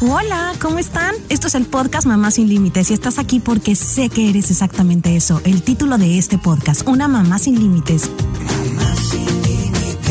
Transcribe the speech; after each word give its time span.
Hola, 0.00 0.52
¿cómo 0.62 0.78
están? 0.78 1.12
Esto 1.28 1.48
es 1.48 1.56
el 1.56 1.66
podcast 1.66 2.06
Mamá 2.06 2.30
sin 2.30 2.48
Límites 2.48 2.92
y 2.92 2.94
estás 2.94 3.18
aquí 3.18 3.40
porque 3.40 3.74
sé 3.74 4.08
que 4.08 4.30
eres 4.30 4.48
exactamente 4.48 5.16
eso, 5.16 5.40
el 5.44 5.64
título 5.64 5.98
de 5.98 6.18
este 6.18 6.38
podcast, 6.38 6.86
Una 6.86 7.08
Mamá 7.08 7.40
sin 7.40 7.58
Límites. 7.58 8.08
Mamá 8.08 8.94
sin 8.94 9.26
Límites. 9.42 10.08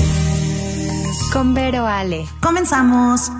Con 1.31 1.53
Vero 1.53 1.87
Ale. 1.87 2.25
Comenzamos. 2.41 3.31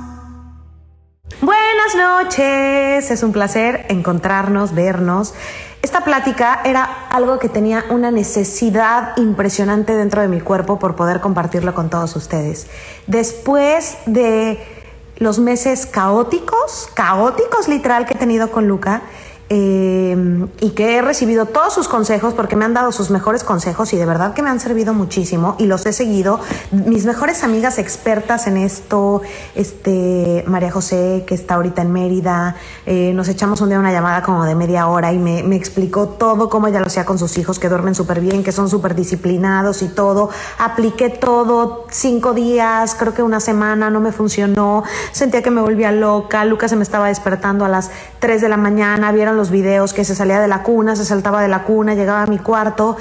Buenas 1.41 1.95
noches, 1.97 3.11
es 3.11 3.23
un 3.23 3.33
placer 3.33 3.85
encontrarnos, 3.89 4.73
vernos. 4.73 5.33
Esta 5.81 6.05
plática 6.05 6.61
era 6.63 7.07
algo 7.09 7.39
que 7.39 7.49
tenía 7.49 7.83
una 7.89 8.09
necesidad 8.09 9.17
impresionante 9.17 9.97
dentro 9.97 10.21
de 10.21 10.29
mi 10.29 10.39
cuerpo 10.39 10.79
por 10.79 10.95
poder 10.95 11.19
compartirlo 11.19 11.73
con 11.73 11.89
todos 11.89 12.15
ustedes. 12.15 12.67
Después 13.05 13.97
de 14.05 14.76
los 15.19 15.39
meses 15.39 15.85
caóticos, 15.85 16.89
caóticos 16.93 17.67
literal 17.67 18.05
que 18.05 18.13
he 18.13 18.17
tenido 18.17 18.51
con 18.51 18.67
Luca, 18.67 19.01
Em, 19.49 20.49
y 20.59 20.71
que 20.71 20.97
he 20.97 21.01
recibido 21.01 21.45
todos 21.45 21.73
sus 21.73 21.87
consejos 21.87 22.33
porque 22.33 22.57
me 22.57 22.65
han 22.65 22.73
dado 22.73 22.91
sus 22.91 23.09
mejores 23.09 23.45
consejos 23.45 23.93
y 23.93 23.97
de 23.97 24.05
verdad 24.05 24.33
que 24.33 24.41
me 24.41 24.49
han 24.49 24.59
servido 24.59 24.93
muchísimo 24.93 25.55
y 25.57 25.67
los 25.67 25.85
he 25.85 25.93
seguido. 25.93 26.41
Mis 26.71 27.05
mejores 27.05 27.45
amigas 27.45 27.77
expertas 27.77 28.47
en 28.47 28.57
esto, 28.57 29.21
este, 29.55 30.43
María 30.47 30.69
José, 30.69 31.23
que 31.25 31.33
está 31.33 31.55
ahorita 31.55 31.81
en 31.81 31.93
Mérida, 31.93 32.57
eh, 32.85 33.13
nos 33.15 33.29
echamos 33.29 33.61
un 33.61 33.69
día 33.69 33.79
una 33.79 33.93
llamada 33.93 34.21
como 34.21 34.43
de 34.43 34.53
media 34.53 34.87
hora 34.87 35.13
y 35.13 35.17
me, 35.17 35.55
explicó 35.55 36.09
todo 36.09 36.49
cómo 36.49 36.67
ella 36.67 36.81
lo 36.81 36.87
hacía 36.87 37.05
con 37.05 37.17
sus 37.17 37.37
hijos, 37.37 37.57
que 37.57 37.69
duermen 37.69 37.95
súper 37.95 38.19
bien, 38.19 38.43
que 38.43 38.51
son 38.51 38.69
súper 38.69 38.95
disciplinados 38.95 39.81
y 39.81 39.87
todo. 39.87 40.29
Apliqué 40.59 41.09
todo, 41.09 41.85
cinco 41.89 42.33
días, 42.33 42.95
creo 42.99 43.13
que 43.13 43.23
una 43.23 43.39
semana, 43.39 43.89
no 43.89 44.01
me 44.01 44.11
funcionó, 44.11 44.83
sentía 45.13 45.41
que 45.41 45.51
me 45.51 45.61
volvía 45.61 45.93
loca, 45.93 46.43
Lucas 46.43 46.71
se 46.71 46.75
me 46.75 46.83
estaba 46.83 47.07
despertando 47.07 47.63
a 47.63 47.69
las 47.69 47.91
3 48.19 48.41
de 48.41 48.49
la 48.49 48.57
mañana, 48.57 49.11
vieron 49.13 49.36
los 49.37 49.51
videos 49.51 49.93
que 49.93 50.03
se 50.03 50.15
salía 50.15 50.39
de 50.39 50.47
la 50.47 50.63
cuna, 50.63 50.95
se 50.95 51.05
saltaba 51.05 51.41
de 51.41 51.47
la 51.47 51.63
cuna, 51.63 51.93
llegaba 51.93 52.23
a 52.23 52.27
mi 52.27 52.39
cuarto. 52.39 52.97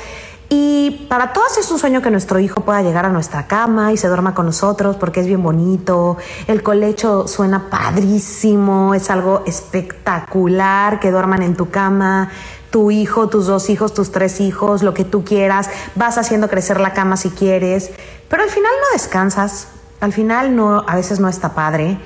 Y 0.49 1.07
para 1.09 1.33
todos 1.33 1.59
es 1.59 1.71
un 1.73 1.79
sueño 1.79 2.03
que 2.03 2.11
nuestro 2.11 2.39
hijo 2.39 2.61
pueda 2.61 2.81
llegar 2.83 3.05
a 3.05 3.09
nuestra 3.09 3.49
cama 3.49 3.93
y 3.93 3.97
se 3.97 4.07
duerma 4.07 4.33
con 4.35 4.47
nosotros 4.47 4.97
porque 4.97 5.21
es 5.21 5.27
bien 5.27 5.43
bonito. 5.43 6.19
El 6.47 6.63
colecho 6.63 7.27
suena 7.27 7.69
padrísimo, 7.69 8.95
es 8.95 9.11
algo 9.11 9.43
espectacular 9.47 11.01
que 11.01 11.11
duerman 11.11 11.43
en 11.43 11.57
tu 11.57 11.71
cama. 11.71 12.31
Tu 12.71 12.91
hijo, 12.91 13.29
tus 13.29 13.47
dos 13.47 13.71
hijos, 13.71 13.95
tus 13.95 14.13
tres 14.13 14.41
hijos, 14.41 14.83
lo 14.83 14.95
que 14.95 15.05
tú 15.05 15.25
quieras. 15.25 15.69
Vas 15.97 16.19
haciendo 16.19 16.49
crecer 16.49 16.79
la 16.79 16.93
cama 16.93 17.17
si 17.17 17.31
quieres. 17.31 17.91
Pero 18.29 18.43
al 18.43 18.51
final 18.51 18.73
no 18.81 18.93
descansas. 18.93 19.69
Al 20.01 20.13
final 20.13 20.55
no, 20.55 20.85
a 20.87 20.95
veces 20.95 21.19
no 21.19 21.29
está 21.29 21.55
padre. 21.55 21.99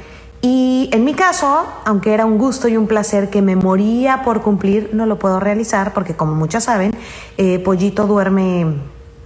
Y 0.43 0.89
en 0.93 1.05
mi 1.05 1.15
caso, 1.15 1.67
aunque 1.85 2.15
era 2.15 2.25
un 2.25 2.39
gusto 2.39 2.67
y 2.69 2.77
un 2.77 2.87
placer 2.87 3.29
que 3.29 3.43
me 3.43 3.57
moría 3.57 4.23
por 4.23 4.41
cumplir, 4.41 4.91
no 4.95 5.05
lo 5.05 5.19
puedo 5.19 5.39
realizar 5.39 5.93
porque 5.93 6.15
como 6.15 6.35
muchas 6.35 6.65
saben, 6.65 6.97
eh, 7.37 7.59
Pollito 7.59 8.07
duerme 8.07 8.75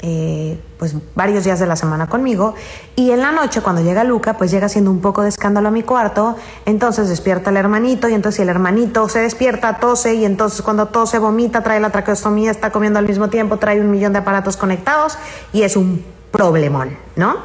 eh, 0.02 0.58
pues 0.76 0.94
varios 1.14 1.44
días 1.44 1.60
de 1.60 1.66
la 1.66 1.76
semana 1.76 2.08
conmigo 2.08 2.54
y 2.94 3.12
en 3.12 3.22
la 3.22 3.32
noche 3.32 3.62
cuando 3.62 3.80
llega 3.80 4.04
Luca 4.04 4.36
pues 4.36 4.50
llega 4.50 4.66
haciendo 4.66 4.90
un 4.90 5.00
poco 5.00 5.22
de 5.22 5.30
escándalo 5.30 5.68
a 5.68 5.70
mi 5.70 5.82
cuarto, 5.82 6.36
entonces 6.66 7.08
despierta 7.08 7.48
el 7.48 7.56
hermanito 7.56 8.08
y 8.08 8.12
entonces 8.12 8.40
el 8.40 8.50
hermanito 8.50 9.08
se 9.08 9.20
despierta, 9.20 9.78
tose 9.78 10.14
y 10.14 10.26
entonces 10.26 10.60
cuando 10.60 10.88
tose 10.88 11.18
vomita, 11.18 11.62
trae 11.62 11.80
la 11.80 11.88
traqueostomía, 11.90 12.50
está 12.50 12.70
comiendo 12.70 12.98
al 12.98 13.06
mismo 13.06 13.30
tiempo, 13.30 13.56
trae 13.56 13.80
un 13.80 13.90
millón 13.90 14.12
de 14.12 14.18
aparatos 14.18 14.58
conectados 14.58 15.16
y 15.54 15.62
es 15.62 15.74
un 15.74 16.04
problemón, 16.30 16.98
¿no? 17.16 17.36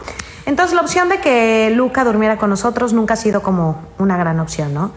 Entonces 0.49 0.73
la 0.73 0.81
opción 0.81 1.09
de 1.09 1.19
que 1.19 1.71
Luca 1.75 2.03
durmiera 2.03 2.39
con 2.39 2.49
nosotros 2.49 2.91
nunca 2.91 3.13
ha 3.13 3.17
sido 3.17 3.43
como 3.43 3.83
una 3.99 4.17
gran 4.17 4.39
opción, 4.39 4.73
¿no? 4.73 4.93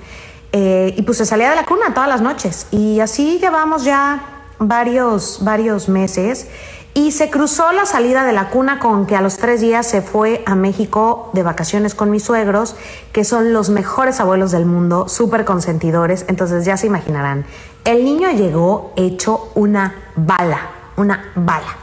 Eh, 0.51 0.95
y 0.97 1.03
pues 1.03 1.19
se 1.19 1.27
salía 1.27 1.51
de 1.51 1.57
la 1.57 1.67
cuna 1.67 1.93
todas 1.93 2.09
las 2.09 2.23
noches. 2.23 2.69
Y 2.71 3.01
así 3.01 3.39
llevamos 3.39 3.85
ya 3.85 4.23
varios, 4.59 5.41
varios 5.43 5.91
meses. 5.91 6.49
Y 6.95 7.13
se 7.13 7.29
cruzó 7.29 7.71
la 7.73 7.85
salida 7.85 8.25
de 8.25 8.33
la 8.33 8.49
cuna 8.49 8.79
con 8.79 9.05
que 9.05 9.15
a 9.15 9.21
los 9.21 9.37
tres 9.37 9.61
días 9.61 9.87
se 9.87 10.01
fue 10.01 10.43
a 10.47 10.55
México 10.55 11.29
de 11.35 11.43
vacaciones 11.43 11.95
con 11.95 12.11
mis 12.11 12.23
suegros, 12.23 12.75
que 13.13 13.23
son 13.23 13.53
los 13.53 13.69
mejores 13.69 14.21
abuelos 14.21 14.53
del 14.53 14.65
mundo, 14.65 15.07
súper 15.07 15.45
consentidores. 15.45 16.25
Entonces 16.29 16.65
ya 16.65 16.79
se 16.79 16.87
imaginarán, 16.87 17.45
el 17.85 18.07
niño 18.07 18.31
llegó 18.31 18.95
hecho 18.97 19.51
una 19.55 20.13
bala, 20.17 20.71
una 20.97 21.31
bala. 21.35 21.82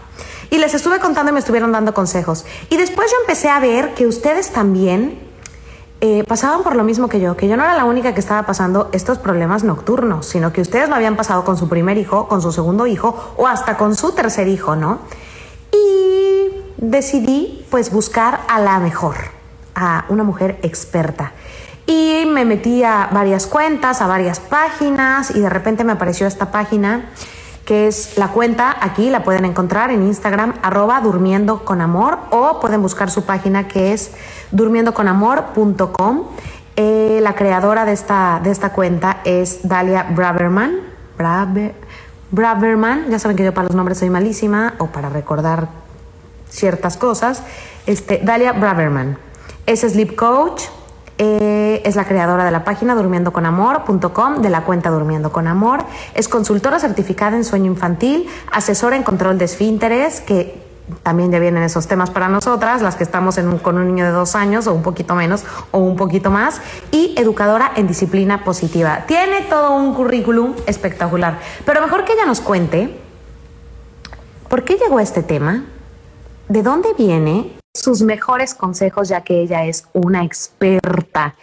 Y 0.50 0.58
les 0.58 0.74
estuve 0.74 1.00
contando 1.00 1.32
y 1.32 1.34
me 1.34 1.40
estuvieron 1.40 1.72
dando 1.72 1.94
consejos. 1.94 2.46
Y 2.70 2.78
después 2.78 3.12
yo 3.12 3.18
empecé 3.22 3.50
a 3.50 3.60
ver 3.60 3.94
que 3.94 4.08
ustedes 4.08 4.52
también 4.52 5.30
eh, 6.02 6.24
pasaban 6.26 6.64
por 6.64 6.78
lo 6.78 6.86
mismo 6.86 7.10
que 7.10 7.20
yo, 7.20 7.36
que 7.36 7.50
yo 7.50 7.58
no 7.58 7.64
era 7.64 7.76
la 7.76 7.84
única 7.84 8.14
que 8.14 8.22
estaba 8.22 8.44
pasando 8.44 8.90
estos 8.94 9.18
problemas 9.18 9.66
nocturnos, 9.66 10.26
sino 10.26 10.54
que 10.54 10.62
ustedes 10.62 10.88
lo 10.88 10.96
habían 10.96 11.18
pasado 11.18 11.44
con 11.44 11.58
su 11.58 11.68
primer 11.68 11.98
hijo, 11.98 12.30
con 12.30 12.42
su 12.42 12.54
segundo 12.54 12.88
hijo 12.88 13.34
o 13.36 13.48
hasta 13.48 13.76
con 13.76 13.96
su 13.96 14.14
tercer 14.14 14.48
hijo, 14.48 14.78
¿no? 14.78 15.00
Y 15.74 16.52
decidí 16.78 17.66
pues 17.70 17.92
buscar 17.92 18.40
a 18.48 18.62
la 18.62 18.80
mejor, 18.80 19.16
a 19.76 20.06
una 20.08 20.24
mujer 20.24 20.58
experta. 20.64 21.34
Y 21.86 22.24
me 22.28 22.46
metí 22.46 22.84
a 22.84 23.10
varias 23.12 23.46
cuentas, 23.46 24.02
a 24.02 24.08
varias 24.08 24.40
páginas 24.40 25.32
y 25.36 25.42
de 25.42 25.50
repente 25.50 25.84
me 25.84 25.92
apareció 25.92 26.28
esta 26.28 26.50
página 26.50 27.10
que 27.70 27.86
es 27.86 28.18
la 28.18 28.30
cuenta, 28.30 28.76
aquí 28.82 29.12
la 29.12 29.24
pueden 29.24 29.46
encontrar 29.46 29.92
en 29.92 30.02
Instagram, 30.02 30.56
arroba 30.64 31.02
durmiendo 31.02 31.66
con 31.66 31.82
amor, 31.82 32.18
o 32.32 32.60
pueden 32.60 32.82
buscar 32.82 33.12
su 33.12 33.26
página 33.26 33.68
que 33.68 33.94
es 33.94 34.10
durmiendoconamor.com. 34.50 36.24
Eh, 36.76 37.20
la 37.22 37.36
creadora 37.36 37.86
de 37.86 37.92
esta, 37.94 38.42
de 38.44 38.50
esta 38.50 38.74
cuenta 38.74 39.22
es 39.24 39.60
Dalia 39.68 40.08
Braverman. 40.16 40.80
Braverman, 42.32 43.12
ya 43.12 43.20
saben 43.20 43.38
que 43.38 43.44
yo 43.44 43.54
para 43.54 43.68
los 43.68 43.76
nombres 43.76 44.00
soy 44.00 44.10
malísima, 44.10 44.74
o 44.80 44.88
para 44.88 45.10
recordar 45.10 45.68
ciertas 46.50 46.98
cosas. 46.98 47.44
Este, 47.86 48.20
Dalia 48.24 48.54
Braverman. 48.54 49.16
Es 49.68 49.82
sleep 49.82 50.16
coach, 50.16 50.64
eh, 51.20 51.59
es 51.86 51.96
la 51.96 52.06
creadora 52.06 52.46
de 52.46 52.52
la 52.52 52.64
página 52.64 52.96
durmiendoconamor.com, 52.96 54.42
de 54.42 54.50
la 54.50 54.64
cuenta 54.64 54.90
Durmiendo 54.90 55.32
con 55.32 55.48
Amor. 55.48 55.86
Es 56.14 56.28
consultora 56.28 56.80
certificada 56.80 57.36
en 57.36 57.44
sueño 57.44 57.68
infantil, 57.68 58.28
asesora 58.52 58.96
en 58.96 59.04
control 59.04 59.38
de 59.38 59.46
esfínteres, 59.46 60.22
que 60.22 60.70
también 61.04 61.32
ya 61.32 61.40
vienen 61.40 61.64
esos 61.64 61.88
temas 61.88 62.10
para 62.10 62.28
nosotras, 62.30 62.82
las 62.82 62.96
que 62.96 63.04
estamos 63.04 63.40
con 63.62 63.78
un 63.78 63.88
niño 63.88 64.06
de 64.06 64.12
dos 64.12 64.36
años 64.36 64.68
o 64.68 64.74
un 64.74 64.82
poquito 64.82 65.16
menos 65.16 65.44
o 65.72 65.80
un 65.80 65.96
poquito 65.96 66.32
más, 66.32 66.62
y 66.92 67.14
educadora 67.18 67.72
en 67.76 67.88
disciplina 67.88 68.44
positiva. 68.44 69.06
Tiene 69.06 69.42
todo 69.42 69.76
un 69.76 69.94
currículum 69.94 70.56
espectacular, 70.66 71.40
pero 71.66 71.82
mejor 71.82 72.06
que 72.06 72.14
ella 72.14 72.26
nos 72.26 72.42
cuente 72.42 73.00
por 74.50 74.64
qué 74.64 74.78
llegó 74.78 74.98
a 74.98 75.04
este 75.04 75.22
tema, 75.22 75.66
de 76.48 76.64
dónde 76.64 76.90
viene 76.98 77.59
sus 77.74 78.02
mejores 78.02 78.54
consejos, 78.56 79.10
ya 79.10 79.22
que 79.22 79.42
ella 79.42 79.66
es 79.66 79.88
una 79.94 80.24
experta. 80.24 81.36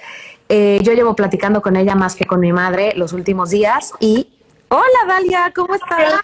Eh, 0.49 0.81
yo 0.83 0.93
llevo 0.93 1.15
platicando 1.15 1.63
con 1.63 1.77
ella 1.77 1.95
más 1.95 2.15
que 2.15 2.25
con 2.25 2.41
mi 2.41 2.53
madre 2.53 2.93
los 2.97 3.13
últimos 3.13 3.51
días 3.51 3.93
y... 4.01 4.33
Hola 4.69 4.85
Dalia, 5.07 5.53
¿cómo 5.55 5.75
estás? 5.75 6.21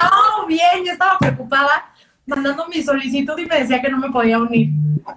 Bien, 0.48 0.84
yo 0.84 0.92
estaba 0.92 1.16
preocupada 1.18 1.92
mandando 2.26 2.66
mi 2.66 2.82
solicitud 2.82 3.38
y 3.38 3.46
me 3.46 3.60
decía 3.60 3.80
que 3.80 3.88
no 3.88 3.98
me 3.98 4.10
podía 4.10 4.38
unir. 4.38 4.70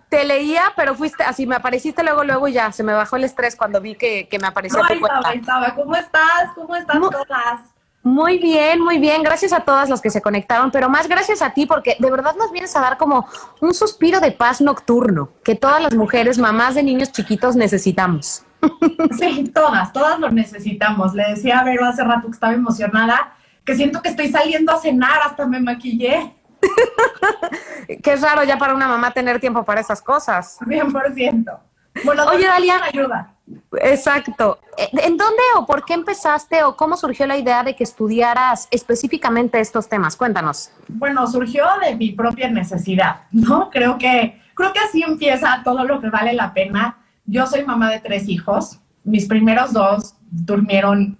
Te 0.10 0.24
leía, 0.24 0.66
pero 0.76 0.94
fuiste, 0.94 1.24
así 1.24 1.48
me 1.48 1.56
apareciste 1.56 2.04
luego, 2.04 2.24
luego 2.24 2.48
y 2.48 2.54
ya, 2.54 2.72
se 2.72 2.84
me 2.84 2.94
bajó 2.94 3.16
el 3.16 3.24
estrés 3.24 3.56
cuando 3.56 3.82
vi 3.82 3.96
que, 3.96 4.28
me 4.40 4.48
apareció 4.48 4.80
no, 4.80 4.88
tu 4.88 4.94
estaba, 4.94 5.34
Estaba. 5.34 5.76
¿Cómo 5.76 5.96
estás? 5.96 6.52
¿Cómo 6.54 6.76
están 6.76 7.02
todas? 7.02 7.62
Muy 8.06 8.38
bien, 8.38 8.82
muy 8.82 9.00
bien. 9.00 9.24
Gracias 9.24 9.52
a 9.52 9.62
todas 9.62 9.90
las 9.90 10.00
que 10.00 10.12
se 10.12 10.22
conectaron, 10.22 10.70
pero 10.70 10.90
más 10.90 11.08
gracias 11.08 11.42
a 11.42 11.56
ti 11.56 11.66
porque 11.66 11.98
de 11.98 12.12
verdad 12.12 12.36
nos 12.36 12.52
vienes 12.52 12.76
a 12.76 12.80
dar 12.80 12.98
como 13.00 13.28
un 13.62 13.74
suspiro 13.74 14.20
de 14.20 14.32
paz 14.32 14.62
nocturno 14.62 15.32
que 15.44 15.56
todas 15.56 15.82
las 15.82 15.96
mujeres, 15.96 16.38
mamás 16.38 16.76
de 16.76 16.84
niños 16.84 17.12
chiquitos, 17.12 17.56
necesitamos. 17.56 18.44
Sí, 19.18 19.52
todas, 19.54 19.92
todas 19.92 20.20
lo 20.20 20.30
necesitamos. 20.30 21.16
Le 21.16 21.30
decía 21.30 21.60
a 21.60 21.64
Vero 21.64 21.86
hace 21.86 22.04
rato 22.04 22.28
que 22.28 22.34
estaba 22.34 22.54
emocionada, 22.54 23.34
que 23.64 23.76
siento 23.76 24.02
que 24.04 24.10
estoy 24.10 24.28
saliendo 24.30 24.72
a 24.72 24.78
cenar, 24.80 25.22
hasta 25.24 25.48
me 25.48 25.60
maquillé. 25.60 26.36
Qué 28.04 28.16
raro 28.18 28.44
ya 28.44 28.58
para 28.58 28.76
una 28.76 28.88
mamá 28.88 29.12
tener 29.12 29.40
tiempo 29.40 29.64
para 29.64 29.82
esas 29.82 30.02
cosas. 30.02 30.60
100%. 30.62 31.60
Bueno, 32.04 32.26
Oye, 32.26 32.46
Dalia. 32.46 32.84
Ayuda. 32.84 33.35
Exacto. 33.82 34.60
¿En 34.78 35.18
dónde 35.18 35.42
o 35.58 35.66
por 35.66 35.86
qué 35.86 35.94
empezaste 35.94 36.64
o 36.64 36.76
cómo 36.76 36.98
surgió 36.98 37.28
la 37.28 37.38
idea 37.38 37.64
de 37.64 37.76
que 37.76 37.84
estudiaras 37.84 38.68
específicamente 38.72 39.60
estos 39.60 39.88
temas? 39.88 40.16
Cuéntanos. 40.16 40.72
Bueno, 40.88 41.28
surgió 41.28 41.66
de 41.84 41.96
mi 41.96 42.12
propia 42.12 42.50
necesidad, 42.50 43.22
¿no? 43.32 43.70
Creo 43.70 43.98
que, 43.98 44.42
creo 44.56 44.74
que 44.74 44.80
así 44.80 45.04
empieza 45.04 45.62
todo 45.64 45.84
lo 45.84 46.02
que 46.02 46.10
vale 46.10 46.34
la 46.34 46.54
pena. 46.54 46.98
Yo 47.26 47.46
soy 47.46 47.64
mamá 47.64 47.92
de 47.92 48.00
tres 48.00 48.28
hijos. 48.28 48.80
Mis 49.04 49.28
primeros 49.28 49.74
dos 49.74 50.16
durmieron, 50.32 51.18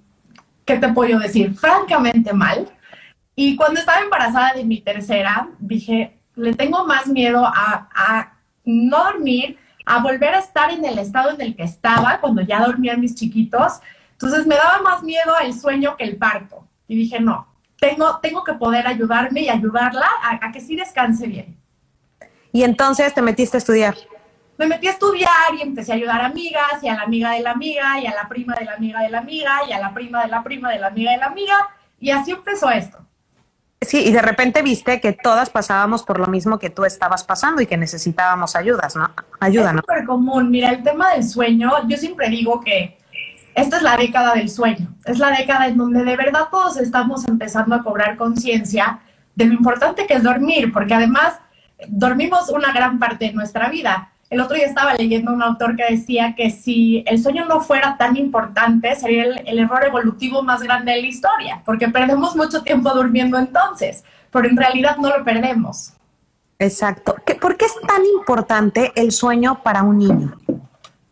¿qué 0.66 0.78
te 0.78 0.90
puedo 0.90 1.20
decir? 1.20 1.54
Francamente 1.56 2.34
mal. 2.34 2.70
Y 3.36 3.56
cuando 3.56 3.80
estaba 3.80 4.02
embarazada 4.02 4.54
de 4.54 4.64
mi 4.64 4.82
tercera, 4.82 5.50
dije, 5.60 6.18
le 6.36 6.54
tengo 6.54 6.86
más 6.86 7.08
miedo 7.08 7.46
a, 7.46 7.90
a 7.94 8.34
no 8.64 9.04
dormir 9.04 9.60
a 9.86 10.00
volver 10.00 10.34
a 10.34 10.40
estar 10.40 10.72
en 10.72 10.84
el 10.84 10.98
estado 11.00 11.32
en 11.32 11.42
el 11.42 11.56
que 11.56 11.64
estaba 11.64 12.20
cuando 12.20 12.42
ya 12.42 12.66
dormían 12.66 13.00
mis 13.00 13.16
chiquitos. 13.16 13.80
Entonces 14.14 14.48
me 14.48 14.56
daba 14.56 14.82
más 14.82 15.04
miedo 15.04 15.34
el 15.44 15.54
sueño 15.54 15.96
que 15.98 16.04
el 16.04 16.18
parto. 16.18 16.68
Y 16.88 16.96
dije, 16.96 17.20
no, 17.20 17.48
tengo, 17.80 18.20
tengo 18.20 18.44
que 18.44 18.54
poder 18.54 18.88
ayudarme 18.88 19.42
y 19.42 19.50
ayudarla 19.50 20.08
a, 20.24 20.46
a 20.46 20.52
que 20.52 20.62
sí 20.62 20.76
descanse 20.76 21.28
bien. 21.28 21.58
Y 22.52 22.64
entonces 22.64 23.14
te 23.14 23.22
metiste 23.22 23.58
a 23.58 23.60
estudiar. 23.60 23.96
Me 24.58 24.68
metí 24.68 24.88
a 24.88 24.92
estudiar 24.92 25.54
y 25.58 25.62
empecé 25.62 25.92
a 25.92 25.96
ayudar 25.96 26.22
a 26.22 26.28
amigas 26.28 26.82
y 26.82 26.88
a 26.88 26.96
la 26.96 27.02
amiga 27.02 27.32
de 27.32 27.42
la 27.42 27.52
amiga 27.52 28.00
y 28.00 28.08
a 28.08 28.16
la 28.16 28.30
prima 28.30 28.56
de 28.56 28.66
la 28.66 28.74
amiga 28.74 29.02
de 29.02 29.10
la 29.10 29.20
amiga 29.20 29.60
y 29.68 29.74
a 29.74 29.80
la 29.80 29.94
prima 29.94 30.24
de 30.24 30.30
la 30.30 30.44
prima 30.44 30.72
de 30.72 30.80
la 30.80 30.88
amiga 30.88 31.12
de 31.12 31.18
la 31.18 31.26
amiga. 31.26 31.56
Y 32.00 32.12
así 32.12 32.32
empezó 32.32 32.70
esto. 32.70 33.05
Sí, 33.82 34.04
y 34.06 34.12
de 34.12 34.22
repente 34.22 34.62
viste 34.62 35.00
que 35.00 35.14
todas 35.14 35.50
pasábamos 35.50 36.04
por 36.04 36.20
lo 36.20 36.28
mismo 36.28 36.58
que 36.58 36.70
tú 36.70 36.86
estabas 36.86 37.24
pasando 37.24 37.62
y 37.62 37.68
que 37.68 37.78
necesitábamos 37.78 38.56
ayudas, 38.56 38.96
¿no? 38.96 39.10
Ayuda, 39.40 39.70
es 39.70 39.74
¿no? 39.74 39.82
súper 39.82 40.06
común. 40.06 40.50
Mira, 40.50 40.72
el 40.72 40.82
tema 40.82 41.14
del 41.14 41.24
sueño, 41.24 41.72
yo 41.88 41.98
siempre 41.98 42.30
digo 42.30 42.62
que 42.62 42.98
esta 43.54 43.78
es 43.78 43.84
la 43.84 43.96
década 43.96 44.34
del 44.34 44.50
sueño. 44.50 44.96
Es 45.06 45.20
la 45.20 45.32
década 45.32 45.68
en 45.68 45.78
donde 45.78 46.04
de 46.04 46.18
verdad 46.18 46.48
todos 46.52 46.78
estamos 46.78 47.28
empezando 47.28 47.76
a 47.76 47.84
cobrar 47.84 48.18
conciencia 48.18 49.00
de 49.36 49.46
lo 49.46 49.54
importante 49.54 50.08
que 50.08 50.16
es 50.16 50.24
dormir, 50.24 50.72
porque 50.74 50.94
además 50.94 51.40
dormimos 51.88 52.50
una 52.50 52.72
gran 52.72 53.00
parte 53.00 53.26
de 53.26 53.34
nuestra 53.34 53.70
vida. 53.70 54.12
El 54.30 54.42
otro 54.42 54.56
día 54.56 54.66
estaba 54.66 54.96
leyendo 54.96 55.32
un 55.32 55.44
autor 55.44 55.76
que 55.76 55.86
decía 55.88 56.34
que 56.36 56.50
si 56.50 57.04
el 57.06 57.22
sueño 57.22 57.46
no 57.46 57.62
fuera 57.62 57.96
tan 57.98 58.18
importante, 58.18 58.96
sería 58.96 59.24
el, 59.24 59.48
el, 59.48 59.60
error 59.60 59.84
evolutivo 59.86 60.42
más 60.42 60.62
grande 60.64 60.94
de 60.94 61.02
la 61.02 61.08
historia, 61.08 61.62
porque 61.64 61.88
perdemos 61.90 62.36
mucho 62.36 62.64
tiempo 62.64 62.90
durmiendo 62.90 63.38
entonces, 63.38 64.04
pero 64.32 64.48
en 64.48 64.58
realidad 64.58 64.98
no 64.98 65.16
lo 65.16 65.24
perdemos. 65.24 65.94
Exacto. 66.58 67.16
¿Qué, 67.26 67.36
¿Por 67.36 67.58
qué 67.58 67.66
es 67.66 67.76
tan 67.88 68.04
importante 68.06 68.92
el 68.96 69.12
sueño 69.12 69.62
para 69.62 69.84
un 69.84 70.00
niño? 70.00 70.34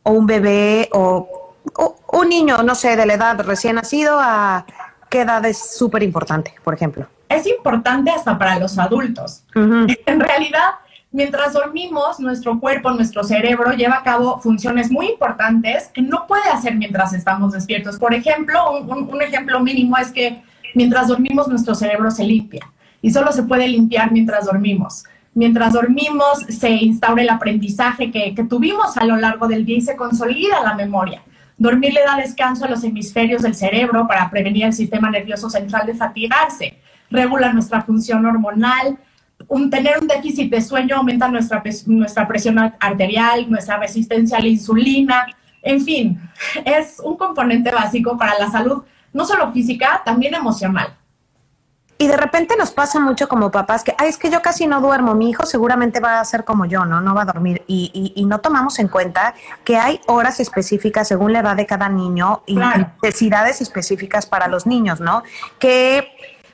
O 0.03 0.11
un 0.11 0.25
bebé, 0.25 0.89
o, 0.91 1.55
o 1.75 1.95
un 2.13 2.29
niño, 2.29 2.63
no 2.63 2.75
sé, 2.75 2.95
de 2.95 3.05
la 3.05 3.13
edad 3.13 3.39
recién 3.41 3.75
nacido 3.75 4.19
a 4.19 4.65
qué 5.09 5.21
edad 5.21 5.45
es 5.45 5.77
súper 5.77 6.03
importante, 6.03 6.55
por 6.63 6.73
ejemplo. 6.73 7.07
Es 7.29 7.47
importante 7.47 8.11
hasta 8.11 8.37
para 8.37 8.59
los 8.59 8.77
adultos. 8.77 9.43
Uh 9.55 9.59
-huh. 9.59 9.99
En 10.05 10.19
realidad, 10.19 10.75
mientras 11.13 11.53
dormimos, 11.53 12.19
nuestro 12.19 12.59
cuerpo, 12.59 12.91
nuestro 12.91 13.23
cerebro 13.23 13.71
lleva 13.71 13.97
a 13.97 14.03
cabo 14.03 14.39
funciones 14.39 14.91
muy 14.91 15.07
importantes 15.07 15.89
que 15.93 16.01
no 16.01 16.27
puede 16.27 16.49
hacer 16.49 16.75
mientras 16.75 17.13
estamos 17.13 17.53
despiertos. 17.53 17.97
Por 17.97 18.13
ejemplo, 18.13 18.81
un, 18.81 19.21
ejemplo 19.21 19.61
mínimo 19.61 19.95
es 19.97 20.11
que 20.11 20.41
mientras 20.75 21.07
dormimos 21.07 21.47
nuestro 21.47 21.75
cerebro 21.75 22.11
se 22.11 22.23
limpia 22.25 22.67
y 23.01 23.11
solo 23.11 23.31
se 23.31 23.43
puede 23.43 23.67
limpiar 23.67 24.11
mientras 24.11 24.45
dormimos. 24.45 25.05
Mientras 25.35 25.73
dormimos 25.73 26.39
se 26.49 26.69
instaura 26.69 27.21
el 27.21 27.29
aprendizaje 27.29 28.11
que, 28.11 28.33
que 28.35 28.43
tuvimos 28.43 28.97
a 28.97 29.05
lo 29.05 29.15
largo 29.15 29.47
del 29.47 29.65
día 29.65 29.77
y 29.77 29.81
se 29.81 29.95
consolida 29.95 30.61
la 30.63 30.73
memoria. 30.73 31.21
Dormir 31.57 31.93
le 31.93 32.03
da 32.03 32.17
descanso 32.17 32.65
a 32.65 32.69
los 32.69 32.83
hemisferios 32.83 33.43
del 33.43 33.53
cerebro 33.53 34.07
para 34.07 34.29
prevenir 34.29 34.65
el 34.65 34.73
sistema 34.73 35.09
nervioso 35.11 35.49
central 35.49 35.85
de 35.85 35.93
fatigarse. 35.93 36.77
Regula 37.11 37.53
nuestra 37.53 37.83
función 37.83 38.25
hormonal, 38.25 38.97
un, 39.47 39.69
tener 39.69 39.99
un 39.99 40.07
déficit 40.07 40.51
de 40.51 40.61
sueño 40.61 40.97
aumenta 40.97 41.27
nuestra, 41.27 41.63
nuestra 41.87 42.27
presión 42.27 42.57
arterial, 42.79 43.49
nuestra 43.49 43.77
resistencia 43.77 44.37
a 44.37 44.41
la 44.41 44.47
insulina, 44.47 45.25
en 45.61 45.81
fin, 45.81 46.19
es 46.65 46.99
un 46.99 47.15
componente 47.15 47.71
básico 47.71 48.17
para 48.17 48.37
la 48.37 48.51
salud, 48.51 48.83
no 49.13 49.25
solo 49.25 49.51
física, 49.51 50.01
también 50.03 50.33
emocional. 50.35 50.97
Y 51.97 52.07
de 52.07 52.17
repente 52.17 52.55
nos 52.57 52.71
pasa 52.71 52.99
mucho 52.99 53.29
como 53.29 53.49
papás 53.49 53.81
que, 53.81 53.95
ay, 53.97 54.09
es 54.09 54.17
que 54.17 54.29
yo 54.29 54.41
casi 54.41 54.67
no 54.67 54.81
duermo, 54.81 55.15
mi 55.15 55.29
hijo 55.29 55.45
seguramente 55.45 56.01
va 56.01 56.19
a 56.19 56.25
ser 56.25 56.43
como 56.43 56.65
yo, 56.65 56.83
¿no? 56.83 56.99
No 56.99 57.15
va 57.15 57.21
a 57.21 57.25
dormir. 57.25 57.63
Y, 57.65 57.91
y, 57.93 58.19
y 58.19 58.25
no 58.25 58.41
tomamos 58.41 58.77
en 58.79 58.89
cuenta 58.89 59.35
que 59.63 59.77
hay 59.77 60.01
horas 60.07 60.41
específicas 60.41 61.07
según 61.07 61.31
la 61.31 61.39
edad 61.39 61.55
de 61.55 61.65
cada 61.65 61.87
niño 61.87 62.43
y 62.45 62.55
claro. 62.55 62.91
necesidades 63.01 63.61
específicas 63.61 64.25
para 64.25 64.49
los 64.49 64.65
niños, 64.65 64.99
¿no? 64.99 65.23
Que 65.59 66.09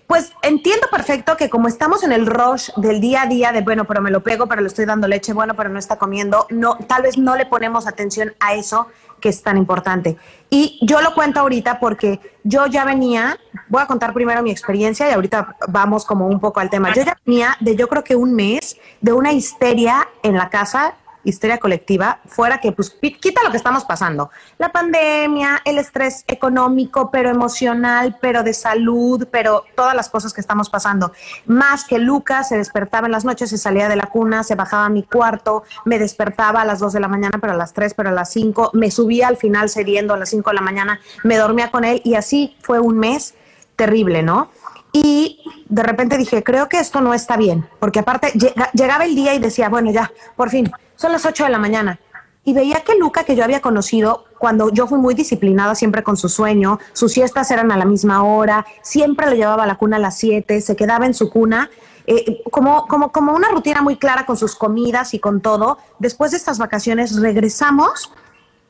pues 0.09 0.33
entiendo 0.41 0.87
perfecto 0.89 1.37
que 1.37 1.51
como 1.51 1.67
estamos 1.67 2.03
en 2.03 2.11
el 2.11 2.25
rush 2.25 2.71
del 2.77 2.99
día 2.99 3.21
a 3.21 3.25
día 3.27 3.51
de, 3.51 3.61
bueno, 3.61 3.85
pero 3.85 4.01
me 4.01 4.09
lo 4.09 4.23
pego, 4.23 4.47
pero 4.47 4.59
le 4.59 4.67
estoy 4.67 4.85
dando 4.85 5.07
leche, 5.07 5.33
bueno, 5.33 5.53
pero 5.53 5.69
no 5.69 5.77
está 5.77 5.97
comiendo, 5.97 6.47
no, 6.49 6.77
tal 6.87 7.03
vez 7.03 7.19
no 7.19 7.35
le 7.35 7.45
ponemos 7.45 7.85
atención 7.85 8.33
a 8.39 8.55
eso 8.55 8.87
que 9.21 9.29
es 9.29 9.43
tan 9.43 9.55
importante. 9.55 10.17
Y 10.49 10.79
yo 10.81 11.01
lo 11.01 11.13
cuento 11.13 11.41
ahorita 11.41 11.79
porque 11.79 12.19
yo 12.43 12.65
ya 12.65 12.85
venía, 12.85 13.37
voy 13.67 13.83
a 13.83 13.85
contar 13.85 14.11
primero 14.11 14.41
mi 14.41 14.49
experiencia 14.49 15.07
y 15.07 15.13
ahorita 15.13 15.57
vamos 15.67 16.05
como 16.05 16.25
un 16.25 16.39
poco 16.39 16.59
al 16.59 16.71
tema. 16.71 16.91
Yo 16.91 17.03
ya 17.03 17.15
venía 17.23 17.55
de 17.59 17.75
yo 17.75 17.87
creo 17.87 18.03
que 18.03 18.15
un 18.15 18.33
mes 18.33 18.77
de 19.01 19.13
una 19.13 19.31
histeria 19.31 20.09
en 20.23 20.33
la 20.33 20.49
casa 20.49 20.95
histeria 21.29 21.57
colectiva, 21.57 22.19
fuera 22.25 22.59
que 22.59 22.71
pues 22.71 22.89
quita 22.89 23.43
lo 23.43 23.51
que 23.51 23.57
estamos 23.57 23.85
pasando. 23.85 24.29
La 24.57 24.71
pandemia, 24.71 25.61
el 25.65 25.77
estrés 25.77 26.23
económico, 26.27 27.09
pero 27.11 27.29
emocional, 27.29 28.17
pero 28.21 28.43
de 28.43 28.53
salud, 28.53 29.27
pero 29.31 29.65
todas 29.75 29.95
las 29.95 30.09
cosas 30.09 30.33
que 30.33 30.41
estamos 30.41 30.69
pasando. 30.69 31.11
Más 31.45 31.85
que 31.85 31.99
Lucas 31.99 32.49
se 32.49 32.57
despertaba 32.57 33.07
en 33.07 33.11
las 33.11 33.25
noches, 33.25 33.49
se 33.49 33.57
salía 33.57 33.89
de 33.89 33.95
la 33.95 34.07
cuna, 34.07 34.43
se 34.43 34.55
bajaba 34.55 34.85
a 34.85 34.89
mi 34.89 35.03
cuarto, 35.03 35.63
me 35.85 35.99
despertaba 35.99 36.61
a 36.61 36.65
las 36.65 36.79
2 36.79 36.93
de 36.93 36.99
la 36.99 37.07
mañana, 37.07 37.37
pero 37.39 37.53
a 37.53 37.57
las 37.57 37.73
3, 37.73 37.93
pero 37.93 38.09
a 38.09 38.13
las 38.13 38.31
5, 38.31 38.71
me 38.73 38.91
subía 38.91 39.27
al 39.27 39.37
final 39.37 39.69
cediendo 39.69 40.13
a 40.13 40.17
las 40.17 40.29
5 40.29 40.49
de 40.49 40.55
la 40.55 40.61
mañana, 40.61 40.99
me 41.23 41.37
dormía 41.37 41.71
con 41.71 41.83
él 41.85 42.01
y 42.03 42.15
así 42.15 42.55
fue 42.61 42.79
un 42.79 42.97
mes 42.97 43.35
terrible, 43.75 44.23
¿no? 44.23 44.49
Y 44.91 45.39
de 45.67 45.83
repente 45.83 46.17
dije, 46.17 46.43
creo 46.43 46.67
que 46.67 46.79
esto 46.79 46.99
no 46.99 47.13
está 47.13 47.37
bien, 47.37 47.67
porque 47.79 47.99
aparte 47.99 48.31
llega, 48.31 48.71
llegaba 48.71 49.05
el 49.05 49.15
día 49.15 49.33
y 49.35 49.39
decía, 49.39 49.69
bueno, 49.69 49.91
ya, 49.91 50.11
por 50.35 50.49
fin, 50.49 50.71
son 50.99 51.13
las 51.13 51.25
8 51.25 51.45
de 51.45 51.49
la 51.49 51.59
mañana. 51.59 51.97
Y 52.43 52.53
veía 52.53 52.81
que 52.81 52.95
Luca, 52.97 53.23
que 53.23 53.35
yo 53.35 53.43
había 53.43 53.61
conocido 53.61 54.25
cuando 54.37 54.69
yo 54.69 54.85
fui 54.85 54.97
muy 54.97 55.13
disciplinada 55.13 55.73
siempre 55.75 56.03
con 56.03 56.17
su 56.17 56.27
sueño, 56.27 56.79
sus 56.93 57.13
siestas 57.13 57.49
eran 57.51 57.71
a 57.71 57.77
la 57.77 57.85
misma 57.85 58.23
hora, 58.23 58.65
siempre 58.81 59.27
lo 59.27 59.33
llevaba 59.33 59.63
a 59.63 59.67
la 59.67 59.77
cuna 59.77 59.95
a 59.95 59.99
las 59.99 60.17
7, 60.17 60.59
se 60.59 60.75
quedaba 60.75 61.05
en 61.05 61.13
su 61.13 61.29
cuna, 61.29 61.69
eh, 62.05 62.41
como, 62.51 62.85
como, 62.87 63.11
como 63.13 63.33
una 63.33 63.49
rutina 63.49 63.81
muy 63.81 63.95
clara 63.95 64.25
con 64.25 64.35
sus 64.35 64.55
comidas 64.55 65.13
y 65.13 65.19
con 65.19 65.39
todo. 65.39 65.77
Después 65.99 66.31
de 66.31 66.37
estas 66.37 66.57
vacaciones 66.57 67.15
regresamos 67.21 68.11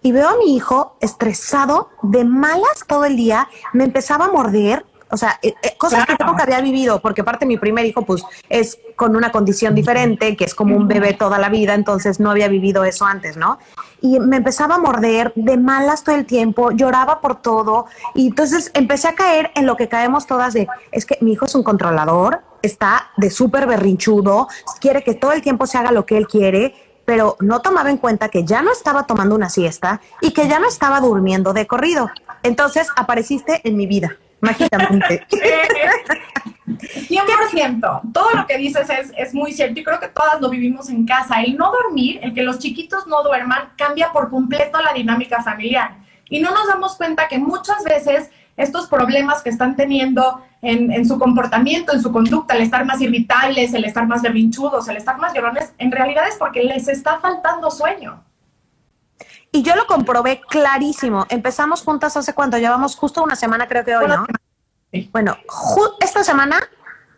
y 0.04 0.12
veo 0.12 0.30
a 0.30 0.38
mi 0.38 0.56
hijo 0.56 0.98
estresado, 1.02 1.90
de 2.04 2.26
malas 2.26 2.84
todo 2.86 3.06
el 3.06 3.16
día, 3.16 3.48
me 3.74 3.86
empezaba 3.86 4.26
a 4.26 4.32
morder, 4.32 4.86
o 5.12 5.18
sea, 5.18 5.40
eh, 5.42 5.56
eh, 5.64 5.76
cosas 5.78 6.06
claro. 6.06 6.18
que 6.18 6.24
nunca 6.26 6.44
había 6.44 6.62
vivido, 6.62 7.02
porque 7.02 7.22
aparte 7.22 7.46
mi 7.46 7.58
primer 7.58 7.86
hijo, 7.86 8.04
pues, 8.04 8.24
es 8.50 8.78
con 8.96 9.16
una 9.16 9.32
condición 9.32 9.74
diferente, 9.74 10.36
que 10.36 10.46
es 10.46 10.54
como 10.54 10.76
un 10.76 10.88
bebé 10.88 11.14
toda 11.14 11.40
la 11.40 11.50
vida, 11.50 11.74
entonces 11.74 12.20
no 12.20 12.30
había 12.30 12.48
vivido 12.48 12.84
eso 12.84 13.06
antes, 13.06 13.36
¿no? 13.38 13.60
Y 14.02 14.20
me 14.20 14.38
empezaba 14.38 14.76
a 14.76 14.78
morder 14.78 15.34
de 15.36 15.58
malas 15.58 16.04
todo 16.04 16.16
el 16.16 16.26
tiempo, 16.26 16.72
lloraba 16.72 17.20
por 17.22 17.42
todo, 17.42 17.86
y 18.14 18.28
entonces 18.28 18.72
empecé 18.74 19.08
a 19.08 19.16
caer 19.16 19.52
en 19.56 19.66
lo 19.66 19.76
que 19.76 19.88
caemos 19.88 20.28
todas 20.28 20.54
de, 20.54 20.68
es 20.92 21.06
que 21.06 21.18
mi 21.22 21.34
hijo 21.34 21.46
es 21.46 21.56
un 21.56 21.64
controlador, 21.64 22.42
está 22.62 23.10
de 23.18 23.30
súper 23.30 23.66
berrinchudo, 23.66 24.48
quiere 24.80 25.04
que 25.04 25.16
todo 25.16 25.32
el 25.32 25.42
tiempo 25.42 25.66
se 25.66 25.78
haga 25.78 25.92
lo 25.92 26.06
que 26.06 26.18
él 26.18 26.28
quiere, 26.28 26.76
pero 27.06 27.38
no 27.40 27.62
tomaba 27.62 27.90
en 27.90 27.98
cuenta 27.98 28.30
que 28.30 28.46
ya 28.46 28.62
no 28.62 28.72
estaba 28.72 29.08
tomando 29.08 29.34
una 29.34 29.50
siesta 29.50 30.00
y 30.22 30.32
que 30.32 30.48
ya 30.48 30.60
no 30.60 30.68
estaba 30.68 31.00
durmiendo 31.00 31.54
de 31.54 31.66
corrido. 31.66 32.12
Entonces 32.44 32.88
apareciste 32.96 33.62
en 33.64 33.76
mi 33.76 33.88
vida 33.88 34.18
mágicamente. 34.42 35.26
100%. 36.68 38.14
Todo 38.14 38.32
lo 38.32 38.48
que 38.48 38.58
dices 38.58 38.90
es, 38.90 39.12
es 39.18 39.34
muy 39.34 39.52
cierto 39.52 39.80
y 39.80 39.84
creo 39.84 40.00
que 40.00 40.08
todas 40.08 40.40
lo 40.40 40.50
vivimos 40.50 40.90
en 40.90 41.06
casa. 41.06 41.42
El 41.42 41.58
no 41.58 41.72
dormir, 41.72 42.20
el 42.22 42.34
que 42.34 42.44
los 42.44 42.60
chiquitos 42.60 43.08
no 43.08 43.24
duerman, 43.24 43.70
cambia 43.76 44.12
por 44.12 44.30
completo 44.30 44.82
la 44.82 44.94
dinámica 44.94 45.42
familiar. 45.44 45.98
Y 46.30 46.40
no 46.40 46.52
nos 46.52 46.68
damos 46.68 46.96
cuenta 46.96 47.28
que 47.28 47.40
muchas 47.40 47.84
veces 47.84 48.30
estos 48.56 48.88
problemas 48.88 49.42
que 49.42 49.50
están 49.50 49.76
teniendo 49.76 50.42
en, 50.62 50.92
en, 50.92 51.08
su 51.08 51.18
comportamiento, 51.18 51.94
en 51.94 52.02
su 52.02 52.12
conducta, 52.12 52.56
el 52.56 52.62
estar 52.62 52.86
más 52.86 53.02
irritables, 53.02 53.74
el 53.74 53.86
estar 53.86 54.06
más 54.06 54.22
berrinchudos, 54.22 54.88
el 54.90 54.98
estar 54.98 55.18
más 55.18 55.34
llorones, 55.34 55.74
en 55.78 55.92
realidad 55.92 56.28
es 56.28 56.36
porque 56.36 56.64
les 56.64 56.88
está 56.88 57.20
faltando 57.20 57.72
sueño. 57.72 58.22
Y 59.52 59.64
yo 59.64 59.76
lo 59.76 59.88
comprobé 59.88 60.42
clarísimo. 60.48 61.26
Empezamos 61.30 61.84
juntas 61.84 62.16
hace 62.18 62.34
cuánto, 62.34 62.58
llevamos 62.58 62.96
justo 62.96 63.24
una 63.24 63.36
semana, 63.36 63.68
creo 63.68 63.84
que 63.84 63.96
hoy, 63.96 64.08
¿no? 64.08 64.26
Sí. 64.92 65.10
Bueno, 65.12 65.38
esta 66.02 66.24
semana 66.24 66.60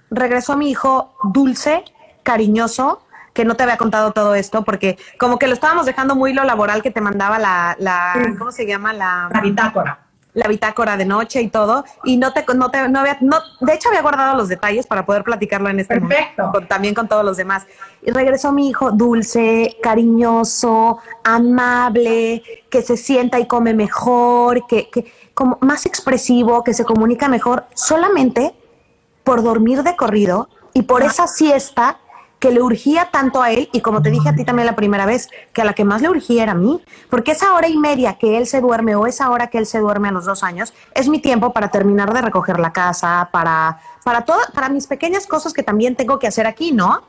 regresó 0.10 0.58
mi 0.58 0.70
hijo 0.70 1.16
dulce, 1.24 1.84
cariñoso, 2.24 3.06
que 3.34 3.46
no 3.46 3.56
te 3.56 3.64
había 3.64 3.78
contado 3.78 4.12
todo 4.12 4.36
esto, 4.36 4.64
porque 4.64 4.98
como 5.18 5.40
que 5.40 5.48
lo 5.48 5.54
estábamos 5.54 5.86
dejando 5.86 6.16
muy 6.16 6.34
lo 6.34 6.44
laboral 6.44 6.82
que 6.82 6.92
te 6.92 7.02
mandaba 7.02 7.40
la, 7.40 7.76
la 7.80 8.14
sí. 8.16 8.38
¿cómo 8.38 8.52
se 8.52 8.66
llama? 8.66 8.94
La, 8.94 9.30
la 9.34 9.42
bitácora 9.42 10.11
la 10.34 10.48
bitácora 10.48 10.98
de 10.98 11.06
noche 11.06 11.42
y 11.42 11.50
todo, 11.50 11.84
y 12.04 12.18
no 12.18 12.34
te, 12.34 12.46
no 12.56 12.72
te, 12.72 12.88
no 12.88 13.00
había, 13.00 13.18
no, 13.22 13.38
de 13.60 13.74
hecho 13.74 13.90
había 13.90 14.02
guardado 14.02 14.38
los 14.38 14.48
detalles 14.48 14.88
para 14.88 15.06
poder 15.06 15.24
platicarlo 15.24 15.70
en 15.70 15.80
este 15.80 16.00
Perfecto. 16.00 16.44
momento, 16.44 16.52
con, 16.52 16.68
también 16.68 16.94
con 16.94 17.08
todos 17.08 17.26
los 17.26 17.38
demás. 17.38 17.66
Y 18.02 18.12
regresó 18.12 18.52
mi 18.52 18.70
hijo 18.70 18.92
dulce, 18.92 19.78
cariñoso, 19.82 21.00
amable, 21.24 22.44
que 22.70 22.82
se 22.82 22.98
sienta 22.98 23.40
y 23.40 23.48
come 23.48 23.74
mejor, 23.74 24.66
que, 24.68 24.90
que 24.90 25.12
como 25.34 25.58
más 25.62 25.86
expresivo, 25.86 26.64
que 26.64 26.74
se 26.74 26.86
comunica 26.86 27.28
mejor, 27.28 27.66
solamente 27.74 28.54
por 29.24 29.44
dormir 29.44 29.84
de 29.84 29.96
corrido 29.96 30.50
y 30.74 30.84
por 30.84 31.04
esa 31.04 31.28
siesta 31.28 32.01
que 32.42 32.52
le 32.52 32.60
urgía 32.60 33.10
tanto 33.12 33.44
a 33.44 33.52
él 33.52 33.70
y 33.72 33.82
como 33.82 34.02
te 34.02 34.10
dije 34.10 34.28
a 34.28 34.36
ti 34.36 34.44
también 34.44 34.66
la 34.66 34.76
primera 34.76 35.06
vez, 35.06 35.30
que 35.54 35.62
a 35.62 35.64
la 35.64 35.74
que 35.74 35.86
más 35.86 36.02
le 36.02 36.10
urgía 36.10 36.42
era 36.42 36.54
a 36.54 36.56
mí, 36.56 36.82
porque 37.08 37.32
esa 37.32 37.54
hora 37.54 37.70
y 37.70 37.78
media 37.78 38.16
que 38.16 38.36
él 38.36 38.48
se 38.48 38.62
duerme 38.62 38.96
o 38.96 39.06
esa 39.06 39.30
hora 39.30 39.46
que 39.46 39.60
él 39.60 39.68
se 39.68 39.78
duerme 39.78 40.08
a 40.08 40.12
los 40.12 40.26
dos 40.26 40.44
años 40.44 40.74
es 40.96 41.08
mi 41.08 41.20
tiempo 41.20 41.54
para 41.54 41.70
terminar 41.70 42.12
de 42.12 42.20
recoger 42.20 42.60
la 42.60 42.74
casa, 42.74 43.30
para, 43.32 43.80
para, 44.04 44.26
todo, 44.26 44.40
para 44.56 44.70
mis 44.70 44.88
pequeñas 44.88 45.28
cosas 45.28 45.54
que 45.54 45.62
también 45.62 45.96
tengo 45.96 46.18
que 46.18 46.26
hacer 46.26 46.48
aquí, 46.48 46.72
¿no? 46.72 47.04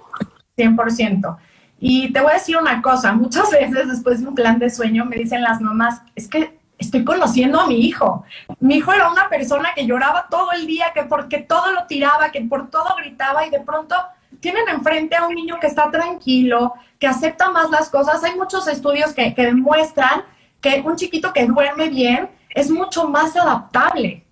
100%. 0.58 1.38
Y 1.80 2.12
te 2.12 2.20
voy 2.20 2.32
a 2.32 2.34
decir 2.34 2.58
una 2.58 2.82
cosa, 2.82 3.14
muchas 3.14 3.50
veces 3.50 3.88
después 3.88 4.20
de 4.20 4.28
un 4.28 4.34
plan 4.34 4.58
de 4.58 4.68
sueño 4.68 5.06
me 5.06 5.16
dicen 5.16 5.40
las 5.40 5.62
mamás, 5.62 6.02
es 6.14 6.28
que 6.28 6.60
estoy 6.76 7.04
conociendo 7.04 7.58
a 7.58 7.66
mi 7.66 7.86
hijo. 7.86 8.26
Mi 8.60 8.76
hijo 8.76 8.92
era 8.92 9.10
una 9.10 9.30
persona 9.30 9.70
que 9.74 9.86
lloraba 9.86 10.26
todo 10.30 10.52
el 10.52 10.66
día, 10.66 10.92
que 10.94 11.04
porque 11.04 11.38
todo 11.38 11.72
lo 11.72 11.86
tiraba, 11.86 12.30
que 12.30 12.42
por 12.42 12.68
todo 12.68 12.94
gritaba 12.98 13.46
y 13.46 13.50
de 13.50 13.60
pronto 13.60 13.96
tienen 14.42 14.68
enfrente 14.68 15.14
a 15.14 15.26
un 15.26 15.34
niño 15.36 15.58
que 15.60 15.68
está 15.68 15.88
tranquilo, 15.90 16.74
que 16.98 17.06
acepta 17.06 17.48
más 17.50 17.70
las 17.70 17.88
cosas. 17.88 18.22
Hay 18.24 18.34
muchos 18.34 18.66
estudios 18.66 19.14
que, 19.14 19.32
que 19.34 19.46
demuestran 19.46 20.24
que 20.60 20.82
un 20.84 20.96
chiquito 20.96 21.32
que 21.32 21.46
duerme 21.46 21.88
bien 21.88 22.28
es 22.50 22.68
mucho 22.68 23.08
más 23.08 23.36
adaptable. 23.36 24.26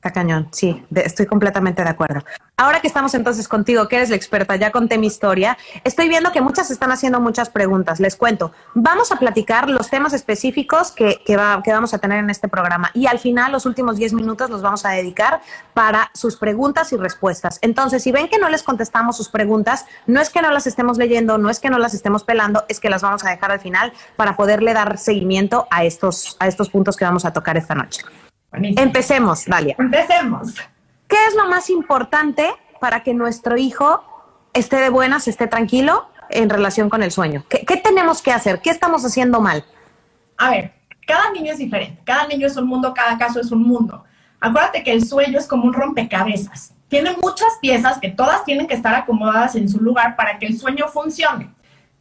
Está 0.00 0.12
cañón, 0.12 0.48
sí, 0.50 0.82
estoy 0.94 1.26
completamente 1.26 1.84
de 1.84 1.90
acuerdo. 1.90 2.24
Ahora 2.56 2.80
que 2.80 2.86
estamos 2.86 3.12
entonces 3.12 3.46
contigo, 3.46 3.86
que 3.86 3.96
eres 3.96 4.08
la 4.08 4.16
experta, 4.16 4.56
ya 4.56 4.70
conté 4.70 4.96
mi 4.96 5.06
historia, 5.06 5.58
estoy 5.84 6.08
viendo 6.08 6.32
que 6.32 6.40
muchas 6.40 6.70
están 6.70 6.90
haciendo 6.90 7.20
muchas 7.20 7.50
preguntas. 7.50 8.00
Les 8.00 8.16
cuento, 8.16 8.50
vamos 8.72 9.12
a 9.12 9.16
platicar 9.16 9.68
los 9.68 9.90
temas 9.90 10.14
específicos 10.14 10.90
que, 10.90 11.20
que, 11.26 11.36
que 11.36 11.72
vamos 11.72 11.92
a 11.92 11.98
tener 11.98 12.18
en 12.18 12.30
este 12.30 12.48
programa 12.48 12.90
y 12.94 13.08
al 13.08 13.18
final 13.18 13.52
los 13.52 13.66
últimos 13.66 13.98
10 13.98 14.14
minutos 14.14 14.48
los 14.48 14.62
vamos 14.62 14.86
a 14.86 14.92
dedicar 14.92 15.42
para 15.74 16.10
sus 16.14 16.36
preguntas 16.36 16.94
y 16.94 16.96
respuestas. 16.96 17.58
Entonces, 17.60 18.02
si 18.02 18.10
ven 18.10 18.28
que 18.28 18.38
no 18.38 18.48
les 18.48 18.62
contestamos 18.62 19.18
sus 19.18 19.28
preguntas, 19.28 19.84
no 20.06 20.22
es 20.22 20.30
que 20.30 20.40
no 20.40 20.50
las 20.50 20.66
estemos 20.66 20.96
leyendo, 20.96 21.36
no 21.36 21.50
es 21.50 21.60
que 21.60 21.68
no 21.68 21.78
las 21.78 21.92
estemos 21.92 22.24
pelando, 22.24 22.64
es 22.68 22.80
que 22.80 22.88
las 22.88 23.02
vamos 23.02 23.22
a 23.26 23.28
dejar 23.28 23.52
al 23.52 23.60
final 23.60 23.92
para 24.16 24.34
poderle 24.34 24.72
dar 24.72 24.96
seguimiento 24.96 25.66
a 25.70 25.84
estos, 25.84 26.38
a 26.40 26.48
estos 26.48 26.70
puntos 26.70 26.96
que 26.96 27.04
vamos 27.04 27.26
a 27.26 27.34
tocar 27.34 27.58
esta 27.58 27.74
noche. 27.74 28.00
Buenísimo. 28.50 28.82
Empecemos, 28.82 29.44
Dalia. 29.46 29.76
Empecemos. 29.78 30.54
¿Qué 31.08 31.16
es 31.28 31.34
lo 31.34 31.48
más 31.48 31.70
importante 31.70 32.48
para 32.80 33.02
que 33.02 33.14
nuestro 33.14 33.56
hijo 33.56 34.04
esté 34.52 34.76
de 34.76 34.90
buenas, 34.90 35.28
esté 35.28 35.46
tranquilo 35.46 36.08
en 36.30 36.48
relación 36.50 36.88
con 36.88 37.02
el 37.02 37.10
sueño? 37.10 37.44
¿Qué, 37.48 37.64
¿Qué, 37.64 37.76
tenemos 37.76 38.22
que 38.22 38.32
hacer? 38.32 38.60
¿Qué 38.60 38.70
estamos 38.70 39.04
haciendo 39.04 39.40
mal? 39.40 39.64
A 40.36 40.50
ver, 40.50 40.72
cada 41.06 41.30
niño 41.32 41.52
es 41.52 41.58
diferente, 41.58 42.00
cada 42.04 42.26
niño 42.26 42.46
es 42.46 42.56
un 42.56 42.66
mundo, 42.66 42.94
cada 42.94 43.18
caso 43.18 43.40
es 43.40 43.50
un 43.50 43.62
mundo. 43.62 44.04
Acuérdate 44.40 44.82
que 44.82 44.92
el 44.92 45.06
sueño 45.06 45.38
es 45.38 45.46
como 45.46 45.64
un 45.64 45.74
rompecabezas. 45.74 46.72
Tiene 46.88 47.16
muchas 47.22 47.58
piezas 47.60 47.98
que 47.98 48.08
todas 48.08 48.44
tienen 48.44 48.66
que 48.66 48.74
estar 48.74 48.94
acomodadas 48.94 49.54
en 49.54 49.68
su 49.68 49.78
lugar 49.80 50.16
para 50.16 50.38
que 50.38 50.46
el 50.46 50.58
sueño 50.58 50.88
funcione. 50.88 51.50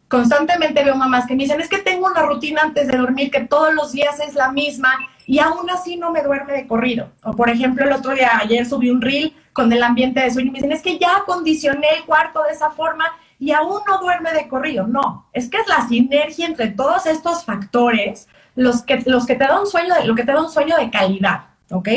Constantemente 0.10 0.84
veo 0.84 0.96
mamás 0.96 1.28
que 1.28 1.36
me 1.36 1.44
dicen, 1.44 1.62
es 1.62 1.70
que 1.70 1.78
tengo 1.78 2.08
una 2.08 2.24
rutina 2.24 2.64
antes 2.64 2.88
de 2.88 2.98
dormir 2.98 3.30
que 3.30 3.42
todos 3.42 3.74
los 3.76 3.92
días 3.92 4.20
es 4.20 4.34
la 4.34 4.52
misma 4.52 4.92
y 5.28 5.38
aún 5.38 5.70
así 5.70 5.98
no 5.98 6.12
me 6.12 6.24
duerme 6.24 6.54
de 6.54 6.66
corrido. 6.66 7.12
O 7.24 7.34
por 7.34 7.48
ejemplo, 7.48 7.86
el 7.86 7.94
otro 7.94 8.16
día, 8.16 8.32
ayer 8.42 8.66
subí 8.66 8.90
un 8.90 9.02
reel 9.02 9.36
con 9.54 9.72
el 9.72 9.84
ambiente 9.84 10.20
de 10.20 10.32
sueño 10.32 10.48
y 10.48 10.52
me 10.52 10.58
dicen, 10.58 10.72
es 10.72 10.82
que 10.82 10.98
ya 10.98 11.18
acondicioné 11.18 11.88
el 11.96 12.06
cuarto 12.06 12.42
de 12.42 12.54
esa 12.54 12.72
forma 12.72 13.06
y 13.38 13.52
aún 13.52 13.82
no 13.86 14.00
duerme 14.00 14.34
de 14.34 14.48
corrido. 14.48 14.88
No, 14.88 15.30
es 15.32 15.48
que 15.48 15.58
es 15.58 15.68
la 15.68 15.88
sinergia 15.88 16.48
entre 16.48 16.70
todos 16.70 17.06
estos 17.06 17.46
factores 17.46 18.28
los 18.56 18.82
que, 18.82 19.04
los 19.06 19.28
que 19.28 19.36
te 19.36 19.46
dan 19.46 19.60
un 19.60 19.68
sueño, 19.68 19.94
lo 20.06 20.16
que 20.16 20.24
te 20.24 20.32
da 20.32 20.42
un 20.42 20.50
sueño 20.50 20.76
de 20.76 20.90
calidad, 20.90 21.50
¿ok? 21.70 21.88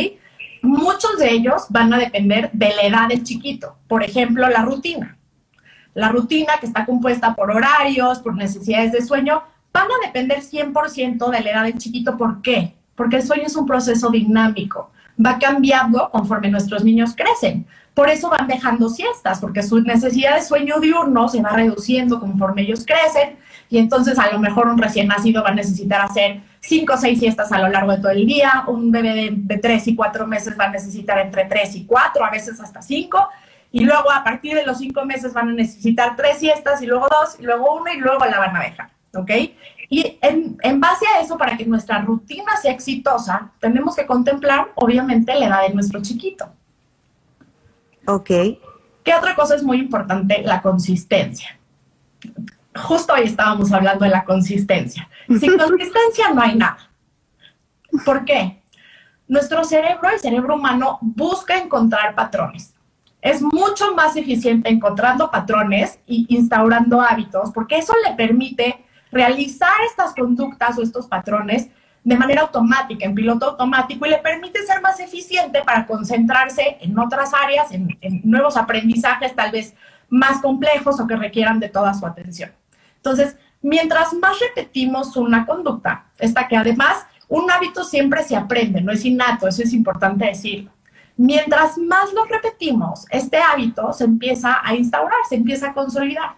Muchos 0.61 1.17
de 1.17 1.31
ellos 1.31 1.65
van 1.71 1.95
a 1.95 1.99
depender 1.99 2.51
de 2.53 2.75
la 2.75 2.83
edad 2.83 3.09
del 3.09 3.25
chiquito. 3.25 3.79
Por 3.89 4.05
ejemplo, 4.05 4.49
la 4.51 4.63
rutina. 4.63 5.17
La 5.95 6.09
rutina 6.09 6.55
que 6.61 6.67
está 6.67 6.85
compuesta 6.85 7.35
por 7.35 7.51
horarios, 7.51 8.19
por 8.21 8.35
necesidades 8.35 8.93
de 8.93 9.03
sueño, 9.03 9.43
van 9.73 9.87
a 9.87 10.07
depender 10.07 10.41
100% 10.41 11.31
de 11.31 11.41
la 11.41 11.51
edad 11.51 11.65
del 11.65 11.79
chiquito. 11.79 12.17
¿Por 12.17 12.43
qué? 12.43 12.75
porque 12.97 13.17
el 13.17 13.23
sueño 13.23 13.45
es 13.47 13.57
un 13.57 13.67
proceso 13.67 14.11
dinámico, 14.11 14.91
va 15.25 15.39
cambiando 15.39 16.11
conforme 16.11 16.51
nuestros 16.51 16.85
niños 16.85 17.15
crecen. 17.17 17.67
Por 17.95 18.09
eso 18.09 18.31
van 18.31 18.47
dejando 18.47 18.89
siestas, 18.89 19.39
porque 19.39 19.63
su 19.63 19.81
necesidad 19.81 20.37
de 20.37 20.43
sueño 20.43 20.81
diurno 20.81 21.29
se 21.29 21.43
va 21.43 21.51
reduciendo 21.51 22.21
conforme 22.21 22.63
ellos 22.63 22.87
crecen 22.87 23.37
y 23.69 23.79
entonces 23.79 24.19
a 24.19 24.31
lo 24.33 24.39
mejor 24.39 24.69
un 24.69 24.79
recién 24.79 25.09
nacido 25.09 25.43
va 25.43 25.51
a 25.51 25.55
necesitar 25.55 26.01
hacer 26.01 26.41
cinco 26.61 26.95
o 26.95 26.97
seis 26.97 27.19
siestas 27.19 27.53
a 27.53 27.59
lo 27.59 27.69
largo 27.69 27.93
de 27.93 27.99
todo 27.99 28.13
el 28.13 28.25
día, 28.25 28.65
un 28.67 28.91
bebé 28.91 29.15
de, 29.15 29.31
de 29.33 29.59
tres 29.59 29.87
y 29.89 29.95
cuatro 29.95 30.27
meses 30.27 30.57
va 30.59 30.67
a 30.67 30.71
necesitar 30.71 31.19
entre 31.19 31.45
tres 31.47 31.75
y 31.75 31.85
cuatro, 31.85 32.25
a 32.25 32.31
veces 32.31 32.59
hasta 32.61 32.81
cinco, 32.81 33.29
y 33.73 33.85
luego 33.85 34.13
a 34.13 34.23
partir 34.23 34.55
de 34.55 34.67
los 34.67 34.79
cinco 34.79 35.05
meses 35.05 35.33
van 35.33 35.49
a 35.49 35.53
necesitar 35.53 36.15
tres 36.15 36.39
siestas 36.39 36.83
y 36.83 36.87
luego 36.87 37.09
dos 37.09 37.41
y 37.41 37.43
luego 37.43 37.75
una 37.75 37.95
y 37.95 37.99
luego 37.99 38.25
la 38.27 38.39
van 38.39 38.57
a 38.57 38.61
dejar, 38.61 38.91
¿ok? 39.15 39.31
Y 39.89 40.19
en, 40.23 40.57
en, 40.63 40.81
base 40.81 41.05
a 41.07 41.21
eso, 41.21 41.37
para 41.37 41.57
que 41.57 41.67
nuestra 41.67 42.01
rutina 42.01 42.57
sea 42.57 42.73
exitosa, 42.73 43.51
tenemos 43.61 43.97
que 43.97 44.07
contemplar, 44.07 44.69
obviamente, 44.75 45.35
la 45.35 45.47
edad 45.47 45.63
de 45.69 45.75
nuestro 45.75 46.01
chiquito. 46.01 46.51
Ok. 48.07 48.31
¿Qué 49.05 49.15
otra 49.15 49.35
cosa 49.35 49.55
es 49.55 49.63
muy 49.63 49.79
importante? 49.79 50.43
La 50.43 50.63
consistencia. 50.63 51.59
Justo 52.75 53.13
hoy 53.13 53.23
estábamos 53.25 53.73
hablando 53.73 54.05
de 54.05 54.11
la 54.11 54.25
consistencia. 54.25 55.09
Sin 55.29 55.59
consistencia 55.59 56.31
no 56.35 56.41
hay 56.41 56.55
nada. 56.57 56.91
¿Por 58.05 58.25
qué? 58.25 58.63
Nuestro 59.29 59.65
cerebro, 59.65 60.09
el 60.11 60.21
cerebro 60.21 60.55
humano, 60.55 60.99
busca 61.01 61.59
encontrar 61.59 62.15
patrones. 62.15 62.72
Es 63.23 63.41
mucho 63.41 63.95
más 63.95 64.17
eficiente 64.17 64.69
encontrando 64.69 65.31
patrones 65.31 66.01
y 66.07 66.27
instaurando 66.29 67.01
hábitos, 67.01 67.53
porque 67.53 67.79
eso 67.79 67.95
le 68.07 68.15
permite 68.15 68.85
realizar 69.13 69.73
estas 69.89 70.13
conductas 70.13 70.77
o 70.77 70.83
estos 70.83 71.07
patrones 71.07 71.69
de 72.03 72.17
manera 72.17 72.43
automática, 72.43 73.07
en 73.07 73.15
piloto 73.15 73.51
automático, 73.51 74.05
y 74.05 74.11
le 74.11 74.19
permite 74.19 74.67
ser 74.67 74.83
más 74.83 74.99
eficiente 74.99 75.63
para 75.63 75.87
concentrarse 75.87 76.79
en 76.81 76.99
otras 76.99 77.33
áreas, 77.33 77.71
en, 77.71 77.97
en, 78.01 78.23
nuevos 78.25 78.57
aprendizajes 78.57 79.37
tal 79.37 79.53
vez 79.53 79.75
más 80.09 80.41
complejos 80.41 80.99
o 80.99 81.07
que 81.07 81.15
requieran 81.15 81.61
de 81.61 81.69
toda 81.69 81.95
su 81.95 82.05
atención. 82.05 82.51
Entonces, 82.97 83.37
mientras 83.61 84.13
más 84.15 84.37
repetimos 84.41 85.17
una 85.17 85.47
conducta, 85.47 86.07
esta 86.19 86.49
que 86.49 86.57
además 86.57 87.07
un 87.29 87.49
hábito 87.51 87.85
siempre 87.85 88.25
se 88.25 88.35
aprende, 88.35 88.81
no 88.81 88.91
es 88.91 89.05
innato, 89.05 89.47
eso 89.47 89.63
es 89.63 89.73
importante 89.73 90.27
decirlo. 90.27 90.73
Mientras 91.23 91.79
más 91.79 92.13
lo 92.13 92.25
repetimos, 92.25 93.07
este 93.09 93.37
hábito 93.39 93.93
se 93.93 94.03
empieza 94.03 94.59
a 94.61 94.75
instaurar, 94.75 95.21
se 95.29 95.37
empieza 95.37 95.71
a 95.71 95.73
consolidar. 95.73 96.35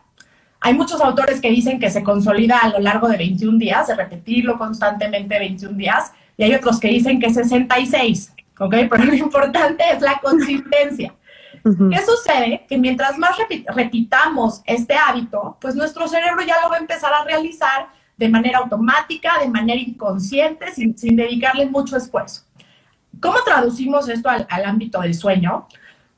Hay 0.61 0.75
muchos 0.75 1.01
autores 1.01 1.41
que 1.41 1.49
dicen 1.49 1.81
que 1.81 1.91
se 1.91 2.03
consolida 2.03 2.59
a 2.59 2.69
lo 2.69 2.81
largo 2.81 3.09
de 3.09 3.17
21 3.17 3.57
días, 3.57 3.87
de 3.87 3.95
repetirlo 3.95 4.59
constantemente 4.59 5.39
21 5.39 5.79
días, 5.79 6.13
y 6.37 6.45
hay 6.45 6.55
otros 6.55 6.79
que 6.79 6.89
dicen 6.89 7.19
que 7.19 7.33
66, 7.33 8.35
¿ok? 8.61 8.75
Pero 8.91 9.05
lo 9.05 9.15
importante 9.15 9.85
es 9.91 10.03
la 10.03 10.19
consistencia. 10.19 11.15
Uh 11.65 11.71
-huh. 11.71 11.91
¿Qué 11.91 12.05
sucede? 12.05 12.67
Que 12.69 12.77
mientras 12.77 13.17
más 13.17 13.39
repitamos 13.75 14.61
este 14.67 14.97
hábito, 14.97 15.57
pues 15.63 15.75
nuestro 15.75 16.07
cerebro 16.09 16.43
ya 16.43 16.57
lo 16.63 16.69
va 16.69 16.77
a 16.77 16.81
empezar 16.81 17.11
a 17.15 17.25
realizar 17.25 17.89
de 18.19 18.29
manera 18.29 18.59
automática, 18.59 19.39
de 19.41 19.49
manera 19.49 19.81
inconsciente, 19.81 20.75
sin, 20.75 20.95
sin 20.95 21.17
dedicarle 21.17 21.65
mucho 21.71 21.97
esfuerzo. 21.97 22.43
¿Cómo 23.21 23.37
traducimos 23.45 24.09
esto 24.09 24.29
al, 24.29 24.65
ámbito 24.65 25.01
del 25.01 25.15
sueño? 25.15 25.67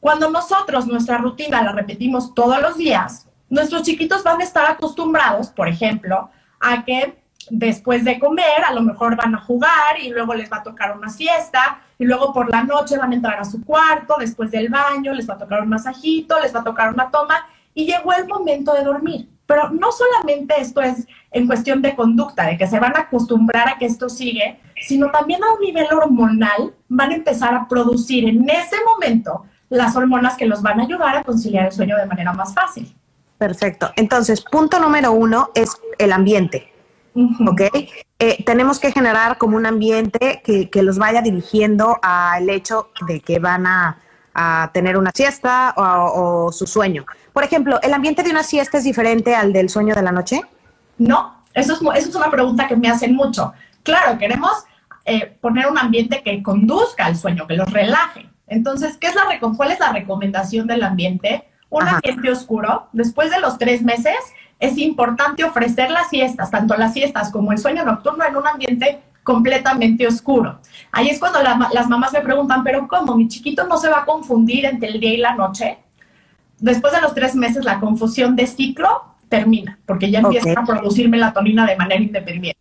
Cuando 0.00 0.30
nosotros 0.30 0.86
nuestra 0.86 1.18
rutina 1.18 1.62
la 1.62 1.72
repetimos 1.72 2.34
todos 2.34 2.60
los 2.60 2.76
días, 2.76 3.28
nuestros 3.48 3.82
chiquitos 3.82 4.22
van 4.22 4.40
a 4.40 4.44
estar 4.44 4.70
acostumbrados, 4.70 5.48
por 5.48 5.68
ejemplo, 5.68 6.30
a 6.60 6.84
que 6.84 7.22
después 7.50 8.04
de 8.04 8.18
comer 8.18 8.64
a 8.66 8.72
lo 8.72 8.82
mejor 8.82 9.16
van 9.16 9.34
a 9.34 9.40
jugar 9.40 10.00
y 10.02 10.10
luego 10.10 10.34
les 10.34 10.50
va 10.50 10.58
a 10.58 10.62
tocar 10.62 10.96
una 10.96 11.08
siesta 11.08 11.80
y 11.98 12.04
luego 12.04 12.32
por 12.32 12.50
la 12.50 12.64
noche 12.64 12.98
van 12.98 13.12
a 13.12 13.14
entrar 13.14 13.38
a 13.38 13.44
su 13.44 13.64
cuarto, 13.64 14.16
después 14.18 14.50
del 14.50 14.68
baño 14.68 15.12
les 15.12 15.28
va 15.28 15.34
a 15.34 15.38
tocar 15.38 15.62
un 15.62 15.68
masajito, 15.68 16.40
les 16.40 16.54
va 16.54 16.60
a 16.60 16.64
tocar 16.64 16.92
una 16.92 17.10
toma 17.10 17.46
y 17.74 17.86
llegó 17.86 18.12
el 18.12 18.26
momento 18.26 18.72
de 18.74 18.82
dormir. 18.82 19.28
Pero 19.46 19.70
no 19.70 19.92
solamente 19.92 20.54
esto 20.58 20.82
es 20.82 21.06
en 21.36 21.46
cuestión 21.46 21.82
de 21.82 21.94
conducta, 21.94 22.46
de 22.46 22.56
que 22.56 22.66
se 22.66 22.80
van 22.80 22.96
a 22.96 23.00
acostumbrar 23.00 23.68
a 23.68 23.78
que 23.78 23.84
esto 23.84 24.08
sigue, 24.08 24.58
sino 24.80 25.10
también 25.10 25.44
a 25.44 25.52
un 25.52 25.60
nivel 25.60 25.86
hormonal 25.92 26.74
van 26.88 27.10
a 27.10 27.14
empezar 27.14 27.54
a 27.54 27.68
producir 27.68 28.26
en 28.26 28.48
ese 28.48 28.76
momento 28.84 29.44
las 29.68 29.94
hormonas 29.96 30.36
que 30.36 30.46
los 30.46 30.62
van 30.62 30.80
a 30.80 30.84
ayudar 30.84 31.16
a 31.16 31.24
conciliar 31.24 31.66
el 31.66 31.72
sueño 31.72 31.96
de 31.96 32.06
manera 32.06 32.32
más 32.32 32.54
fácil. 32.54 32.94
Perfecto. 33.36 33.90
Entonces, 33.96 34.40
punto 34.40 34.80
número 34.80 35.12
uno 35.12 35.50
es 35.54 35.76
el 35.98 36.12
ambiente. 36.12 36.72
Uh 37.14 37.28
-huh. 37.28 37.50
¿Ok? 37.50 37.60
Eh, 38.18 38.42
tenemos 38.44 38.78
que 38.78 38.92
generar 38.92 39.36
como 39.36 39.58
un 39.58 39.66
ambiente 39.66 40.40
que, 40.42 40.70
que 40.70 40.82
los 40.82 40.96
vaya 40.96 41.20
dirigiendo 41.20 41.98
al 42.00 42.48
hecho 42.48 42.88
de 43.06 43.20
que 43.20 43.38
van 43.38 43.66
a, 43.66 43.98
a 44.32 44.70
tener 44.72 44.96
una 44.96 45.10
siesta 45.14 45.74
o, 45.76 46.46
o, 46.46 46.52
su 46.52 46.66
sueño. 46.66 47.04
Por 47.34 47.44
ejemplo, 47.44 47.78
¿el 47.82 47.92
ambiente 47.92 48.22
de 48.22 48.30
una 48.30 48.42
siesta 48.42 48.78
es 48.78 48.84
diferente 48.84 49.34
al 49.34 49.52
del 49.52 49.68
sueño 49.68 49.94
de 49.94 50.02
la 50.02 50.12
noche? 50.12 50.40
No, 50.98 51.42
eso 51.54 51.74
es, 51.74 51.80
eso 51.98 52.08
es 52.10 52.14
una 52.14 52.30
pregunta 52.30 52.66
que 52.66 52.76
me 52.76 52.88
hacen 52.88 53.14
mucho. 53.14 53.52
Claro, 53.82 54.18
queremos 54.18 54.52
eh, 55.04 55.36
poner 55.40 55.66
un 55.66 55.78
ambiente 55.78 56.22
que 56.22 56.42
conduzca 56.42 57.06
al 57.06 57.16
sueño, 57.16 57.46
que 57.46 57.54
los 57.54 57.72
relaje. 57.72 58.28
Entonces, 58.46 58.96
¿qué 58.96 59.08
es 59.08 59.14
la, 59.14 59.22
¿cuál 59.56 59.72
es 59.72 59.80
la 59.80 59.92
recomendación 59.92 60.66
del 60.66 60.82
ambiente? 60.82 61.44
un 61.70 61.88
ambiente 61.88 62.30
oscuro. 62.30 62.88
Después 62.92 63.30
de 63.30 63.40
los 63.40 63.58
tres 63.58 63.82
meses, 63.82 64.16
es 64.58 64.78
importante 64.78 65.44
ofrecer 65.44 65.90
las 65.90 66.08
siestas, 66.08 66.50
tanto 66.50 66.76
las 66.76 66.92
siestas 66.92 67.30
como 67.30 67.52
el 67.52 67.58
sueño 67.58 67.84
nocturno, 67.84 68.24
en 68.24 68.36
un 68.36 68.46
ambiente 68.46 69.02
completamente 69.22 70.06
oscuro. 70.06 70.60
Ahí 70.92 71.08
es 71.08 71.18
cuando 71.18 71.40
las 71.42 71.88
mamás 71.88 72.12
me 72.12 72.20
preguntan, 72.20 72.62
pero 72.62 72.86
¿cómo? 72.86 73.16
¿Mi 73.16 73.28
chiquito 73.28 73.66
no 73.66 73.76
se 73.76 73.88
va 73.88 74.00
a 74.00 74.04
confundir 74.04 74.64
entre 74.64 74.88
el 74.88 75.00
día 75.00 75.14
y 75.14 75.16
la 75.18 75.34
noche? 75.34 75.78
Después 76.58 76.92
de 76.92 77.00
los 77.00 77.12
tres 77.14 77.34
meses, 77.34 77.64
la 77.64 77.80
confusión 77.80 78.36
de 78.36 78.46
ciclo 78.46 79.15
termina, 79.28 79.78
porque 79.86 80.10
ya 80.10 80.20
empieza 80.20 80.52
a 80.60 80.64
producir 80.64 81.08
melatonina 81.08 81.66
de 81.66 81.76
manera 81.76 82.00
independiente. 82.00 82.60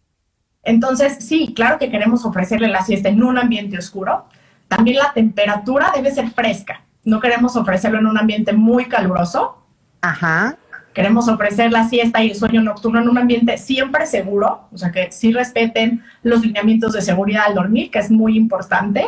Entonces, 0.63 1.17
sí, 1.19 1.53
claro 1.55 1.77
que 1.77 1.91
queremos 1.91 2.25
ofrecerle 2.25 2.67
la 2.67 2.81
siesta 2.81 3.09
en 3.09 3.23
un 3.23 3.37
ambiente 3.37 3.77
oscuro. 3.77 4.25
También 4.67 4.97
la 4.97 5.13
temperatura 5.13 5.91
debe 5.95 6.11
ser 6.11 6.31
fresca. 6.31 6.81
No 7.03 7.19
queremos 7.19 7.55
ofrecerlo 7.55 7.99
en 7.99 8.07
un 8.07 8.17
ambiente 8.17 8.51
muy 8.51 8.85
caluroso. 8.85 9.63
Ajá. 10.01 10.57
Queremos 10.93 11.27
ofrecer 11.27 11.71
la 11.71 11.87
siesta 11.87 12.23
y 12.23 12.31
el 12.31 12.35
sueño 12.35 12.63
nocturno 12.63 13.01
en 13.01 13.09
un 13.09 13.17
ambiente 13.17 13.57
siempre 13.57 14.07
seguro, 14.07 14.69
o 14.71 14.77
sea, 14.77 14.91
que 14.91 15.11
sí 15.11 15.33
respeten 15.33 16.03
los 16.23 16.41
lineamientos 16.41 16.93
de 16.93 17.01
seguridad 17.01 17.43
al 17.47 17.55
dormir, 17.55 17.91
que 17.91 17.99
es 17.99 18.09
muy 18.09 18.37
importante. 18.37 19.05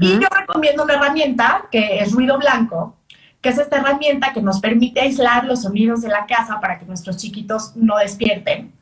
Y 0.00 0.18
yo 0.18 0.28
recomiendo 0.28 0.82
una 0.82 0.94
herramienta 0.94 1.66
que 1.70 2.00
es 2.00 2.12
ruido 2.12 2.36
blanco, 2.36 2.96
que 3.40 3.48
es 3.48 3.58
esta 3.58 3.78
herramienta 3.78 4.32
que 4.32 4.42
nos 4.42 4.60
permite 4.60 5.00
aislar 5.00 5.44
los 5.44 5.62
sonidos 5.62 6.02
de 6.02 6.08
la 6.08 6.26
casa 6.26 6.60
para 6.60 6.78
que 6.78 6.84
nuestros 6.84 7.16
chiquitos 7.16 7.74
no 7.74 7.96
despierten. 7.96 8.72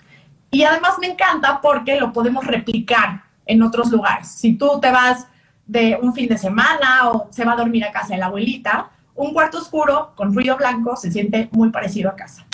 Y 0.50 0.64
además 0.64 0.94
me 1.00 1.08
encanta 1.08 1.60
porque 1.60 2.00
lo 2.00 2.12
podemos 2.12 2.46
replicar 2.46 3.22
en 3.46 3.62
otros 3.62 3.90
lugares. 3.90 4.28
Si 4.28 4.54
tú 4.54 4.80
te 4.80 4.90
vas 4.90 5.26
de 5.66 5.98
un 6.00 6.14
fin 6.14 6.28
de 6.28 6.38
semana 6.38 7.10
o 7.10 7.28
se 7.30 7.44
va 7.44 7.52
a 7.52 7.56
dormir 7.56 7.84
a 7.84 7.92
casa 7.92 8.14
de 8.14 8.20
la 8.20 8.26
abuelita, 8.26 8.90
un 9.14 9.32
cuarto 9.32 9.58
oscuro 9.58 10.12
con 10.14 10.34
ruido 10.34 10.56
blanco 10.56 10.96
se 10.96 11.12
siente 11.12 11.48
muy 11.52 11.70
parecido 11.70 12.10
a 12.10 12.16
casa. 12.16 12.47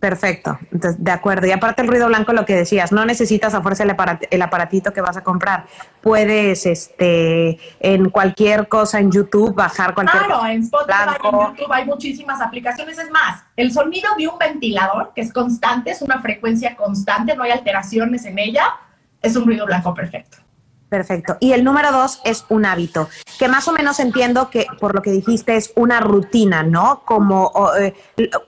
Perfecto, 0.00 0.58
entonces 0.72 1.04
de 1.04 1.10
acuerdo. 1.10 1.46
Y 1.46 1.50
aparte 1.50 1.82
el 1.82 1.88
ruido 1.88 2.06
blanco, 2.08 2.32
lo 2.32 2.46
que 2.46 2.56
decías, 2.56 2.90
no 2.90 3.04
necesitas 3.04 3.52
a 3.52 3.60
fuerza 3.60 3.82
el, 3.82 4.42
aparatito 4.42 4.94
que 4.94 5.02
vas 5.02 5.18
a 5.18 5.22
comprar. 5.22 5.66
Puedes, 6.00 6.64
este, 6.64 7.58
en 7.80 8.08
cualquier 8.08 8.66
cosa 8.66 8.98
en 8.98 9.12
YouTube 9.12 9.54
bajar 9.54 9.92
cualquier. 9.92 10.24
Claro, 10.24 10.46
en 10.46 10.62
Spotify, 10.62 10.92
en 11.22 11.32
YouTube 11.32 11.72
hay 11.72 11.84
muchísimas 11.84 12.40
aplicaciones. 12.40 12.98
Es 12.98 13.10
más, 13.10 13.44
el 13.56 13.72
sonido 13.72 14.08
de 14.16 14.26
un 14.26 14.38
ventilador 14.38 15.12
que 15.14 15.20
es 15.20 15.30
constante, 15.34 15.90
es 15.90 16.00
una 16.00 16.22
frecuencia 16.22 16.76
constante, 16.76 17.36
no 17.36 17.42
hay 17.42 17.50
alteraciones 17.50 18.24
en 18.24 18.38
ella, 18.38 18.64
es 19.20 19.36
un 19.36 19.44
ruido 19.44 19.66
blanco 19.66 19.92
perfecto. 19.92 20.38
Perfecto. 20.90 21.36
Y 21.38 21.52
el 21.52 21.62
número 21.62 21.92
dos 21.92 22.20
es 22.24 22.44
un 22.48 22.66
hábito, 22.66 23.08
que 23.38 23.46
más 23.46 23.68
o 23.68 23.72
menos 23.72 24.00
entiendo 24.00 24.50
que 24.50 24.66
por 24.80 24.92
lo 24.92 25.02
que 25.02 25.12
dijiste 25.12 25.54
es 25.54 25.72
una 25.76 26.00
rutina, 26.00 26.64
¿no? 26.64 27.02
Como 27.04 27.52
eh, 27.78 27.94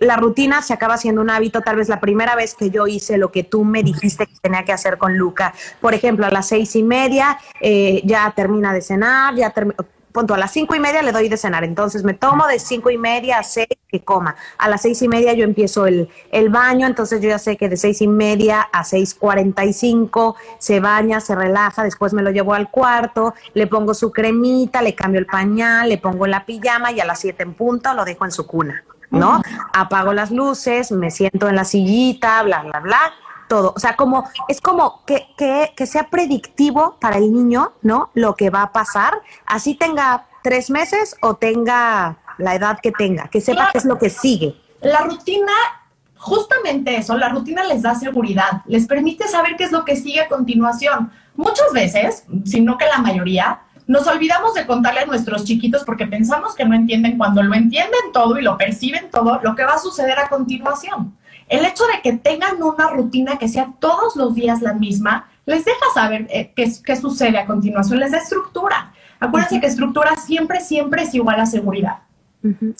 la 0.01 0.17
rutina 0.17 0.61
se 0.61 0.73
acaba 0.73 0.99
siendo 0.99 1.21
un 1.21 1.31
hábito, 1.31 1.61
tal 1.61 1.77
vez 1.77 1.89
la 1.89 2.01
primera 2.01 2.35
vez 2.35 2.57
que 2.57 2.71
yo 2.71 2.89
hice 2.89 3.17
lo 3.17 3.31
que 3.31 3.45
tú 3.45 3.65
me 3.65 3.85
dijiste 3.85 4.27
que 4.27 4.35
tenía 4.43 4.65
que 4.65 4.73
hacer 4.73 4.99
con 4.99 5.17
Luca, 5.17 5.55
por 5.81 5.95
ejemplo, 5.95 6.27
a 6.27 6.31
las 6.31 6.49
seis 6.49 6.75
y 6.75 6.83
media 6.83 7.39
eh, 7.61 8.03
ya 8.05 8.33
termina 8.35 8.73
de 8.73 8.83
cenar, 8.83 9.37
ya 9.37 9.51
termina 9.51 9.77
punto, 10.13 10.35
a 10.35 10.39
las 10.39 10.53
cinco 10.53 10.75
y 10.75 10.81
media 10.81 11.03
le 11.03 11.11
doy 11.11 11.29
de 11.29 11.37
cenar, 11.37 11.65
entonces 11.65 12.05
me 12.05 12.15
tomo 12.15 12.47
de 12.47 12.59
cinco 12.59 12.91
y 12.91 12.99
media 12.99 13.39
a 13.39 13.43
seis 13.43 13.67
que 13.89 14.05
coma. 14.05 14.37
A 14.59 14.69
las 14.69 14.83
seis 14.83 15.03
y 15.03 15.09
media 15.09 15.33
yo 15.33 15.45
empiezo 15.45 15.87
el, 15.87 16.09
el 16.31 16.49
baño, 16.51 16.87
entonces 16.87 17.21
yo 17.21 17.29
ya 17.29 17.39
sé 17.39 17.57
que 17.57 17.69
de 17.69 17.77
seis 17.77 18.01
y 18.03 18.07
media 18.07 18.61
a 18.61 18.85
seis 18.85 19.15
cuarenta 19.15 19.65
y 19.65 19.73
cinco 19.73 20.37
se 20.59 20.81
baña, 20.81 21.21
se 21.21 21.35
relaja, 21.35 21.83
después 21.83 22.13
me 22.13 22.23
lo 22.23 22.31
llevo 22.31 22.55
al 22.55 22.71
cuarto, 22.71 23.35
le 23.55 23.67
pongo 23.67 23.95
su 23.95 24.13
cremita, 24.13 24.83
le 24.83 24.95
cambio 24.95 25.19
el 25.19 25.27
pañal, 25.27 25.89
le 25.89 25.99
pongo 25.99 26.27
la 26.27 26.45
pijama 26.47 26.93
y 26.93 27.01
a 27.01 27.05
las 27.05 27.21
siete 27.21 27.43
en 27.43 27.55
punto 27.55 27.93
lo 27.95 28.05
dejo 28.05 28.25
en 28.25 28.33
su 28.33 28.47
cuna, 28.47 28.85
¿no? 29.11 29.43
Apago 29.73 30.13
las 30.13 30.31
luces, 30.31 30.93
me 30.93 31.11
siento 31.11 31.49
en 31.49 31.57
la 31.57 31.65
sillita, 31.65 32.43
bla, 32.43 32.63
bla, 32.63 32.81
bla 32.81 33.01
todo. 33.53 33.75
O 33.77 33.79
sea, 33.79 33.97
como 33.97 34.25
es 34.49 34.63
como 34.63 35.05
que, 35.05 35.27
que, 35.37 35.75
que 35.77 35.85
sea 35.85 36.09
predictivo 36.09 36.97
para 36.99 37.19
el 37.19 37.31
niño, 37.31 37.73
¿no? 37.83 38.09
Lo 38.15 38.35
que 38.35 38.49
va 38.49 38.63
a 38.63 38.73
pasar, 38.73 39.21
así 39.45 39.75
tenga 39.75 40.25
tres 40.43 40.71
meses 40.71 41.17
o 41.21 41.35
tenga 41.35 42.17
la 42.39 42.55
edad 42.55 42.79
que 42.81 42.93
tenga, 42.93 43.29
que 43.29 43.43
sepa 43.43 43.69
qué 43.71 43.77
es 43.77 43.85
lo 43.85 43.99
que 43.99 44.09
sigue. 44.09 44.57
La 44.81 45.03
rutina, 45.03 45.53
justamente 46.17 46.97
eso, 46.97 47.19
la 47.19 47.29
rutina 47.29 47.63
les 47.65 47.83
da 47.83 47.95
seguridad, 47.95 48.63
les 48.65 48.87
permite 48.87 49.29
saber 49.29 49.57
qué 49.59 49.65
es 49.65 49.73
lo 49.73 49.85
que 49.85 49.97
sigue 49.97 50.23
a 50.23 50.29
continuación. 50.29 51.13
Muchas 51.37 51.75
veces, 51.75 52.25
si 52.47 52.63
no 52.63 52.79
que 52.79 52.87
la 52.87 52.99
mayoría, 52.99 53.61
nos 53.87 54.07
olvidamos 54.07 54.55
de 54.55 54.67
contarle 54.67 55.01
a 55.01 55.07
nuestros 55.07 55.45
chiquitos 55.45 55.85
porque 55.85 56.07
pensamos 56.07 56.55
que 56.55 56.65
no 56.65 56.75
entienden 56.75 57.19
cuando 57.19 57.43
lo 57.43 57.53
entienden 57.53 58.13
todo 58.15 58.39
y 58.39 58.43
lo 58.43 58.57
perciben 58.57 59.11
todo, 59.11 59.41
lo 59.43 59.55
que 59.55 59.67
va 59.67 59.75
a 59.75 59.79
suceder 59.79 60.19
a 60.19 60.31
continuación. 60.31 61.15
El 61.53 61.67
hecho 61.67 61.85
de 61.85 62.01
que 62.01 62.15
tengan 62.17 62.63
una 62.63 62.89
rutina 62.89 63.37
que 63.37 63.47
sea 63.47 63.75
todos 63.79 64.17
los 64.17 64.35
días 64.35 64.63
la 64.63 64.73
misma, 64.73 65.29
les 65.45 65.67
deja 65.67 65.85
saber 65.93 66.27
eh, 66.31 66.51
qué, 66.57 66.97
sucede 66.97 67.37
a 67.39 67.45
continuación, 67.45 68.01
les 68.01 68.11
da 68.11 68.17
estructura. 68.17 68.95
Acuérdense 69.21 69.61
que 69.61 69.67
estructura 69.67 70.17
siempre, 70.17 70.63
siempre 70.63 71.03
es 71.03 71.15
igual 71.15 71.39
a 71.39 71.45
seguridad. 71.45 71.99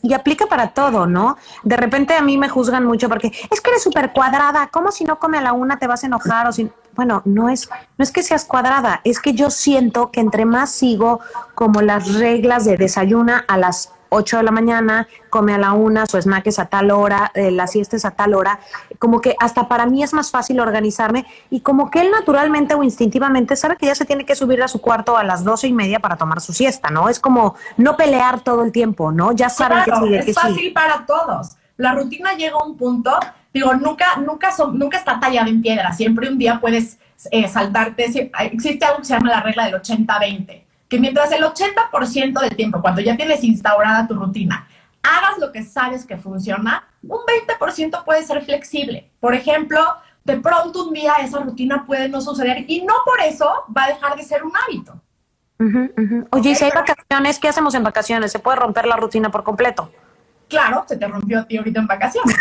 Y 0.03 0.15
aplica 0.15 0.47
para 0.47 0.69
todo, 0.69 1.07
¿no? 1.07 1.37
De 1.63 1.77
repente 1.77 2.15
a 2.15 2.23
mí 2.23 2.39
me 2.39 2.49
juzgan 2.49 2.87
mucho 2.87 3.11
porque 3.11 3.31
es 3.51 3.61
que 3.61 3.71
eres 3.71 3.83
súper 3.83 4.15
cuadrada, 4.15 4.71
¿cómo 4.73 4.91
si 4.91 5.05
no 5.05 5.19
come 5.19 5.37
a 5.37 5.43
la 5.43 5.53
una 5.53 5.79
te 5.79 5.87
vas 5.87 6.03
a 6.03 6.07
enojar? 6.07 6.49
O 6.49 6.53
si... 6.53 6.71
Bueno, 6.95 7.21
no 7.27 7.51
es, 7.51 7.69
no 7.99 8.03
es 8.03 8.11
que 8.11 8.23
seas 8.23 8.47
cuadrada, 8.47 9.03
es 9.05 9.21
que 9.21 9.35
yo 9.35 9.51
siento 9.51 10.11
que 10.11 10.21
entre 10.21 10.47
más 10.47 10.71
sigo 10.71 11.21
como 11.55 11.83
las 11.83 12.15
reglas 12.15 12.65
de 12.65 12.79
desayuna 12.79 13.45
a 13.47 13.59
las 13.59 13.93
8 14.13 14.37
de 14.39 14.43
la 14.43 14.51
mañana, 14.51 15.09
come 15.31 15.55
a 15.55 15.59
la 15.59 15.73
una, 15.73 16.07
su 16.07 16.19
snack 16.19 16.47
es 16.47 16.59
a 16.59 16.67
tal 16.67 16.91
hora, 16.91 17.31
eh, 17.35 17.51
la 17.51 17.67
siesta 17.67 17.97
es 17.97 18.05
a 18.05 18.13
tal 18.13 18.35
hora, 18.35 18.61
como 18.99 19.21
que 19.21 19.35
hasta 19.39 19.69
para 19.69 19.87
mí 19.87 20.03
es 20.03 20.13
más 20.13 20.31
fácil 20.31 20.61
organizarme 20.61 21.25
y 21.51 21.61
como 21.61 21.91
que 21.91 22.01
él 22.03 22.11
naturalmente 22.11 22.75
o 22.75 22.83
instintivamente 22.83 23.57
sabe 23.57 23.77
que 23.77 23.87
ya 23.87 23.95
se 23.95 24.05
tiene 24.05 24.25
que 24.25 24.35
subir 24.35 24.63
a 24.63 24.69
su 24.69 24.81
cuarto 24.81 25.17
a 25.17 25.25
las 25.25 25.45
doce 25.45 25.67
y 25.67 25.73
media 25.73 25.99
para 26.01 26.17
tomar 26.17 26.41
su 26.41 26.53
siesta, 26.53 26.91
¿no? 26.91 27.09
Es 27.09 27.19
como 27.19 27.57
no 27.77 27.97
pelear 27.97 28.41
todo 28.41 28.63
el 28.63 28.73
tiempo, 28.73 29.11
¿no? 29.11 29.33
Ya 29.33 29.49
saben 29.49 29.85
que 29.85 29.97
sigue, 29.97 30.19
Es 30.19 30.35
fácil 30.35 30.73
para 30.73 31.07
todos. 31.07 31.57
La 31.79 31.95
rutina 31.95 32.35
llega 32.35 32.57
a 32.57 32.65
un 32.65 32.77
punto, 32.77 33.13
digo, 33.53 33.75
nunca, 33.75 34.17
nunca, 34.17 34.53
son, 34.53 34.79
nunca 34.79 34.99
está 34.99 35.19
tallada 35.19 35.49
en 35.49 35.63
piedra, 35.63 35.93
siempre 35.93 36.29
un 36.29 36.39
día 36.39 36.61
puedes 36.61 36.99
eh, 37.31 37.49
saltarte, 37.49 38.31
existe 38.53 38.85
algo 38.85 38.99
que 38.99 39.05
se 39.05 39.15
llama 39.15 39.31
la 39.31 39.41
regla 39.41 39.65
del 39.65 39.75
80-20 39.81 40.63
que 40.93 41.01
mientras 41.01 41.33
el 41.33 41.43
80% 41.43 42.39
del 42.39 42.55
tiempo, 42.55 42.83
cuando 42.83 43.01
ya 43.01 43.17
tienes 43.17 43.43
instaurada 43.43 44.07
tu 44.07 44.13
rutina, 44.13 44.69
hagas 45.03 45.39
lo 45.39 45.51
que 45.51 45.63
sabes 45.63 46.05
que 46.05 46.19
funciona, 46.19 46.87
un 47.03 47.21
20% 47.49 48.05
puede 48.05 48.23
ser 48.23 48.45
flexible. 48.45 49.11
Por 49.19 49.35
ejemplo, 49.35 49.81
de 50.23 50.37
pronto 50.37 50.85
un 50.85 50.93
día 50.93 51.15
esa 51.23 51.39
rutina 51.41 51.87
puede 51.87 52.11
no 52.11 52.21
suceder 52.21 52.67
y 52.69 52.83
no 52.85 52.93
por 53.07 53.23
eso 53.23 53.51
va 53.75 53.85
a 53.85 53.89
dejar 53.89 54.17
de 54.17 54.23
ser 54.23 54.45
un 54.45 54.53
hábito. 54.55 55.01
Oye, 56.31 56.51
¿y 56.51 56.55
si 56.55 56.65
hay 56.67 56.73
vacaciones, 56.75 57.39
¿qué 57.39 57.49
hacemos 57.49 57.75
en 57.75 57.85
vacaciones? 57.85 58.31
¿Se 58.31 58.39
puede 58.39 58.59
romper 58.59 58.85
la 58.85 58.97
rutina 58.97 59.31
por 59.31 59.45
completo? 59.45 59.91
Claro, 60.47 60.85
se 60.87 60.99
te 60.99 61.09
rompió 61.09 61.41
a 61.41 61.47
ti 61.47 61.57
ahorita 61.57 61.81
en 61.81 61.87
vacaciones. 61.87 62.37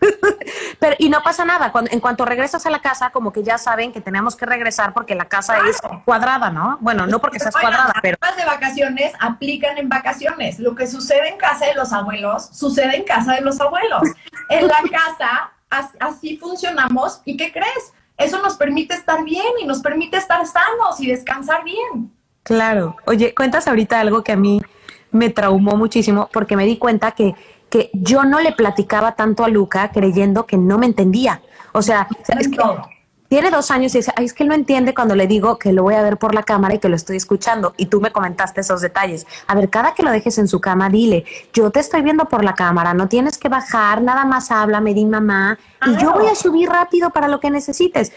Pero, 0.80 0.96
y 0.98 1.08
no 1.08 1.22
pasa 1.22 1.44
nada, 1.44 1.72
cuando, 1.72 1.90
en 1.90 2.00
cuanto 2.00 2.24
regresas 2.24 2.64
a 2.66 2.70
la 2.70 2.80
casa, 2.80 3.10
como 3.10 3.32
que 3.32 3.42
ya 3.42 3.58
saben 3.58 3.92
que 3.92 4.00
tenemos 4.00 4.36
que 4.36 4.46
regresar 4.46 4.94
porque 4.94 5.14
la 5.14 5.26
casa 5.26 5.58
es 5.68 5.80
cuadrada, 6.04 6.50
¿no? 6.50 6.78
Bueno, 6.80 7.06
no 7.06 7.20
porque 7.20 7.38
seas 7.38 7.54
cuadrada, 7.54 7.94
pero... 8.02 8.16
Las 8.20 8.36
de 8.36 8.44
vacaciones 8.44 9.12
aplican 9.20 9.78
en 9.78 9.88
vacaciones. 9.88 10.58
Lo 10.58 10.74
que 10.74 10.86
sucede 10.86 11.28
en 11.28 11.38
casa 11.38 11.66
de 11.66 11.74
los 11.74 11.92
abuelos, 11.92 12.48
sucede 12.52 12.96
en 12.96 13.04
casa 13.04 13.34
de 13.34 13.40
los 13.40 13.60
abuelos. 13.60 14.02
En 14.48 14.66
la 14.66 14.78
casa, 14.90 15.52
así 16.00 16.36
funcionamos. 16.36 17.20
¿Y 17.24 17.36
qué 17.36 17.52
crees? 17.52 17.92
Eso 18.16 18.42
nos 18.42 18.56
permite 18.56 18.94
estar 18.94 19.22
bien 19.24 19.46
y 19.60 19.66
nos 19.66 19.80
permite 19.80 20.16
estar 20.16 20.44
sanos 20.46 21.00
y 21.00 21.06
descansar 21.06 21.64
bien. 21.64 22.12
Claro. 22.42 22.96
Oye, 23.06 23.34
cuentas 23.34 23.68
ahorita 23.68 24.00
algo 24.00 24.24
que 24.24 24.32
a 24.32 24.36
mí 24.36 24.60
me 25.10 25.30
traumó 25.30 25.76
muchísimo 25.76 26.28
porque 26.32 26.56
me 26.56 26.66
di 26.66 26.78
cuenta 26.78 27.12
que 27.12 27.34
que 27.70 27.90
yo 27.92 28.24
no 28.24 28.40
le 28.40 28.52
platicaba 28.52 29.14
tanto 29.14 29.44
a 29.44 29.48
Luca 29.48 29.90
creyendo 29.90 30.46
que 30.46 30.56
no 30.56 30.78
me 30.78 30.86
entendía. 30.86 31.42
O 31.72 31.82
sea, 31.82 32.08
tiene 33.28 33.50
dos 33.50 33.70
años 33.70 33.94
y 33.94 33.98
dice, 33.98 34.12
Ay, 34.16 34.24
es 34.24 34.32
que 34.32 34.42
él 34.42 34.48
no 34.48 34.54
entiende 34.54 34.94
cuando 34.94 35.14
le 35.14 35.26
digo 35.26 35.58
que 35.58 35.72
lo 35.72 35.82
voy 35.82 35.94
a 35.94 36.02
ver 36.02 36.16
por 36.16 36.34
la 36.34 36.42
cámara 36.42 36.74
y 36.74 36.78
que 36.78 36.88
lo 36.88 36.96
estoy 36.96 37.16
escuchando. 37.16 37.74
Y 37.76 37.86
tú 37.86 38.00
me 38.00 38.10
comentaste 38.10 38.62
esos 38.62 38.80
detalles. 38.80 39.26
A 39.46 39.54
ver, 39.54 39.68
cada 39.68 39.94
que 39.94 40.02
lo 40.02 40.10
dejes 40.10 40.38
en 40.38 40.48
su 40.48 40.60
cama, 40.60 40.88
dile, 40.88 41.24
yo 41.52 41.70
te 41.70 41.80
estoy 41.80 42.00
viendo 42.00 42.24
por 42.24 42.42
la 42.42 42.54
cámara, 42.54 42.94
no 42.94 43.08
tienes 43.08 43.36
que 43.36 43.50
bajar, 43.50 44.00
nada 44.00 44.24
más 44.24 44.50
habla, 44.50 44.80
me 44.80 44.94
di 44.94 45.04
mamá, 45.04 45.58
y 45.86 45.96
yo 46.02 46.12
voy 46.12 46.26
a 46.28 46.34
subir 46.34 46.70
rápido 46.70 47.10
para 47.10 47.28
lo 47.28 47.38
que 47.38 47.50
necesites. 47.50 48.12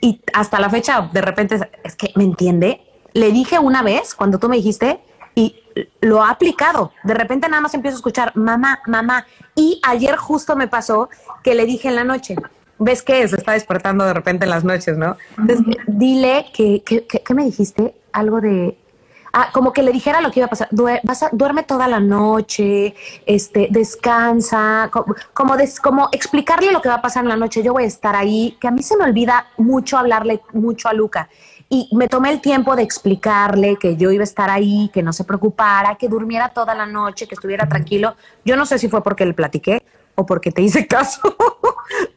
Y 0.00 0.20
hasta 0.32 0.60
la 0.60 0.70
fecha, 0.70 1.08
de 1.12 1.20
repente, 1.20 1.58
es 1.82 1.96
que, 1.96 2.12
¿me 2.14 2.24
entiende? 2.24 2.82
Le 3.14 3.32
dije 3.32 3.58
una 3.58 3.82
vez, 3.82 4.14
cuando 4.14 4.38
tú 4.38 4.48
me 4.48 4.56
dijiste, 4.56 5.00
y 5.34 5.56
lo 6.00 6.22
ha 6.22 6.30
aplicado. 6.30 6.92
De 7.04 7.14
repente 7.14 7.48
nada 7.48 7.62
más 7.62 7.74
empiezo 7.74 7.96
a 7.96 7.98
escuchar 7.98 8.32
mamá, 8.36 8.80
mamá. 8.86 9.26
Y 9.54 9.80
ayer 9.82 10.16
justo 10.16 10.56
me 10.56 10.68
pasó 10.68 11.08
que 11.42 11.54
le 11.54 11.64
dije 11.64 11.88
en 11.88 11.96
la 11.96 12.04
noche, 12.04 12.36
¿ves 12.78 13.02
qué 13.02 13.22
es? 13.22 13.32
Está 13.32 13.52
despertando 13.52 14.04
de 14.04 14.14
repente 14.14 14.44
en 14.44 14.50
las 14.50 14.64
noches, 14.64 14.96
¿no? 14.96 15.16
Entonces, 15.38 15.76
dile 15.86 16.46
que, 16.52 16.82
¿qué 16.82 17.34
me 17.34 17.44
dijiste? 17.44 17.94
Algo 18.12 18.40
de, 18.40 18.76
ah, 19.32 19.50
como 19.52 19.72
que 19.72 19.82
le 19.82 19.92
dijera 19.92 20.20
lo 20.20 20.30
que 20.30 20.40
iba 20.40 20.46
a 20.46 20.50
pasar, 20.50 20.68
vas 21.02 21.22
a, 21.22 21.30
duerme 21.32 21.62
toda 21.62 21.88
la 21.88 22.00
noche, 22.00 22.94
este, 23.26 23.68
descansa, 23.70 24.90
como, 24.92 25.14
como, 25.82 26.08
explicarle 26.12 26.72
lo 26.72 26.80
que 26.80 26.88
va 26.88 26.96
a 26.96 27.02
pasar 27.02 27.24
en 27.24 27.30
la 27.30 27.36
noche, 27.36 27.62
yo 27.62 27.72
voy 27.72 27.84
a 27.84 27.86
estar 27.86 28.14
ahí, 28.14 28.56
que 28.60 28.68
a 28.68 28.70
mí 28.70 28.82
se 28.82 28.96
me 28.96 29.04
olvida 29.04 29.46
mucho 29.56 29.98
hablarle 29.98 30.42
mucho 30.52 30.88
a 30.88 30.92
Luca. 30.92 31.28
Y 31.74 31.88
me 31.90 32.06
tomé 32.06 32.30
el 32.30 32.42
tiempo 32.42 32.76
de 32.76 32.82
explicarle 32.82 33.76
que 33.76 33.96
yo 33.96 34.10
iba 34.10 34.20
a 34.20 34.24
estar 34.24 34.50
ahí, 34.50 34.90
que 34.92 35.02
no 35.02 35.14
se 35.14 35.24
preocupara, 35.24 35.94
que 35.94 36.06
durmiera 36.06 36.50
toda 36.50 36.74
la 36.74 36.84
noche, 36.84 37.26
que 37.26 37.34
estuviera 37.34 37.66
tranquilo. 37.66 38.14
Yo 38.44 38.58
no 38.58 38.66
sé 38.66 38.78
si 38.78 38.90
fue 38.90 39.02
porque 39.02 39.24
le 39.24 39.32
platiqué, 39.32 39.82
o 40.14 40.26
porque 40.26 40.52
te 40.52 40.60
hice 40.60 40.86
caso, 40.88 41.34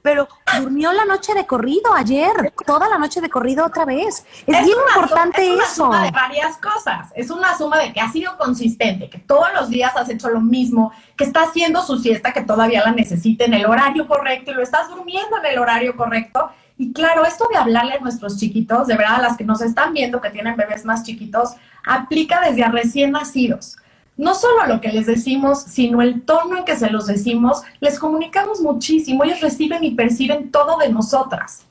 pero 0.01 0.27
durmió 0.59 0.91
la 0.91 1.05
noche 1.05 1.33
de 1.33 1.45
corrido 1.45 1.93
ayer, 1.93 2.53
toda 2.65 2.89
la 2.89 2.97
noche 2.97 3.21
de 3.21 3.29
corrido 3.29 3.65
otra 3.65 3.85
vez. 3.85 4.25
Es, 4.45 4.65
bien 4.65 4.77
importante 4.93 5.47
es 5.47 5.53
una 5.53 5.63
eso. 5.63 5.85
Suma 5.85 6.03
de 6.03 6.11
varias 6.11 6.57
cosas. 6.57 7.11
Es 7.15 7.29
una 7.29 7.57
suma 7.57 7.79
de 7.79 7.93
que 7.93 8.01
ha 8.01 8.11
sido 8.11 8.37
consistente, 8.37 9.09
que 9.09 9.19
todos 9.19 9.47
los 9.53 9.69
días 9.69 9.95
has 9.95 10.09
hecho 10.09 10.29
lo 10.29 10.41
mismo, 10.41 10.91
que 11.15 11.23
está 11.23 11.43
haciendo 11.43 11.81
su 11.81 11.97
siesta, 11.97 12.33
que 12.33 12.41
todavía 12.41 12.83
la 12.83 12.91
necesita 12.91 13.45
en 13.45 13.53
el 13.53 13.65
horario 13.65 14.05
correcto 14.05 14.51
y 14.51 14.55
lo 14.55 14.61
estás 14.61 14.89
durmiendo 14.89 15.37
en 15.37 15.45
el 15.45 15.59
horario 15.59 15.95
correcto. 15.95 16.49
Y 16.77 16.91
claro, 16.91 17.25
esto 17.25 17.47
de 17.49 17.57
hablarle 17.57 17.93
a 17.93 17.99
nuestros 17.99 18.37
chiquitos, 18.37 18.87
de 18.87 18.97
verdad, 18.97 19.15
a 19.15 19.21
las 19.21 19.37
que 19.37 19.45
nos 19.45 19.61
están 19.61 19.93
viendo 19.93 20.19
que 20.19 20.29
tienen 20.29 20.57
bebés 20.57 20.83
más 20.83 21.03
chiquitos, 21.03 21.55
aplica 21.85 22.41
desde 22.41 22.63
a 22.63 22.69
recién 22.69 23.11
nacidos. 23.11 23.77
No 24.17 24.33
solo 24.33 24.65
lo 24.67 24.81
que 24.81 24.89
les 24.89 25.05
decimos, 25.05 25.61
sino 25.63 26.01
el 26.01 26.23
tono 26.23 26.57
en 26.57 26.65
que 26.65 26.75
se 26.75 26.89
los 26.89 27.05
decimos, 27.05 27.63
les 27.79 27.99
comunicamos 27.99 28.61
muchísimo, 28.61 29.23
ellos 29.23 29.41
reciben 29.41 29.83
y 29.83 29.91
perciben 29.91 30.51
todo 30.51 30.77
de 30.77 30.89
nosotras. 30.89 31.65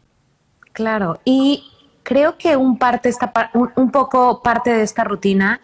Claro, 0.73 1.21
y 1.25 1.65
creo 2.03 2.37
que 2.37 2.57
un, 2.57 2.79
parte 2.79 3.09
esta, 3.09 3.33
un, 3.55 3.91
poco 3.91 4.43
parte 4.43 4.75
de 4.75 4.83
esta 4.83 5.05
rutina 5.05 5.61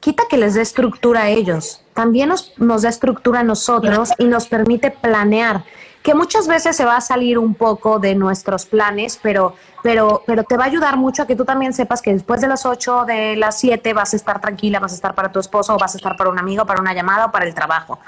quita 0.00 0.24
que 0.28 0.36
les 0.36 0.54
dé 0.54 0.62
estructura 0.62 1.22
a 1.22 1.28
ellos, 1.30 1.82
también 1.94 2.28
nos, 2.28 2.52
nos 2.58 2.82
da 2.82 2.90
estructura 2.90 3.40
a 3.40 3.44
nosotros 3.44 4.10
y 4.18 4.24
nos 4.24 4.46
permite 4.46 4.90
planear 4.90 5.64
que 6.04 6.14
muchas 6.14 6.46
veces 6.46 6.76
se 6.76 6.84
va 6.84 6.98
a 6.98 7.00
salir 7.00 7.38
un 7.38 7.54
poco 7.54 7.98
de 7.98 8.14
nuestros 8.14 8.66
planes, 8.66 9.18
pero, 9.22 9.54
pero, 9.82 10.22
pero 10.26 10.44
te 10.44 10.58
va 10.58 10.64
a 10.64 10.66
ayudar 10.66 10.98
mucho 10.98 11.22
a 11.22 11.26
que 11.26 11.34
tú 11.34 11.46
también 11.46 11.72
sepas 11.72 12.02
que 12.02 12.12
después 12.12 12.42
de 12.42 12.46
las 12.46 12.66
8, 12.66 13.06
de 13.06 13.36
las 13.36 13.58
7 13.58 13.94
vas 13.94 14.12
a 14.12 14.16
estar 14.16 14.38
tranquila, 14.38 14.80
vas 14.80 14.92
a 14.92 14.96
estar 14.96 15.14
para 15.14 15.32
tu 15.32 15.40
esposo, 15.40 15.74
o 15.74 15.78
vas 15.78 15.94
a 15.94 15.96
estar 15.96 16.14
para 16.14 16.28
un 16.28 16.38
amigo, 16.38 16.66
para 16.66 16.82
una 16.82 16.92
llamada 16.92 17.24
o 17.24 17.32
para 17.32 17.46
el 17.46 17.54
trabajo. 17.54 18.00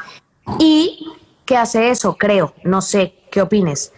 ¿Y 0.58 1.10
qué 1.46 1.56
hace 1.56 1.88
eso? 1.88 2.16
Creo, 2.18 2.52
no 2.64 2.82
sé, 2.82 3.14
¿qué 3.30 3.40
opines? 3.40 3.94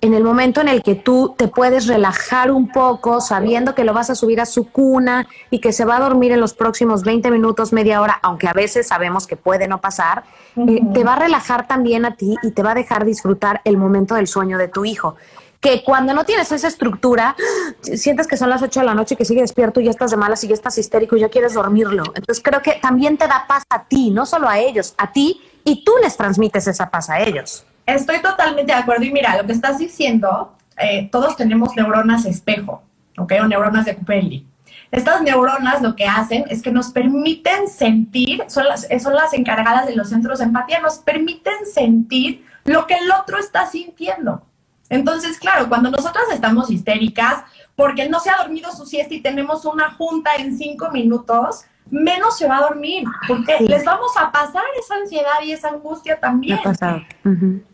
En 0.00 0.14
el 0.14 0.24
momento 0.24 0.60
en 0.60 0.68
el 0.68 0.82
que 0.82 0.94
tú 0.94 1.34
te 1.36 1.48
puedes 1.48 1.86
relajar 1.86 2.50
un 2.50 2.68
poco 2.68 3.20
sabiendo 3.20 3.74
que 3.74 3.84
lo 3.84 3.92
vas 3.92 4.10
a 4.10 4.14
subir 4.14 4.40
a 4.40 4.46
su 4.46 4.70
cuna 4.70 5.28
y 5.50 5.60
que 5.60 5.72
se 5.72 5.84
va 5.84 5.96
a 5.96 6.00
dormir 6.00 6.32
en 6.32 6.40
los 6.40 6.54
próximos 6.54 7.04
20 7.04 7.30
minutos, 7.30 7.72
media 7.72 8.00
hora, 8.00 8.18
aunque 8.22 8.48
a 8.48 8.52
veces 8.52 8.88
sabemos 8.88 9.26
que 9.26 9.36
puede 9.36 9.68
no 9.68 9.80
pasar, 9.80 10.24
eh, 10.56 10.80
te 10.94 11.04
va 11.04 11.14
a 11.14 11.18
relajar 11.18 11.66
también 11.66 12.04
a 12.04 12.16
ti 12.16 12.36
y 12.42 12.52
te 12.52 12.62
va 12.62 12.72
a 12.72 12.74
dejar 12.74 13.04
disfrutar 13.04 13.60
el 13.64 13.76
momento 13.76 14.14
del 14.14 14.26
sueño 14.26 14.56
de 14.56 14.68
tu 14.68 14.84
hijo. 14.84 15.16
Que 15.60 15.84
cuando 15.84 16.14
no 16.14 16.24
tienes 16.24 16.50
esa 16.52 16.68
estructura, 16.68 17.36
sientes 17.82 18.26
que 18.26 18.38
son 18.38 18.48
las 18.48 18.62
8 18.62 18.80
de 18.80 18.86
la 18.86 18.94
noche 18.94 19.14
y 19.14 19.18
que 19.18 19.26
sigue 19.26 19.42
despierto 19.42 19.80
y 19.80 19.84
ya 19.84 19.90
estás 19.90 20.10
de 20.10 20.16
malas 20.16 20.42
y 20.42 20.48
ya 20.48 20.54
estás 20.54 20.78
histérico 20.78 21.16
y 21.16 21.20
ya 21.20 21.28
quieres 21.28 21.52
dormirlo. 21.52 22.04
Entonces 22.14 22.42
creo 22.42 22.62
que 22.62 22.78
también 22.80 23.18
te 23.18 23.26
da 23.28 23.44
paz 23.46 23.64
a 23.68 23.84
ti, 23.84 24.10
no 24.10 24.24
solo 24.24 24.48
a 24.48 24.58
ellos, 24.58 24.94
a 24.96 25.12
ti, 25.12 25.42
y 25.62 25.84
tú 25.84 25.92
les 26.02 26.16
transmites 26.16 26.66
esa 26.66 26.88
paz 26.88 27.10
a 27.10 27.20
ellos. 27.20 27.66
Estoy 27.94 28.20
totalmente 28.20 28.72
de 28.72 28.78
acuerdo. 28.78 29.04
Y 29.04 29.12
mira, 29.12 29.36
lo 29.36 29.46
que 29.46 29.52
estás 29.52 29.78
diciendo, 29.78 30.52
eh, 30.78 31.08
todos 31.10 31.36
tenemos 31.36 31.74
neuronas 31.76 32.24
espejo, 32.24 32.82
¿ok? 33.18 33.32
O 33.42 33.46
neuronas 33.46 33.84
de 33.84 33.96
Kupeli. 33.96 34.46
Estas 34.90 35.22
neuronas 35.22 35.82
lo 35.82 35.94
que 35.94 36.06
hacen 36.06 36.44
es 36.48 36.62
que 36.62 36.72
nos 36.72 36.90
permiten 36.90 37.68
sentir, 37.68 38.42
son 38.48 38.66
las, 38.66 38.88
son 39.00 39.14
las 39.14 39.32
encargadas 39.34 39.86
de 39.86 39.94
los 39.94 40.08
centros 40.08 40.40
de 40.40 40.46
empatía, 40.46 40.80
nos 40.80 40.98
permiten 40.98 41.66
sentir 41.72 42.44
lo 42.64 42.86
que 42.86 42.94
el 42.94 43.10
otro 43.12 43.38
está 43.38 43.66
sintiendo. 43.66 44.42
Entonces, 44.88 45.38
claro, 45.38 45.68
cuando 45.68 45.90
nosotras 45.90 46.24
estamos 46.32 46.70
histéricas 46.70 47.44
porque 47.76 48.08
no 48.08 48.18
se 48.18 48.30
ha 48.30 48.38
dormido 48.38 48.72
su 48.72 48.84
siesta 48.84 49.14
y 49.14 49.22
tenemos 49.22 49.64
una 49.64 49.92
junta 49.92 50.30
en 50.38 50.58
cinco 50.58 50.90
minutos, 50.90 51.64
menos 51.90 52.38
se 52.38 52.46
va 52.46 52.58
a 52.58 52.62
dormir, 52.62 53.04
porque 53.26 53.56
les 53.60 53.84
vamos 53.84 54.12
a 54.16 54.30
pasar 54.30 54.62
esa 54.78 54.94
ansiedad 54.96 55.40
y 55.44 55.52
esa 55.52 55.68
angustia 55.68 56.18
también. 56.18 56.58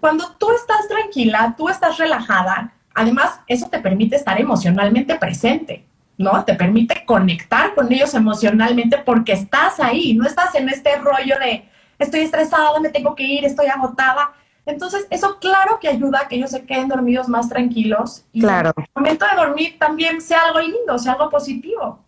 Cuando 0.01 0.33
tú 0.39 0.51
estás 0.53 0.89
tranquila, 0.89 1.55
tú 1.57 1.69
estás 1.69 1.99
relajada, 1.99 2.73
además 2.95 3.41
eso 3.47 3.69
te 3.69 3.79
permite 3.79 4.17
estar 4.17 4.41
emocionalmente 4.41 5.15
presente, 5.17 5.85
¿no? 6.17 6.45
Te 6.45 6.55
permite 6.55 7.05
conectar 7.05 7.75
con 7.75 7.93
ellos 7.93 8.15
emocionalmente 8.15 8.99
porque 8.99 9.33
estás 9.33 9.81
ahí, 9.81 10.15
no 10.15 10.27
estás 10.27 10.55
en 10.55 10.69
este 10.69 10.97
rollo 10.97 11.39
de 11.39 11.69
estoy 11.99 12.21
estresada, 12.21 12.81
me 12.81 12.89
tengo 12.89 13.15
que 13.15 13.25
ir, 13.25 13.45
estoy 13.45 13.67
agotada. 13.67 14.33
Entonces, 14.65 15.07
eso 15.11 15.39
claro 15.39 15.79
que 15.81 15.89
ayuda 15.89 16.23
a 16.23 16.29
que 16.29 16.37
ellos 16.37 16.51
se 16.51 16.65
queden 16.65 16.89
dormidos 16.89 17.29
más 17.29 17.49
tranquilos 17.49 18.25
y 18.33 18.41
claro. 18.41 18.73
el 18.77 18.85
momento 18.97 19.25
de 19.31 19.37
dormir 19.37 19.79
también 19.79 20.21
sea 20.21 20.41
algo 20.47 20.61
lindo, 20.61 20.99
sea 20.99 21.13
algo 21.13 21.31
positivo. 21.31 22.06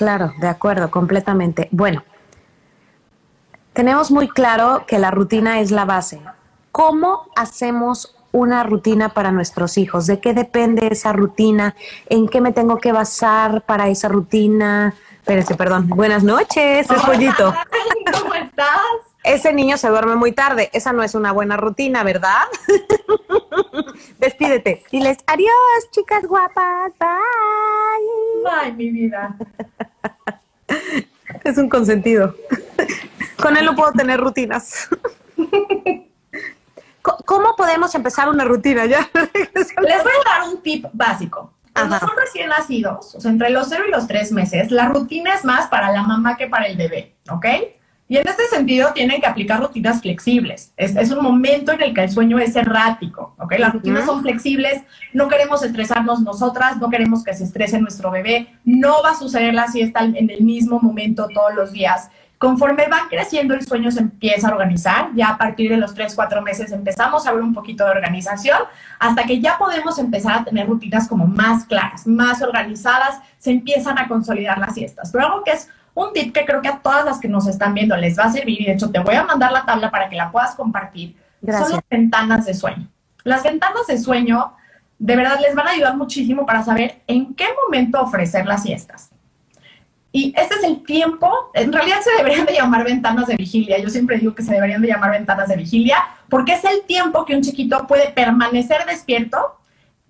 Claro, 0.00 0.32
de 0.38 0.48
acuerdo, 0.48 0.90
completamente. 0.90 1.68
Bueno, 1.72 2.02
tenemos 3.74 4.10
muy 4.10 4.28
claro 4.30 4.84
que 4.86 4.98
la 4.98 5.10
rutina 5.10 5.60
es 5.60 5.70
la 5.70 5.84
base. 5.84 6.22
¿Cómo 6.72 7.26
hacemos 7.36 8.16
una 8.32 8.62
rutina 8.62 9.10
para 9.10 9.30
nuestros 9.30 9.76
hijos? 9.76 10.06
¿De 10.06 10.18
qué 10.18 10.32
depende 10.32 10.88
esa 10.90 11.12
rutina? 11.12 11.76
¿En 12.08 12.28
qué 12.28 12.40
me 12.40 12.54
tengo 12.54 12.78
que 12.78 12.92
basar 12.92 13.60
para 13.66 13.88
esa 13.88 14.08
rutina? 14.08 14.94
Espérense, 15.18 15.54
perdón. 15.54 15.90
Buenas 15.90 16.24
noches, 16.24 16.90
es 16.90 17.02
pollito. 17.02 17.54
¿Cómo 18.22 18.32
estás? 18.32 18.80
Ese 19.22 19.52
niño 19.52 19.76
se 19.76 19.90
duerme 19.90 20.16
muy 20.16 20.32
tarde. 20.32 20.70
Esa 20.72 20.94
no 20.94 21.02
es 21.02 21.14
una 21.14 21.32
buena 21.32 21.58
rutina, 21.58 22.04
¿verdad? 22.04 22.44
Despídete. 24.18 24.82
Diles 24.90 25.18
adiós, 25.26 25.90
chicas 25.90 26.24
guapas. 26.26 26.90
Bye. 26.98 28.19
Bye, 28.42 28.72
mi 28.72 28.90
vida. 28.90 29.36
Es 31.44 31.56
un 31.58 31.68
consentido. 31.68 32.34
Con 33.40 33.56
él 33.56 33.64
no 33.64 33.74
puedo 33.74 33.92
tener 33.92 34.20
rutinas. 34.20 34.88
¿Cómo 37.02 37.56
podemos 37.56 37.94
empezar 37.94 38.28
una 38.28 38.44
rutina? 38.44 38.84
Ya. 38.86 39.08
Les 39.54 39.74
voy 39.74 40.12
a 40.26 40.28
dar 40.28 40.48
un 40.48 40.60
tip 40.62 40.86
básico. 40.92 41.54
Cuando 41.72 41.98
son 41.98 42.10
recién 42.16 42.48
nacidos, 42.48 43.14
o 43.14 43.20
sea, 43.20 43.30
entre 43.30 43.48
los 43.50 43.68
0 43.68 43.84
y 43.88 43.90
los 43.90 44.06
3 44.06 44.32
meses, 44.32 44.70
la 44.70 44.88
rutina 44.88 45.34
es 45.34 45.44
más 45.44 45.68
para 45.68 45.90
la 45.92 46.02
mamá 46.02 46.36
que 46.36 46.48
para 46.48 46.66
el 46.66 46.76
bebé, 46.76 47.14
¿ok? 47.30 47.46
Y 48.10 48.16
en 48.16 48.26
este 48.26 48.44
sentido 48.48 48.92
tienen 48.92 49.20
que 49.20 49.28
aplicar 49.28 49.60
rutinas 49.60 50.02
flexibles. 50.02 50.72
Es, 50.76 51.12
un 51.12 51.22
momento 51.22 51.70
en 51.70 51.80
el 51.80 51.94
que 51.94 52.02
el 52.02 52.10
sueño 52.10 52.40
es 52.40 52.56
errático, 52.56 53.36
¿ok? 53.38 53.54
Las 53.56 53.72
rutinas 53.72 54.04
son 54.04 54.22
flexibles, 54.22 54.82
no 55.12 55.28
queremos 55.28 55.62
estresarnos 55.62 56.20
nosotras, 56.20 56.78
no 56.78 56.90
queremos 56.90 57.22
que 57.22 57.34
se 57.34 57.44
estrese 57.44 57.78
nuestro 57.78 58.10
bebé, 58.10 58.48
no 58.64 59.00
va 59.04 59.10
a 59.10 59.14
suceder 59.14 59.54
la 59.54 59.68
siesta 59.68 60.00
en 60.02 60.28
el 60.28 60.42
mismo 60.42 60.80
momento 60.80 61.28
todos 61.32 61.54
los 61.54 61.70
días. 61.70 62.10
Conforme 62.36 62.88
van 62.88 63.08
creciendo, 63.08 63.54
el 63.54 63.64
sueño 63.64 63.92
se 63.92 64.00
empieza 64.00 64.48
a 64.48 64.52
organizar. 64.54 65.10
Ya 65.14 65.28
a 65.28 65.38
partir 65.38 65.70
de 65.70 65.76
los 65.76 65.94
3, 65.94 66.12
4 66.12 66.42
meses 66.42 66.72
empezamos 66.72 67.28
a 67.28 67.32
ver 67.32 67.42
un 67.42 67.54
poquito 67.54 67.84
de 67.84 67.92
organización 67.92 68.58
hasta 68.98 69.22
que 69.22 69.40
ya 69.40 69.56
podemos 69.56 70.00
empezar 70.00 70.40
a 70.40 70.44
tener 70.44 70.66
rutinas 70.66 71.06
como 71.06 71.28
más 71.28 71.64
claras, 71.64 72.08
más 72.08 72.42
organizadas, 72.42 73.20
se 73.38 73.52
empiezan 73.52 73.98
a 73.98 74.08
consolidar 74.08 74.58
las 74.58 74.74
siestas. 74.74 75.12
Pero 75.12 75.26
algo 75.26 75.44
que 75.44 75.52
es 75.52 75.68
un 75.94 76.12
tip 76.12 76.32
que 76.32 76.44
creo 76.44 76.62
que 76.62 76.68
a 76.68 76.78
todas 76.78 77.04
las 77.04 77.18
que 77.18 77.28
nos 77.28 77.46
están 77.46 77.74
viendo 77.74 77.96
les 77.96 78.18
va 78.18 78.24
a 78.24 78.32
servir, 78.32 78.60
y 78.60 78.66
de 78.66 78.72
hecho 78.72 78.90
te 78.90 79.00
voy 79.00 79.14
a 79.14 79.24
mandar 79.24 79.52
la 79.52 79.64
tabla 79.64 79.90
para 79.90 80.08
que 80.08 80.16
la 80.16 80.30
puedas 80.30 80.54
compartir, 80.54 81.16
son 81.46 81.72
las 81.72 81.80
ventanas 81.88 82.46
de 82.46 82.54
sueño. 82.54 82.88
Las 83.24 83.42
ventanas 83.42 83.86
de 83.86 83.98
sueño 83.98 84.52
de 84.98 85.16
verdad 85.16 85.38
les 85.40 85.54
van 85.54 85.68
a 85.68 85.70
ayudar 85.72 85.96
muchísimo 85.96 86.44
para 86.44 86.62
saber 86.62 87.00
en 87.06 87.34
qué 87.34 87.46
momento 87.64 88.00
ofrecer 88.00 88.46
las 88.46 88.62
siestas. 88.62 89.10
Y 90.12 90.34
este 90.36 90.56
es 90.56 90.64
el 90.64 90.82
tiempo, 90.82 91.30
en 91.54 91.72
realidad 91.72 92.00
se 92.02 92.10
deberían 92.16 92.44
de 92.44 92.54
llamar 92.54 92.84
ventanas 92.84 93.28
de 93.28 93.36
vigilia, 93.36 93.78
yo 93.78 93.88
siempre 93.88 94.18
digo 94.18 94.34
que 94.34 94.42
se 94.42 94.52
deberían 94.52 94.82
de 94.82 94.88
llamar 94.88 95.12
ventanas 95.12 95.48
de 95.48 95.56
vigilia, 95.56 95.98
porque 96.28 96.54
es 96.54 96.64
el 96.64 96.82
tiempo 96.82 97.24
que 97.24 97.36
un 97.36 97.42
chiquito 97.42 97.86
puede 97.86 98.10
permanecer 98.10 98.84
despierto 98.86 99.59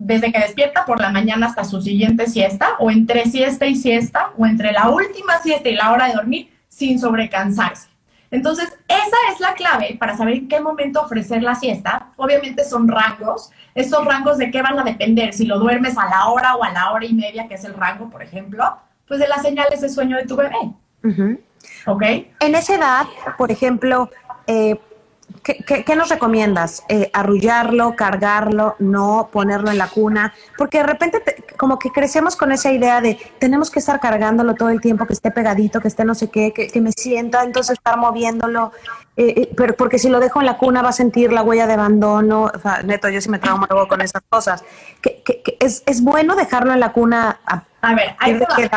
desde 0.01 0.33
que 0.33 0.41
despierta 0.41 0.87
por 0.87 0.99
la 0.99 1.11
mañana 1.11 1.47
hasta 1.47 1.63
su 1.63 1.83
siguiente 1.83 2.27
siesta, 2.27 2.71
o 2.79 2.91
entre 2.91 3.27
siesta 3.27 3.67
y 3.67 3.77
siesta, 3.77 4.33
o 4.39 4.47
entre 4.47 4.73
la 4.73 4.89
última 4.89 5.39
siesta 5.43 5.69
y 5.69 5.75
la 5.75 5.93
hora 5.93 6.07
de 6.07 6.15
dormir, 6.15 6.51
sin 6.69 6.99
sobrecansarse. 6.99 7.89
Entonces, 8.31 8.73
esa 8.89 9.17
es 9.31 9.41
la 9.41 9.53
clave 9.53 9.97
para 10.01 10.17
saber 10.17 10.37
en 10.37 10.49
qué 10.49 10.59
momento 10.59 11.03
ofrecer 11.03 11.43
la 11.43 11.55
siesta. 11.55 12.13
Obviamente 12.17 12.65
son 12.65 12.89
rangos. 12.89 13.51
Estos 13.75 14.03
rangos 14.07 14.39
de 14.39 14.51
qué 14.51 14.63
van 14.63 14.79
a 14.79 14.85
depender, 14.85 15.35
si 15.35 15.45
lo 15.45 15.59
duermes 15.59 15.99
a 15.99 16.09
la 16.09 16.29
hora 16.29 16.57
o 16.57 16.65
a 16.65 16.71
la 16.71 16.93
hora 16.93 17.05
y 17.05 17.13
media, 17.13 17.47
que 17.47 17.55
es 17.55 17.65
el 17.65 17.75
rango, 17.75 18.09
por 18.09 18.23
ejemplo, 18.23 18.65
pues 19.07 19.21
de 19.21 19.29
las 19.29 19.43
señales 19.43 19.83
de 19.83 19.89
sueño 19.91 20.17
de 20.17 20.25
tu 20.25 20.37
bebé. 20.37 20.57
¿Ok? 21.87 22.03
En 22.41 22.55
esa 22.55 22.75
edad, 22.77 23.07
por 23.37 23.51
ejemplo, 23.51 24.09
eh, 24.47 24.81
¿Qué, 25.43 25.97
nos 25.97 26.11
recomiendas? 26.11 26.85
Eh, 26.89 27.11
¿Arrullarlo, 27.15 27.97
cargarlo, 27.97 28.77
no 28.79 29.31
ponerlo 29.33 29.71
en 29.71 29.79
la 29.79 29.89
cuna? 29.89 30.35
Porque 30.59 30.79
de 30.79 30.85
repente, 30.85 31.23
como 31.57 31.79
que 31.79 31.91
crecemos 31.91 32.37
con 32.37 32.53
esa 32.53 32.71
idea 32.71 33.01
de 33.01 33.19
tenemos 33.39 33.71
que 33.71 33.79
estar 33.79 34.01
cargándolo 34.01 34.55
todo 34.55 34.69
el 34.69 34.83
tiempo, 34.83 35.07
que 35.07 35.15
esté 35.15 35.31
pegadito, 35.31 35.81
que 35.81 35.89
esté 35.89 36.05
no 36.05 36.15
sé 36.15 36.29
qué, 36.29 36.53
que, 36.53 36.81
me 36.81 36.93
sienta, 36.93 37.43
entonces 37.43 37.79
estar 37.79 37.97
moviéndolo, 37.97 38.73
eh, 39.17 39.35
eh, 39.37 39.55
pero 39.57 39.75
porque 39.77 39.99
si 39.99 40.11
lo 40.11 40.21
dejo 40.21 40.41
en 40.41 40.47
la 40.47 40.59
cuna 40.59 40.83
va 40.83 40.91
a 40.91 40.93
sentir 40.93 41.33
la 41.33 41.43
huella 41.43 41.67
de 41.67 41.73
abandono, 41.73 42.51
o 42.55 42.59
sea, 42.59 42.83
neto, 42.83 43.09
yo 43.09 43.21
sí 43.23 43.31
me 43.31 43.39
traumo 43.39 43.67
luego 43.69 43.89
con 43.89 44.03
esas 44.03 44.23
cosas. 44.29 44.63
Es, 45.59 45.83
es, 45.87 46.03
bueno 46.03 46.37
dejarlo 46.37 46.75
en 46.75 46.81
la 46.81 46.93
cuna 46.93 47.41
a, 47.47 47.65
a 47.81 47.95
ver, 47.95 48.15
hay 48.19 48.39
que 48.39 48.71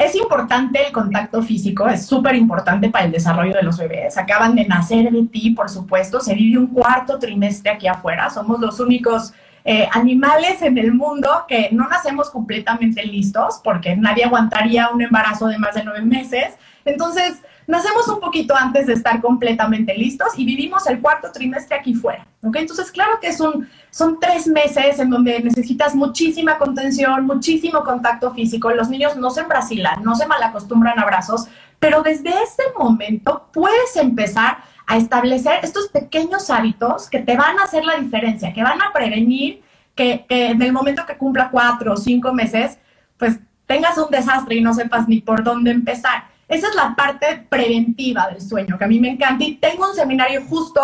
es 0.00 0.14
importante 0.14 0.86
el 0.86 0.92
contacto 0.92 1.42
físico, 1.42 1.86
es 1.86 2.06
súper 2.06 2.34
importante 2.34 2.88
para 2.88 3.04
el 3.04 3.12
desarrollo 3.12 3.52
de 3.52 3.62
los 3.62 3.76
bebés. 3.76 4.16
Acaban 4.16 4.54
de 4.54 4.64
nacer 4.64 5.10
de 5.10 5.26
ti, 5.26 5.50
por 5.50 5.68
supuesto. 5.68 6.20
Se 6.20 6.34
vive 6.34 6.58
un 6.58 6.68
cuarto 6.68 7.18
trimestre 7.18 7.70
aquí 7.70 7.86
afuera. 7.86 8.30
Somos 8.30 8.60
los 8.60 8.80
únicos 8.80 9.34
eh, 9.62 9.86
animales 9.92 10.62
en 10.62 10.78
el 10.78 10.94
mundo 10.94 11.44
que 11.46 11.68
no 11.72 11.86
nacemos 11.86 12.30
completamente 12.30 13.04
listos, 13.04 13.60
porque 13.62 13.94
nadie 13.94 14.24
aguantaría 14.24 14.88
un 14.88 15.02
embarazo 15.02 15.48
de 15.48 15.58
más 15.58 15.74
de 15.74 15.84
nueve 15.84 16.00
meses. 16.00 16.54
Entonces, 16.86 17.42
nacemos 17.70 18.06
un 18.08 18.20
poquito 18.20 18.54
antes 18.56 18.86
de 18.86 18.94
estar 18.94 19.20
completamente 19.20 19.94
listos 19.94 20.28
y 20.36 20.44
vivimos 20.44 20.86
el 20.86 21.00
cuarto 21.00 21.30
trimestre 21.32 21.76
aquí 21.76 21.94
fuera. 21.94 22.26
¿ok? 22.42 22.56
Entonces, 22.56 22.90
claro 22.90 23.18
que 23.20 23.28
es 23.28 23.40
un, 23.40 23.68
son 23.90 24.18
tres 24.20 24.46
meses 24.46 24.98
en 24.98 25.10
donde 25.10 25.40
necesitas 25.40 25.94
muchísima 25.94 26.58
contención, 26.58 27.24
muchísimo 27.24 27.82
contacto 27.82 28.32
físico. 28.34 28.70
Los 28.70 28.88
niños 28.88 29.16
no 29.16 29.30
se 29.30 29.40
embrasilan, 29.40 30.02
no 30.02 30.14
se 30.16 30.26
malacostumbran 30.26 30.98
a 30.98 31.02
abrazos, 31.02 31.46
pero 31.78 32.02
desde 32.02 32.30
ese 32.30 32.62
momento 32.78 33.48
puedes 33.52 33.96
empezar 33.96 34.58
a 34.86 34.96
establecer 34.96 35.60
estos 35.62 35.88
pequeños 35.88 36.50
hábitos 36.50 37.08
que 37.08 37.20
te 37.20 37.36
van 37.36 37.58
a 37.58 37.64
hacer 37.64 37.84
la 37.84 37.96
diferencia, 37.96 38.52
que 38.52 38.62
van 38.62 38.82
a 38.82 38.92
prevenir 38.92 39.62
que, 39.94 40.26
que 40.28 40.48
en 40.48 40.60
el 40.62 40.72
momento 40.72 41.06
que 41.06 41.16
cumpla 41.16 41.50
cuatro 41.50 41.92
o 41.92 41.96
cinco 41.96 42.32
meses, 42.32 42.78
pues 43.16 43.38
tengas 43.66 43.96
un 43.98 44.10
desastre 44.10 44.56
y 44.56 44.60
no 44.60 44.74
sepas 44.74 45.06
ni 45.08 45.20
por 45.20 45.44
dónde 45.44 45.70
empezar. 45.70 46.29
Esa 46.50 46.66
es 46.66 46.74
la 46.74 46.96
parte 46.96 47.46
preventiva 47.48 48.28
del 48.28 48.40
sueño, 48.40 48.76
que 48.76 48.84
a 48.84 48.88
mí 48.88 48.98
me 48.98 49.10
encanta. 49.10 49.44
Y 49.44 49.54
tengo 49.54 49.88
un 49.88 49.94
seminario 49.94 50.42
justo 50.48 50.82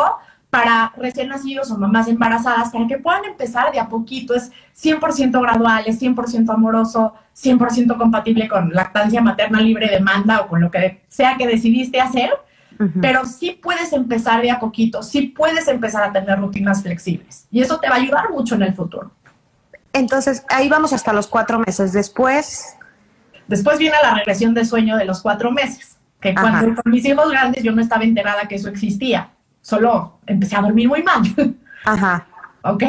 para 0.49 0.93
recién 0.97 1.29
nacidos 1.29 1.73
o 1.73 1.77
mamás 1.77 2.07
embarazadas, 2.07 2.71
para 2.71 2.87
que 2.87 2.99
puedan 2.99 3.25
empezar 3.25 3.73
de 3.73 3.81
a 3.81 3.89
poquito. 3.89 4.33
Es 4.37 4.53
100% 4.81 5.43
gradual, 5.43 5.83
es 5.89 6.01
100% 6.01 6.55
amoroso, 6.55 7.15
100% 7.35 7.99
compatible 7.99 8.47
con 8.47 8.73
lactancia 8.73 9.21
materna 9.21 9.61
libre 9.61 9.89
demanda 9.89 10.41
o 10.41 10.47
con 10.47 10.61
lo 10.61 10.71
que 10.71 11.03
sea 11.09 11.37
que 11.37 11.49
decidiste 11.49 12.01
hacer. 12.01 12.31
Pero 13.01 13.25
sí 13.25 13.59
puedes 13.61 13.93
empezar 13.93 14.43
de 14.43 14.51
a 14.51 14.61
poquito, 14.61 15.03
sí 15.03 15.23
puedes 15.23 15.67
empezar 15.67 16.05
a 16.05 16.13
tener 16.13 16.39
rutinas 16.39 16.83
flexibles. 16.83 17.47
Y 17.51 17.63
eso 17.63 17.81
te 17.81 17.89
va 17.89 17.97
a 17.97 17.99
ayudar 17.99 18.31
mucho 18.31 18.55
en 18.55 18.63
el 18.63 18.75
futuro. 18.75 19.11
Entonces, 19.95 20.45
ahí 20.51 20.69
vamos 20.69 20.93
hasta 20.93 21.15
los 21.15 21.27
cuatro 21.27 21.59
meses. 21.59 21.95
Después, 21.95 22.77
Después 23.49 23.79
viene 23.79 23.97
la 24.03 24.15
regresión 24.15 24.55
del 24.55 24.67
sueño 24.67 24.97
de 24.97 25.05
los 25.05 25.23
cuatro 25.23 25.51
meses, 25.51 25.97
que 26.21 26.35
cuando 26.35 26.83
mis 26.85 27.05
hijos 27.05 27.31
grandes 27.31 27.63
yo 27.63 27.73
no 27.73 27.81
estaba 27.81 28.05
enterada 28.05 28.49
que 28.49 28.57
eso 28.57 28.69
existía, 28.69 29.31
solo 29.61 30.19
empecé 30.27 30.57
a 30.57 30.63
dormir 30.63 30.89
muy 30.89 31.03
mal. 31.03 31.23
Ajá. 31.85 32.27
¿Ok? 32.63 32.83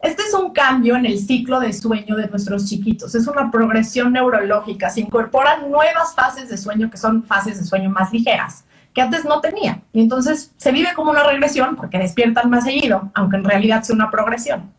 Este 0.00 0.22
es 0.22 0.32
un 0.32 0.52
cambio 0.52 0.96
en 0.96 1.04
el 1.04 1.18
ciclo 1.18 1.60
de 1.60 1.74
sueño 1.74 2.16
de 2.16 2.28
nuestros 2.28 2.64
chiquitos, 2.64 3.14
es 3.14 3.26
una 3.26 3.50
progresión 3.50 4.14
neurológica, 4.14 4.88
se 4.88 5.02
incorporan 5.02 5.70
nuevas 5.70 6.14
fases 6.14 6.48
de 6.48 6.56
sueño 6.56 6.90
que 6.90 6.96
son 6.96 7.22
fases 7.22 7.58
de 7.58 7.64
sueño 7.64 7.90
más 7.90 8.10
ligeras 8.12 8.64
que 8.94 9.00
antes 9.00 9.24
no 9.24 9.40
tenía. 9.40 9.82
Y 9.92 10.00
entonces 10.00 10.52
se 10.56 10.72
vive 10.72 10.88
como 10.94 11.10
una 11.10 11.22
regresión 11.22 11.76
porque 11.76 11.98
despiertan 11.98 12.50
más 12.50 12.64
seguido, 12.64 13.10
aunque 13.14 13.36
en 13.36 13.44
realidad 13.44 13.82
sea 13.82 13.94
una 13.94 14.10
progresión. 14.10 14.72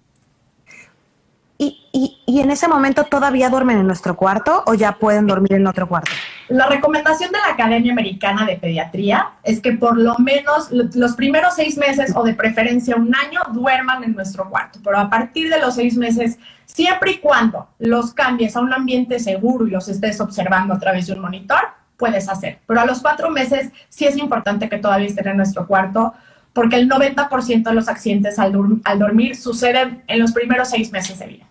¿Y, 2.26 2.40
en 2.40 2.52
ese 2.52 2.68
momento 2.68 3.04
todavía 3.06 3.50
duermen 3.50 3.80
en 3.80 3.88
nuestro 3.88 4.16
cuarto 4.16 4.64
o 4.68 4.74
ya 4.74 4.94
pueden 4.94 5.28
dormir 5.28 5.54
en 5.54 5.68
otro 5.68 5.88
cuarto? 5.88 6.12
La 6.50 6.68
recomendación 6.68 7.32
de 7.32 7.38
la 7.40 7.54
Academia 7.54 7.92
Americana 7.92 8.46
de 8.46 8.58
Pediatría 8.58 9.32
es 9.44 9.60
que 9.60 9.74
por 9.74 9.98
lo 9.98 10.18
menos 10.18 10.70
los 10.72 11.16
primeros 11.16 11.56
seis 11.56 11.78
meses 11.78 12.14
o 12.16 12.24
de 12.24 12.34
preferencia 12.34 12.96
un 12.96 13.14
año 13.16 13.42
duerman 13.54 14.04
en 14.04 14.14
nuestro 14.14 14.50
cuarto, 14.50 14.80
pero 14.84 15.00
a 15.00 15.10
partir 15.10 15.50
de 15.50 15.60
los 15.60 15.76
seis 15.76 15.98
meses, 15.98 16.40
siempre 16.66 17.12
y 17.12 17.18
cuando 17.18 17.70
los 17.80 18.14
cambies 18.14 18.56
a 18.56 18.62
un 18.62 18.74
ambiente 18.74 19.20
seguro 19.20 19.68
y 19.68 19.72
los 19.72 19.88
estés 19.88 20.20
observando 20.22 20.74
a 20.74 20.80
través 20.80 21.08
de 21.08 21.14
un 21.14 21.20
monitor, 21.20 21.62
puedes 21.98 22.28
hacer. 22.30 22.60
Pero 22.68 22.82
a 22.82 22.86
los 22.86 23.02
cuatro 23.02 23.30
meses 23.30 23.72
sí 23.90 24.06
es 24.06 24.18
importante 24.18 24.70
que 24.70 24.78
todavía 24.78 25.08
estén 25.08 25.28
en 25.28 25.38
nuestro 25.38 25.68
cuarto 25.68 26.14
porque 26.54 26.76
el 26.76 26.90
90% 26.90 27.64
de 27.64 27.74
los 27.74 27.88
accidentes 27.88 28.38
al 28.40 29.00
dormir 29.00 29.36
suceden 29.36 30.04
en 30.08 30.20
los 30.20 30.34
primeros 30.34 30.70
seis 30.70 30.92
meses 30.92 31.20
de 31.20 31.28
vida. 31.28 31.51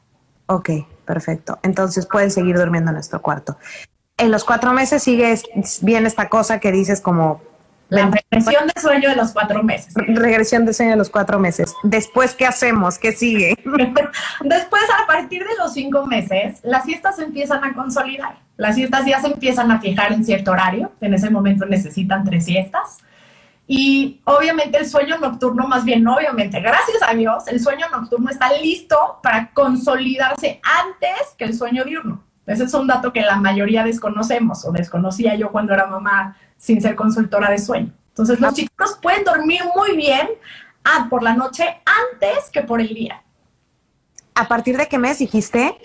Ok, 0.51 0.71
perfecto. 1.05 1.61
Entonces 1.63 2.07
pueden 2.07 2.33
seguir 2.33 2.59
durmiendo 2.59 2.91
en 2.91 2.95
nuestro 2.95 3.23
cuarto. 3.23 3.57
En 4.19 4.33
los 4.33 4.43
cuatro 4.43 4.73
meses 4.73 5.01
sigue 5.01 5.41
bien 5.81 6.07
esta 6.07 6.29
cosa 6.29 6.59
que 6.59 6.73
dices 6.73 7.01
como... 7.01 7.41
La 7.89 8.11
regresión 8.11 8.67
de 8.67 8.81
sueño 8.81 9.11
de 9.11 9.17
los 9.17 9.33
cuatro 9.33 9.63
meses. 9.63 9.95
Regresión 9.95 10.67
de 10.67 10.73
sueño 10.73 10.93
de 10.93 10.97
los 10.97 11.09
cuatro 11.09 11.39
meses. 11.39 11.75
Después, 11.85 12.35
¿qué 12.35 12.47
hacemos? 12.47 12.99
¿Qué 12.99 13.13
sigue? 13.13 13.57
Después, 14.41 14.83
a 15.03 15.07
partir 15.07 15.45
de 15.45 15.55
los 15.57 15.73
cinco 15.73 16.07
meses, 16.07 16.59
las 16.65 16.85
siestas 16.85 17.17
se 17.17 17.25
empiezan 17.25 17.63
a 17.63 17.73
consolidar. 17.73 18.39
Las 18.57 18.75
siestas 18.75 19.07
ya 19.07 19.21
se 19.21 19.29
empiezan 19.29 19.71
a 19.71 19.81
fijar 19.81 20.13
en 20.13 20.25
cierto 20.25 20.51
horario. 20.51 20.91
En 21.01 21.15
ese 21.15 21.31
momento 21.31 21.65
necesitan 21.65 22.25
tres 22.25 22.45
siestas 22.45 22.99
y 23.73 24.21
obviamente 24.25 24.79
el 24.79 24.87
sueño 24.89 25.19
nocturno, 25.19 25.69
más 25.69 25.85
bien 25.85 26.05
obviamente, 26.09 26.59
gracias 26.59 26.99
a 27.07 27.15
Dios, 27.15 27.47
el 27.47 27.61
sueño 27.61 27.87
nocturno 27.93 28.29
está 28.29 28.53
listo 28.55 29.21
para 29.23 29.53
consolidarse 29.53 30.61
antes 30.65 31.37
que 31.39 31.45
el 31.45 31.55
sueño 31.55 31.85
diurno. 31.85 32.25
Ese 32.47 32.65
es 32.65 32.75
un 32.75 32.89
dato 32.89 33.13
que 33.13 33.21
la 33.21 33.37
mayoría 33.37 33.85
desconocemos 33.85 34.65
o 34.65 34.73
desconocía 34.73 35.37
yo 35.37 35.53
cuando 35.53 35.73
era 35.73 35.87
mamá 35.87 36.37
sin 36.57 36.83
ser 36.83 36.97
consultora 36.97 37.49
de 37.49 37.59
sueño. 37.59 37.93
Entonces 38.09 38.41
los 38.41 38.55
chicos 38.55 38.99
pueden 39.01 39.23
dormir 39.23 39.61
muy 39.77 39.97
bien 39.97 40.29
ah, 40.83 41.07
por 41.09 41.23
la 41.23 41.37
noche 41.37 41.81
antes 42.13 42.51
que 42.51 42.63
por 42.63 42.81
el 42.81 42.89
día. 42.89 43.23
¿A 44.35 44.49
partir 44.49 44.77
de 44.77 44.89
qué 44.89 44.99
mes 44.99 45.21
dijiste? 45.21 45.77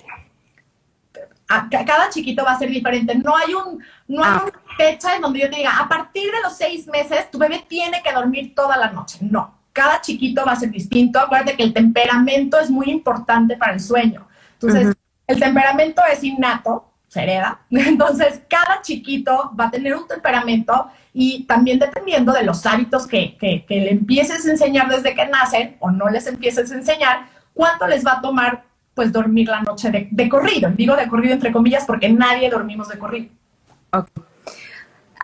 Cada 1.47 2.09
chiquito 2.09 2.43
va 2.43 2.53
a 2.53 2.59
ser 2.59 2.69
diferente. 2.69 3.15
No 3.15 3.35
hay 3.35 3.53
un, 3.53 3.83
no 4.07 4.23
hay 4.23 4.31
ah. 4.33 4.43
una 4.43 4.75
fecha 4.75 5.15
en 5.15 5.21
donde 5.21 5.39
yo 5.39 5.49
te 5.49 5.57
diga, 5.57 5.77
a 5.77 5.87
partir 5.87 6.31
de 6.31 6.41
los 6.41 6.55
seis 6.55 6.87
meses, 6.87 7.29
tu 7.31 7.37
bebé 7.37 7.65
tiene 7.67 8.01
que 8.01 8.11
dormir 8.11 8.53
toda 8.55 8.77
la 8.77 8.91
noche. 8.91 9.19
No, 9.21 9.55
cada 9.71 10.01
chiquito 10.01 10.43
va 10.45 10.53
a 10.53 10.55
ser 10.55 10.71
distinto. 10.71 11.19
Acuérdate 11.19 11.55
que 11.55 11.63
el 11.63 11.73
temperamento 11.73 12.59
es 12.59 12.69
muy 12.69 12.89
importante 12.89 13.57
para 13.57 13.73
el 13.73 13.79
sueño. 13.79 14.27
Entonces, 14.53 14.95
el 15.27 15.39
temperamento 15.39 16.01
es 16.11 16.23
innato, 16.23 16.91
se 17.07 17.23
hereda. 17.23 17.61
Entonces, 17.69 18.41
cada 18.49 18.81
chiquito 18.81 19.51
va 19.59 19.65
a 19.65 19.71
tener 19.71 19.95
un 19.95 20.07
temperamento 20.07 20.89
y 21.13 21.43
también 21.43 21.79
dependiendo 21.79 22.33
de 22.33 22.43
los 22.43 22.65
hábitos 22.65 23.07
que, 23.07 23.37
que, 23.37 23.65
que 23.65 23.75
le 23.75 23.91
empieces 23.91 24.45
a 24.45 24.51
enseñar 24.51 24.89
desde 24.89 25.15
que 25.15 25.25
nacen 25.27 25.77
o 25.79 25.91
no 25.91 26.09
les 26.09 26.27
empieces 26.27 26.71
a 26.71 26.75
enseñar, 26.75 27.27
cuánto 27.53 27.87
les 27.87 28.05
va 28.05 28.13
a 28.13 28.21
tomar 28.21 28.65
pues 28.95 29.11
dormir 29.11 29.49
la 29.49 29.61
noche 29.61 29.91
de, 29.91 30.29
corrido. 30.29 30.71
Digo 30.71 30.95
de 30.95 31.07
corrido 31.07 31.33
entre 31.33 31.51
comillas 31.51 31.83
porque 31.85 32.09
nadie 32.09 32.49
dormimos 32.49 32.87
de 32.87 32.97
corrido. 32.97 33.29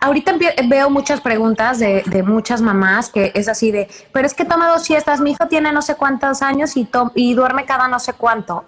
Ahorita 0.00 0.34
veo 0.68 0.90
muchas 0.90 1.20
preguntas 1.20 1.78
de, 1.78 2.22
muchas 2.24 2.60
mamás 2.60 3.08
que 3.08 3.32
es 3.34 3.48
así 3.48 3.72
de, 3.72 3.88
pero 4.12 4.26
es 4.26 4.34
que 4.34 4.44
toma 4.44 4.68
dos 4.68 4.84
siestas, 4.84 5.20
mi 5.20 5.32
hijo 5.32 5.48
tiene 5.48 5.72
no 5.72 5.80
sé 5.80 5.94
cuántos 5.94 6.42
años 6.42 6.76
y, 6.76 6.88
y 7.14 7.34
duerme 7.34 7.64
cada 7.64 7.88
no 7.88 7.98
sé 7.98 8.12
cuánto. 8.12 8.66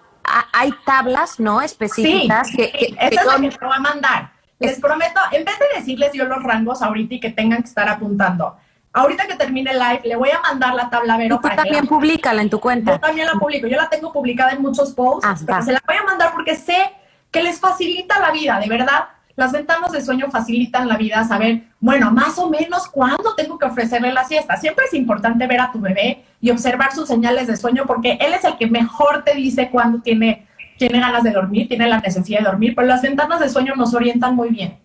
hay 0.53 0.73
tablas, 0.87 1.39
¿no? 1.39 1.61
Específicas 1.61 2.51
que, 2.51 2.73
que, 2.73 2.97
es 2.99 3.27
la 3.27 3.37
que 3.37 3.51
te 3.51 3.65
voy 3.65 3.77
a 3.77 3.81
mandar. 3.81 4.33
Les 4.59 4.81
prometo, 4.81 5.21
en 5.33 5.45
vez 5.45 5.59
de 5.59 5.81
decirles 5.81 6.13
yo 6.15 6.25
los 6.25 6.43
rangos 6.43 6.81
ahorita 6.81 7.15
y 7.15 7.21
que 7.21 7.31
tengan 7.31 7.63
que 7.63 7.69
estar 7.69 7.89
apuntando, 7.89 8.57
Ahorita 8.97 9.27
que 9.27 9.35
termine 9.35 9.73
el 9.73 9.79
live, 9.81 10.03
le 10.05 10.15
voy 10.15 10.31
a 10.31 10.41
mandar 10.41 10.73
la 10.73 10.89
tabla 10.89 11.17
Vero. 11.17 11.35
Y 11.35 11.49
tú 11.49 11.57
también 11.57 11.85
públicala 11.85 12.41
en 12.41 12.49
tu 12.49 12.61
cuenta. 12.61 12.93
Yo 12.93 13.01
también 13.01 13.27
la 13.27 13.33
publico. 13.33 13.67
Yo 13.67 13.77
la 13.77 13.89
tengo 13.89 14.13
publicada 14.13 14.53
en 14.53 14.63
muchos 14.63 14.93
posts, 14.93 15.27
ah, 15.29 15.35
pero 15.45 15.63
se 15.63 15.73
la 15.73 15.83
voy 15.85 15.97
a 15.97 16.05
mandar 16.05 16.33
porque 16.33 16.55
sé 16.55 16.93
que 17.33 17.43
les 17.43 17.59
facilita 17.59 18.21
la 18.21 18.31
vida, 18.31 18.61
de 18.61 18.69
verdad. 18.69 19.07
Las 19.35 19.51
ventanas 19.51 19.91
de 19.91 20.01
sueño 20.01 20.31
facilitan 20.31 20.87
la 20.87 20.97
vida, 20.97 21.25
saber, 21.25 21.65
bueno, 21.81 22.13
más 22.13 22.39
o 22.39 22.49
menos 22.49 22.87
cuándo 22.87 23.35
tengo 23.35 23.59
que 23.59 23.67
ofrecerle 23.67 24.13
la 24.13 24.23
siesta. 24.23 24.57
Siempre 24.57 24.85
es 24.85 24.95
importante 24.95 25.45
ver 25.49 25.61
a 25.61 25.73
tu 25.73 25.81
bebé 25.81 26.25
y 26.41 26.51
observar 26.51 26.95
sus 26.95 27.09
señales 27.09 27.49
de 27.49 27.57
sueño 27.57 27.87
porque 27.89 28.17
él 28.21 28.33
es 28.33 28.45
el 28.45 28.57
que 28.57 28.69
mejor 28.69 29.25
te 29.25 29.35
dice 29.35 29.71
cuándo 29.71 30.03
tiene, 30.03 30.47
tiene 30.79 31.01
ganas 31.01 31.25
de 31.25 31.33
dormir, 31.33 31.67
tiene 31.67 31.89
la 31.89 31.99
necesidad 31.99 32.39
de 32.39 32.45
dormir, 32.45 32.75
pero 32.77 32.87
las 32.87 33.03
ventanas 33.03 33.41
de 33.41 33.49
sueño 33.49 33.75
nos 33.75 33.93
orientan 33.93 34.37
muy 34.37 34.51
bien. 34.51 34.84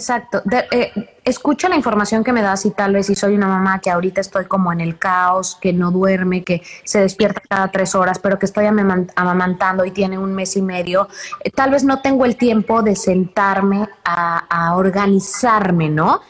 Exacto. 0.00 0.42
Eh, 0.72 0.92
escucha 1.24 1.68
la 1.68 1.76
información 1.76 2.24
que 2.24 2.32
me 2.32 2.40
das 2.40 2.64
y 2.64 2.70
tal 2.70 2.94
vez 2.94 3.06
si 3.06 3.14
soy 3.14 3.34
una 3.34 3.46
mamá 3.46 3.80
que 3.80 3.90
ahorita 3.90 4.22
estoy 4.22 4.46
como 4.46 4.72
en 4.72 4.80
el 4.80 4.98
caos, 4.98 5.58
que 5.60 5.74
no 5.74 5.90
duerme, 5.90 6.42
que 6.42 6.62
se 6.84 7.02
despierta 7.02 7.42
cada 7.46 7.70
tres 7.70 7.94
horas, 7.94 8.18
pero 8.18 8.38
que 8.38 8.46
estoy 8.46 8.64
amamantando 8.64 9.84
y 9.84 9.90
tiene 9.90 10.16
un 10.16 10.34
mes 10.34 10.56
y 10.56 10.62
medio, 10.62 11.06
eh, 11.44 11.50
tal 11.50 11.70
vez 11.70 11.84
no 11.84 12.00
tengo 12.00 12.24
el 12.24 12.36
tiempo 12.36 12.82
de 12.82 12.96
sentarme 12.96 13.86
a, 14.04 14.74
organizarme, 14.74 15.90
¿no? 15.90 16.20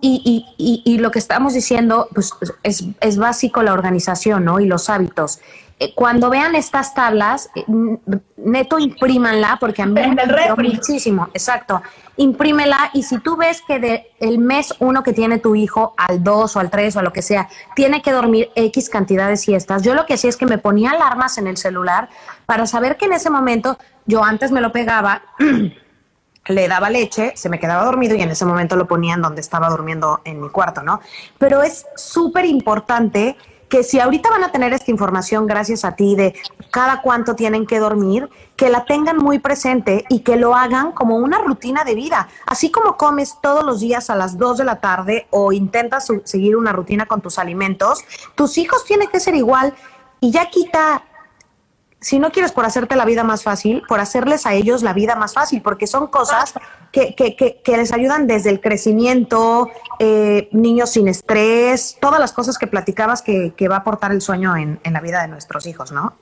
y, 0.00 0.46
y, 0.56 0.82
y, 0.84 0.98
lo 0.98 1.10
que 1.10 1.18
estamos 1.18 1.52
diciendo, 1.54 2.08
pues 2.14 2.32
es, 2.62 2.84
es 3.00 3.18
básico 3.18 3.62
la 3.62 3.72
organización, 3.72 4.44
¿no? 4.44 4.58
Y 4.60 4.66
los 4.66 4.88
hábitos. 4.88 5.40
Eh, 5.82 5.94
cuando 5.94 6.28
vean 6.28 6.54
estas 6.54 6.92
tablas, 6.92 7.48
eh, 7.54 7.64
neto 8.36 8.78
imprímanla 8.78 9.56
porque 9.58 9.80
a 9.80 9.86
mí 9.86 9.98
el 10.58 10.72
muchísimo, 10.74 11.28
exacto. 11.32 11.80
Imprímela 12.18 12.90
y 12.92 13.02
si 13.02 13.18
tú 13.18 13.36
ves 13.36 13.62
que 13.66 13.78
de 13.78 14.10
el 14.20 14.38
mes 14.38 14.74
uno 14.80 15.02
que 15.02 15.14
tiene 15.14 15.38
tu 15.38 15.54
hijo 15.54 15.94
al 15.96 16.22
dos 16.22 16.54
o 16.54 16.60
al 16.60 16.68
tres 16.68 16.96
o 16.96 16.98
a 16.98 17.02
lo 17.02 17.14
que 17.14 17.22
sea, 17.22 17.48
tiene 17.74 18.02
que 18.02 18.12
dormir 18.12 18.50
X 18.54 18.90
cantidad 18.90 19.26
de 19.26 19.38
siestas, 19.38 19.82
yo 19.82 19.94
lo 19.94 20.04
que 20.04 20.14
hacía 20.14 20.28
es 20.28 20.36
que 20.36 20.44
me 20.44 20.58
ponía 20.58 20.90
alarmas 20.90 21.38
en 21.38 21.46
el 21.46 21.56
celular 21.56 22.10
para 22.44 22.66
saber 22.66 22.98
que 22.98 23.06
en 23.06 23.14
ese 23.14 23.30
momento 23.30 23.78
yo 24.04 24.22
antes 24.22 24.52
me 24.52 24.60
lo 24.60 24.72
pegaba 24.72 25.22
le 26.46 26.68
daba 26.68 26.90
leche, 26.90 27.32
se 27.36 27.48
me 27.48 27.58
quedaba 27.58 27.84
dormido 27.84 28.14
y 28.16 28.20
en 28.20 28.30
ese 28.30 28.44
momento 28.44 28.76
lo 28.76 28.86
ponía 28.86 29.14
en 29.14 29.22
donde 29.22 29.40
estaba 29.40 29.70
durmiendo 29.70 30.20
en 30.24 30.42
mi 30.42 30.50
cuarto, 30.50 30.82
¿no? 30.82 31.00
Pero 31.38 31.62
es 31.62 31.86
súper 31.96 32.44
importante 32.44 33.36
que 33.70 33.84
si 33.84 34.00
ahorita 34.00 34.28
van 34.28 34.44
a 34.44 34.52
tener 34.52 34.72
esta 34.72 34.90
información 34.90 35.46
gracias 35.46 35.84
a 35.84 35.94
ti 35.94 36.16
de 36.16 36.34
cada 36.70 37.00
cuánto 37.00 37.36
tienen 37.36 37.66
que 37.66 37.78
dormir, 37.78 38.28
que 38.56 38.68
la 38.68 38.84
tengan 38.84 39.16
muy 39.16 39.38
presente 39.38 40.04
y 40.10 40.20
que 40.20 40.36
lo 40.36 40.54
hagan 40.54 40.92
como 40.92 41.16
una 41.16 41.38
rutina 41.38 41.84
de 41.84 41.94
vida. 41.94 42.28
Así 42.46 42.70
como 42.70 42.96
comes 42.96 43.38
todos 43.40 43.64
los 43.64 43.80
días 43.80 44.10
a 44.10 44.16
las 44.16 44.36
2 44.36 44.58
de 44.58 44.64
la 44.64 44.80
tarde 44.80 45.26
o 45.30 45.52
intentas 45.52 46.08
seguir 46.24 46.56
una 46.56 46.72
rutina 46.72 47.06
con 47.06 47.20
tus 47.20 47.38
alimentos, 47.38 48.04
tus 48.34 48.58
hijos 48.58 48.84
tienen 48.84 49.08
que 49.08 49.20
ser 49.20 49.36
igual 49.36 49.72
y 50.20 50.32
ya 50.32 50.50
quita 50.50 51.04
si 52.00 52.18
no 52.18 52.30
quieres 52.30 52.52
por 52.52 52.64
hacerte 52.64 52.96
la 52.96 53.04
vida 53.04 53.24
más 53.24 53.42
fácil, 53.42 53.82
por 53.86 54.00
hacerles 54.00 54.46
a 54.46 54.54
ellos 54.54 54.82
la 54.82 54.92
vida 54.94 55.16
más 55.16 55.34
fácil, 55.34 55.60
porque 55.60 55.86
son 55.86 56.06
cosas 56.06 56.54
que, 56.92 57.14
que, 57.14 57.36
que, 57.36 57.76
les 57.76 57.92
ayudan 57.92 58.26
desde 58.26 58.50
el 58.50 58.60
crecimiento, 58.60 59.68
eh, 59.98 60.48
niños 60.52 60.90
sin 60.90 61.08
estrés, 61.08 61.98
todas 62.00 62.18
las 62.18 62.32
cosas 62.32 62.58
que 62.58 62.66
platicabas 62.66 63.22
que, 63.22 63.54
va 63.68 63.76
a 63.76 63.78
aportar 63.80 64.12
el 64.12 64.22
sueño 64.22 64.56
en, 64.56 64.80
en, 64.82 64.92
la 64.92 65.00
vida 65.00 65.22
de 65.22 65.28
nuestros 65.28 65.66
hijos, 65.66 65.92
¿no? 65.92 66.14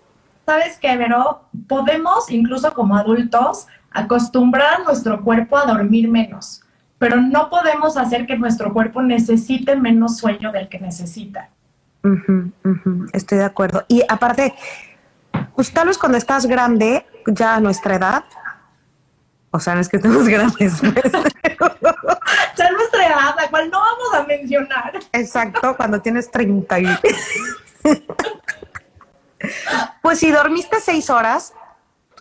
Sabes 0.44 0.78
qué, 0.78 0.96
Vero, 0.96 1.42
podemos 1.68 2.30
incluso 2.30 2.74
como 2.74 2.96
adultos 2.96 3.66
acostumbrar 3.92 4.80
a 4.80 4.84
nuestro 4.84 5.22
cuerpo 5.22 5.56
a 5.56 5.64
dormir 5.64 6.08
menos, 6.08 6.62
pero 6.98 7.20
no 7.20 7.48
podemos 7.48 7.96
hacer 7.96 8.26
que 8.26 8.36
nuestro 8.36 8.72
cuerpo 8.72 9.00
necesite 9.00 9.76
menos 9.76 10.18
sueño 10.18 10.50
del 10.52 10.68
que 10.68 10.80
necesita. 10.80 11.50
Estoy 13.12 13.38
de 13.38 13.44
acuerdo. 13.44 13.84
Y 13.88 14.02
aparte, 14.08 14.54
pues 15.54 15.72
tal 15.72 15.88
vez 15.88 15.98
cuando 15.98 16.18
estás 16.18 16.46
grande, 16.46 17.06
ya 17.26 17.56
a 17.56 17.60
nuestra 17.60 17.96
edad, 17.96 18.24
o 19.50 19.60
sea, 19.60 19.74
no 19.74 19.80
es 19.80 19.88
que 19.88 19.96
estemos 19.96 20.28
grandes. 20.28 20.80
Pues. 20.80 21.12
ya 22.56 22.70
nuestra 22.72 23.06
edad, 23.06 23.34
la 23.36 23.48
cual 23.50 23.70
no 23.70 23.80
vamos 23.80 24.14
a 24.14 24.24
mencionar. 24.24 24.98
Exacto, 25.12 25.76
cuando 25.76 26.00
tienes 26.00 26.30
30 26.30 26.80
y... 26.80 26.86
pues 30.02 30.18
si 30.18 30.30
dormiste 30.30 30.80
seis 30.80 31.10
horas, 31.10 31.54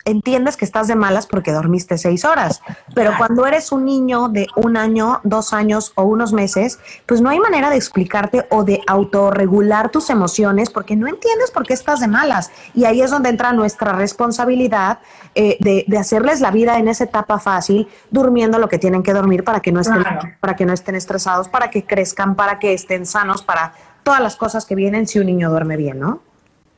entiendes 0.08 0.56
que 0.56 0.66
estás 0.66 0.88
de 0.88 0.96
malas 0.96 1.28
porque 1.28 1.52
dormiste 1.52 1.98
seis 1.98 2.24
horas, 2.24 2.62
pero 2.96 3.12
cuando 3.18 3.46
eres 3.46 3.72
un 3.72 3.86
niño 3.86 4.30
de 4.30 4.48
un 4.56 4.78
año, 4.78 5.20
dos 5.24 5.54
años 5.54 5.92
o 5.96 6.04
unos 6.04 6.34
meses, 6.34 6.80
pues 7.06 7.22
no 7.22 7.30
hay 7.30 7.40
manera 7.40 7.70
de 7.70 7.76
explicarte 7.76 8.48
o 8.50 8.64
de 8.64 8.82
autorregular 8.88 9.90
tus 9.90 10.10
emociones 10.10 10.70
porque 10.70 10.96
no 10.96 11.08
entiendes 11.08 11.52
por 11.52 11.66
qué 11.66 11.74
estás 11.74 12.00
de 12.00 12.08
malas. 12.08 12.52
Y 12.74 12.86
ahí 12.86 13.02
es 13.02 13.12
donde 13.12 13.30
entra 13.30 13.52
nuestra 13.52 13.94
responsabilidad 13.94 15.00
eh, 15.36 15.58
de, 15.60 15.98
hacerles 15.98 16.42
la 16.42 16.52
vida 16.52 16.78
en 16.78 16.88
esa 16.88 17.04
etapa 17.04 17.40
fácil, 17.40 17.88
durmiendo 18.10 18.60
lo 18.60 18.70
que 18.70 18.80
tienen 18.80 19.04
que 19.04 19.14
dormir 19.14 19.44
para 19.44 19.60
que 19.60 19.72
no 19.72 19.82
estén, 19.82 20.04
para 20.40 20.56
que 20.56 20.66
no 20.66 20.74
estén 20.74 20.96
estresados, 20.96 21.50
para 21.50 21.70
que 21.70 21.86
crezcan, 21.86 22.36
para 22.36 22.60
que 22.60 22.74
estén 22.74 23.06
sanos, 23.06 23.42
para 23.42 23.74
todas 24.04 24.22
las 24.22 24.38
cosas 24.38 24.66
que 24.66 24.76
vienen 24.76 25.06
si 25.06 25.20
un 25.20 25.26
niño 25.26 25.50
duerme 25.50 25.76
bien, 25.76 26.00
¿no? 26.00 26.22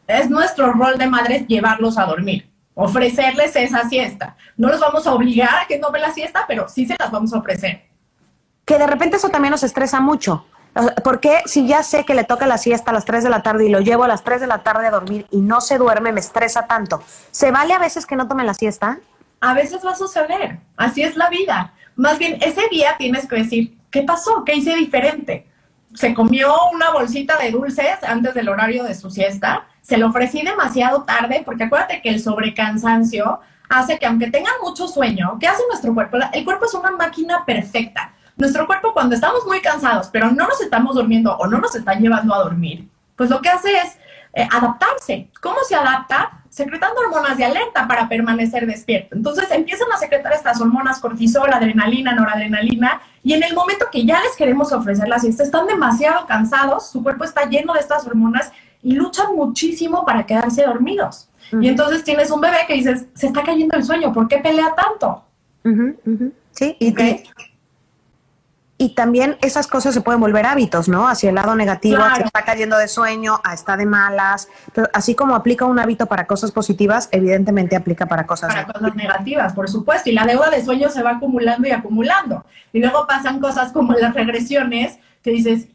Es 0.07 0.29
nuestro 0.29 0.73
rol 0.73 0.97
de 0.97 1.05
madres 1.05 1.45
llevarlos 1.47 1.99
a 1.99 2.05
dormir 2.05 2.49
ofrecerles 2.79 3.55
esa 3.55 3.87
siesta. 3.89 4.37
No 4.55 4.69
los 4.69 4.79
vamos 4.79 5.05
a 5.05 5.13
obligar 5.13 5.63
a 5.63 5.67
que 5.67 5.77
no 5.77 5.91
ve 5.91 5.99
la 5.99 6.13
siesta, 6.13 6.45
pero 6.47 6.69
sí 6.69 6.85
se 6.85 6.95
las 6.97 7.11
vamos 7.11 7.33
a 7.33 7.39
ofrecer. 7.39 7.83
Que 8.63 8.77
de 8.77 8.87
repente 8.87 9.17
eso 9.17 9.29
también 9.29 9.51
nos 9.51 9.63
estresa 9.63 9.99
mucho. 9.99 10.45
Porque 11.03 11.41
si 11.45 11.67
ya 11.67 11.83
sé 11.83 12.05
que 12.05 12.13
le 12.13 12.23
toca 12.23 12.47
la 12.47 12.57
siesta 12.57 12.91
a 12.91 12.93
las 12.93 13.03
3 13.03 13.23
de 13.23 13.29
la 13.29 13.43
tarde 13.43 13.65
y 13.65 13.69
lo 13.69 13.81
llevo 13.81 14.05
a 14.05 14.07
las 14.07 14.23
3 14.23 14.39
de 14.39 14.47
la 14.47 14.59
tarde 14.59 14.87
a 14.87 14.91
dormir 14.91 15.27
y 15.29 15.41
no 15.41 15.59
se 15.59 15.77
duerme, 15.77 16.13
me 16.13 16.21
estresa 16.21 16.67
tanto. 16.67 17.03
¿Se 17.31 17.51
vale 17.51 17.73
a 17.73 17.79
veces 17.79 18.05
que 18.05 18.15
no 18.15 18.27
tome 18.27 18.45
la 18.45 18.53
siesta? 18.53 18.99
A 19.41 19.53
veces 19.53 19.85
va 19.85 19.91
a 19.91 19.95
suceder. 19.95 20.59
Así 20.77 21.01
es 21.01 21.17
la 21.17 21.29
vida. 21.29 21.73
Más 21.95 22.17
bien, 22.17 22.37
ese 22.41 22.61
día 22.69 22.95
tienes 22.97 23.27
que 23.27 23.35
decir, 23.37 23.77
¿qué 23.91 24.03
pasó? 24.03 24.45
¿Qué 24.45 24.55
hice 24.55 24.75
diferente? 24.75 25.47
Se 25.95 26.13
comió 26.13 26.55
una 26.71 26.91
bolsita 26.91 27.37
de 27.37 27.51
dulces 27.51 28.03
antes 28.03 28.33
del 28.35 28.47
horario 28.47 28.83
de 28.83 28.95
su 28.95 29.09
siesta 29.09 29.67
se 29.89 29.97
lo 29.97 30.09
ofrecí 30.09 30.43
demasiado 30.43 31.01
tarde, 31.01 31.41
porque 31.43 31.63
acuérdate 31.63 31.99
que 32.03 32.09
el 32.09 32.21
sobrecansancio 32.21 33.39
hace 33.69 33.97
que 33.97 34.05
aunque 34.05 34.29
tengan 34.29 34.53
mucho 34.61 34.87
sueño, 34.87 35.37
¿qué 35.39 35.47
hace 35.47 35.63
nuestro 35.67 35.95
cuerpo? 35.95 36.17
El 36.31 36.45
cuerpo 36.45 36.65
es 36.65 36.75
una 36.75 36.91
máquina 36.91 37.43
perfecta. 37.43 38.13
Nuestro 38.37 38.67
cuerpo 38.67 38.93
cuando 38.93 39.15
estamos 39.15 39.47
muy 39.47 39.61
cansados, 39.61 40.09
pero 40.13 40.29
no 40.29 40.47
nos 40.47 40.61
estamos 40.61 40.93
durmiendo 40.93 41.35
o 41.35 41.47
no 41.47 41.57
nos 41.57 41.75
están 41.75 41.99
llevando 42.01 42.35
a 42.35 42.43
dormir, 42.43 42.87
pues 43.15 43.31
lo 43.31 43.41
que 43.41 43.49
hace 43.49 43.77
es 43.77 43.97
eh, 44.33 44.47
adaptarse. 44.51 45.27
¿Cómo 45.41 45.57
se 45.67 45.73
adapta? 45.73 46.43
Secretando 46.49 47.01
hormonas 47.01 47.35
de 47.37 47.45
alerta 47.45 47.87
para 47.87 48.07
permanecer 48.07 48.67
despierto. 48.67 49.15
Entonces 49.15 49.49
empiezan 49.49 49.91
a 49.91 49.97
secretar 49.97 50.33
estas 50.33 50.61
hormonas 50.61 50.99
cortisol, 50.99 51.51
adrenalina, 51.51 52.13
noradrenalina, 52.13 53.01
y 53.23 53.33
en 53.33 53.41
el 53.41 53.55
momento 53.55 53.87
que 53.91 54.05
ya 54.05 54.21
les 54.21 54.35
queremos 54.35 54.71
ofrecer 54.71 55.07
la 55.07 55.17
siesta, 55.17 55.41
están 55.41 55.65
demasiado 55.65 56.27
cansados, 56.27 56.91
su 56.91 57.01
cuerpo 57.01 57.23
está 57.23 57.45
lleno 57.49 57.73
de 57.73 57.79
estas 57.79 58.05
hormonas 58.05 58.51
y 58.81 58.93
luchan 58.93 59.35
muchísimo 59.35 60.05
para 60.05 60.25
quedarse 60.25 60.63
dormidos. 60.63 61.29
Y 61.51 61.67
entonces 61.67 62.03
tienes 62.03 62.29
un 62.29 62.41
bebé 62.41 62.57
que 62.67 62.75
dices, 62.75 63.05
se 63.13 63.27
está 63.27 63.43
cayendo 63.43 63.75
el 63.75 63.83
sueño, 63.83 64.13
¿por 64.13 64.27
qué 64.27 64.37
pelea 64.37 64.75
tanto? 64.75 65.23
Sí, 66.51 66.75
y, 66.79 66.93
y, 68.77 68.89
también 68.95 69.37
esas 69.41 69.67
cosas 69.67 69.93
se 69.93 70.01
pueden 70.01 70.21
volver 70.21 70.45
hábitos, 70.45 70.87
¿no? 70.87 71.07
Hacia 71.07 71.29
el 71.29 71.35
lado 71.35 71.55
negativo, 71.55 72.01
se 72.15 72.23
está 72.23 72.43
cayendo 72.43 72.77
de 72.77 72.87
sueño, 72.87 73.39
a 73.43 73.53
está 73.53 73.77
de 73.77 73.85
malas. 73.85 74.47
así 74.93 75.15
como 75.15 75.35
aplica 75.35 75.65
un 75.65 75.79
hábito 75.79 76.05
para 76.05 76.27
cosas 76.27 76.51
positivas, 76.51 77.09
evidentemente 77.11 77.75
aplica 77.75 78.05
para 78.05 78.25
cosas, 78.25 78.53
para 78.53 78.67
cosas 78.67 78.95
negativas, 78.95 79.53
por 79.53 79.69
supuesto. 79.69 80.09
Y 80.09 80.13
la 80.13 80.25
deuda 80.25 80.49
de 80.49 80.63
sueño 80.63 80.89
se 80.89 81.01
va 81.03 81.11
acumulando 81.11 81.67
y 81.67 81.71
acumulando. 81.71 82.45
Y 82.73 82.79
luego 82.79 83.07
pasan 83.07 83.39
cosas 83.39 83.71
como 83.71 83.93
las 83.93 84.13
regresiones, 84.13 84.99
que 85.23 85.31
dices, 85.31 85.67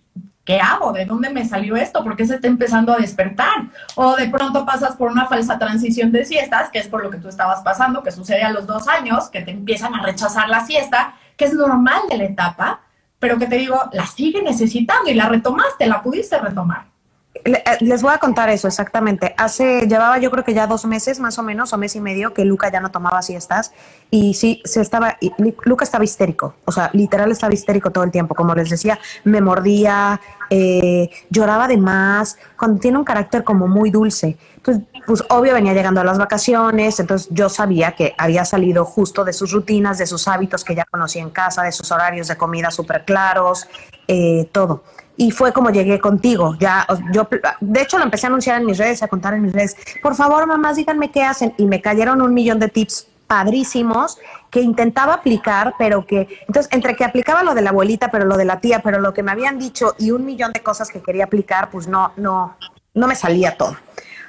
¿qué 0.45 0.61
hago? 0.61 0.93
¿De 0.93 1.05
dónde 1.05 1.31
me 1.31 1.45
salió 1.45 1.77
esto? 1.77 2.05
¿Por 2.05 2.17
qué 2.17 2.27
se 2.27 2.37
está 2.37 2.47
empezando 2.47 2.93
a 2.93 2.99
despertar? 2.99 3.71
O 3.95 4.17
de 4.17 4.29
pronto 4.29 4.65
pasas 4.65 4.97
por 4.97 5.11
una 5.11 5.27
falsa 5.27 5.59
transición 5.59 6.13
de 6.13 6.25
siestas, 6.25 6.71
que 6.71 6.79
es 6.79 6.89
por 6.89 7.03
lo 7.03 7.11
que 7.11 7.19
tú 7.19 7.29
estabas 7.29 7.63
pasando, 7.63 8.03
que 8.03 8.11
sucede 8.11 8.43
a 8.43 8.53
los 8.53 8.67
dos 8.67 8.89
años, 8.89 9.29
que 9.31 9.43
te 9.43 9.51
empiezan 9.51 9.95
a 9.95 10.03
rechazar 10.03 10.49
la 10.49 10.65
siesta, 10.65 11.15
que 11.37 11.47
es 11.47 11.55
normal 11.55 12.03
de 12.09 12.19
la 12.19 12.25
etapa, 12.25 12.81
pero 13.19 13.39
que 13.39 13.47
te 13.47 13.57
digo, 13.57 13.81
la 13.93 14.07
sigue 14.07 14.43
necesitando 14.43 15.11
y 15.11 15.15
la 15.15 15.29
retomaste, 15.29 15.87
la 15.87 16.03
pudiste 16.03 16.39
retomar. 16.39 16.94
Eh, 17.35 17.62
les 17.81 18.03
voy 18.03 18.12
a 18.14 18.18
contar 18.18 18.49
eso 18.49 18.68
exactamente. 18.68 19.35
Hace, 19.37 19.87
llevaba 19.87 20.18
yo 20.18 20.31
creo 20.31 20.44
que 20.44 20.55
ya 20.55 20.66
dos 20.66 20.85
meses 20.85 21.18
más 21.18 21.38
o 21.38 21.42
menos, 21.42 21.73
o 21.73 21.79
mes 21.79 21.97
y 21.97 22.01
medio, 22.01 22.33
que 22.33 22.44
Luca 22.44 22.70
ya 22.70 22.81
no 22.81 22.90
tomaba 22.90 23.23
siestas. 23.23 23.73
Y 24.11 24.35
sí, 24.35 24.62
se 24.64 24.81
estaba, 24.81 25.18
Luca 25.64 25.85
estaba 25.85 26.05
histérico, 26.05 26.55
o 26.64 26.73
sea, 26.73 26.90
literal 26.92 27.33
estaba 27.33 27.53
histérico 27.53 27.90
todo 27.90 28.05
el 28.05 28.12
tiempo. 28.12 28.35
Como 28.35 28.55
les 28.55 28.70
decía, 28.70 28.99
me 29.25 29.40
mordía, 29.40 30.20
eh, 30.49 31.11
lloraba 31.29 31.66
de 31.66 31.77
más, 31.77 32.38
tiene 32.81 32.99
un 32.99 33.05
carácter 33.05 33.42
como 33.42 33.66
muy 33.66 33.90
dulce. 33.90 34.37
Entonces, 34.57 34.85
pues 35.07 35.25
obvio 35.29 35.53
venía 35.55 35.75
llegando 35.75 36.01
a 36.01 36.05
las 36.05 36.18
vacaciones, 36.18 36.99
entonces 37.01 37.29
yo 37.31 37.49
sabía 37.49 37.92
que 37.92 38.14
había 38.16 38.44
salido 38.44 38.85
justo 38.85 39.25
de 39.25 39.33
sus 39.33 39.51
rutinas, 39.53 39.99
de 39.99 40.07
sus 40.07 40.29
hábitos 40.29 40.64
que 40.64 40.75
ya 40.75 40.85
conocía 40.85 41.20
en 41.20 41.31
casa, 41.31 41.62
de 41.62 41.73
sus 41.73 41.90
horarios 41.90 42.29
de 42.29 42.37
comida 42.37 42.70
súper 42.70 43.05
claros, 43.05 43.68
eh, 44.07 44.49
todo 44.53 44.85
y 45.16 45.31
fue 45.31 45.53
como 45.53 45.70
llegué 45.70 46.00
contigo. 46.00 46.57
Ya, 46.59 46.87
yo, 47.12 47.29
de 47.61 47.83
hecho, 47.83 47.98
lo 47.98 48.05
empecé 48.05 48.27
a 48.27 48.29
anunciar 48.29 48.61
en 48.61 48.66
mis 48.66 48.79
redes, 48.79 49.03
a 49.03 49.09
contar 49.09 49.35
en 49.35 49.42
mis 49.42 49.53
redes. 49.53 49.77
Por 50.03 50.14
favor, 50.14 50.46
mamás, 50.46 50.77
díganme 50.77 51.11
qué 51.11 51.22
hacen. 51.22 51.55
Y 51.57 51.66
me 51.66 51.81
cayeron 51.81 52.20
un 52.20 52.35
millón 52.35 52.59
de 52.59 52.68
tips 52.68 53.09
padrísimos 53.27 54.18
que 54.50 54.61
intentaba 54.61 55.14
aplicar, 55.14 55.74
pero 55.79 56.07
que, 56.07 56.29
entonces, 56.46 56.70
entre 56.72 56.94
que 56.94 57.05
aplicaba 57.05 57.42
lo 57.42 57.55
de 57.55 57.62
la 57.62 57.70
abuelita, 57.70 58.11
pero 58.11 58.24
lo 58.24 58.37
de 58.37 58.44
la 58.44 58.61
tía, 58.61 58.81
pero 58.81 59.00
lo 59.00 59.14
que 59.14 59.22
me 59.22 59.33
habían 59.33 59.59
dicho 59.59 59.94
y 59.98 60.11
un 60.11 60.24
millón 60.24 60.53
de 60.53 60.62
cosas 60.62 60.90
que 60.90 61.00
quería 61.00 61.25
aplicar, 61.25 61.71
pues 61.71 61.88
no, 61.88 62.12
no, 62.17 62.56
no 62.92 63.06
me 63.06 63.15
salía 63.15 63.56
todo. 63.56 63.77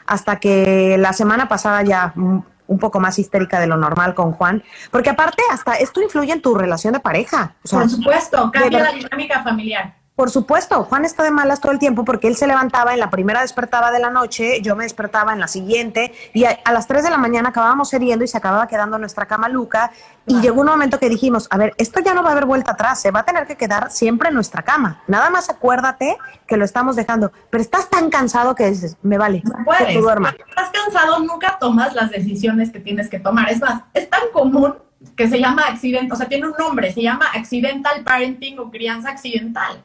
Hasta 0.05 0.39
que 0.39 0.97
la 0.99 1.13
semana 1.13 1.47
pasada 1.47 1.81
ya 1.83 2.13
un 2.15 2.79
poco 2.79 2.99
más 2.99 3.19
histérica 3.19 3.59
de 3.59 3.67
lo 3.67 3.77
normal 3.77 4.15
con 4.15 4.31
Juan, 4.31 4.63
porque 4.91 5.09
aparte 5.09 5.41
hasta 5.51 5.75
esto 5.75 6.01
influye 6.01 6.31
en 6.31 6.41
tu 6.41 6.55
relación 6.55 6.93
de 6.93 6.99
pareja. 6.99 7.55
Por 7.69 7.89
supuesto, 7.89 8.51
cambia 8.51 8.83
la 8.83 8.91
dinámica 8.91 9.43
familiar 9.43 10.05
Por 10.16 10.30
supuesto, 10.30 10.86
Juan 10.86 11.03
está 11.03 11.24
de 11.24 11.32
malas 11.32 11.59
todo 11.59 11.74
el 11.74 11.80
tiempo 11.80 12.05
porque 12.05 12.30
él 12.30 12.38
se 12.38 12.47
levantaba, 12.47 12.93
en 12.93 13.01
la 13.01 13.09
primera 13.09 13.41
despertaba 13.41 13.91
de 13.91 13.99
la 13.99 14.09
noche, 14.09 14.61
yo 14.61 14.74
me 14.78 14.86
despertaba 14.86 15.34
en 15.34 15.41
la 15.41 15.49
siguiente 15.49 16.13
y 16.34 16.45
a, 16.45 16.57
las 16.72 16.88
3 16.88 17.03
de 17.03 17.09
la 17.09 17.18
mañana 17.18 17.49
acabábamos 17.49 17.93
heriendo 17.93 18.24
y 18.24 18.30
se 18.30 18.38
acababa 18.38 18.66
quedando 18.66 18.97
nuestra 18.97 19.26
cama 19.26 19.49
Luca 19.49 19.91
y 20.26 20.39
llegó 20.39 20.61
un 20.61 20.68
momento 20.68 20.99
que 20.99 21.09
dijimos, 21.09 21.47
a 21.51 21.57
ver, 21.57 21.74
esto 21.78 21.99
ya 21.99 22.13
no 22.13 22.24
va 22.24 22.30
a 22.30 22.32
haber 22.32 22.45
vuelta 22.45 22.72
atrás, 22.72 23.01
se 23.01 23.11
va 23.11 23.20
a 23.20 23.24
tener 23.26 23.45
que 23.45 23.57
quedar 23.57 23.91
siempre 23.91 24.30
en 24.30 24.36
nuestra 24.36 24.61
cama. 24.61 25.03
Nada 25.07 25.30
más 25.30 25.49
acuérdate 25.49 26.18
que 26.47 26.55
lo 26.55 26.63
estamos 26.63 26.95
dejando, 26.95 27.34
pero 27.49 27.61
estás 27.61 27.89
tan 27.89 28.09
cansado 28.09 28.55
que 28.55 28.70
dices, 28.70 28.95
me 29.01 29.18
vale, 29.18 29.41
no 29.43 29.66
puedes. 29.66 29.88
que 29.88 29.99
duerma. 29.99 30.34
Estás 30.47 30.70
cansado, 30.70 31.20
nunca 31.20 31.57
tomas 31.59 31.93
las 31.93 32.09
decisiones 32.09 32.72
que 32.72 32.80
tienes 32.80 33.09
que 33.09 33.20
tomar. 33.20 33.51
Es 33.51 33.59
más, 33.59 33.82
es 33.93 34.09
tan 34.09 34.22
común 34.32 34.76
que 35.16 35.30
se 35.30 35.39
llama 35.39 35.64
accidente, 35.64 36.14
o 36.14 36.16
sea, 36.16 36.28
tiene 36.28 36.47
un 36.47 36.53
nombre, 36.58 36.91
se 36.91 37.01
llama 37.01 37.26
accidental 37.34 38.03
parenting 38.03 38.60
o 38.60 38.70
crianza 38.70 39.10
accidental, 39.10 39.84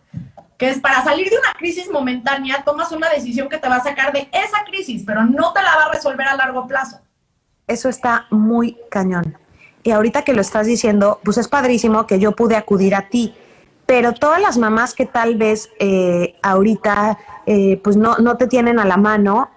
que 0.58 0.70
es 0.70 0.80
para 0.80 1.02
salir 1.02 1.30
de 1.30 1.38
una 1.38 1.52
crisis 1.56 1.90
momentánea, 1.90 2.62
tomas 2.64 2.92
una 2.92 3.08
decisión 3.08 3.48
que 3.48 3.58
te 3.58 3.68
va 3.68 3.76
a 3.76 3.82
sacar 3.82 4.12
de 4.12 4.28
esa 4.32 4.64
crisis, 4.64 5.02
pero 5.06 5.24
no 5.24 5.52
te 5.52 5.62
la 5.62 5.76
va 5.76 5.84
a 5.84 5.92
resolver 5.92 6.26
a 6.26 6.36
largo 6.36 6.66
plazo. 6.66 7.00
Eso 7.66 7.88
está 7.88 8.26
muy 8.30 8.76
cañón. 8.90 9.36
Y 9.82 9.92
ahorita 9.92 10.22
que 10.22 10.34
lo 10.34 10.40
estás 10.40 10.66
diciendo, 10.66 11.20
pues 11.24 11.38
es 11.38 11.48
padrísimo 11.48 12.06
que 12.06 12.18
yo 12.18 12.32
pude 12.32 12.56
acudir 12.56 12.94
a 12.94 13.08
ti, 13.08 13.34
pero 13.86 14.12
todas 14.12 14.40
las 14.40 14.58
mamás 14.58 14.94
que 14.94 15.06
tal 15.06 15.36
vez 15.36 15.70
eh, 15.78 16.36
ahorita 16.42 17.18
eh, 17.46 17.80
pues 17.82 17.96
no, 17.96 18.18
no 18.18 18.36
te 18.36 18.46
tienen 18.46 18.78
a 18.78 18.84
la 18.84 18.96
mano, 18.96 19.50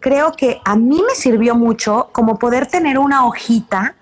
creo 0.00 0.32
que 0.32 0.60
a 0.64 0.76
mí 0.76 1.02
me 1.06 1.14
sirvió 1.14 1.54
mucho 1.54 2.10
como 2.12 2.38
poder 2.38 2.66
tener 2.66 2.98
una 2.98 3.26
hojita 3.26 3.96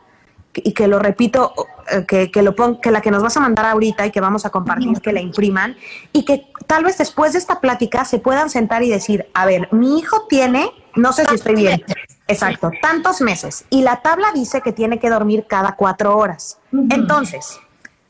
y 0.55 0.73
que 0.73 0.89
lo 0.89 0.99
repito, 0.99 1.55
eh, 1.91 2.05
que, 2.07 2.31
que, 2.31 2.43
lo 2.43 2.55
que 2.81 2.91
la 2.91 3.01
que 3.01 3.11
nos 3.11 3.23
vas 3.23 3.37
a 3.37 3.41
mandar 3.41 3.67
ahorita 3.67 4.07
y 4.07 4.11
que 4.11 4.21
vamos 4.21 4.45
a 4.47 4.51
compartir, 4.51 5.01
que 5.01 5.13
la 5.13 5.21
impriman 5.21 5.77
y 6.13 6.25
que 6.25 6.47
tal 6.67 6.85
vez 6.85 6.99
después 6.99 7.33
de 7.33 7.39
esta 7.39 7.61
plática 7.61 8.05
se 8.05 8.19
puedan 8.19 8.51
sentar 8.51 8.83
y 8.83 8.91
decir, 8.91 9.29
a 9.35 9.47
ver, 9.47 9.69
mi 9.73 9.99
hijo 9.99 10.27
tiene, 10.29 10.71
no 10.97 11.13
sé 11.13 11.25
si 11.27 11.35
estoy 11.35 11.55
bien, 11.55 11.85
exacto, 12.27 12.71
tantos 12.83 13.21
meses 13.21 13.65
y 13.71 13.83
la 13.83 14.03
tabla 14.03 14.33
dice 14.35 14.61
que 14.61 14.73
tiene 14.73 14.99
que 14.99 15.11
dormir 15.11 15.47
cada 15.49 15.77
cuatro 15.77 16.17
horas. 16.17 16.59
Entonces, 16.73 17.61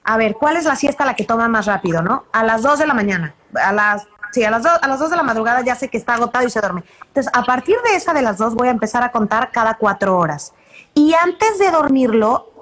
a 0.04 0.16
ver, 0.16 0.34
¿cuál 0.34 0.56
es 0.56 0.64
la 0.64 0.76
siesta 0.76 1.04
la 1.04 1.14
que 1.14 1.24
toma 1.24 1.48
más 1.48 1.66
rápido, 1.66 2.02
no? 2.02 2.24
A 2.32 2.42
las 2.44 2.62
dos 2.62 2.78
de 2.78 2.86
la 2.86 2.94
mañana, 2.94 3.34
a 3.54 3.72
las 3.72 4.06
Sí, 4.32 4.44
a 4.44 4.50
las, 4.50 4.64
a 4.64 4.86
las 4.86 5.00
dos 5.00 5.10
de 5.10 5.16
la 5.16 5.24
madrugada 5.24 5.62
ya 5.62 5.74
sé 5.74 5.88
que 5.88 5.98
está 5.98 6.14
agotado 6.14 6.46
y 6.46 6.50
se 6.50 6.60
duerme. 6.60 6.84
Entonces, 7.08 7.32
a 7.34 7.42
partir 7.42 7.76
de 7.84 7.96
esa 7.96 8.12
de 8.12 8.22
las 8.22 8.38
dos 8.38 8.54
voy 8.54 8.68
a 8.68 8.70
empezar 8.70 9.02
a 9.02 9.10
contar 9.10 9.50
cada 9.50 9.74
cuatro 9.74 10.16
horas. 10.16 10.52
Y 11.00 11.14
antes 11.14 11.58
de 11.58 11.70
dormirlo, 11.70 12.52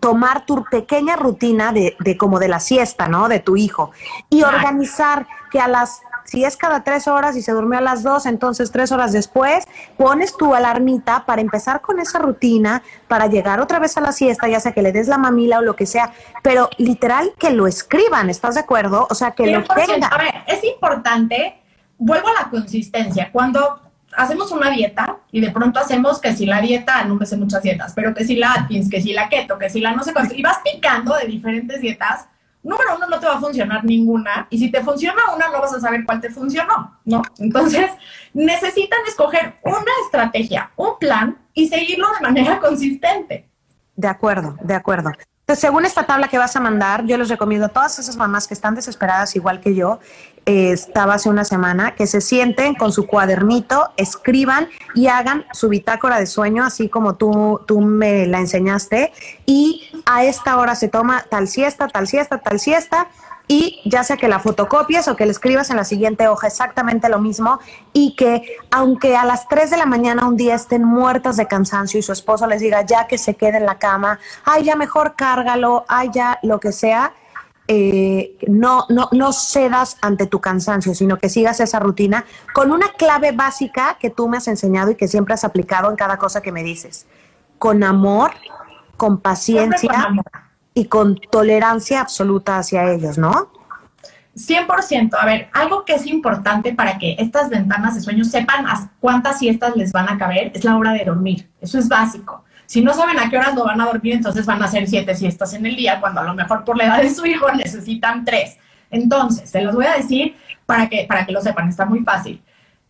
tomar 0.00 0.46
tu 0.46 0.64
pequeña 0.64 1.14
rutina 1.14 1.72
de, 1.72 1.94
de, 2.00 2.16
como 2.16 2.38
de 2.38 2.48
la 2.48 2.58
siesta, 2.58 3.06
¿no? 3.06 3.28
De 3.28 3.38
tu 3.38 3.58
hijo. 3.58 3.90
Y 4.30 4.44
organizar 4.44 5.26
que 5.50 5.60
a 5.60 5.68
las, 5.68 6.00
si 6.24 6.42
es 6.42 6.56
cada 6.56 6.84
tres 6.84 7.06
horas 7.06 7.36
y 7.36 7.42
se 7.42 7.52
durmió 7.52 7.78
a 7.78 7.82
las 7.82 8.02
dos, 8.02 8.24
entonces 8.24 8.72
tres 8.72 8.92
horas 8.92 9.12
después 9.12 9.66
pones 9.98 10.34
tu 10.38 10.54
alarmita 10.54 11.26
para 11.26 11.42
empezar 11.42 11.82
con 11.82 12.00
esa 12.00 12.18
rutina, 12.18 12.82
para 13.08 13.26
llegar 13.26 13.60
otra 13.60 13.78
vez 13.78 13.94
a 13.98 14.00
la 14.00 14.12
siesta, 14.12 14.48
ya 14.48 14.58
sea 14.58 14.72
que 14.72 14.80
le 14.80 14.92
des 14.92 15.06
la 15.06 15.18
mamila 15.18 15.58
o 15.58 15.62
lo 15.62 15.76
que 15.76 15.84
sea, 15.84 16.14
pero 16.42 16.70
literal 16.78 17.34
que 17.38 17.50
lo 17.50 17.66
escriban, 17.66 18.30
¿estás 18.30 18.54
de 18.54 18.62
acuerdo? 18.62 19.06
O 19.10 19.14
sea, 19.14 19.32
que 19.32 19.48
lo 19.48 19.62
tengan. 19.64 20.10
A 20.10 20.16
ver, 20.16 20.34
es 20.46 20.64
importante, 20.64 21.60
vuelvo 21.98 22.28
a 22.28 22.44
la 22.44 22.48
consistencia. 22.48 23.30
Cuando 23.30 23.85
hacemos 24.16 24.50
una 24.50 24.70
dieta 24.70 25.18
y 25.30 25.40
de 25.40 25.50
pronto 25.50 25.78
hacemos 25.78 26.20
que 26.20 26.32
si 26.32 26.46
la 26.46 26.60
dieta, 26.60 27.04
no 27.04 27.14
me 27.14 27.26
sé 27.26 27.36
muchas 27.36 27.62
dietas, 27.62 27.92
pero 27.94 28.14
que 28.14 28.24
si 28.24 28.36
la 28.36 28.52
Atkins, 28.54 28.90
que 28.90 29.00
si 29.00 29.12
la 29.12 29.28
keto, 29.28 29.58
que 29.58 29.70
si 29.70 29.80
la 29.80 29.92
no 29.92 30.02
sé 30.02 30.12
cuánto, 30.12 30.34
y 30.34 30.42
vas 30.42 30.58
picando 30.64 31.14
de 31.16 31.26
diferentes 31.26 31.80
dietas, 31.80 32.26
número 32.62 32.96
uno 32.96 33.06
no 33.06 33.20
te 33.20 33.26
va 33.26 33.36
a 33.36 33.40
funcionar 33.40 33.84
ninguna 33.84 34.46
y 34.50 34.58
si 34.58 34.70
te 34.70 34.82
funciona 34.82 35.22
una 35.34 35.48
no 35.48 35.60
vas 35.60 35.74
a 35.74 35.80
saber 35.80 36.04
cuál 36.04 36.20
te 36.20 36.30
funcionó, 36.30 36.98
¿no? 37.04 37.22
Entonces 37.38 37.90
necesitan 38.34 39.00
escoger 39.06 39.54
una 39.62 39.92
estrategia, 40.04 40.70
un 40.76 40.98
plan 40.98 41.38
y 41.54 41.68
seguirlo 41.68 42.08
de 42.14 42.20
manera 42.20 42.58
consistente. 42.58 43.48
De 43.94 44.08
acuerdo, 44.08 44.56
de 44.62 44.74
acuerdo. 44.74 45.12
Según 45.54 45.84
esta 45.86 46.06
tabla 46.06 46.26
que 46.26 46.38
vas 46.38 46.56
a 46.56 46.60
mandar, 46.60 47.06
yo 47.06 47.16
les 47.16 47.28
recomiendo 47.28 47.66
a 47.66 47.68
todas 47.68 48.00
esas 48.00 48.16
mamás 48.16 48.48
que 48.48 48.54
están 48.54 48.74
desesperadas 48.74 49.36
igual 49.36 49.60
que 49.60 49.76
yo, 49.76 50.00
eh, 50.44 50.72
estaba 50.72 51.14
hace 51.14 51.28
una 51.28 51.44
semana, 51.44 51.94
que 51.94 52.08
se 52.08 52.20
sienten 52.20 52.74
con 52.74 52.90
su 52.90 53.06
cuadernito, 53.06 53.90
escriban 53.96 54.68
y 54.96 55.06
hagan 55.06 55.44
su 55.52 55.68
bitácora 55.68 56.18
de 56.18 56.26
sueño, 56.26 56.64
así 56.64 56.88
como 56.88 57.14
tú, 57.14 57.60
tú 57.64 57.80
me 57.80 58.26
la 58.26 58.40
enseñaste, 58.40 59.12
y 59.46 59.88
a 60.04 60.24
esta 60.24 60.56
hora 60.56 60.74
se 60.74 60.88
toma 60.88 61.24
tal 61.30 61.46
siesta, 61.46 61.86
tal 61.86 62.08
siesta, 62.08 62.38
tal 62.38 62.58
siesta, 62.58 63.06
y 63.48 63.80
ya 63.84 64.02
sea 64.02 64.16
que 64.16 64.28
la 64.28 64.40
fotocopies 64.40 65.06
o 65.08 65.16
que 65.16 65.24
la 65.24 65.32
escribas 65.32 65.70
en 65.70 65.76
la 65.76 65.84
siguiente 65.84 66.26
hoja 66.26 66.48
exactamente 66.48 67.08
lo 67.08 67.20
mismo 67.20 67.60
y 67.92 68.16
que 68.16 68.56
aunque 68.70 69.16
a 69.16 69.24
las 69.24 69.48
3 69.48 69.70
de 69.70 69.76
la 69.76 69.86
mañana 69.86 70.26
un 70.26 70.36
día 70.36 70.54
estén 70.54 70.84
muertas 70.84 71.36
de 71.36 71.46
cansancio 71.46 72.00
y 72.00 72.02
su 72.02 72.12
esposo 72.12 72.46
les 72.46 72.60
diga 72.60 72.82
ya 72.82 73.06
que 73.06 73.18
se 73.18 73.34
quede 73.34 73.58
en 73.58 73.66
la 73.66 73.78
cama, 73.78 74.18
ay 74.44 74.64
ya 74.64 74.74
mejor 74.74 75.14
cárgalo, 75.14 75.84
ay 75.88 76.10
ya 76.12 76.38
lo 76.42 76.58
que 76.58 76.72
sea, 76.72 77.12
eh, 77.68 78.36
no, 78.48 78.86
no, 78.88 79.08
no 79.12 79.32
cedas 79.32 79.96
ante 80.00 80.26
tu 80.26 80.40
cansancio, 80.40 80.94
sino 80.94 81.18
que 81.18 81.28
sigas 81.28 81.60
esa 81.60 81.78
rutina 81.78 82.24
con 82.52 82.72
una 82.72 82.92
clave 82.92 83.32
básica 83.32 83.96
que 84.00 84.10
tú 84.10 84.28
me 84.28 84.38
has 84.38 84.48
enseñado 84.48 84.90
y 84.90 84.96
que 84.96 85.08
siempre 85.08 85.34
has 85.34 85.44
aplicado 85.44 85.90
en 85.90 85.96
cada 85.96 86.16
cosa 86.16 86.42
que 86.42 86.52
me 86.52 86.62
dices. 86.62 87.06
Con 87.58 87.82
amor, 87.82 88.32
con 88.96 89.18
paciencia 89.18 90.08
y 90.76 90.84
con 90.84 91.16
tolerancia 91.16 92.02
absoluta 92.02 92.58
hacia 92.58 92.92
ellos, 92.92 93.16
¿no? 93.16 93.50
100%. 94.36 95.16
A 95.18 95.24
ver, 95.24 95.48
algo 95.54 95.86
que 95.86 95.94
es 95.94 96.04
importante 96.04 96.74
para 96.74 96.98
que 96.98 97.16
estas 97.18 97.48
ventanas 97.48 97.94
de 97.94 98.02
sueño 98.02 98.26
sepan 98.26 98.66
cuántas 99.00 99.38
siestas 99.38 99.74
les 99.74 99.90
van 99.90 100.06
a 100.10 100.18
caber 100.18 100.52
es 100.54 100.64
la 100.64 100.76
hora 100.76 100.92
de 100.92 101.06
dormir. 101.06 101.48
Eso 101.62 101.78
es 101.78 101.88
básico. 101.88 102.44
Si 102.66 102.82
no 102.82 102.92
saben 102.92 103.18
a 103.18 103.30
qué 103.30 103.38
horas 103.38 103.54
lo 103.54 103.64
van 103.64 103.80
a 103.80 103.86
dormir, 103.86 104.12
entonces 104.12 104.44
van 104.44 104.60
a 104.60 104.66
hacer 104.66 104.86
siete 104.86 105.14
siestas 105.14 105.54
en 105.54 105.64
el 105.64 105.76
día, 105.76 105.98
cuando 105.98 106.20
a 106.20 106.24
lo 106.24 106.34
mejor 106.34 106.62
por 106.62 106.76
la 106.76 106.84
edad 106.84 107.00
de 107.00 107.14
su 107.14 107.24
hijo 107.24 107.50
necesitan 107.56 108.26
tres. 108.26 108.58
Entonces, 108.90 109.48
se 109.48 109.62
los 109.62 109.74
voy 109.74 109.86
a 109.86 109.94
decir 109.94 110.36
para 110.66 110.90
que, 110.90 111.06
para 111.08 111.24
que 111.24 111.32
lo 111.32 111.40
sepan, 111.40 111.70
está 111.70 111.86
muy 111.86 112.00
fácil. 112.00 112.42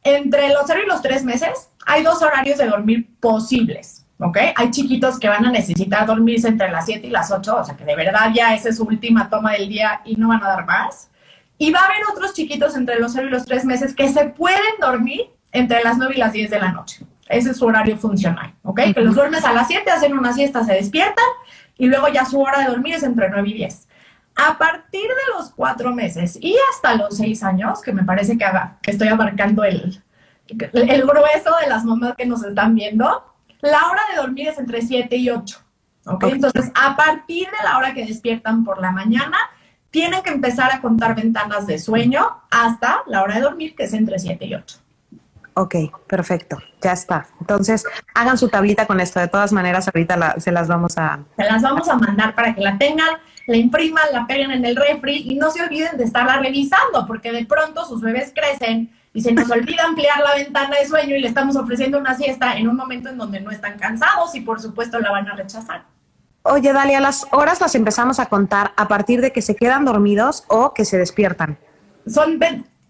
Entre 0.03 0.49
los 0.49 0.65
cero 0.67 0.81
y 0.85 0.89
los 0.89 1.03
tres 1.03 1.23
meses 1.23 1.71
hay 1.87 2.03
dos 2.03 2.21
horarios 2.21 2.59
de 2.59 2.67
dormir 2.67 3.09
posibles. 3.21 4.06
¿Ok? 4.19 4.39
Hay 4.55 4.71
chiquitos 4.71 5.19
que 5.19 5.29
van 5.29 5.45
a 5.45 5.51
necesitar 5.51 6.07
dormirse 6.07 6.49
entre 6.49 6.71
las 6.71 6.87
7 6.87 7.07
y 7.07 7.11
las 7.11 7.31
8, 7.31 7.57
o 7.57 7.65
sea 7.65 7.77
que 7.77 7.85
de 7.85 7.97
verdad 7.97 8.31
ya 8.35 8.55
esa 8.55 8.71
es 8.71 8.77
su 8.77 8.85
última 8.85 9.29
toma 9.29 9.53
del 9.53 9.69
día 9.69 10.01
y 10.05 10.17
no 10.17 10.29
van 10.29 10.43
a 10.43 10.49
dar 10.49 10.67
más. 10.67 11.11
Y 11.59 11.71
va 11.71 11.81
a 11.81 11.85
haber 11.85 11.99
otros 12.13 12.35
chiquitos 12.35 12.77
entre 12.77 12.99
los 12.99 13.13
0 13.13 13.29
y 13.29 13.31
los 13.31 13.47
3 13.47 13.65
meses 13.65 13.95
que 13.95 14.09
se 14.09 14.27
pueden 14.27 14.61
dormir 14.81 15.23
entre 15.53 15.83
las 15.83 15.97
9 15.97 16.15
y 16.17 16.19
las 16.19 16.33
10 16.33 16.51
de 16.51 16.59
la 16.59 16.73
noche. 16.73 17.05
Ese 17.29 17.51
es 17.51 17.57
su 17.57 17.67
horario 17.67 17.97
funcional, 17.97 18.55
¿ok? 18.63 18.81
Que 18.95 19.01
los 19.01 19.15
duermes 19.15 19.45
a 19.45 19.53
las 19.53 19.67
7, 19.67 19.91
hacen 19.91 20.17
una 20.17 20.33
siesta, 20.33 20.65
se 20.65 20.75
despiertan 20.75 21.25
y 21.77 21.87
luego 21.87 22.09
ya 22.09 22.25
su 22.25 22.41
hora 22.41 22.61
de 22.61 22.69
dormir 22.69 22.95
es 22.95 23.03
entre 23.03 23.29
9 23.31 23.49
y 23.49 23.55
10. 23.55 23.89
A 24.37 24.59
partir 24.59 25.09
de 25.09 25.37
los 25.37 25.51
4 25.51 25.95
meses 25.95 26.39
y 26.41 26.57
hasta 26.73 26.95
los 26.95 27.17
6 27.17 27.43
años, 27.43 27.81
que 27.81 27.93
me 27.93 28.05
parece 28.05 28.37
que, 28.37 28.45
haga, 28.45 28.79
que 28.83 28.91
estoy 28.91 29.09
abarcando 29.09 29.65
el, 29.65 30.03
el 30.49 31.03
grueso 31.03 31.57
de 31.61 31.69
las 31.69 31.85
mamás 31.85 32.15
que 32.17 32.27
nos 32.27 32.45
están 32.45 32.75
viendo, 32.75 33.25
la 33.71 33.89
hora 33.89 34.03
de 34.11 34.17
dormir 34.17 34.49
es 34.49 34.59
entre 34.59 34.83
7 34.83 35.17
y 35.17 35.31
8. 35.31 35.59
¿okay? 36.07 36.33
Entonces, 36.33 36.71
a 36.75 36.97
partir 36.97 37.47
de 37.47 37.65
la 37.65 37.79
hora 37.79 37.95
que 37.95 38.07
despiertan 38.07 38.65
por 38.65 38.81
la 38.81 38.91
mañana, 38.91 39.37
tienen 39.91 40.23
que 40.23 40.31
empezar 40.31 40.73
a 40.73 40.81
contar 40.81 41.15
ventanas 41.15 41.67
de 41.67 41.79
sueño 41.79 42.43
hasta 42.51 43.03
la 43.07 43.23
hora 43.23 43.37
de 43.37 43.41
dormir, 43.43 43.75
que 43.75 43.85
es 43.85 43.93
entre 43.93 44.19
7 44.19 44.45
y 44.45 44.55
8. 44.55 44.79
Ok, 45.59 45.75
perfecto, 46.07 46.59
ya 46.83 46.93
está. 46.93 47.27
Entonces, 47.41 47.85
hagan 48.15 48.37
su 48.37 48.49
tablita 48.49 48.87
con 48.87 49.01
esto. 49.01 49.21
De 49.21 49.29
todas 49.29 49.55
maneras, 49.55 49.89
ahorita 49.89 50.39
se 50.39 50.53
las 50.53 50.69
vamos 50.69 50.99
a... 50.99 51.21
Se 51.35 51.45
las 51.45 51.63
vamos 51.63 51.89
a 51.89 51.97
mandar 51.97 52.35
para 52.35 52.55
que 52.55 52.61
la 52.61 52.77
tengan, 52.77 53.09
la 53.47 53.57
impriman, 53.57 54.05
la 54.13 54.27
peguen 54.27 54.51
en 54.51 54.67
el 54.67 54.77
refri 54.77 55.23
y 55.31 55.37
no 55.37 55.51
se 55.51 55.63
olviden 55.63 55.97
de 55.97 56.05
estarla 56.05 56.41
revisando, 56.41 57.07
porque 57.07 57.33
de 57.33 57.47
pronto 57.47 57.87
sus 57.87 58.03
bebés 58.03 58.33
crecen 58.35 58.91
y 59.17 59.23
se 59.23 59.33
nos 59.33 59.51
olvida 59.51 59.83
ampliar 59.83 60.21
la 60.21 60.35
ventana 60.35 60.77
de 60.77 60.87
sueño 60.87 61.17
y 61.17 61.21
le 61.21 61.29
estamos 61.29 61.57
ofreciendo 61.57 61.99
una 61.99 62.15
siesta 62.15 62.59
en 62.59 62.69
un 62.69 62.77
momento 62.77 63.09
en 63.09 63.17
donde 63.17 63.41
no 63.41 63.51
están 63.51 63.79
cansados 63.79 64.35
y 64.35 64.43
por 64.43 64.61
supuesto 64.61 65.01
la 65.01 65.11
van 65.11 65.27
a 65.27 65.35
rechazar. 65.35 65.85
Oye, 66.43 66.71
Dalia, 66.75 67.01
las 67.01 67.27
horas 67.33 67.59
las 67.63 67.75
empezamos 67.75 68.21
a 68.21 68.27
contar 68.27 68.73
a 68.77 68.89
partir 68.89 69.23
de 69.23 69.33
que 69.33 69.41
se 69.41 69.57
quedan 69.57 69.87
dormidos 69.87 70.45
o 70.49 70.75
que 70.75 70.85
se 70.85 70.99
despiertan. 70.99 71.57
Son 72.07 72.39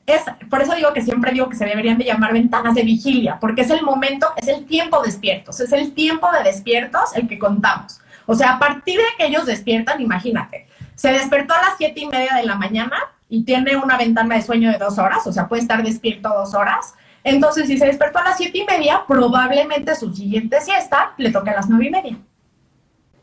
es, 0.05 0.23
por 0.51 0.63
eso 0.63 0.75
digo 0.75 0.93
que 0.93 1.01
siempre 1.01 1.31
digo 1.31 1.49
que 1.49 1.55
se 1.55 1.65
deberían 1.65 1.97
de 1.97 2.07
llamar 2.07 2.33
ventanas 2.33 2.75
de 2.75 2.83
vigilia, 2.83 3.39
porque 3.41 3.61
es 3.61 3.71
el 3.71 3.83
momento, 3.83 4.27
es 4.37 4.49
el 4.49 4.67
tiempo 4.67 5.01
despiertos, 5.05 5.61
es 5.61 5.71
el 5.71 5.95
tiempo 5.95 6.29
de 6.33 6.43
despiertos 6.43 7.15
el 7.15 7.29
que 7.29 7.39
contamos. 7.39 8.01
O 8.27 8.35
sea, 8.35 8.55
a 8.55 8.59
partir 8.59 8.99
de 8.99 9.07
que 9.17 9.27
ellos 9.27 9.47
despiertan, 9.47 10.01
imagínate, 10.01 10.67
se 10.97 11.13
despertó 11.13 11.55
a 11.55 11.63
las 11.63 11.77
siete 11.79 12.01
y 12.01 12.07
media 12.07 12.35
de 12.35 12.43
la 12.43 12.57
mañana, 12.57 12.97
y 13.29 13.45
tiene 13.45 13.77
una 13.77 13.97
ventana 13.97 14.37
de 14.37 14.43
sueño 14.43 14.71
de 14.71 14.79
dos 14.79 14.99
horas, 14.99 15.27
o 15.27 15.33
sea, 15.33 15.49
puede 15.49 15.63
estar 15.63 15.83
despierto 15.83 16.29
dos 16.29 16.55
horas. 16.55 16.95
Entonces, 17.25 17.67
si 17.67 17.77
se 17.77 17.87
despertó 17.87 18.21
a 18.21 18.25
las 18.25 18.37
siete 18.37 18.59
y 18.59 18.65
media, 18.65 19.03
probablemente 19.07 19.95
su 19.97 20.15
siguiente 20.15 20.61
siesta 20.61 21.13
le 21.17 21.31
toque 21.33 21.51
a 21.51 21.55
las 21.55 21.69
nueve 21.69 21.87
y 21.87 21.91
media. 21.91 22.19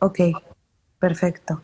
Ok, 0.00 0.18
perfecto. 0.98 1.62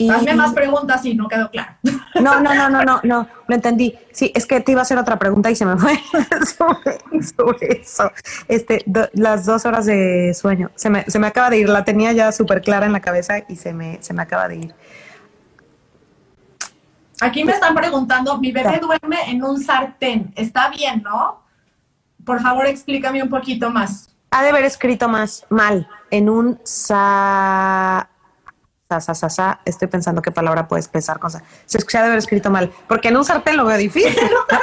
Y, 0.00 0.08
Hazme 0.10 0.34
más 0.34 0.52
preguntas 0.52 1.04
y 1.04 1.14
no 1.14 1.26
quedó 1.28 1.50
claro. 1.50 1.74
No, 2.20 2.40
no, 2.40 2.54
no, 2.54 2.68
no, 2.70 2.84
no, 2.84 3.00
no, 3.02 3.28
lo 3.48 3.54
entendí. 3.54 3.96
Sí, 4.12 4.32
es 4.34 4.46
que 4.46 4.60
te 4.60 4.72
iba 4.72 4.80
a 4.80 4.82
hacer 4.82 4.96
otra 4.98 5.18
pregunta 5.18 5.50
y 5.50 5.56
se 5.56 5.64
me 5.64 5.76
fue 5.76 5.92
sobre, 6.56 7.22
sobre 7.22 7.80
eso. 7.80 8.10
Este, 8.48 8.82
do- 8.86 9.08
las 9.12 9.44
dos 9.44 9.66
horas 9.66 9.86
de 9.86 10.34
sueño. 10.34 10.70
Se 10.76 10.88
me, 10.90 11.04
se 11.04 11.18
me 11.18 11.26
acaba 11.28 11.50
de 11.50 11.58
ir, 11.58 11.68
la 11.68 11.84
tenía 11.84 12.12
ya 12.12 12.30
súper 12.32 12.60
clara 12.62 12.86
en 12.86 12.92
la 12.92 13.00
cabeza 13.00 13.38
y 13.48 13.56
se 13.56 13.72
me, 13.72 13.98
se 14.00 14.14
me 14.14 14.22
acaba 14.22 14.48
de 14.48 14.56
ir. 14.56 14.74
Aquí 17.20 17.44
me 17.44 17.52
están 17.52 17.74
preguntando, 17.74 18.38
mi 18.38 18.52
bebé 18.52 18.78
duerme 18.80 19.30
en 19.30 19.42
un 19.42 19.60
sartén. 19.62 20.32
Está 20.36 20.68
bien, 20.70 21.02
¿no? 21.02 21.42
Por 22.24 22.40
favor, 22.40 22.66
explícame 22.66 23.22
un 23.22 23.28
poquito 23.28 23.70
más. 23.70 24.14
Ha 24.30 24.42
de 24.42 24.50
haber 24.50 24.64
escrito 24.64 25.08
más 25.08 25.46
mal 25.48 25.88
en 26.10 26.28
un 26.28 26.60
sa. 26.62 28.08
Estoy 29.66 29.88
pensando 29.88 30.22
qué 30.22 30.30
palabra 30.30 30.66
puede 30.66 30.80
expresar 30.80 31.18
con. 31.18 31.30
Se 31.30 31.42
escucha 31.66 32.00
de 32.00 32.06
haber 32.06 32.18
escrito 32.18 32.50
mal, 32.50 32.72
porque 32.88 33.08
en 33.08 33.18
un 33.18 33.24
sartén 33.24 33.56
lo 33.56 33.64
veo 33.66 33.76
difícil. 33.76 34.16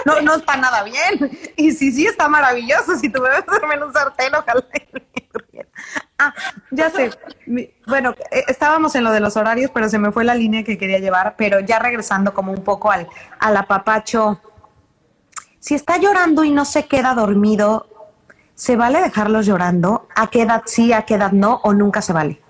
No, 0.06 0.22
no 0.22 0.36
está 0.36 0.58
nada 0.58 0.84
bien. 0.84 1.32
Y 1.56 1.72
sí, 1.72 1.92
sí, 1.92 2.06
está 2.06 2.28
maravilloso. 2.28 2.98
Si 2.98 3.10
tu 3.10 3.22
bebé 3.22 3.44
duerme 3.48 3.76
en 3.76 3.84
un 3.84 3.94
sartén, 3.94 4.34
ojalá. 4.34 4.66
Ah, 6.18 6.34
ya 6.72 6.90
sé. 6.90 7.12
Bueno, 7.88 8.16
eh, 8.32 8.44
estábamos 8.48 8.96
en 8.96 9.04
lo 9.04 9.12
de 9.12 9.20
los 9.20 9.36
horarios, 9.36 9.72
pero 9.74 9.90
se 9.90 10.00
me 10.00 10.12
fue 10.12 10.24
la 10.24 10.34
línea 10.34 10.64
que 10.64 10.78
quería 10.78 11.00
llevar. 11.00 11.36
Pero 11.38 11.60
ya 11.60 11.80
regresando 11.80 12.34
como 12.34 12.52
un 12.52 12.64
poco 12.64 12.92
al, 12.92 13.08
al 13.40 13.58
apapacho. 13.58 14.40
Si 15.60 15.76
está 15.76 15.98
llorando 15.98 16.44
y 16.44 16.52
no 16.52 16.66
se 16.66 16.88
queda 16.88 17.14
dormido, 17.14 17.88
¿Se 18.56 18.78
vale 18.78 19.02
dejarlos 19.02 19.46
llorando? 19.46 20.08
¿A 20.16 20.28
qué 20.28 20.44
edad 20.44 20.64
sí, 20.66 20.94
a 20.94 21.02
qué 21.02 21.16
edad 21.16 21.34
no? 21.34 21.60
¿O 21.64 21.74
nunca 21.74 22.02
se 22.02 22.14
vale? 22.14 22.42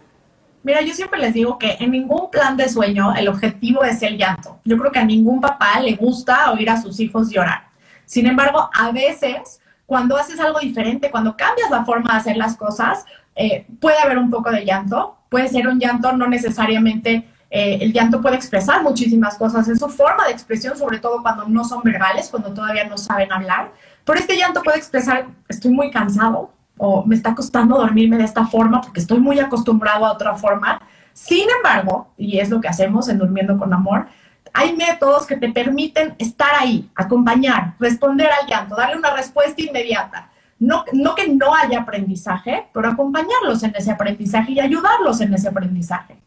Mira, 0.65 0.81
yo 0.81 0.95
siempre 0.95 1.19
les 1.19 1.35
digo 1.35 1.59
que 1.59 1.77
en 1.79 1.91
ningún 1.91 2.31
plan 2.31 2.57
de 2.57 2.67
sueño 2.67 3.13
el 3.15 3.27
objetivo 3.27 3.83
es 3.83 4.01
el 4.01 4.17
llanto. 4.17 4.59
Yo 4.65 4.79
creo 4.79 4.91
que 4.91 4.97
a 4.97 5.05
ningún 5.05 5.39
papá 5.39 5.79
le 5.79 5.95
gusta 5.95 6.51
oír 6.51 6.71
a 6.71 6.81
sus 6.81 6.99
hijos 6.99 7.29
llorar. 7.29 7.67
Sin 8.05 8.25
embargo, 8.25 8.67
a 8.73 8.91
veces, 8.91 9.61
cuando 9.85 10.17
haces 10.17 10.39
algo 10.39 10.59
diferente, 10.59 11.11
cuando 11.11 11.37
cambias 11.37 11.69
la 11.69 11.85
forma 11.85 12.13
de 12.13 12.17
hacer 12.17 12.35
las 12.35 12.57
cosas, 12.57 13.05
eh, 13.35 13.67
puede 13.79 13.99
haber 13.99 14.17
un 14.17 14.31
poco 14.31 14.49
de 14.49 14.65
llanto. 14.65 15.19
Puede 15.29 15.49
ser 15.49 15.67
un 15.67 15.79
llanto 15.79 16.11
no 16.13 16.27
necesariamente... 16.27 17.29
eh, 17.51 17.77
el 17.81 17.93
llanto 17.93 18.19
puede 18.19 18.35
expresar 18.35 18.81
muchísimas 18.81 19.37
cosas, 19.37 19.67
es 19.67 19.77
su 19.77 19.87
forma 19.87 20.25
de 20.25 20.31
expresión, 20.31 20.75
sobre 20.75 20.97
todo 20.97 21.21
cuando 21.21 21.47
no 21.47 21.63
son 21.63 21.83
verbales, 21.83 22.29
cuando 22.29 22.51
todavía 22.51 22.85
no 22.85 22.97
saben 22.97 23.31
hablar. 23.31 23.71
Pero 24.03 24.17
este 24.19 24.35
llanto 24.35 24.63
puede 24.63 24.79
expresar, 24.79 25.27
estoy 25.47 25.69
muy 25.69 25.91
cansado, 25.91 26.54
o 26.77 27.05
me 27.05 27.15
está 27.15 27.33
costando 27.35 27.77
dormirme 27.77 28.17
de 28.17 28.23
esta 28.23 28.45
forma 28.45 28.81
porque 28.81 28.99
estoy 28.99 29.19
muy 29.19 29.39
acostumbrado 29.39 30.05
a 30.05 30.13
otra 30.13 30.35
forma. 30.35 30.81
Sin 31.13 31.47
embargo, 31.49 32.13
y 32.17 32.39
es 32.39 32.49
lo 32.49 32.59
que 32.59 32.67
hacemos 32.67 33.07
en 33.07 33.17
Durmiendo 33.17 33.57
con 33.57 33.73
Amor, 33.73 34.07
hay 34.53 34.75
métodos 34.75 35.25
que 35.25 35.37
te 35.37 35.51
permiten 35.51 36.15
estar 36.17 36.49
ahí, 36.57 36.89
acompañar, 36.95 37.75
responder 37.79 38.29
al 38.31 38.47
llanto, 38.47 38.75
darle 38.75 38.97
una 38.97 39.13
respuesta 39.13 39.61
inmediata. 39.61 40.29
No, 40.59 40.85
no 40.93 41.15
que 41.15 41.27
no 41.27 41.53
haya 41.53 41.81
aprendizaje, 41.81 42.67
pero 42.73 42.87
acompañarlos 42.87 43.63
en 43.63 43.75
ese 43.75 43.91
aprendizaje 43.91 44.53
y 44.53 44.59
ayudarlos 44.61 45.19
en 45.19 45.33
ese 45.33 45.49
aprendizaje. 45.49 46.17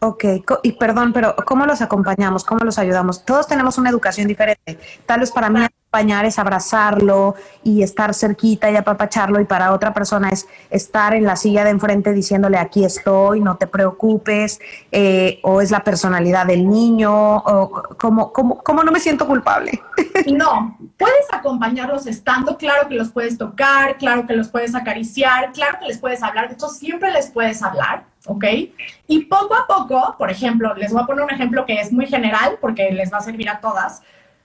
Ok, 0.00 0.24
y 0.62 0.72
perdón, 0.72 1.14
pero 1.14 1.34
¿cómo 1.46 1.64
los 1.64 1.80
acompañamos? 1.80 2.44
¿Cómo 2.44 2.62
los 2.62 2.78
ayudamos? 2.78 3.24
Todos 3.24 3.46
tenemos 3.46 3.78
una 3.78 3.88
educación 3.88 4.28
diferente. 4.28 4.78
Tal 5.06 5.20
vez 5.20 5.30
para 5.32 5.48
mí 5.48 5.60
es 6.00 6.38
abrazarlo 6.38 7.34
y 7.62 7.82
estar 7.82 8.14
cerquita 8.14 8.70
y 8.70 8.76
apapacharlo 8.76 9.40
y 9.40 9.44
para 9.44 9.72
otra 9.72 9.94
persona 9.94 10.28
es 10.30 10.46
estar 10.70 11.14
en 11.14 11.24
la 11.24 11.36
silla 11.36 11.64
de 11.64 11.70
enfrente 11.70 12.12
diciéndole 12.12 12.58
aquí 12.58 12.84
estoy, 12.84 13.40
no 13.40 13.56
te 13.56 13.66
preocupes, 13.66 14.60
eh, 14.90 15.38
o 15.42 15.60
es 15.60 15.70
la 15.70 15.84
personalidad 15.84 16.46
del 16.46 16.68
niño, 16.68 17.36
o 17.36 17.82
cómo, 17.96 18.32
cómo, 18.32 18.58
cómo 18.58 18.82
no 18.82 18.90
me 18.90 19.00
siento 19.00 19.26
culpable. 19.26 19.82
No, 20.26 20.76
puedes 20.96 21.26
acompañarlos 21.32 22.06
estando, 22.06 22.56
claro 22.56 22.88
que 22.88 22.94
los 22.94 23.10
puedes 23.10 23.36
tocar, 23.36 23.96
claro 23.98 24.26
que 24.26 24.34
los 24.34 24.48
puedes 24.48 24.74
acariciar, 24.74 25.52
claro 25.52 25.78
que 25.80 25.86
les 25.86 25.98
puedes 25.98 26.22
hablar, 26.22 26.48
de 26.48 26.54
hecho 26.54 26.68
siempre 26.68 27.12
les 27.12 27.30
puedes 27.30 27.62
hablar, 27.62 28.04
¿ok? 28.26 28.44
Y 29.06 29.24
poco 29.26 29.54
a 29.54 29.66
poco, 29.66 30.14
por 30.18 30.30
ejemplo, 30.30 30.74
les 30.74 30.92
voy 30.92 31.02
a 31.02 31.06
poner 31.06 31.24
un 31.24 31.30
ejemplo 31.30 31.66
que 31.66 31.80
es 31.80 31.92
muy 31.92 32.06
general 32.06 32.58
porque 32.60 32.90
les 32.90 33.12
va 33.12 33.18
a 33.18 33.22
servir 33.22 33.48
a 33.48 33.60
todas. 33.60 34.02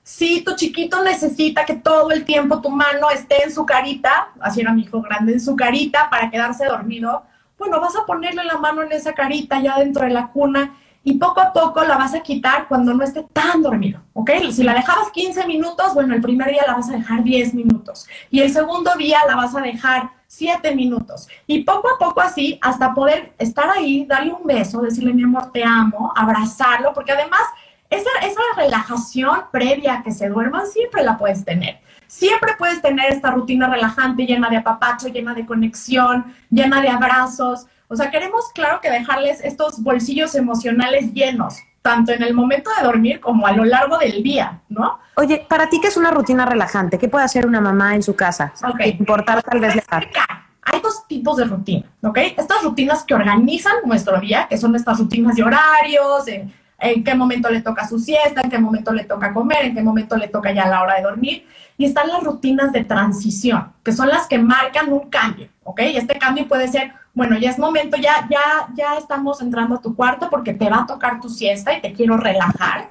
Si 0.09 0.41
tu 0.41 0.55
chiquito 0.55 1.03
necesita 1.03 1.63
que 1.65 1.75
todo 1.75 2.09
el 2.09 2.25
tiempo 2.25 2.59
tu 2.61 2.69
mano 2.69 3.11
esté 3.11 3.43
en 3.43 3.51
su 3.51 3.63
carita, 3.63 4.29
así 4.41 4.59
era 4.59 4.73
mi 4.73 4.81
hijo 4.81 5.01
grande, 5.01 5.33
en 5.33 5.39
su 5.39 5.55
carita 5.55 6.09
para 6.09 6.31
quedarse 6.31 6.65
dormido, 6.65 7.23
bueno, 7.59 7.79
vas 7.79 7.95
a 7.95 8.07
ponerle 8.07 8.43
la 8.43 8.57
mano 8.57 8.81
en 8.81 8.91
esa 8.91 9.13
carita 9.13 9.61
ya 9.61 9.77
dentro 9.77 10.03
de 10.03 10.09
la 10.09 10.27
cuna 10.29 10.75
y 11.03 11.13
poco 11.13 11.39
a 11.39 11.53
poco 11.53 11.83
la 11.83 11.95
vas 11.95 12.15
a 12.15 12.21
quitar 12.21 12.67
cuando 12.67 12.93
no 12.93 13.03
esté 13.03 13.23
tan 13.31 13.61
dormido, 13.61 14.01
¿ok? 14.13 14.31
Si 14.51 14.63
la 14.63 14.73
dejabas 14.73 15.11
15 15.11 15.45
minutos, 15.45 15.93
bueno, 15.93 16.15
el 16.15 16.21
primer 16.21 16.49
día 16.49 16.63
la 16.65 16.73
vas 16.73 16.89
a 16.89 16.93
dejar 16.93 17.23
10 17.23 17.53
minutos 17.53 18.07
y 18.31 18.41
el 18.41 18.51
segundo 18.51 18.91
día 18.97 19.19
la 19.27 19.35
vas 19.35 19.55
a 19.55 19.61
dejar 19.61 20.09
7 20.25 20.75
minutos 20.75 21.27
y 21.45 21.63
poco 21.63 21.87
a 21.87 21.99
poco 21.99 22.19
así 22.19 22.57
hasta 22.61 22.95
poder 22.95 23.33
estar 23.37 23.69
ahí, 23.69 24.05
darle 24.05 24.33
un 24.33 24.43
beso, 24.43 24.81
decirle 24.81 25.13
mi 25.13 25.23
amor, 25.23 25.51
te 25.51 25.63
amo, 25.63 26.11
abrazarlo, 26.15 26.93
porque 26.93 27.11
además 27.11 27.43
esa, 27.89 28.09
esa 28.21 28.41
relajación 28.55 29.41
previa 29.51 29.95
a 29.95 30.03
que 30.03 30.11
se 30.11 30.29
duerman 30.29 30.67
siempre 30.67 31.03
la 31.03 31.17
puedes 31.17 31.43
tener. 31.43 31.79
Siempre 32.07 32.53
puedes 32.57 32.81
tener 32.81 33.11
esta 33.11 33.31
rutina 33.31 33.67
relajante 33.67 34.25
llena 34.25 34.49
de 34.49 34.57
apapacho, 34.57 35.07
llena 35.09 35.33
de 35.33 35.45
conexión, 35.45 36.33
llena 36.49 36.81
de 36.81 36.89
abrazos. 36.89 37.67
O 37.87 37.95
sea, 37.95 38.09
queremos, 38.09 38.45
claro, 38.53 38.81
que 38.81 38.89
dejarles 38.89 39.43
estos 39.43 39.81
bolsillos 39.81 40.33
emocionales 40.35 41.13
llenos, 41.13 41.57
tanto 41.81 42.11
en 42.11 42.23
el 42.23 42.33
momento 42.33 42.69
de 42.77 42.83
dormir 42.83 43.19
como 43.19 43.45
a 43.45 43.51
lo 43.51 43.63
largo 43.63 43.97
del 43.97 44.23
día, 44.23 44.61
¿no? 44.69 44.99
Oye, 45.15 45.45
para 45.47 45.69
ti, 45.69 45.79
¿qué 45.79 45.87
es 45.87 45.97
una 45.97 46.11
rutina 46.11 46.45
relajante? 46.45 46.97
¿Qué 46.97 47.09
puede 47.09 47.25
hacer 47.25 47.45
una 47.45 47.61
mamá 47.61 47.95
en 47.95 48.03
su 48.03 48.15
casa? 48.15 48.53
Ok. 48.63 48.81
Sin 48.81 48.97
importar 48.97 49.41
tal 49.43 49.59
vez. 49.59 49.75
Hay 49.91 50.81
dos 50.81 51.07
tipos 51.07 51.37
de 51.37 51.45
rutina, 51.45 51.85
¿ok? 52.03 52.17
Estas 52.37 52.63
rutinas 52.63 53.03
que 53.03 53.15
organizan 53.15 53.73
nuestro 53.85 54.19
día, 54.19 54.47
que 54.47 54.57
son 54.57 54.75
estas 54.75 54.99
rutinas 54.99 55.35
de 55.35 55.43
horarios, 55.43 56.27
en, 56.27 56.53
en 56.79 57.03
qué 57.03 57.15
momento 57.15 57.49
le 57.49 57.61
toca 57.61 57.87
su 57.87 57.99
siesta, 57.99 58.41
en 58.41 58.49
qué 58.49 58.57
momento 58.57 58.91
le 58.91 59.03
toca 59.03 59.33
comer, 59.33 59.65
en 59.65 59.75
qué 59.75 59.81
momento 59.81 60.15
le 60.17 60.27
toca 60.27 60.51
ya 60.51 60.67
la 60.67 60.81
hora 60.81 60.95
de 60.95 61.03
dormir. 61.03 61.47
Y 61.77 61.85
están 61.85 62.07
las 62.07 62.23
rutinas 62.23 62.71
de 62.71 62.83
transición, 62.83 63.71
que 63.83 63.91
son 63.91 64.09
las 64.09 64.27
que 64.27 64.37
marcan 64.37 64.91
un 64.91 65.09
cambio, 65.09 65.47
¿ok? 65.63 65.81
Y 65.93 65.97
este 65.97 66.17
cambio 66.17 66.47
puede 66.47 66.67
ser, 66.67 66.91
bueno, 67.13 67.37
ya 67.37 67.49
es 67.49 67.59
momento, 67.59 67.97
ya, 67.97 68.27
ya, 68.29 68.67
ya 68.75 68.97
estamos 68.97 69.41
entrando 69.41 69.75
a 69.75 69.81
tu 69.81 69.95
cuarto 69.95 70.29
porque 70.29 70.53
te 70.53 70.69
va 70.69 70.81
a 70.81 70.85
tocar 70.85 71.21
tu 71.21 71.29
siesta 71.29 71.73
y 71.73 71.81
te 71.81 71.93
quiero 71.93 72.17
relajar 72.17 72.89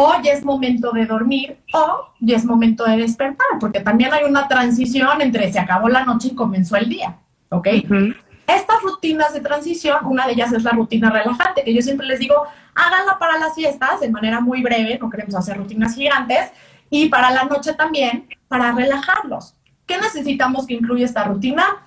o 0.00 0.14
ya 0.22 0.32
es 0.32 0.44
momento 0.44 0.92
de 0.92 1.06
dormir, 1.06 1.58
o 1.72 2.12
ya 2.20 2.36
es 2.36 2.44
momento 2.44 2.84
de 2.84 2.98
despertar, 2.98 3.48
porque 3.58 3.80
también 3.80 4.12
hay 4.12 4.22
una 4.24 4.46
transición 4.46 5.20
entre 5.20 5.52
se 5.52 5.58
acabó 5.58 5.88
la 5.88 6.04
noche 6.04 6.28
y 6.28 6.34
comenzó 6.36 6.76
el 6.76 6.88
día, 6.88 7.16
¿ok? 7.48 7.68
Ujú. 7.84 8.14
Estas 8.46 8.80
rutinas 8.80 9.34
de 9.34 9.40
transición, 9.40 9.98
una 10.04 10.26
de 10.26 10.34
ellas 10.34 10.52
es 10.52 10.62
la 10.62 10.70
rutina 10.70 11.10
relajante, 11.10 11.64
que 11.64 11.74
yo 11.74 11.82
siempre 11.82 12.06
les 12.06 12.20
digo, 12.20 12.44
háganla 12.78 13.18
para 13.18 13.38
las 13.38 13.54
siestas 13.54 14.00
de 14.00 14.08
manera 14.08 14.40
muy 14.40 14.62
breve, 14.62 14.98
no 14.98 15.10
queremos 15.10 15.34
hacer 15.34 15.56
rutinas 15.56 15.94
gigantes, 15.94 16.50
y 16.88 17.08
para 17.08 17.30
la 17.30 17.44
noche 17.44 17.74
también, 17.74 18.28
para 18.46 18.72
relajarlos. 18.72 19.54
¿Qué 19.86 19.98
necesitamos 19.98 20.66
que 20.66 20.74
incluya 20.74 21.04
esta 21.04 21.24
rutina? 21.24 21.82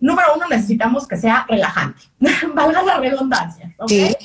Número 0.00 0.34
uno, 0.36 0.46
necesitamos 0.48 1.08
que 1.08 1.16
sea 1.16 1.46
relajante, 1.48 2.02
valga 2.54 2.82
la 2.82 2.98
redundancia, 2.98 3.74
¿ok? 3.78 3.88
Sí. 3.88 4.16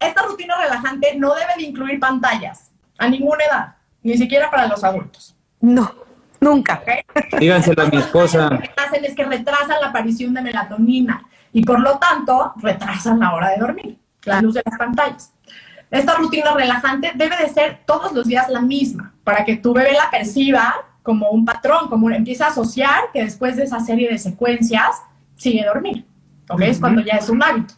Esta 0.00 0.22
rutina 0.22 0.54
relajante 0.60 1.14
no 1.16 1.34
debe 1.34 1.52
de 1.56 1.62
incluir 1.62 2.00
pantallas 2.00 2.70
a 2.98 3.08
ninguna 3.08 3.44
edad, 3.44 3.74
ni 4.02 4.16
siquiera 4.16 4.50
para 4.50 4.66
los 4.66 4.82
adultos. 4.82 5.36
No, 5.60 5.94
nunca. 6.40 6.82
Díganselo 7.38 7.82
a 7.82 7.86
mi 7.86 7.98
esposa. 7.98 8.50
Lo 8.50 8.58
que 8.60 8.70
hacen 8.76 9.04
es 9.04 9.14
que 9.14 9.24
retrasan 9.24 9.80
la 9.80 9.88
aparición 9.88 10.34
de 10.34 10.42
melatonina 10.42 11.24
y 11.52 11.64
por 11.64 11.80
lo 11.80 11.98
tanto 11.98 12.52
retrasan 12.56 13.20
la 13.20 13.34
hora 13.34 13.50
de 13.50 13.58
dormir, 13.58 13.98
la 14.24 14.40
luz 14.40 14.54
de 14.54 14.62
las 14.64 14.78
pantallas. 14.78 15.32
Esta 15.90 16.14
rutina 16.14 16.54
relajante 16.54 17.12
debe 17.14 17.36
de 17.36 17.48
ser 17.48 17.80
todos 17.86 18.12
los 18.12 18.26
días 18.26 18.48
la 18.48 18.60
misma 18.60 19.14
para 19.22 19.44
que 19.44 19.56
tu 19.56 19.72
bebé 19.72 19.92
la 19.92 20.10
perciba 20.10 20.74
como 21.02 21.30
un 21.30 21.44
patrón, 21.44 21.88
como 21.88 22.10
empieza 22.10 22.46
a 22.46 22.48
asociar 22.48 23.12
que 23.12 23.22
después 23.22 23.56
de 23.56 23.64
esa 23.64 23.80
serie 23.80 24.10
de 24.10 24.18
secuencias 24.18 25.02
sigue 25.36 25.64
dormir. 25.64 26.06
¿Ok? 26.48 26.62
Es 26.62 26.80
cuando 26.80 27.02
ya 27.02 27.14
es 27.14 27.28
un 27.28 27.42
hábito. 27.42 27.74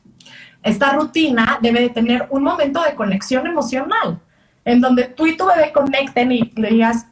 Esta 0.63 0.93
rutina 0.93 1.59
debe 1.61 1.81
de 1.81 1.91
tener 1.91 2.27
un 2.31 2.43
momento 2.43 2.83
de 2.83 2.95
conexión 2.95 3.47
emocional, 3.47 4.21
en 4.65 4.81
donde 4.81 5.05
tú 5.05 5.27
y 5.27 5.37
tu 5.37 5.47
bebé 5.47 5.73
conecten 5.73 6.33
y 6.33 6.53
le 6.57 6.71
digas, 6.71 7.07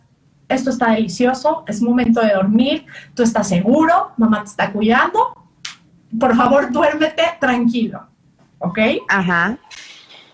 esto 0.48 0.70
está 0.70 0.90
delicioso, 0.90 1.64
es 1.66 1.80
momento 1.80 2.20
de 2.20 2.32
dormir, 2.32 2.86
tú 3.14 3.22
estás 3.22 3.48
seguro, 3.48 4.12
mamá 4.16 4.40
te 4.40 4.50
está 4.50 4.72
cuidando, 4.72 5.34
por 6.18 6.36
favor 6.36 6.70
duérmete 6.70 7.22
tranquilo, 7.40 8.06
¿ok? 8.58 8.78
Ajá. 9.08 9.58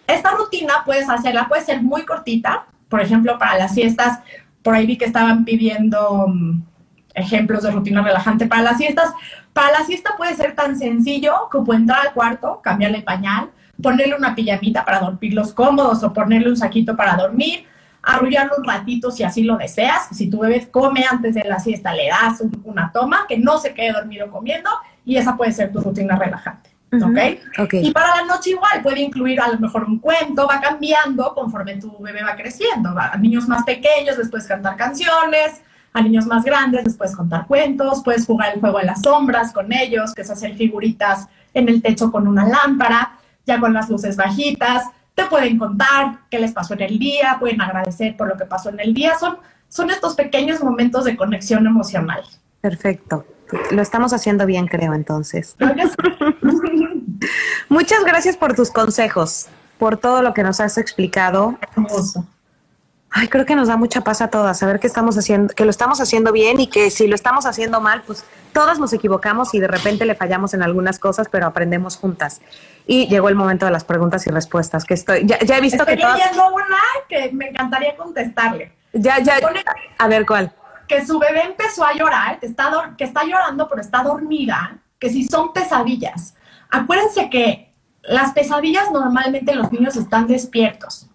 Esta 0.07 0.31
rutina 0.33 0.83
puedes 0.85 1.09
hacerla, 1.09 1.47
puede 1.49 1.63
ser 1.63 1.83
muy 1.83 2.05
cortita, 2.05 2.67
por 2.89 3.01
ejemplo, 3.01 3.39
para 3.39 3.57
las 3.57 3.75
siestas, 3.75 4.21
por 4.63 4.75
ahí 4.75 4.87
vi 4.87 4.99
que 4.99 5.05
estaban 5.05 5.45
pidiendo 5.45 6.27
mm, 6.29 6.63
ejemplos 7.15 7.63
de 7.63 7.71
rutina 7.71 8.03
relajante 8.03 8.47
para 8.47 8.63
las 8.63 8.79
siestas, 8.79 9.13
Para 9.53 9.79
la 9.79 9.85
siesta 9.85 10.15
puede 10.17 10.35
ser 10.35 10.55
tan 10.55 10.79
sencillo 10.79 11.49
como 11.51 11.75
entrar 11.75 12.07
al 12.07 12.13
cuarto, 12.13 12.61
cambiarle 12.63 12.99
el 12.99 13.05
pañal, 13.05 13.51
ponerle 13.83 14.15
una 14.15 14.35
pijamita 14.35 14.85
para 14.85 15.01
dormirlos 15.01 15.53
cómodos 15.53 16.03
o 16.05 16.13
ponerle 16.13 16.51
un 16.51 16.57
saquito 16.57 16.97
para 16.97 17.17
dormir, 17.17 17.67
arrullarlo 18.03 18.55
un 18.59 18.65
ratito 18.65 19.11
si 19.11 19.25
así 19.25 19.43
lo 19.43 19.57
deseas. 19.57 20.09
Si 20.13 20.31
tu 20.31 20.41
bebé 20.41 20.69
come 20.71 21.05
antes 21.11 21.35
de 21.35 21.45
la 21.45 21.59
siesta, 21.59 21.93
le 21.93 22.09
das 22.09 22.43
una 22.65 22.93
toma, 22.93 23.27
que 23.29 23.39
no 23.39 23.59
se 23.59 23.75
quede 23.75 23.93
dormido 23.93 24.31
comiendo 24.31 24.71
y 25.05 25.17
esa 25.17 25.37
puede 25.37 25.53
ser 25.53 25.73
tu 25.73 25.81
rutina 25.81 26.17
relajante. 26.17 26.70
Y 27.73 27.93
para 27.93 28.17
la 28.17 28.25
noche 28.25 28.51
igual, 28.51 28.83
puede 28.83 29.01
incluir 29.01 29.41
a 29.41 29.49
lo 29.49 29.59
mejor 29.59 29.85
un 29.85 29.99
cuento, 29.99 30.47
va 30.47 30.61
cambiando 30.61 31.33
conforme 31.35 31.77
tu 31.77 31.97
bebé 32.01 32.23
va 32.23 32.35
creciendo. 32.35 32.95
A 32.99 33.17
niños 33.17 33.47
más 33.47 33.65
pequeños 33.65 34.17
después 34.17 34.47
cantar 34.47 34.77
canciones, 34.77 35.63
a 35.93 36.03
niños 36.03 36.27
más 36.27 36.45
grandes 36.45 36.85
después 36.85 37.15
contar 37.15 37.47
cuentos, 37.47 38.03
puedes 38.05 38.27
jugar 38.27 38.55
el 38.55 38.61
juego 38.61 38.79
de 38.79 38.85
las 38.85 39.03
sombras 39.03 39.53
con 39.53 39.73
ellos, 39.73 40.15
que 40.15 40.23
es 40.23 40.31
hacer 40.31 40.57
figuritas 40.57 41.29
en 41.55 41.69
el 41.69 41.83
techo 41.83 42.11
con 42.13 42.29
una 42.29 42.47
lámpara, 42.47 43.19
ya 43.47 43.59
con 43.59 43.73
las 43.73 43.89
luces 43.89 44.17
bajitas, 44.17 44.85
te 45.15 45.25
pueden 45.25 45.59
contar 45.59 46.21
qué 46.31 46.39
les 46.39 46.53
pasó 46.53 46.75
en 46.75 46.83
el 46.83 46.99
día, 46.99 47.37
pueden 47.39 47.61
agradecer 47.61 48.17
por 48.17 48.29
lo 48.29 48.37
que 48.37 48.45
pasó 48.45 48.71
en 48.71 48.81
el 48.81 48.95
día, 48.95 49.19
son, 49.19 49.39
son 49.69 49.91
estos 49.91 50.15
pequeños 50.15 50.63
momentos 50.63 51.05
de 51.05 51.17
conexión 51.17 51.67
emocional. 51.67 52.23
Perfecto. 52.61 53.25
Lo 53.71 53.83
estamos 53.83 54.13
haciendo 54.13 54.47
bien, 54.47 54.67
creo, 54.67 54.95
entonces. 54.95 55.57
Muchas 57.69 58.05
gracias 58.05 58.37
por 58.37 58.55
tus 58.55 58.71
consejos, 58.71 59.49
por 59.79 59.97
todo 59.97 60.23
lo 60.23 60.35
que 60.35 60.43
nos 60.43 60.61
has 60.61 60.79
explicado. 60.79 61.59
Ay, 63.13 63.29
creo 63.29 63.45
que 63.45 63.57
nos 63.57 63.69
da 63.69 63.77
mucha 63.77 64.03
paz 64.03 64.21
a 64.21 64.29
todas, 64.29 64.59
saber 64.59 64.79
que 64.79 64.87
estamos 64.87 65.19
haciendo, 65.19 65.53
que 65.53 65.65
lo 65.65 65.71
estamos 65.71 66.01
haciendo 66.01 66.31
bien 66.31 66.61
y 66.61 66.69
que 66.69 66.91
si 66.91 67.09
lo 67.09 67.17
estamos 67.17 67.45
haciendo 67.45 67.81
mal, 67.81 68.03
pues 68.07 68.25
todas 68.53 68.79
nos 68.79 68.93
equivocamos 68.93 69.53
y 69.55 69.59
de 69.59 69.67
repente 69.67 70.05
le 70.05 70.15
fallamos 70.15 70.55
en 70.55 70.63
algunas 70.63 71.01
cosas, 71.01 71.29
pero 71.29 71.47
aprendemos 71.47 71.97
juntas. 71.97 72.41
Y 72.87 73.09
llegó 73.09 73.29
el 73.29 73.35
momento 73.35 73.67
de 73.67 73.73
las 73.73 73.85
preguntas 73.85 74.27
y 74.29 74.31
respuestas, 74.31 74.85
que 74.85 74.95
estoy, 74.95 75.27
ya, 75.27 75.39
he 75.39 75.61
visto 75.61 75.85
que 75.85 75.97
todas... 75.97 76.21
una 76.35 76.79
que 77.09 77.33
me 77.33 77.49
encantaría 77.49 77.97
contestarle. 77.97 78.73
Ya, 78.93 79.19
ya, 79.19 79.39
a 79.99 80.09
ver 80.09 80.27
cuál 80.27 80.53
que 80.91 81.07
su 81.07 81.21
bebé 81.21 81.45
empezó 81.45 81.85
a 81.85 81.95
llorar, 81.95 82.41
que 82.41 82.47
está, 82.47 82.97
que 82.99 83.05
está 83.05 83.23
llorando 83.23 83.69
pero 83.69 83.81
está 83.81 84.03
dormida, 84.03 84.81
que 84.99 85.09
si 85.09 85.25
son 85.25 85.53
pesadillas. 85.53 86.35
Acuérdense 86.69 87.31
que 87.31 87.73
las 88.03 88.33
pesadillas 88.33 88.91
normalmente 88.91 89.55
los 89.55 89.71
niños 89.71 89.95
están 89.95 90.27
despiertos. 90.27 91.09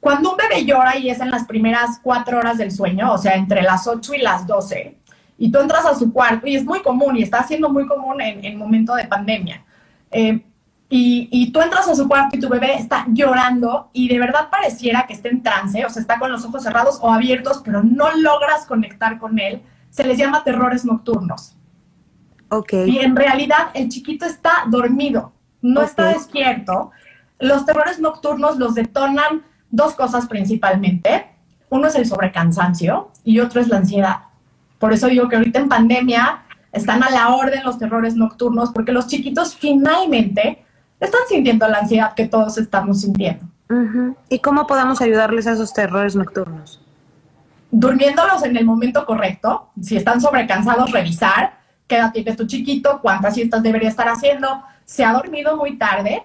Cuando 0.00 0.32
un 0.32 0.36
bebé 0.36 0.64
llora 0.64 0.96
y 0.96 1.08
es 1.08 1.20
en 1.20 1.30
las 1.30 1.44
primeras 1.44 2.00
cuatro 2.02 2.38
horas 2.38 2.58
del 2.58 2.72
sueño, 2.72 3.12
o 3.12 3.18
sea, 3.18 3.34
entre 3.34 3.62
las 3.62 3.86
8 3.86 4.12
y 4.14 4.18
las 4.22 4.44
12, 4.48 4.98
y 5.38 5.52
tú 5.52 5.60
entras 5.60 5.86
a 5.86 5.94
su 5.94 6.12
cuarto, 6.12 6.48
y 6.48 6.56
es 6.56 6.64
muy 6.64 6.82
común, 6.82 7.16
y 7.16 7.22
está 7.22 7.44
siendo 7.44 7.70
muy 7.70 7.86
común 7.86 8.20
en 8.20 8.44
el 8.44 8.56
momento 8.56 8.96
de 8.96 9.04
pandemia, 9.04 9.62
eh, 10.10 10.44
y, 10.94 11.50
tú 11.52 11.62
entras 11.62 11.88
a 11.88 11.94
su 11.94 12.06
cuarto 12.06 12.36
y 12.36 12.40
tu 12.40 12.50
bebé 12.50 12.74
está 12.74 13.06
llorando 13.08 13.88
y 13.94 14.08
de 14.08 14.18
verdad 14.18 14.50
pareciera 14.50 15.06
que 15.06 15.14
está 15.14 15.30
en 15.30 15.42
trance, 15.42 15.82
o 15.86 15.88
sea, 15.88 16.02
está 16.02 16.18
con 16.18 16.30
los 16.30 16.44
ojos 16.44 16.62
cerrados 16.62 16.98
o 17.00 17.10
abiertos, 17.10 17.62
pero 17.64 17.82
no 17.82 18.14
logras 18.14 18.66
conectar 18.66 19.18
con 19.18 19.38
él, 19.38 19.62
se 19.88 20.04
les 20.04 20.18
llama 20.18 20.44
terrores 20.44 20.84
nocturnos. 20.84 21.56
Ok. 22.50 22.74
Y 22.86 22.98
en 22.98 23.16
realidad 23.16 23.70
el 23.72 23.88
chiquito 23.88 24.26
está 24.26 24.64
dormido, 24.68 25.32
no 25.62 25.80
está 25.80 26.08
despierto. 26.08 26.90
Los 27.38 27.64
terrores 27.64 27.98
nocturnos 27.98 28.58
los 28.58 28.74
detonan 28.74 29.44
dos 29.70 29.94
cosas 29.94 30.26
principalmente. 30.26 31.26
Uno 31.70 31.86
es 31.86 31.94
el 31.94 32.04
sobrecansancio 32.04 33.10
y 33.24 33.40
otro 33.40 33.62
es 33.62 33.68
la 33.68 33.78
ansiedad. 33.78 34.16
Por 34.78 34.92
eso 34.92 35.06
digo 35.06 35.26
que 35.30 35.36
ahorita 35.36 35.58
en 35.58 35.70
pandemia 35.70 36.42
están 36.70 37.02
a 37.02 37.08
la 37.08 37.30
orden 37.34 37.64
los 37.64 37.78
terrores 37.78 38.14
nocturnos, 38.14 38.72
porque 38.72 38.92
los 38.92 39.06
chiquitos 39.06 39.56
finalmente 39.56 40.66
están 41.02 41.20
sintiendo 41.28 41.68
la 41.68 41.78
ansiedad 41.78 42.14
que 42.14 42.26
todos 42.26 42.58
estamos 42.58 43.00
sintiendo. 43.00 43.44
¿Y 44.28 44.38
cómo 44.40 44.66
podemos 44.66 45.00
ayudarles 45.00 45.46
a 45.46 45.52
esos 45.52 45.72
terrores 45.72 46.14
nocturnos? 46.14 46.80
Durmiéndolos 47.70 48.44
en 48.44 48.56
el 48.56 48.66
momento 48.66 49.06
correcto. 49.06 49.70
Si 49.80 49.96
están 49.96 50.20
sobrecansados, 50.20 50.92
revisar 50.92 51.58
qué 51.86 51.96
edad 51.96 52.12
tiene 52.12 52.36
tu 52.36 52.46
chiquito, 52.46 53.00
cuántas 53.00 53.34
siestas 53.34 53.62
debería 53.62 53.88
estar 53.88 54.08
haciendo. 54.08 54.62
Se 54.84 55.04
ha 55.04 55.12
dormido 55.12 55.56
muy 55.56 55.78
tarde. 55.78 56.22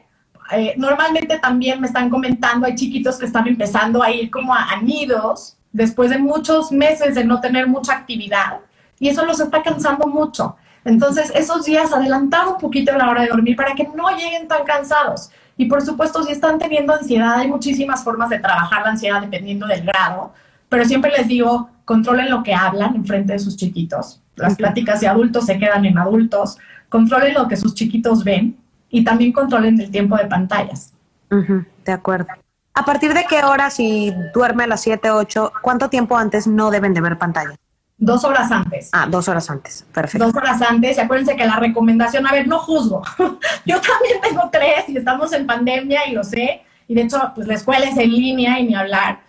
Eh, 0.52 0.74
normalmente 0.78 1.40
también 1.40 1.80
me 1.80 1.88
están 1.88 2.10
comentando, 2.10 2.66
hay 2.66 2.76
chiquitos 2.76 3.18
que 3.18 3.26
están 3.26 3.48
empezando 3.48 4.04
a 4.04 4.12
ir 4.12 4.30
como 4.30 4.54
a, 4.54 4.72
a 4.72 4.82
nidos 4.82 5.58
después 5.72 6.10
de 6.10 6.18
muchos 6.18 6.72
meses 6.72 7.16
de 7.16 7.24
no 7.24 7.42
tener 7.42 7.68
mucha 7.68 7.94
actividad 7.94 8.60
y 9.00 9.10
eso 9.10 9.26
los 9.26 9.40
está 9.40 9.62
cansando 9.62 10.08
mucho. 10.08 10.56
Entonces, 10.88 11.34
esos 11.36 11.66
días 11.66 11.92
adelantar 11.92 12.48
un 12.48 12.58
poquito 12.58 12.98
la 12.98 13.10
hora 13.10 13.24
de 13.24 13.28
dormir 13.28 13.58
para 13.58 13.76
que 13.76 13.86
no 13.94 14.10
lleguen 14.12 14.48
tan 14.48 14.64
cansados. 14.64 15.30
Y 15.58 15.66
por 15.66 15.82
supuesto, 15.82 16.24
si 16.24 16.32
están 16.32 16.58
teniendo 16.58 16.94
ansiedad, 16.94 17.40
hay 17.40 17.50
muchísimas 17.50 18.06
formas 18.06 18.30
de 18.30 18.40
trabajar 18.40 18.84
la 18.84 18.92
ansiedad 18.92 19.20
dependiendo 19.20 19.68
del 19.68 19.82
grado, 19.82 20.32
pero 20.70 20.86
siempre 20.86 21.12
les 21.12 21.28
digo, 21.28 21.70
controlen 21.84 22.30
lo 22.30 22.42
que 22.42 22.54
hablan 22.54 22.96
en 22.96 23.06
frente 23.06 23.34
de 23.34 23.40
sus 23.40 23.58
chiquitos. 23.58 24.22
Las 24.38 24.56
pláticas 24.56 25.02
de 25.02 25.10
adultos 25.10 25.46
se 25.46 25.60
quedan 25.60 25.84
en 25.84 25.98
adultos. 25.98 26.58
Controlen 26.88 27.34
lo 27.34 27.50
que 27.50 27.58
sus 27.58 27.74
chiquitos 27.74 28.24
ven 28.24 28.56
y 28.90 29.04
también 29.04 29.34
controlen 29.34 29.78
el 29.82 29.92
tiempo 29.92 30.16
de 30.16 30.26
pantallas. 30.26 30.94
de 31.30 31.92
acuerdo. 31.92 32.28
¿A 32.74 32.86
partir 32.86 33.14
de 33.14 33.26
qué 33.28 33.44
hora, 33.44 33.70
si 33.72 34.14
duerme 34.34 34.64
a 34.64 34.68
las 34.68 34.82
7, 34.82 35.12
8, 35.12 35.52
cuánto 35.62 35.90
tiempo 35.90 36.16
antes 36.16 36.48
no 36.48 36.72
deben 36.72 36.94
de 36.94 37.02
ver 37.02 37.18
pantalla? 37.18 37.58
Dos 38.00 38.24
horas 38.24 38.52
antes. 38.52 38.90
Ah, 38.94 39.08
dos 39.10 39.28
horas 39.28 39.50
antes, 39.50 39.86
perfecto. 39.92 40.26
Dos 40.26 40.36
horas 40.36 40.62
antes, 40.62 40.98
y 40.98 41.02
acuérdense 41.02 41.36
que 41.36 41.46
la 41.46 41.56
recomendación, 41.56 42.28
a 42.28 42.32
ver, 42.32 42.48
no 42.48 42.60
juzgo. 42.60 43.02
Yo 43.66 43.82
también 43.82 44.22
tengo 44.22 44.50
tres 44.52 44.88
y 44.88 44.98
estamos 44.98 45.34
en 45.34 45.48
pandemia 45.48 46.08
y 46.08 46.12
lo 46.12 46.24
sé, 46.24 46.62
y 46.88 46.94
de 46.94 47.02
hecho, 47.02 47.32
pues 47.34 47.48
la 47.48 47.56
escuela 47.56 47.86
es 47.86 47.98
en 47.98 48.12
línea 48.12 48.60
y 48.60 48.68
ni 48.68 48.76
hablar, 48.76 49.22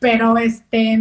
pero 0.00 0.36
este, 0.38 1.00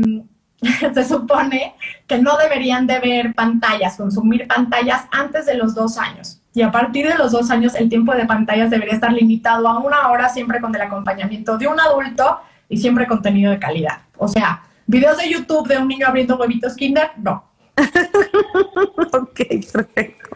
se 0.93 1.03
supone 1.03 1.75
que 2.05 2.19
no 2.19 2.37
deberían 2.37 2.85
de 2.85 2.99
ver 2.99 3.33
pantallas, 3.33 3.97
consumir 3.97 4.47
pantallas 4.47 5.05
antes 5.11 5.47
de 5.47 5.55
los 5.55 5.73
dos 5.73 5.97
años. 5.97 6.41
Y 6.53 6.61
a 6.61 6.71
partir 6.71 7.07
de 7.07 7.15
los 7.15 7.31
dos 7.31 7.49
años, 7.49 7.73
el 7.75 7.89
tiempo 7.89 8.13
de 8.13 8.25
pantallas 8.25 8.69
debería 8.69 8.93
estar 8.93 9.11
limitado 9.11 9.67
a 9.67 9.79
una 9.79 10.09
hora, 10.09 10.29
siempre 10.29 10.61
con 10.61 10.73
el 10.73 10.81
acompañamiento 10.81 11.57
de 11.57 11.67
un 11.67 11.79
adulto 11.79 12.39
y 12.69 12.77
siempre 12.77 13.07
contenido 13.07 13.51
de 13.51 13.59
calidad. 13.59 13.99
O 14.17 14.27
sea, 14.27 14.61
¿Videos 14.87 15.17
de 15.17 15.29
YouTube 15.29 15.67
de 15.67 15.77
un 15.77 15.87
niño 15.87 16.07
abriendo 16.07 16.37
huevitos 16.37 16.75
Kinder? 16.75 17.11
No. 17.17 17.43
ok, 19.13 19.39
perfecto. 19.71 20.29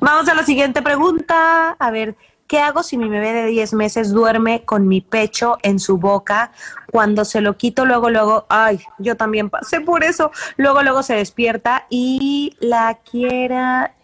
Vamos 0.00 0.28
a 0.28 0.34
la 0.34 0.44
siguiente 0.44 0.82
pregunta. 0.82 1.70
A 1.78 1.90
ver, 1.90 2.16
¿qué 2.46 2.60
hago 2.60 2.82
si 2.82 2.96
mi 2.96 3.08
bebé 3.08 3.32
de 3.32 3.46
10 3.46 3.74
meses 3.74 4.12
duerme 4.12 4.64
con 4.64 4.86
mi 4.86 5.00
pecho 5.00 5.58
en 5.62 5.80
su 5.80 5.98
boca? 5.98 6.52
Cuando 6.90 7.24
se 7.24 7.40
lo 7.40 7.56
quito, 7.56 7.84
luego, 7.84 8.08
luego, 8.10 8.46
ay, 8.48 8.80
yo 8.98 9.16
también 9.16 9.50
pasé 9.50 9.80
por 9.80 10.04
eso. 10.04 10.30
Luego, 10.56 10.82
luego 10.82 11.02
se 11.02 11.14
despierta 11.14 11.86
y 11.90 12.56
la 12.60 12.98
quiera 13.10 13.94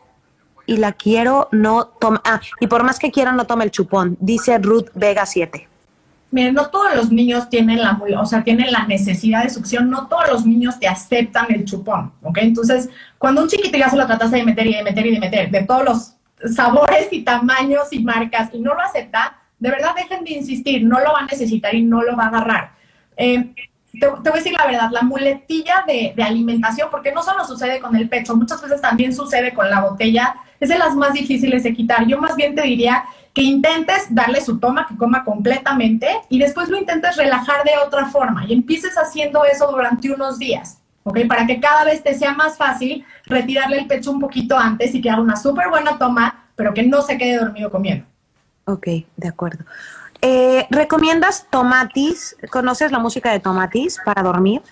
y 0.67 0.79
la 0.79 0.93
quiero 0.93 1.49
no 1.53 1.87
toma. 1.87 2.23
Ah, 2.25 2.41
y 2.59 2.67
por 2.67 2.83
más 2.85 2.99
que 2.99 3.11
quiera 3.11 3.33
no 3.33 3.47
toma 3.47 3.65
el 3.65 3.71
chupón, 3.71 4.17
dice 4.21 4.59
Ruth 4.59 4.89
Vega 4.95 5.27
7. 5.27 5.69
Miren, 6.35 6.53
no 6.53 6.67
todos 6.67 6.97
los 6.97 7.13
niños 7.13 7.49
tienen 7.49 7.81
la, 7.81 7.97
o 8.19 8.27
sea, 8.27 8.43
tienen 8.43 8.73
la 8.73 8.89
necesidad 8.89 9.45
de 9.45 9.51
succión, 9.51 9.89
no 9.89 10.09
todos 10.09 10.29
los 10.29 10.45
niños 10.45 10.81
te 10.81 10.89
aceptan 10.89 11.47
el 11.51 11.65
chupón, 11.65 12.13
¿ok? 12.23 12.39
Entonces, 12.39 12.91
cuando 13.19 13.43
un 13.43 13.49
chiquito 13.49 13.79
ya 13.79 13.89
se 13.89 13.97
lo 13.97 14.05
tratas 14.05 14.33
de 14.33 14.43
meter 14.43 14.67
y 14.67 14.75
de 14.75 14.83
meter 14.83 15.07
y 15.07 15.13
de 15.13 15.21
meter, 15.21 15.51
de 15.53 15.63
todos 15.63 15.85
los 15.85 16.53
sabores 16.53 17.07
y 17.13 17.23
tamaños 17.23 17.93
y 17.93 18.01
marcas, 18.01 18.51
y 18.53 18.59
no 18.59 18.75
lo 18.75 18.81
acepta, 18.81 19.39
de 19.61 19.71
verdad 19.71 19.95
dejen 19.95 20.25
de 20.25 20.33
insistir, 20.33 20.85
no 20.85 20.99
lo 20.99 21.13
va 21.13 21.21
a 21.21 21.27
necesitar 21.27 21.73
y 21.73 21.83
no 21.83 22.03
lo 22.03 22.17
va 22.17 22.25
a 22.25 22.27
agarrar. 22.27 22.73
Eh, 23.17 23.55
te, 24.01 24.09
voy 24.09 24.33
a 24.33 24.33
decir 24.33 24.55
la 24.55 24.67
verdad, 24.67 24.91
la 24.91 25.03
muletilla 25.03 25.85
de, 25.87 26.15
de, 26.17 26.23
alimentación, 26.25 26.89
porque 26.91 27.13
no 27.13 27.23
solo 27.23 27.45
sucede 27.45 27.79
con 27.79 27.95
el 27.95 28.09
pecho, 28.09 28.35
muchas 28.35 28.61
veces 28.61 28.81
también 28.81 29.15
sucede 29.15 29.55
con 29.55 29.71
la 29.71 29.83
botella, 29.83 30.35
es 30.59 30.69
de 30.69 30.79
las 30.79 30.97
más 30.97 31.13
difíciles 31.13 31.63
de 31.63 31.73
quitar. 31.73 32.09
Yo 32.09 32.19
más 32.19 32.35
bien 32.35 32.57
te 32.57 32.63
diría 32.63 33.05
que 33.35 33.43
intentes 33.43 34.07
darle 34.15 34.41
su 34.41 34.59
toma, 34.59 34.87
que 34.87 34.97
coma 34.97 35.25
completamente 35.25 36.09
y 36.29 36.39
después 36.39 36.69
lo 36.69 36.79
intentes 36.79 37.17
relajar 37.17 37.65
de 37.65 37.73
otra 37.85 38.07
forma 38.07 38.47
y 38.47 38.53
empieces 38.53 38.95
haciendo 38.97 39.45
eso 39.45 39.71
durante 39.71 40.11
unos 40.13 40.39
días, 40.39 40.79
¿ok? 41.03 41.27
Para 41.29 41.45
que 41.45 41.59
cada 41.59 41.85
vez 41.85 42.03
te 42.03 42.15
sea 42.15 42.33
más 42.33 42.57
fácil 42.57 43.05
retirarle 43.27 43.79
el 43.79 43.87
pecho 43.89 44.13
un 44.13 44.21
poquito 44.21 44.57
antes 44.57 44.95
y 44.95 45.03
que 45.03 45.11
haga 45.11 45.21
una 45.21 45.37
súper 45.37 45.69
buena 45.69 45.99
toma, 45.99 46.47
pero 46.55 46.73
que 46.73 46.85
no 46.85 47.03
se 47.03 47.19
quede 47.19 47.39
dormido 47.39 47.71
comiendo. 47.71 48.07
Ok, 48.67 48.87
de 49.17 49.29
acuerdo. 49.29 49.65
Eh, 50.23 50.67
¿Recomiendas 50.71 51.49
Tomatis? 51.51 52.37
¿Conoces 52.51 52.93
la 52.93 53.01
música 53.01 53.33
de 53.33 53.41
Tomatis 53.41 53.99
para 54.05 54.23
dormir? 54.23 54.63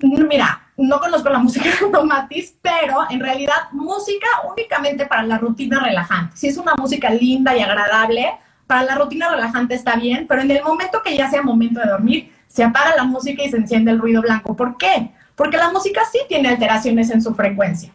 Mira, 0.00 0.68
no 0.80 0.98
conozco 0.98 1.28
la 1.28 1.38
música 1.38 1.68
de 1.80 1.90
Tomatis, 1.90 2.56
pero 2.60 2.98
en 3.10 3.20
realidad 3.20 3.70
música 3.72 4.26
únicamente 4.50 5.06
para 5.06 5.22
la 5.22 5.38
rutina 5.38 5.80
relajante. 5.80 6.36
Si 6.36 6.48
es 6.48 6.56
una 6.56 6.74
música 6.74 7.10
linda 7.10 7.56
y 7.56 7.60
agradable, 7.60 8.32
para 8.66 8.82
la 8.84 8.94
rutina 8.94 9.30
relajante 9.30 9.74
está 9.74 9.96
bien, 9.96 10.26
pero 10.28 10.42
en 10.42 10.50
el 10.50 10.62
momento 10.62 11.02
que 11.02 11.16
ya 11.16 11.28
sea 11.28 11.42
momento 11.42 11.80
de 11.80 11.86
dormir, 11.86 12.32
se 12.46 12.64
apaga 12.64 12.96
la 12.96 13.04
música 13.04 13.42
y 13.42 13.50
se 13.50 13.56
enciende 13.56 13.90
el 13.90 13.98
ruido 13.98 14.22
blanco. 14.22 14.56
¿Por 14.56 14.76
qué? 14.76 15.10
Porque 15.34 15.56
la 15.56 15.70
música 15.70 16.02
sí 16.10 16.20
tiene 16.28 16.48
alteraciones 16.48 17.10
en 17.10 17.22
su 17.22 17.34
frecuencia. 17.34 17.92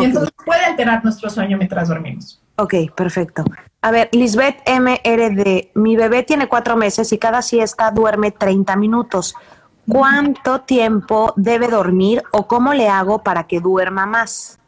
Y 0.00 0.04
entonces 0.04 0.30
puede 0.44 0.64
alterar 0.64 1.02
nuestro 1.02 1.30
sueño 1.30 1.56
mientras 1.56 1.88
dormimos. 1.88 2.40
Ok, 2.56 2.74
perfecto. 2.94 3.44
A 3.80 3.90
ver, 3.90 4.08
Lisbeth 4.12 4.56
MRD, 4.68 5.70
mi 5.74 5.96
bebé 5.96 6.24
tiene 6.24 6.48
cuatro 6.48 6.76
meses 6.76 7.12
y 7.12 7.18
cada 7.18 7.42
siesta 7.42 7.90
duerme 7.90 8.32
30 8.32 8.74
minutos. 8.76 9.34
¿Cuánto 9.88 10.60
tiempo 10.60 11.32
debe 11.36 11.68
dormir 11.68 12.22
o 12.30 12.46
cómo 12.46 12.74
le 12.74 12.88
hago 12.88 13.22
para 13.22 13.44
que 13.44 13.60
duerma 13.60 14.04
más? 14.06 14.58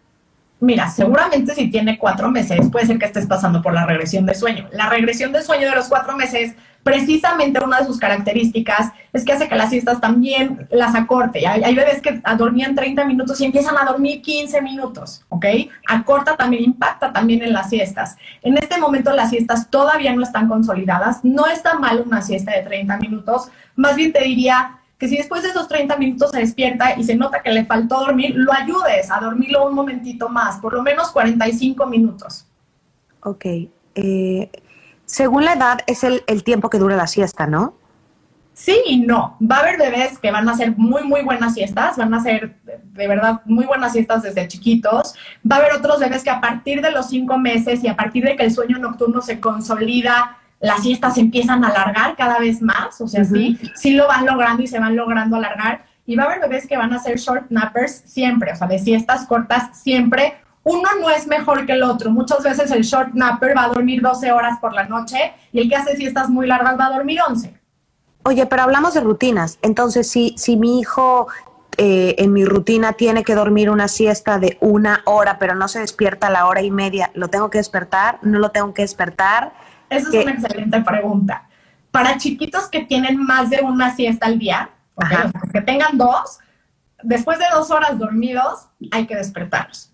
Mira, 0.61 0.89
seguramente 0.89 1.55
si 1.55 1.71
tiene 1.71 1.99
cuatro 1.99 2.31
meses, 2.31 2.71
puede 2.71 2.87
ser 2.87 2.99
que 2.99 3.07
estés 3.07 3.27
pasando 3.27 3.63
por 3.63 3.73
la 3.73 3.87
regresión 3.87 4.27
de 4.27 4.35
sueño. 4.35 4.69
La 4.73 4.89
regresión 4.89 5.33
de 5.33 5.43
sueño 5.43 5.69
de 5.69 5.77
los 5.77 5.89
cuatro 5.89 6.17
meses 6.17 6.55
precisamente 6.83 7.63
una 7.63 7.81
de 7.81 7.87
sus 7.87 7.99
características 7.99 8.93
es 9.13 9.25
que 9.25 9.33
hace 9.33 9.49
que 9.49 9.55
las 9.55 9.71
siestas 9.71 10.01
también 10.01 10.67
las 10.71 10.95
acorte. 10.95 11.47
Hay, 11.47 11.75
bebés 11.75 12.01
que 12.01 12.23
dormían 12.39 12.75
30 12.75 13.05
minutos 13.05 13.41
y 13.41 13.45
empiezan 13.45 13.77
a 13.77 13.85
dormir 13.85 14.23
15 14.23 14.63
minutos, 14.63 15.23
¿ok? 15.29 15.47
Acorta 15.89 16.37
también, 16.37 16.65
impacta 16.65 17.13
también 17.13 17.43
en 17.43 17.53
las 17.53 17.69
siestas. 17.69 18.17
En 18.43 18.57
este 18.57 18.79
momento 18.79 19.13
las 19.13 19.31
siestas 19.31 19.69
todavía 19.69 20.15
no 20.15 20.23
están 20.23 20.49
consolidadas. 20.49 21.25
No 21.25 21.47
está 21.47 21.79
mal 21.79 22.03
una 22.07 22.23
siesta 22.23 22.53
de 22.53 22.63
30 22.63 22.97
minutos. 22.99 23.49
Más 23.77 23.97
bien 23.97 24.13
te 24.13 24.23
diría 24.23 24.80
que 25.01 25.09
si 25.09 25.17
después 25.17 25.43
de 25.43 25.49
esos 25.49 25.67
30 25.67 25.97
minutos 25.97 26.31
se 26.31 26.41
despierta 26.41 26.95
y 26.95 27.05
se 27.05 27.17
nota 27.17 27.41
que 27.41 27.51
le 27.51 27.65
faltó 27.65 28.01
dormir, 28.01 28.35
lo 28.37 28.53
ayudes 28.53 29.11
a 29.11 29.19
dormirlo 29.19 29.67
un 29.67 29.75
momentito 29.75 30.29
más, 30.29 30.59
por 30.59 30.75
lo 30.75 30.83
menos 30.83 31.11
45 31.11 31.87
minutos. 31.87 32.47
Ok. 33.23 33.47
Eh, 33.95 34.51
según 35.07 35.47
la 35.47 35.55
edad 35.55 35.79
es 35.87 36.05
el, 36.05 36.45
tiempo 36.45 36.69
que 36.69 36.79
dura 36.79 36.97
la 36.97 37.07
siesta, 37.07 37.47
¿no? 37.47 37.75
Sí 38.53 38.77
y 38.85 39.01
no. 39.01 39.39
Va 39.41 39.57
a 39.57 39.61
haber 39.61 39.79
bebés 39.79 40.19
que 40.19 40.31
van 40.31 40.47
a 40.47 40.53
hacer 40.53 40.77
muy, 40.77 41.03
muy 41.03 41.23
buenas 41.23 41.55
siestas, 41.55 41.97
van 41.97 42.13
a 42.13 42.19
hacer 42.19 42.57
de 42.63 43.09
verdad 43.09 43.41
muy 43.47 43.65
buenas 43.65 43.93
siestas 43.93 44.23
desde 44.23 44.49
chiquitos. 44.49 45.15
Va 45.51 45.57
a 45.57 45.59
haber 45.61 45.73
otros 45.73 45.99
bebés 45.99 46.23
que 46.23 46.29
a 46.29 46.43
partir 46.43 46.83
de 46.83 46.91
los 46.91 47.09
cinco 47.09 47.39
meses 47.39 47.83
y 47.83 47.89
a 47.89 47.97
partir 47.97 48.23
de 48.23 48.37
que 48.37 48.45
el 48.45 48.53
sueño 48.53 48.77
nocturno 48.77 49.23
se 49.23 49.41
consolida, 49.41 50.40
las 50.61 50.83
siestas 50.83 51.15
se 51.15 51.21
empiezan 51.21 51.65
a 51.65 51.69
alargar 51.69 52.17
cada 52.17 52.39
vez 52.39 52.63
más. 52.63 53.01
O 53.01 53.09
sea, 53.09 53.25
sí, 53.25 53.59
sí 53.75 53.95
lo 53.95 54.07
van 54.07 54.27
logrando 54.27 54.63
y 54.63 54.67
se 54.67 54.79
van 54.79 54.95
logrando 54.95 55.37
alargar. 55.37 55.85
Y 56.07 56.17
va 56.17 56.25
a 56.25 56.27
haber 56.27 56.41
bebés 56.41 56.67
que 56.67 56.77
van 56.77 56.93
a 56.93 56.97
hacer 56.97 57.19
short 57.19 57.51
nappers 57.51 58.03
siempre, 58.05 58.53
o 58.53 58.57
sea, 58.57 58.67
de 58.67 58.79
siestas 58.79 59.27
cortas 59.27 59.81
siempre 59.81 60.35
uno 60.63 60.89
no 61.01 61.11
es 61.11 61.27
mejor 61.27 61.67
que 61.67 61.73
el 61.73 61.83
otro. 61.83 62.11
Muchas 62.11 62.43
veces 62.43 62.71
el 62.71 62.83
short 62.83 63.15
napper 63.15 63.57
va 63.57 63.65
a 63.65 63.69
dormir 63.69 64.03
12 64.03 64.31
horas 64.33 64.59
por 64.61 64.73
la 64.73 64.85
noche 64.85 65.33
y 65.53 65.61
el 65.61 65.69
que 65.69 65.77
hace 65.77 65.97
siestas 65.97 66.29
muy 66.29 66.47
largas 66.47 66.79
va 66.79 66.87
a 66.87 66.91
dormir 66.91 67.21
11. 67.27 67.55
Oye, 68.25 68.47
pero 68.47 68.63
hablamos 68.63 68.95
de 68.95 69.01
rutinas. 69.01 69.59
Entonces, 69.63 70.11
si, 70.11 70.35
si 70.37 70.57
mi 70.57 70.81
hijo 70.81 71.29
eh, 71.79 72.15
en 72.19 72.33
mi 72.33 72.45
rutina 72.45 72.93
tiene 72.93 73.25
que 73.25 73.35
dormir 73.35 73.71
una 73.71 73.89
siesta 73.89 74.39
de 74.39 74.59
una 74.61 75.01
hora, 75.07 75.39
pero 75.39 75.55
no 75.55 75.67
se 75.69 75.81
despierta 75.81 76.27
a 76.27 76.31
la 76.31 76.47
hora 76.47 76.61
y 76.61 76.71
media, 76.71 77.11
¿lo 77.15 77.29
tengo 77.29 77.49
que 77.49 77.59
despertar? 77.59 78.19
¿No 78.21 78.39
lo 78.39 78.51
tengo 78.51 78.75
que 78.75 78.83
despertar? 78.83 79.55
Esa 79.91 80.09
es 80.09 80.25
una 80.25 80.33
excelente 80.33 80.81
pregunta. 80.81 81.49
Para 81.91 82.17
chiquitos 82.17 82.69
que 82.69 82.81
tienen 82.85 83.23
más 83.23 83.51
de 83.51 83.61
una 83.63 83.95
siesta 83.95 84.27
al 84.27 84.39
día, 84.39 84.71
que 85.53 85.61
tengan 85.61 85.99
dos, 85.99 86.39
después 87.03 87.39
de 87.39 87.45
dos 87.53 87.71
horas 87.71 87.99
dormidos, 87.99 88.69
hay 88.93 89.07
que 89.07 89.17
despertarlos. 89.17 89.93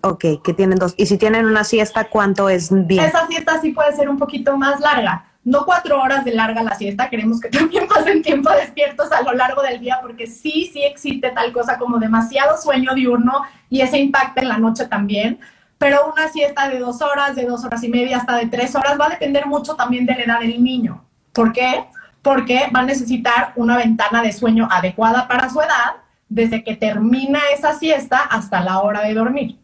Ok, 0.00 0.24
que 0.42 0.54
tienen 0.54 0.78
dos. 0.78 0.94
Y 0.96 1.06
si 1.06 1.16
tienen 1.16 1.46
una 1.46 1.62
siesta, 1.62 2.04
¿cuánto 2.04 2.48
es 2.48 2.70
bien? 2.86 3.04
Esa 3.04 3.26
siesta 3.28 3.60
sí 3.60 3.70
puede 3.72 3.94
ser 3.94 4.08
un 4.08 4.18
poquito 4.18 4.56
más 4.56 4.80
larga. 4.80 5.26
No 5.44 5.64
cuatro 5.64 6.00
horas 6.00 6.24
de 6.24 6.34
larga 6.34 6.62
la 6.62 6.74
siesta, 6.74 7.08
queremos 7.08 7.40
que 7.40 7.48
también 7.50 7.86
pasen 7.86 8.22
tiempo 8.22 8.50
despiertos 8.50 9.12
a 9.12 9.22
lo 9.22 9.32
largo 9.32 9.62
del 9.62 9.80
día, 9.80 9.98
porque 10.02 10.26
sí, 10.26 10.70
sí 10.72 10.82
existe 10.82 11.30
tal 11.30 11.52
cosa 11.52 11.78
como 11.78 11.98
demasiado 11.98 12.56
sueño 12.60 12.94
diurno 12.94 13.42
y 13.68 13.80
ese 13.80 13.98
impacta 13.98 14.40
en 14.40 14.48
la 14.48 14.58
noche 14.58 14.86
también. 14.86 15.38
Pero 15.82 16.12
una 16.12 16.28
siesta 16.28 16.68
de 16.68 16.78
dos 16.78 17.02
horas, 17.02 17.34
de 17.34 17.44
dos 17.44 17.64
horas 17.64 17.82
y 17.82 17.88
media, 17.88 18.18
hasta 18.18 18.36
de 18.36 18.46
tres 18.46 18.72
horas, 18.76 18.96
va 19.00 19.06
a 19.06 19.08
depender 19.08 19.46
mucho 19.46 19.74
también 19.74 20.06
de 20.06 20.14
la 20.14 20.22
edad 20.22 20.38
del 20.38 20.62
niño. 20.62 21.04
¿Por 21.32 21.52
qué? 21.52 21.86
Porque 22.22 22.70
va 22.72 22.80
a 22.80 22.84
necesitar 22.84 23.52
una 23.56 23.76
ventana 23.76 24.22
de 24.22 24.32
sueño 24.32 24.68
adecuada 24.70 25.26
para 25.26 25.50
su 25.50 25.60
edad, 25.60 25.96
desde 26.28 26.62
que 26.62 26.76
termina 26.76 27.40
esa 27.52 27.76
siesta 27.76 28.18
hasta 28.18 28.60
la 28.60 28.78
hora 28.78 29.00
de 29.00 29.12
dormir. 29.12 29.58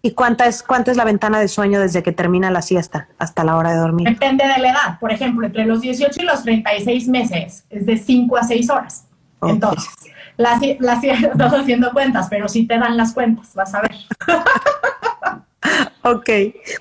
¿Y 0.00 0.12
cuánta 0.12 0.46
es, 0.46 0.62
cuánta 0.62 0.92
es 0.92 0.96
la 0.96 1.04
ventana 1.04 1.40
de 1.40 1.48
sueño 1.48 1.80
desde 1.80 2.04
que 2.04 2.12
termina 2.12 2.52
la 2.52 2.62
siesta 2.62 3.08
hasta 3.18 3.42
la 3.42 3.56
hora 3.56 3.72
de 3.72 3.78
dormir? 3.78 4.08
Depende 4.08 4.46
de 4.46 4.62
la 4.62 4.70
edad. 4.70 4.98
Por 5.00 5.10
ejemplo, 5.10 5.44
entre 5.44 5.66
los 5.66 5.80
18 5.80 6.22
y 6.22 6.24
los 6.24 6.44
36 6.44 7.08
meses 7.08 7.64
es 7.68 7.84
de 7.84 7.96
5 7.96 8.36
a 8.36 8.44
6 8.44 8.70
horas. 8.70 9.08
Entonces, 9.42 9.90
las, 10.36 10.60
las, 10.78 11.02
estás 11.02 11.52
haciendo 11.52 11.90
cuentas, 11.90 12.28
pero 12.30 12.46
si 12.46 12.64
te 12.64 12.78
dan 12.78 12.96
las 12.96 13.12
cuentas, 13.12 13.52
vas 13.56 13.74
a 13.74 13.80
ver. 13.80 13.96
ok. 16.02 16.30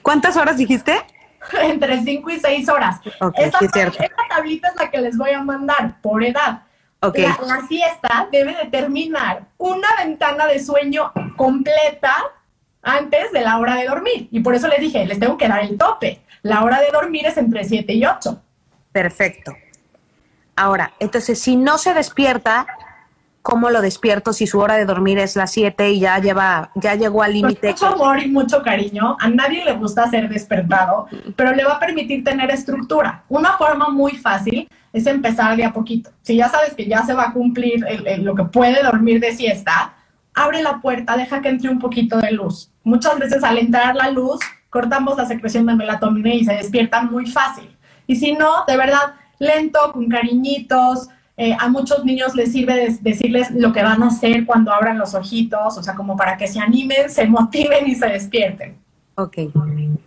¿Cuántas 0.02 0.38
horas 0.38 0.58
dijiste? 0.58 1.04
entre 1.62 2.04
5 2.04 2.30
y 2.30 2.40
6 2.40 2.70
horas. 2.70 3.00
esta, 3.36 3.60
tablita 4.30 4.70
es 4.70 4.76
la 4.76 4.90
que 4.90 5.00
les 5.00 5.18
voy 5.18 5.32
a 5.32 5.42
mandar 5.42 6.02
por 6.02 6.24
edad. 6.24 6.64
Okay. 7.00 7.24
La, 7.24 7.38
la 7.46 7.68
siesta 7.68 8.28
debe 8.32 8.56
determinar 8.56 9.44
una 9.58 9.88
ventana 10.04 10.48
de 10.48 10.60
sueño 10.60 11.12
completa 11.36 12.16
antes 12.82 13.32
de 13.32 13.42
la 13.42 13.60
hora 13.60 13.76
de 13.76 13.86
dormir. 13.86 14.28
Y 14.32 14.40
por 14.40 14.56
eso 14.56 14.68
les 14.68 14.80
dije, 14.80 15.06
les 15.06 15.20
tengo 15.20 15.38
que 15.38 15.48
dar 15.48 15.62
el 15.62 15.78
tope. 15.78 16.22
La 16.42 16.64
hora 16.64 16.80
de 16.82 16.90
dormir 16.92 17.26
es 17.26 17.38
entre 17.38 17.64
7 17.64 17.94
y 17.94 18.06
8. 18.06 18.42
Perfecto. 18.92 19.56
Ahora, 20.56 20.94
entonces, 21.00 21.40
si 21.40 21.56
no 21.56 21.78
se 21.78 21.94
despierta, 21.94 22.66
¿cómo 23.42 23.70
lo 23.70 23.82
despierto 23.82 24.34
si 24.34 24.48
su 24.48 24.60
hora 24.60 24.76
de 24.76 24.86
dormir 24.86 25.20
es 25.20 25.36
las 25.36 25.52
7 25.52 25.92
y 25.92 26.00
ya 26.00 26.20
lleva, 26.20 26.72
ya 26.76 26.96
llegó 26.96 27.24
al 27.24 27.34
límite? 27.34 27.70
mucho 27.70 27.88
amor 27.88 28.20
y 28.20 28.28
mucho 28.28 28.62
cariño. 28.62 29.18
A 29.20 29.30
nadie 29.30 29.64
le 29.64 29.74
gusta 29.74 30.10
ser 30.10 30.30
despertado, 30.30 31.08
pero 31.36 31.54
le 31.54 31.64
va 31.64 31.74
a 31.74 31.80
permitir 31.80 32.24
tener 32.24 32.52
estructura. 32.52 33.24
Una 33.30 33.54
forma 33.54 33.90
muy 33.90 34.14
fácil 34.14 34.68
es 34.94 35.06
empezar 35.06 35.56
de 35.56 35.66
a 35.66 35.74
poquito. 35.74 36.10
Si 36.22 36.36
ya 36.36 36.50
sabes 36.50 36.74
que 36.74 36.88
ya 36.88 37.04
se 37.04 37.14
va 37.14 37.30
a 37.30 37.34
cumplir 37.34 37.86
lo 38.20 38.36
que 38.36 38.44
puede 38.44 38.84
dormir 38.84 39.20
de 39.20 39.34
siesta, 39.34 39.94
abre 40.34 40.62
la 40.62 40.82
puerta, 40.82 41.18
deja 41.18 41.42
que 41.42 41.50
entre 41.50 41.70
un 41.70 41.80
poquito 41.80 42.18
de 42.20 42.32
luz. 42.32 42.72
Muchas 42.84 43.18
veces 43.18 43.44
al 43.44 43.58
entrar 43.58 43.96
la 43.96 44.12
luz, 44.12 44.40
cortamos 44.70 45.18
la 45.18 45.26
secreción 45.26 45.66
de 45.66 45.76
melatonina 45.76 46.34
y 46.34 46.46
se 46.46 46.54
despiertan 46.54 47.12
muy 47.12 47.26
fácil. 47.26 47.76
Y 48.06 48.16
si 48.16 48.34
no, 48.34 48.64
de 48.68 48.78
verdad, 48.78 49.16
lento, 49.40 49.92
con 49.94 50.08
cariñitos. 50.08 51.10
Eh, 51.40 51.56
a 51.58 51.70
muchos 51.70 52.04
niños 52.04 52.34
les 52.34 52.52
sirve 52.52 52.98
decirles 53.02 53.52
lo 53.52 53.72
que 53.72 53.84
van 53.84 54.02
a 54.02 54.08
hacer 54.08 54.44
cuando 54.44 54.74
abran 54.74 54.98
los 54.98 55.14
ojitos, 55.14 55.78
o 55.78 55.84
sea, 55.84 55.94
como 55.94 56.18
para 56.18 56.36
que 56.36 56.48
se 56.48 56.60
animen, 56.60 57.12
se 57.12 57.28
motiven 57.28 57.88
y 57.88 57.94
se 57.94 58.08
despierten. 58.08 58.76
Ok. 59.14 59.38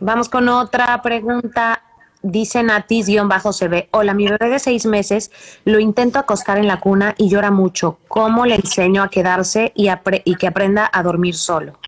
Vamos 0.01 0.29
con 0.29 0.49
otra 0.49 1.01
pregunta. 1.03 1.83
Dice 2.23 2.63
Natis-CB, 2.63 3.89
hola, 3.93 4.13
mi 4.13 4.27
bebé 4.29 4.51
de 4.51 4.59
seis 4.59 4.85
meses 4.85 5.31
lo 5.65 5.79
intento 5.79 6.19
acostar 6.19 6.59
en 6.59 6.67
la 6.67 6.79
cuna 6.79 7.15
y 7.17 7.31
llora 7.31 7.51
mucho. 7.51 7.99
¿Cómo 8.09 8.45
le 8.45 8.57
enseño 8.57 9.03
a 9.03 9.09
quedarse 9.09 9.73
y, 9.75 9.89
y 10.25 10.35
que 10.35 10.47
aprenda 10.47 10.91
a 10.93 11.03
dormir 11.03 11.35
solo? 11.35 11.79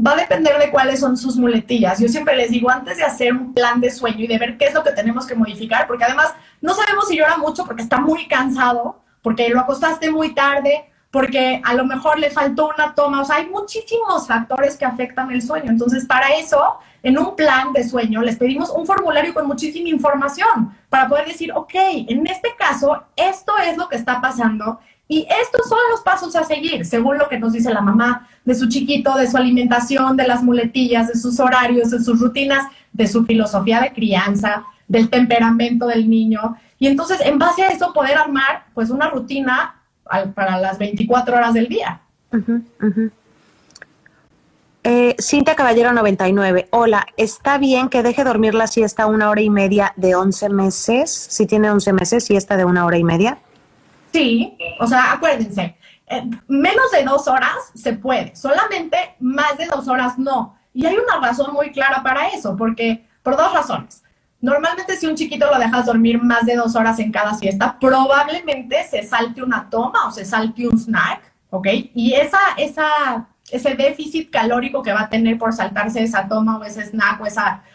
Va 0.00 0.12
a 0.12 0.16
depender 0.16 0.58
de 0.58 0.70
cuáles 0.70 1.00
son 1.00 1.16
sus 1.16 1.36
muletillas. 1.36 1.98
Yo 1.98 2.08
siempre 2.08 2.36
les 2.36 2.50
digo, 2.50 2.70
antes 2.70 2.98
de 2.98 3.02
hacer 3.02 3.32
un 3.32 3.52
plan 3.52 3.80
de 3.80 3.90
sueño 3.90 4.24
y 4.24 4.26
de 4.28 4.38
ver 4.38 4.56
qué 4.56 4.66
es 4.66 4.74
lo 4.74 4.84
que 4.84 4.92
tenemos 4.92 5.26
que 5.26 5.34
modificar, 5.34 5.88
porque 5.88 6.04
además 6.04 6.34
no 6.60 6.74
sabemos 6.74 7.08
si 7.08 7.16
llora 7.16 7.36
mucho 7.36 7.64
porque 7.64 7.82
está 7.82 7.98
muy 8.00 8.28
cansado, 8.28 9.00
porque 9.22 9.48
lo 9.48 9.60
acostaste 9.60 10.10
muy 10.10 10.34
tarde, 10.34 10.88
porque 11.10 11.60
a 11.64 11.74
lo 11.74 11.84
mejor 11.84 12.18
le 12.18 12.30
faltó 12.30 12.68
una 12.68 12.94
toma, 12.94 13.22
o 13.22 13.24
sea, 13.24 13.36
hay 13.36 13.46
muchísimos 13.46 14.26
factores 14.26 14.76
que 14.76 14.84
afectan 14.84 15.30
el 15.32 15.42
sueño. 15.42 15.70
Entonces, 15.70 16.04
para 16.04 16.28
eso, 16.34 16.78
en 17.02 17.18
un 17.18 17.34
plan 17.34 17.72
de 17.72 17.88
sueño, 17.88 18.20
les 18.22 18.36
pedimos 18.36 18.70
un 18.70 18.86
formulario 18.86 19.32
con 19.32 19.46
muchísima 19.46 19.88
información 19.88 20.76
para 20.88 21.08
poder 21.08 21.26
decir, 21.26 21.52
ok, 21.52 21.74
en 22.08 22.26
este 22.26 22.54
caso, 22.58 23.04
esto 23.16 23.52
es 23.58 23.76
lo 23.76 23.88
que 23.88 23.96
está 23.96 24.20
pasando 24.20 24.80
y 25.08 25.26
estos 25.42 25.66
son 25.66 25.78
los 25.90 26.02
pasos 26.02 26.36
a 26.36 26.44
seguir, 26.44 26.84
según 26.84 27.16
lo 27.16 27.28
que 27.30 27.38
nos 27.38 27.54
dice 27.54 27.72
la 27.72 27.80
mamá 27.80 28.28
de 28.44 28.54
su 28.54 28.68
chiquito, 28.68 29.16
de 29.16 29.28
su 29.28 29.38
alimentación, 29.38 30.18
de 30.18 30.28
las 30.28 30.42
muletillas, 30.42 31.08
de 31.08 31.14
sus 31.14 31.40
horarios, 31.40 31.90
de 31.90 32.00
sus 32.00 32.20
rutinas, 32.20 32.66
de 32.92 33.08
su 33.08 33.24
filosofía 33.24 33.80
de 33.80 33.92
crianza, 33.92 34.64
del 34.86 35.08
temperamento 35.08 35.86
del 35.86 36.10
niño. 36.10 36.56
Y 36.78 36.88
entonces, 36.88 37.20
en 37.22 37.38
base 37.38 37.62
a 37.62 37.68
eso, 37.68 37.92
poder 37.94 38.18
armar 38.18 38.66
pues 38.74 38.90
una 38.90 39.08
rutina 39.08 39.76
para 40.34 40.58
las 40.58 40.78
24 40.78 41.36
horas 41.36 41.54
del 41.54 41.68
día. 41.68 42.00
Eh, 44.84 45.16
Cintia 45.18 45.54
Caballero 45.54 45.92
99. 45.94 46.68
Hola, 46.70 47.06
¿está 47.16 47.56
bien 47.56 47.88
que 47.88 48.02
deje 48.02 48.24
dormir 48.24 48.54
la 48.54 48.66
siesta 48.66 49.06
una 49.06 49.30
hora 49.30 49.40
y 49.40 49.48
media 49.48 49.94
de 49.96 50.14
11 50.14 50.50
meses? 50.50 51.10
Si 51.10 51.46
tiene 51.46 51.70
11 51.70 51.94
meses, 51.94 52.24
siesta 52.24 52.58
de 52.58 52.66
una 52.66 52.84
hora 52.84 52.98
y 52.98 53.04
media. 53.04 53.38
Sí, 54.12 54.56
o 54.80 54.86
sea, 54.86 55.12
acuérdense, 55.12 55.76
eh, 56.06 56.22
menos 56.46 56.90
de 56.92 57.04
dos 57.04 57.28
horas 57.28 57.56
se 57.74 57.92
puede, 57.92 58.34
solamente 58.34 59.16
más 59.20 59.56
de 59.58 59.66
dos 59.66 59.88
horas 59.88 60.18
no. 60.18 60.56
Y 60.72 60.86
hay 60.86 60.96
una 60.96 61.26
razón 61.26 61.52
muy 61.52 61.70
clara 61.70 62.02
para 62.02 62.28
eso, 62.28 62.56
porque 62.56 63.06
por 63.22 63.36
dos 63.36 63.52
razones. 63.52 64.02
Normalmente 64.40 64.96
si 64.96 65.06
un 65.06 65.16
chiquito 65.16 65.46
lo 65.50 65.58
dejas 65.58 65.86
dormir 65.86 66.22
más 66.22 66.46
de 66.46 66.54
dos 66.54 66.76
horas 66.76 66.98
en 67.00 67.10
cada 67.10 67.34
siesta, 67.34 67.76
probablemente 67.80 68.84
se 68.84 69.02
salte 69.02 69.42
una 69.42 69.68
toma 69.68 70.06
o 70.06 70.12
se 70.12 70.24
salte 70.24 70.68
un 70.68 70.78
snack, 70.78 71.32
¿ok? 71.50 71.66
Y 71.94 72.14
esa, 72.14 72.38
esa 72.56 73.26
ese 73.50 73.74
déficit 73.74 74.30
calórico 74.30 74.82
que 74.82 74.92
va 74.92 75.02
a 75.02 75.08
tener 75.08 75.38
por 75.38 75.52
saltarse 75.52 76.02
esa 76.02 76.28
toma 76.28 76.58
o 76.58 76.64
ese 76.64 76.84
snack 76.84 77.20
o 77.20 77.26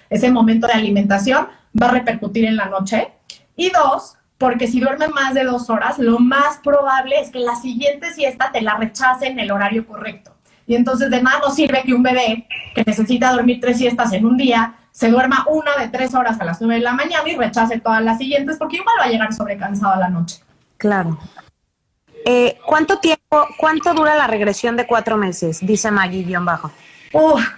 ese 0.10 0.32
momento 0.32 0.68
de 0.68 0.74
alimentación 0.74 1.48
va 1.80 1.88
a 1.88 1.92
repercutir 1.92 2.46
en 2.46 2.56
la 2.56 2.66
noche. 2.66 3.12
Y 3.56 3.70
dos, 3.72 4.16
porque 4.44 4.68
si 4.68 4.82
duerme 4.82 5.08
más 5.08 5.34
de 5.34 5.46
dos 5.46 5.70
horas, 5.70 5.98
lo 6.00 6.20
más 6.20 6.58
probable 6.62 7.18
es 7.18 7.32
que 7.32 7.40
la 7.40 7.56
siguiente 7.56 8.14
siesta 8.14 8.52
te 8.52 8.62
la 8.62 8.76
rechace 8.76 9.28
en 9.28 9.40
el 9.40 9.50
horario 9.50 9.88
correcto. 9.88 10.36
Y 10.68 10.76
entonces 10.76 11.10
de 11.10 11.24
nada 11.24 11.40
nos 11.40 11.56
sirve 11.56 11.82
que 11.86 11.94
un 11.94 12.04
bebé 12.04 12.46
que 12.76 12.84
necesita 12.86 13.32
dormir 13.32 13.60
tres 13.62 13.78
siestas 13.78 14.12
en 14.12 14.26
un 14.26 14.36
día 14.36 14.76
se 14.92 15.10
duerma 15.10 15.46
una 15.48 15.78
de 15.80 15.88
tres 15.88 16.14
horas 16.14 16.42
a 16.42 16.44
las 16.44 16.60
nueve 16.60 16.76
de 16.76 16.82
la 16.82 16.92
mañana 16.92 17.24
y 17.30 17.38
rechace 17.38 17.80
todas 17.80 18.04
las 18.04 18.18
siguientes 18.18 18.58
porque 18.58 18.76
igual 18.76 18.96
va 19.00 19.06
a 19.06 19.08
llegar 19.08 19.34
sobrecansado 19.34 19.94
a 19.94 19.98
la 19.98 20.10
noche. 20.10 20.42
Claro. 20.76 21.18
Eh, 22.26 22.58
¿Cuánto 22.66 23.00
tiempo, 23.00 23.48
cuánto 23.58 23.94
dura 23.94 24.14
la 24.18 24.28
regresión 24.28 24.76
de 24.76 24.86
cuatro 24.86 25.16
meses? 25.16 25.66
Dice 25.66 25.90
Maggie-bajo. 25.90 26.70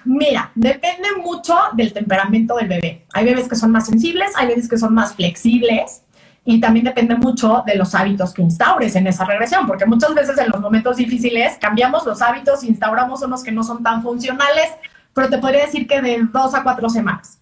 mira, 0.04 0.52
depende 0.54 1.08
mucho 1.18 1.58
del 1.74 1.94
temperamento 1.94 2.58
del 2.58 2.68
bebé. 2.68 3.08
Hay 3.12 3.26
bebés 3.26 3.50
que 3.50 3.56
son 3.56 3.72
más 3.72 3.88
sensibles, 3.88 4.32
hay 4.36 4.50
bebés 4.50 4.70
que 4.70 4.78
son 4.78 4.94
más 4.94 5.16
flexibles 5.16 6.04
y 6.48 6.62
también 6.62 6.86
depende 6.86 7.16
mucho 7.16 7.64
de 7.66 7.76
los 7.76 7.96
hábitos 7.96 8.32
que 8.32 8.44
instaures 8.44 8.96
en 8.96 9.08
esa 9.08 9.26
regresión, 9.26 9.66
porque 9.66 9.86
muchas 9.88 10.14
veces 10.14 10.38
en 10.38 10.50
los 10.52 10.62
momentos 10.62 10.98
difíciles 10.98 11.58
cambiamos 11.60 12.06
los 12.06 12.22
hábitos, 12.22 12.64
instauramos 12.64 13.24
unos 13.24 13.44
que 13.44 13.52
no 13.52 13.64
son 13.64 13.82
tan 13.82 14.04
funcionales, 14.04 14.70
pero 15.12 15.28
te 15.28 15.40
podría 15.40 15.66
decir 15.66 15.88
que 15.88 16.02
de 16.02 16.20
dos 16.32 16.54
a 16.54 16.62
cuatro 16.62 16.88
semanas. 16.88 17.40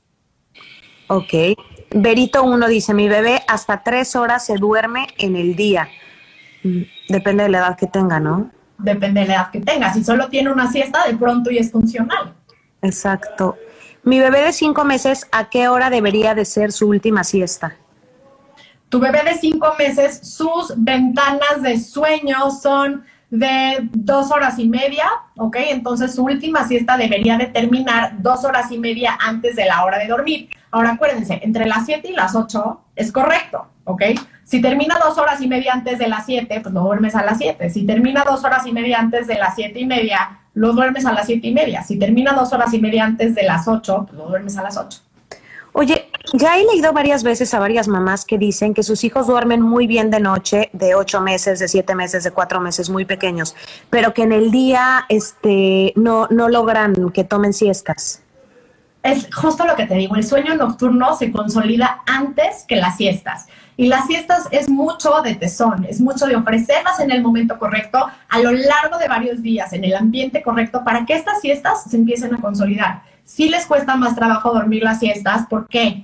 Ok. 1.07 1.33
Berito 1.93 2.43
1 2.43 2.67
dice, 2.69 2.93
mi 2.93 3.09
bebé 3.09 3.43
hasta 3.47 3.83
tres 3.83 4.15
horas 4.15 4.45
se 4.45 4.55
duerme 4.55 5.07
en 5.17 5.35
el 5.35 5.57
día. 5.57 5.89
Mm, 6.63 6.83
depende 7.09 7.43
de 7.43 7.49
la 7.49 7.57
edad 7.57 7.77
que 7.77 7.87
tenga, 7.87 8.21
¿no? 8.21 8.51
Depende 8.77 9.19
de 9.19 9.27
la 9.27 9.33
edad 9.35 9.51
que 9.51 9.59
tenga. 9.59 9.93
Si 9.93 10.01
solo 10.01 10.29
tiene 10.29 10.49
una 10.49 10.71
siesta, 10.71 11.05
de 11.05 11.15
pronto 11.17 11.51
y 11.51 11.57
es 11.57 11.71
funcional. 11.71 12.33
Exacto. 12.81 13.57
Mi 14.03 14.19
bebé 14.19 14.43
de 14.43 14.53
cinco 14.53 14.85
meses, 14.85 15.27
¿a 15.33 15.49
qué 15.49 15.67
hora 15.67 15.89
debería 15.89 16.35
de 16.35 16.45
ser 16.45 16.71
su 16.71 16.87
última 16.87 17.23
siesta? 17.25 17.75
Tu 18.93 18.99
bebé 18.99 19.23
de 19.23 19.33
cinco 19.33 19.73
meses, 19.79 20.19
sus 20.21 20.71
ventanas 20.77 21.63
de 21.63 21.79
sueño 21.79 22.51
son 22.51 23.03
de 23.31 23.89
dos 23.91 24.29
horas 24.29 24.59
y 24.59 24.69
media, 24.69 25.05
¿ok? 25.35 25.57
Entonces 25.71 26.13
su 26.13 26.23
última 26.23 26.67
siesta 26.67 26.95
debería 26.95 27.35
de 27.39 27.47
terminar 27.47 28.21
dos 28.21 28.45
horas 28.45 28.71
y 28.71 28.77
media 28.77 29.17
antes 29.19 29.55
de 29.55 29.65
la 29.65 29.83
hora 29.83 29.97
de 29.97 30.05
dormir. 30.05 30.49
Ahora 30.69 30.91
acuérdense, 30.91 31.39
entre 31.41 31.65
las 31.65 31.87
siete 31.87 32.09
y 32.11 32.13
las 32.13 32.35
ocho 32.35 32.81
es 32.95 33.11
correcto, 33.11 33.65
¿ok? 33.85 34.03
Si 34.43 34.61
termina 34.61 34.99
dos 35.03 35.17
horas 35.17 35.41
y 35.41 35.47
media 35.47 35.73
antes 35.73 35.97
de 35.97 36.07
las 36.07 36.27
siete, 36.27 36.59
pues 36.61 36.71
lo 36.71 36.81
duermes 36.81 37.15
a 37.15 37.25
las 37.25 37.39
siete. 37.39 37.71
Si 37.71 37.87
termina 37.87 38.23
dos 38.23 38.43
horas 38.43 38.67
y 38.67 38.73
media 38.73 38.99
antes 38.99 39.25
de 39.25 39.39
las 39.39 39.55
siete 39.55 39.79
y 39.79 39.87
media, 39.87 40.41
lo 40.53 40.71
duermes 40.73 41.07
a 41.07 41.13
las 41.13 41.25
siete 41.25 41.47
y 41.47 41.51
media. 41.51 41.81
Si 41.81 41.97
termina 41.97 42.33
dos 42.33 42.53
horas 42.53 42.71
y 42.75 42.79
media 42.79 43.05
antes 43.05 43.33
de 43.33 43.41
las 43.41 43.67
ocho, 43.67 44.05
pues 44.05 44.19
lo 44.19 44.27
duermes 44.27 44.55
a 44.55 44.61
las 44.61 44.77
ocho. 44.77 44.99
Oye, 45.71 46.02
ya 46.31 46.57
he 46.57 46.65
leído 46.65 46.93
varias 46.93 47.23
veces 47.23 47.53
a 47.53 47.59
varias 47.59 47.87
mamás 47.87 48.23
que 48.23 48.37
dicen 48.37 48.73
que 48.73 48.83
sus 48.83 49.03
hijos 49.03 49.27
duermen 49.27 49.61
muy 49.61 49.87
bien 49.87 50.09
de 50.09 50.19
noche, 50.19 50.69
de 50.71 50.95
ocho 50.95 51.19
meses, 51.19 51.59
de 51.59 51.67
siete 51.67 51.95
meses, 51.95 52.23
de 52.23 52.31
cuatro 52.31 52.61
meses, 52.61 52.89
muy 52.89 53.03
pequeños, 53.03 53.55
pero 53.89 54.13
que 54.13 54.23
en 54.23 54.31
el 54.31 54.51
día 54.51 55.05
este, 55.09 55.91
no, 55.95 56.27
no 56.29 56.47
logran 56.47 57.11
que 57.11 57.23
tomen 57.23 57.53
siestas. 57.53 58.21
Es 59.03 59.27
justo 59.35 59.65
lo 59.65 59.75
que 59.75 59.85
te 59.85 59.95
digo, 59.95 60.15
el 60.15 60.23
sueño 60.23 60.55
nocturno 60.55 61.13
se 61.17 61.29
consolida 61.29 62.03
antes 62.05 62.63
que 62.65 62.77
las 62.77 62.95
siestas. 62.95 63.47
Y 63.75 63.87
las 63.87 64.05
siestas 64.05 64.47
es 64.51 64.69
mucho 64.69 65.21
de 65.23 65.35
tesón, 65.35 65.85
es 65.89 65.99
mucho 65.99 66.25
de 66.25 66.35
ofrecerlas 66.35 66.99
en 66.99 67.11
el 67.11 67.21
momento 67.21 67.59
correcto, 67.59 68.07
a 68.29 68.39
lo 68.39 68.51
largo 68.51 68.97
de 68.99 69.07
varios 69.09 69.41
días, 69.41 69.73
en 69.73 69.83
el 69.83 69.95
ambiente 69.95 70.41
correcto, 70.41 70.83
para 70.85 71.05
que 71.05 71.15
estas 71.15 71.41
siestas 71.41 71.83
se 71.83 71.97
empiecen 71.97 72.33
a 72.33 72.39
consolidar 72.39 73.01
sí 73.23 73.49
les 73.49 73.65
cuesta 73.65 73.95
más 73.95 74.15
trabajo 74.15 74.53
dormir 74.53 74.83
las 74.83 74.99
siestas. 74.99 75.47
¿Por 75.47 75.67
qué? 75.67 76.03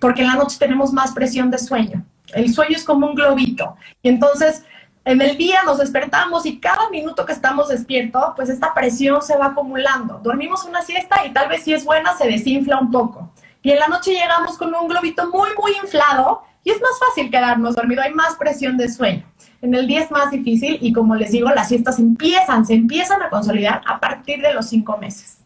Porque 0.00 0.22
en 0.22 0.28
la 0.28 0.34
noche 0.34 0.56
tenemos 0.58 0.92
más 0.92 1.12
presión 1.12 1.50
de 1.50 1.58
sueño. 1.58 2.04
El 2.32 2.52
sueño 2.52 2.76
es 2.76 2.84
como 2.84 3.06
un 3.08 3.14
globito. 3.14 3.76
Y 4.02 4.08
entonces, 4.08 4.64
en 5.04 5.20
el 5.20 5.36
día 5.36 5.62
nos 5.64 5.78
despertamos 5.78 6.46
y 6.46 6.60
cada 6.60 6.90
minuto 6.90 7.24
que 7.24 7.32
estamos 7.32 7.68
despiertos, 7.68 8.32
pues 8.36 8.48
esta 8.48 8.74
presión 8.74 9.22
se 9.22 9.36
va 9.36 9.46
acumulando. 9.46 10.20
Dormimos 10.22 10.64
una 10.64 10.82
siesta 10.82 11.26
y 11.26 11.32
tal 11.32 11.48
vez 11.48 11.64
si 11.64 11.72
es 11.72 11.84
buena 11.84 12.16
se 12.16 12.28
desinfla 12.28 12.78
un 12.78 12.90
poco. 12.90 13.32
Y 13.62 13.70
en 13.70 13.78
la 13.78 13.88
noche 13.88 14.12
llegamos 14.12 14.56
con 14.56 14.74
un 14.74 14.88
globito 14.88 15.28
muy, 15.30 15.48
muy 15.58 15.72
inflado 15.82 16.42
y 16.62 16.70
es 16.70 16.80
más 16.80 16.98
fácil 16.98 17.30
quedarnos 17.30 17.74
dormido, 17.74 18.02
hay 18.02 18.12
más 18.12 18.36
presión 18.36 18.76
de 18.76 18.88
sueño. 18.88 19.24
En 19.62 19.74
el 19.74 19.86
día 19.86 20.00
es 20.00 20.10
más 20.10 20.30
difícil 20.30 20.78
y 20.80 20.92
como 20.92 21.14
les 21.14 21.32
digo, 21.32 21.48
las 21.50 21.68
siestas 21.68 21.98
empiezan, 21.98 22.64
se 22.66 22.74
empiezan 22.74 23.22
a 23.22 23.30
consolidar 23.30 23.82
a 23.86 24.00
partir 24.00 24.40
de 24.40 24.54
los 24.54 24.68
cinco 24.68 24.96
meses. 24.98 25.40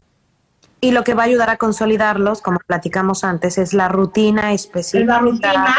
Y 0.85 0.91
lo 0.91 1.03
que 1.03 1.14
va 1.14 1.22
a 1.22 1.26
ayudar 1.26 1.49
a 1.49 1.57
consolidarlos, 1.57 2.43
como 2.43 2.59
platicamos 2.59 3.24
antes, 3.24 3.57
es 3.57 3.72
la 3.72 3.89
rutina 3.89 4.53
específica. 4.53 5.14
La 5.14 5.18
rutina 5.18 5.76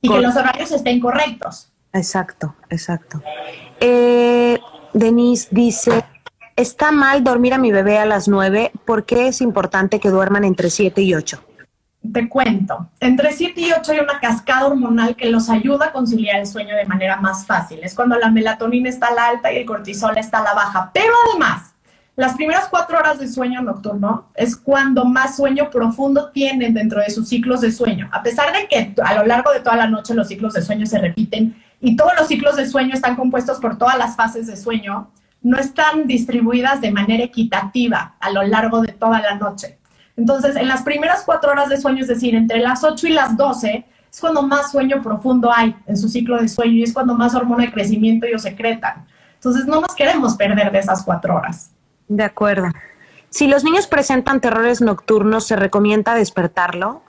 y 0.00 0.08
que 0.08 0.18
los 0.18 0.34
horarios 0.34 0.72
estén 0.72 0.98
correctos. 0.98 1.70
Exacto, 1.92 2.54
exacto. 2.70 3.20
Eh, 3.80 4.58
Denise 4.94 5.48
dice, 5.50 6.06
¿está 6.56 6.90
mal 6.90 7.22
dormir 7.22 7.52
a 7.52 7.58
mi 7.58 7.70
bebé 7.70 7.98
a 7.98 8.06
las 8.06 8.28
9? 8.28 8.72
¿Por 8.86 9.04
qué 9.04 9.28
es 9.28 9.42
importante 9.42 10.00
que 10.00 10.08
duerman 10.08 10.42
entre 10.42 10.70
7 10.70 11.02
y 11.02 11.14
8? 11.14 11.38
Te 12.14 12.26
cuento, 12.26 12.88
entre 13.00 13.32
7 13.32 13.60
y 13.60 13.72
8 13.72 13.92
hay 13.92 13.98
una 13.98 14.20
cascada 14.20 14.68
hormonal 14.68 15.16
que 15.16 15.28
los 15.28 15.50
ayuda 15.50 15.88
a 15.88 15.92
conciliar 15.92 16.40
el 16.40 16.46
sueño 16.46 16.74
de 16.74 16.86
manera 16.86 17.16
más 17.16 17.44
fácil. 17.44 17.80
Es 17.82 17.94
cuando 17.94 18.16
la 18.16 18.30
melatonina 18.30 18.88
está 18.88 19.08
a 19.08 19.12
la 19.14 19.26
alta 19.26 19.52
y 19.52 19.58
el 19.58 19.66
cortisol 19.66 20.16
está 20.16 20.38
a 20.38 20.44
la 20.44 20.54
baja. 20.54 20.90
Pero 20.94 21.12
además, 21.28 21.74
las 22.16 22.34
primeras 22.34 22.68
cuatro 22.68 22.98
horas 22.98 23.18
de 23.18 23.28
sueño 23.28 23.60
nocturno 23.60 24.30
es 24.34 24.56
cuando 24.56 25.04
más 25.04 25.36
sueño 25.36 25.68
profundo 25.68 26.30
tienen 26.30 26.72
dentro 26.72 27.00
de 27.00 27.10
sus 27.10 27.28
ciclos 27.28 27.60
de 27.60 27.70
sueño. 27.70 28.08
A 28.10 28.22
pesar 28.22 28.54
de 28.54 28.66
que 28.68 28.94
a 29.04 29.14
lo 29.14 29.26
largo 29.26 29.52
de 29.52 29.60
toda 29.60 29.76
la 29.76 29.86
noche 29.86 30.14
los 30.14 30.28
ciclos 30.28 30.54
de 30.54 30.62
sueño 30.62 30.86
se 30.86 30.98
repiten 30.98 31.62
y 31.78 31.94
todos 31.94 32.12
los 32.18 32.26
ciclos 32.26 32.56
de 32.56 32.66
sueño 32.66 32.94
están 32.94 33.16
compuestos 33.16 33.60
por 33.60 33.76
todas 33.76 33.98
las 33.98 34.16
fases 34.16 34.46
de 34.46 34.56
sueño, 34.56 35.10
no 35.42 35.58
están 35.58 36.06
distribuidas 36.06 36.80
de 36.80 36.90
manera 36.90 37.22
equitativa 37.22 38.14
a 38.18 38.30
lo 38.30 38.42
largo 38.44 38.80
de 38.80 38.92
toda 38.92 39.20
la 39.20 39.34
noche. 39.34 39.78
Entonces, 40.16 40.56
en 40.56 40.68
las 40.68 40.82
primeras 40.82 41.22
cuatro 41.22 41.50
horas 41.50 41.68
de 41.68 41.76
sueño, 41.76 42.00
es 42.00 42.08
decir, 42.08 42.34
entre 42.34 42.60
las 42.60 42.82
8 42.82 43.08
y 43.08 43.10
las 43.10 43.36
12, 43.36 43.84
es 44.10 44.20
cuando 44.20 44.40
más 44.42 44.72
sueño 44.72 45.02
profundo 45.02 45.52
hay 45.54 45.76
en 45.86 45.98
su 45.98 46.08
ciclo 46.08 46.40
de 46.40 46.48
sueño 46.48 46.72
y 46.72 46.82
es 46.82 46.94
cuando 46.94 47.14
más 47.14 47.34
hormona 47.34 47.64
de 47.64 47.72
crecimiento 47.72 48.24
ellos 48.24 48.40
secretan. 48.40 49.04
Entonces, 49.34 49.66
no 49.66 49.82
nos 49.82 49.94
queremos 49.94 50.34
perder 50.34 50.72
de 50.72 50.78
esas 50.78 51.02
cuatro 51.02 51.36
horas. 51.36 51.75
De 52.08 52.24
acuerdo. 52.24 52.68
Si 53.28 53.48
los 53.48 53.64
niños 53.64 53.86
presentan 53.86 54.40
terrores 54.40 54.80
nocturnos, 54.80 55.46
¿se 55.46 55.56
recomienda 55.56 56.14
despertarlo? 56.14 57.02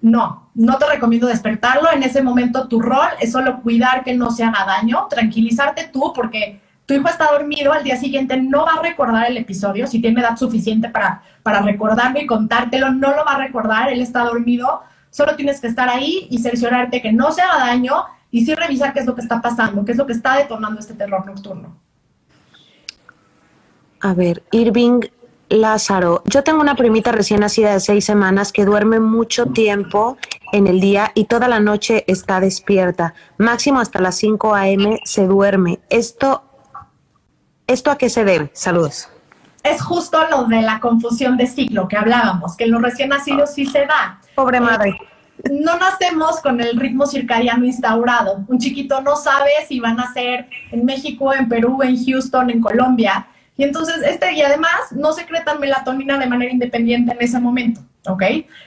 No, 0.00 0.50
no 0.54 0.78
te 0.78 0.86
recomiendo 0.86 1.28
despertarlo. 1.28 1.92
En 1.92 2.02
ese 2.02 2.22
momento 2.22 2.66
tu 2.66 2.80
rol 2.80 3.08
es 3.20 3.32
solo 3.32 3.60
cuidar 3.62 4.02
que 4.02 4.14
no 4.14 4.30
se 4.30 4.42
haga 4.42 4.64
daño, 4.64 5.06
tranquilizarte 5.08 5.90
tú 5.92 6.12
porque 6.14 6.60
tu 6.86 6.94
hijo 6.94 7.08
está 7.08 7.28
dormido, 7.30 7.72
al 7.72 7.84
día 7.84 7.96
siguiente 7.96 8.36
no 8.36 8.64
va 8.64 8.72
a 8.72 8.82
recordar 8.82 9.30
el 9.30 9.36
episodio, 9.36 9.86
si 9.86 10.00
tiene 10.00 10.20
edad 10.20 10.36
suficiente 10.36 10.88
para, 10.88 11.22
para 11.44 11.60
recordarlo 11.60 12.20
y 12.20 12.26
contártelo, 12.26 12.90
no 12.90 13.14
lo 13.14 13.24
va 13.24 13.34
a 13.34 13.38
recordar, 13.38 13.88
él 13.92 14.00
está 14.00 14.24
dormido, 14.24 14.82
solo 15.08 15.36
tienes 15.36 15.60
que 15.60 15.68
estar 15.68 15.88
ahí 15.88 16.26
y 16.28 16.38
cerciorarte 16.38 17.00
que 17.00 17.12
no 17.12 17.30
se 17.30 17.42
haga 17.42 17.66
daño 17.66 18.04
y 18.32 18.44
sí 18.44 18.54
revisar 18.54 18.92
qué 18.92 19.00
es 19.00 19.06
lo 19.06 19.14
que 19.14 19.20
está 19.20 19.40
pasando, 19.40 19.84
qué 19.84 19.92
es 19.92 19.98
lo 19.98 20.06
que 20.06 20.12
está 20.12 20.36
detonando 20.36 20.80
este 20.80 20.94
terror 20.94 21.24
nocturno. 21.24 21.76
A 24.02 24.14
ver, 24.14 24.42
Irving 24.50 25.02
Lázaro. 25.48 26.22
Yo 26.24 26.42
tengo 26.42 26.60
una 26.60 26.74
primita 26.74 27.12
recién 27.12 27.38
nacida 27.38 27.72
de 27.72 27.78
seis 27.78 28.04
semanas 28.04 28.52
que 28.52 28.64
duerme 28.64 28.98
mucho 28.98 29.46
tiempo 29.46 30.18
en 30.52 30.66
el 30.66 30.80
día 30.80 31.12
y 31.14 31.26
toda 31.26 31.46
la 31.46 31.60
noche 31.60 32.04
está 32.08 32.40
despierta. 32.40 33.14
Máximo 33.38 33.78
hasta 33.78 34.00
las 34.00 34.16
5 34.16 34.56
a.m. 34.56 34.98
se 35.04 35.26
duerme. 35.28 35.78
Esto, 35.88 36.42
¿Esto 37.68 37.92
a 37.92 37.96
qué 37.96 38.08
se 38.08 38.24
debe? 38.24 38.50
Saludos. 38.54 39.08
Es 39.62 39.80
justo 39.80 40.18
lo 40.28 40.46
de 40.46 40.62
la 40.62 40.80
confusión 40.80 41.36
de 41.36 41.46
ciclo 41.46 41.86
que 41.86 41.96
hablábamos, 41.96 42.56
que 42.56 42.64
en 42.64 42.72
los 42.72 42.82
recién 42.82 43.10
nacidos 43.10 43.54
sí 43.54 43.66
se 43.66 43.86
da. 43.86 44.18
Pobre 44.34 44.58
madre. 44.58 44.98
no 45.48 45.78
nacemos 45.78 46.40
con 46.40 46.60
el 46.60 46.76
ritmo 46.76 47.06
circadiano 47.06 47.64
instaurado. 47.64 48.44
Un 48.48 48.58
chiquito 48.58 49.00
no 49.00 49.14
sabe 49.14 49.50
si 49.68 49.78
va 49.78 49.90
a 49.90 49.94
nacer 49.94 50.48
en 50.72 50.84
México, 50.84 51.32
en 51.32 51.48
Perú, 51.48 51.82
en 51.84 52.04
Houston, 52.04 52.50
en 52.50 52.60
Colombia 52.60 53.28
y 53.62 53.64
entonces, 53.64 54.02
este, 54.04 54.32
y 54.32 54.42
además, 54.42 54.90
no 54.90 55.12
secretan 55.12 55.60
melatonina 55.60 56.18
de 56.18 56.26
manera 56.26 56.50
independiente 56.50 57.12
en 57.12 57.18
ese 57.22 57.38
momento, 57.38 57.80
¿ok? 58.08 58.24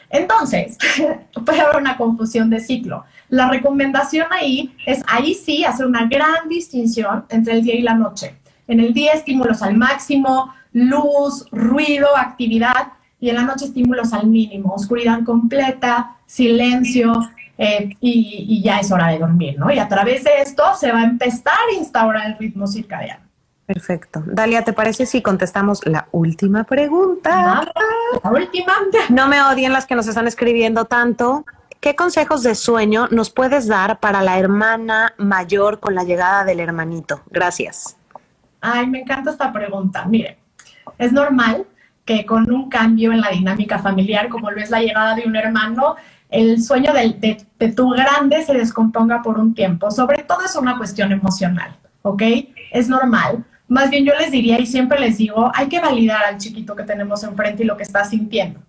Entonces, 0.09 0.77
puede 1.45 1.59
haber 1.59 1.81
una 1.81 1.97
confusión 1.97 2.49
de 2.49 2.61
ciclo. 2.61 3.03
La 3.27 3.49
recomendación 3.49 4.27
ahí 4.31 4.73
es, 4.85 5.03
ahí 5.07 5.33
sí, 5.33 5.65
hacer 5.65 5.85
una 5.85 6.05
gran 6.05 6.47
distinción 6.47 7.25
entre 7.27 7.55
el 7.55 7.63
día 7.63 7.75
y 7.75 7.81
la 7.81 7.95
noche. 7.95 8.37
En 8.69 8.79
el 8.79 8.93
día, 8.93 9.11
estímulos 9.11 9.61
al 9.61 9.75
máximo, 9.75 10.53
luz, 10.71 11.45
ruido, 11.51 12.15
actividad, 12.15 12.93
y 13.19 13.31
en 13.31 13.35
la 13.35 13.41
noche, 13.41 13.65
estímulos 13.65 14.13
al 14.13 14.27
mínimo, 14.27 14.75
oscuridad 14.75 15.25
completa, 15.25 16.15
silencio, 16.25 17.19
eh, 17.57 17.89
y, 17.99 18.45
y 18.47 18.63
ya 18.63 18.79
es 18.79 18.89
hora 18.93 19.09
de 19.09 19.19
dormir, 19.19 19.59
¿no? 19.59 19.69
Y 19.73 19.77
a 19.77 19.89
través 19.89 20.23
de 20.23 20.39
esto 20.39 20.63
se 20.79 20.89
va 20.89 21.01
a 21.01 21.03
empezar 21.03 21.57
a 21.69 21.77
instaurar 21.77 22.27
el 22.27 22.37
ritmo 22.37 22.65
circadiano. 22.65 23.24
Perfecto. 23.65 24.23
Dalia, 24.27 24.63
¿te 24.63 24.73
parece 24.73 25.05
si 25.05 25.21
contestamos 25.21 25.85
la 25.85 26.07
última 26.11 26.63
pregunta? 26.65 27.65
La 28.23 28.31
última. 28.31 28.73
No 29.09 29.27
me 29.27 29.41
odien 29.41 29.73
las 29.73 29.85
que 29.87 29.95
nos 29.95 30.07
están 30.07 30.27
escribiendo 30.27 30.85
tanto. 30.85 31.45
¿Qué 31.79 31.95
consejos 31.95 32.43
de 32.43 32.53
sueño 32.55 33.07
nos 33.11 33.29
puedes 33.31 33.67
dar 33.67 33.99
para 33.99 34.21
la 34.21 34.37
hermana 34.39 35.13
mayor 35.17 35.79
con 35.79 35.95
la 35.95 36.03
llegada 36.03 36.43
del 36.43 36.59
hermanito? 36.59 37.21
Gracias. 37.29 37.97
Ay, 38.61 38.87
me 38.87 39.01
encanta 39.01 39.31
esta 39.31 39.51
pregunta. 39.51 40.05
Mire, 40.05 40.37
es 40.97 41.11
normal 41.11 41.65
que 42.05 42.25
con 42.25 42.51
un 42.51 42.69
cambio 42.69 43.11
en 43.11 43.21
la 43.21 43.29
dinámica 43.29 43.79
familiar, 43.79 44.29
como 44.29 44.51
lo 44.51 44.61
es 44.61 44.69
la 44.69 44.79
llegada 44.79 45.15
de 45.15 45.23
un 45.25 45.35
hermano, 45.35 45.95
el 46.29 46.61
sueño 46.61 46.93
de, 46.93 47.09
de- 47.19 47.45
de 47.59 47.71
tu 47.73 47.89
grande 47.89 48.43
se 48.43 48.53
descomponga 48.53 49.21
por 49.23 49.39
un 49.39 49.53
tiempo. 49.55 49.89
Sobre 49.89 50.21
todo 50.23 50.41
es 50.45 50.55
una 50.55 50.77
cuestión 50.77 51.11
emocional, 51.11 51.75
¿ok? 52.03 52.21
Es 52.71 52.89
normal. 52.89 53.43
Más 53.67 53.89
bien 53.89 54.05
yo 54.05 54.13
les 54.19 54.31
diría 54.31 54.59
y 54.59 54.65
siempre 54.65 54.99
les 54.99 55.17
digo, 55.17 55.51
hay 55.53 55.67
que 55.67 55.79
validar 55.79 56.23
al 56.25 56.37
chiquito 56.37 56.75
que 56.75 56.83
tenemos 56.83 57.23
enfrente 57.23 57.63
y 57.63 57.65
lo 57.65 57.77
que 57.77 57.83
está 57.83 58.05
sintiendo. 58.05 58.59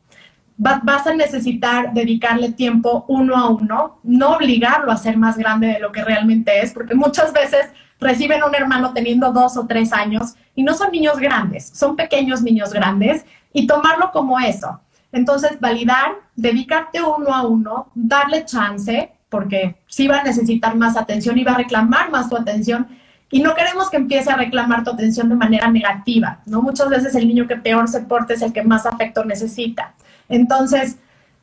Va- 0.64 0.80
vas 0.82 1.06
a 1.06 1.14
necesitar 1.14 1.92
dedicarle 1.92 2.52
tiempo 2.52 3.04
uno 3.08 3.36
a 3.36 3.50
uno, 3.50 3.98
no 4.02 4.30
obligarlo 4.30 4.90
a 4.90 4.96
ser 4.96 5.18
más 5.18 5.36
grande 5.36 5.66
de 5.66 5.80
lo 5.80 5.92
que 5.92 6.02
realmente 6.02 6.60
es, 6.60 6.72
porque 6.72 6.94
muchas 6.94 7.32
veces 7.32 7.66
reciben 8.00 8.42
un 8.42 8.54
hermano 8.54 8.92
teniendo 8.94 9.32
dos 9.32 9.56
o 9.58 9.66
tres 9.66 9.92
años 9.92 10.34
y 10.54 10.62
no 10.62 10.74
son 10.74 10.92
niños 10.92 11.18
grandes, 11.18 11.68
son 11.74 11.94
pequeños 11.96 12.42
niños 12.42 12.72
grandes 12.72 13.26
y 13.52 13.66
tomarlo 13.66 14.10
como 14.12 14.38
eso. 14.40 14.80
Entonces, 15.12 15.60
validar, 15.60 16.12
dedicarte 16.34 17.00
uno 17.02 17.34
a 17.34 17.46
uno, 17.46 17.88
darle 17.94 18.44
chance, 18.44 19.12
porque 19.28 19.76
sí 19.86 20.08
va 20.08 20.20
a 20.20 20.24
necesitar 20.24 20.74
más 20.74 20.96
atención 20.96 21.38
y 21.38 21.44
va 21.44 21.52
a 21.52 21.58
reclamar 21.58 22.10
más 22.10 22.28
tu 22.28 22.36
atención. 22.36 22.86
Y 23.30 23.40
no 23.40 23.54
queremos 23.54 23.90
que 23.90 23.96
empiece 23.96 24.30
a 24.30 24.36
reclamar 24.36 24.84
tu 24.84 24.90
atención 24.90 25.28
de 25.28 25.34
manera 25.34 25.68
negativa, 25.68 26.40
¿no? 26.46 26.62
Muchas 26.62 26.88
veces 26.88 27.14
el 27.14 27.26
niño 27.26 27.48
que 27.48 27.56
peor 27.56 27.88
se 27.88 28.00
porte 28.00 28.34
es 28.34 28.42
el 28.42 28.52
que 28.52 28.62
más 28.62 28.86
afecto 28.86 29.24
necesita. 29.24 29.94
Entonces, 30.28 30.96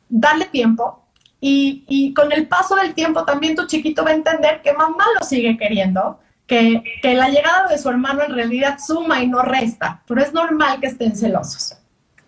darle 0.08 0.46
tiempo 0.46 1.02
y, 1.40 1.84
y 1.86 2.14
con 2.14 2.32
el 2.32 2.48
paso 2.48 2.74
del 2.76 2.94
tiempo 2.94 3.24
también 3.24 3.54
tu 3.54 3.66
chiquito 3.66 4.02
va 4.02 4.10
a 4.10 4.14
entender 4.14 4.62
que 4.62 4.72
mamá 4.72 5.04
lo 5.18 5.26
sigue 5.26 5.58
queriendo, 5.58 6.20
que, 6.46 6.82
que 7.02 7.14
la 7.14 7.28
llegada 7.28 7.68
de 7.68 7.78
su 7.78 7.88
hermano 7.88 8.22
en 8.22 8.34
realidad 8.34 8.78
suma 8.78 9.22
y 9.22 9.26
no 9.26 9.42
resta, 9.42 10.02
pero 10.06 10.22
es 10.22 10.32
normal 10.32 10.80
que 10.80 10.86
estén 10.86 11.16
celosos. 11.16 11.76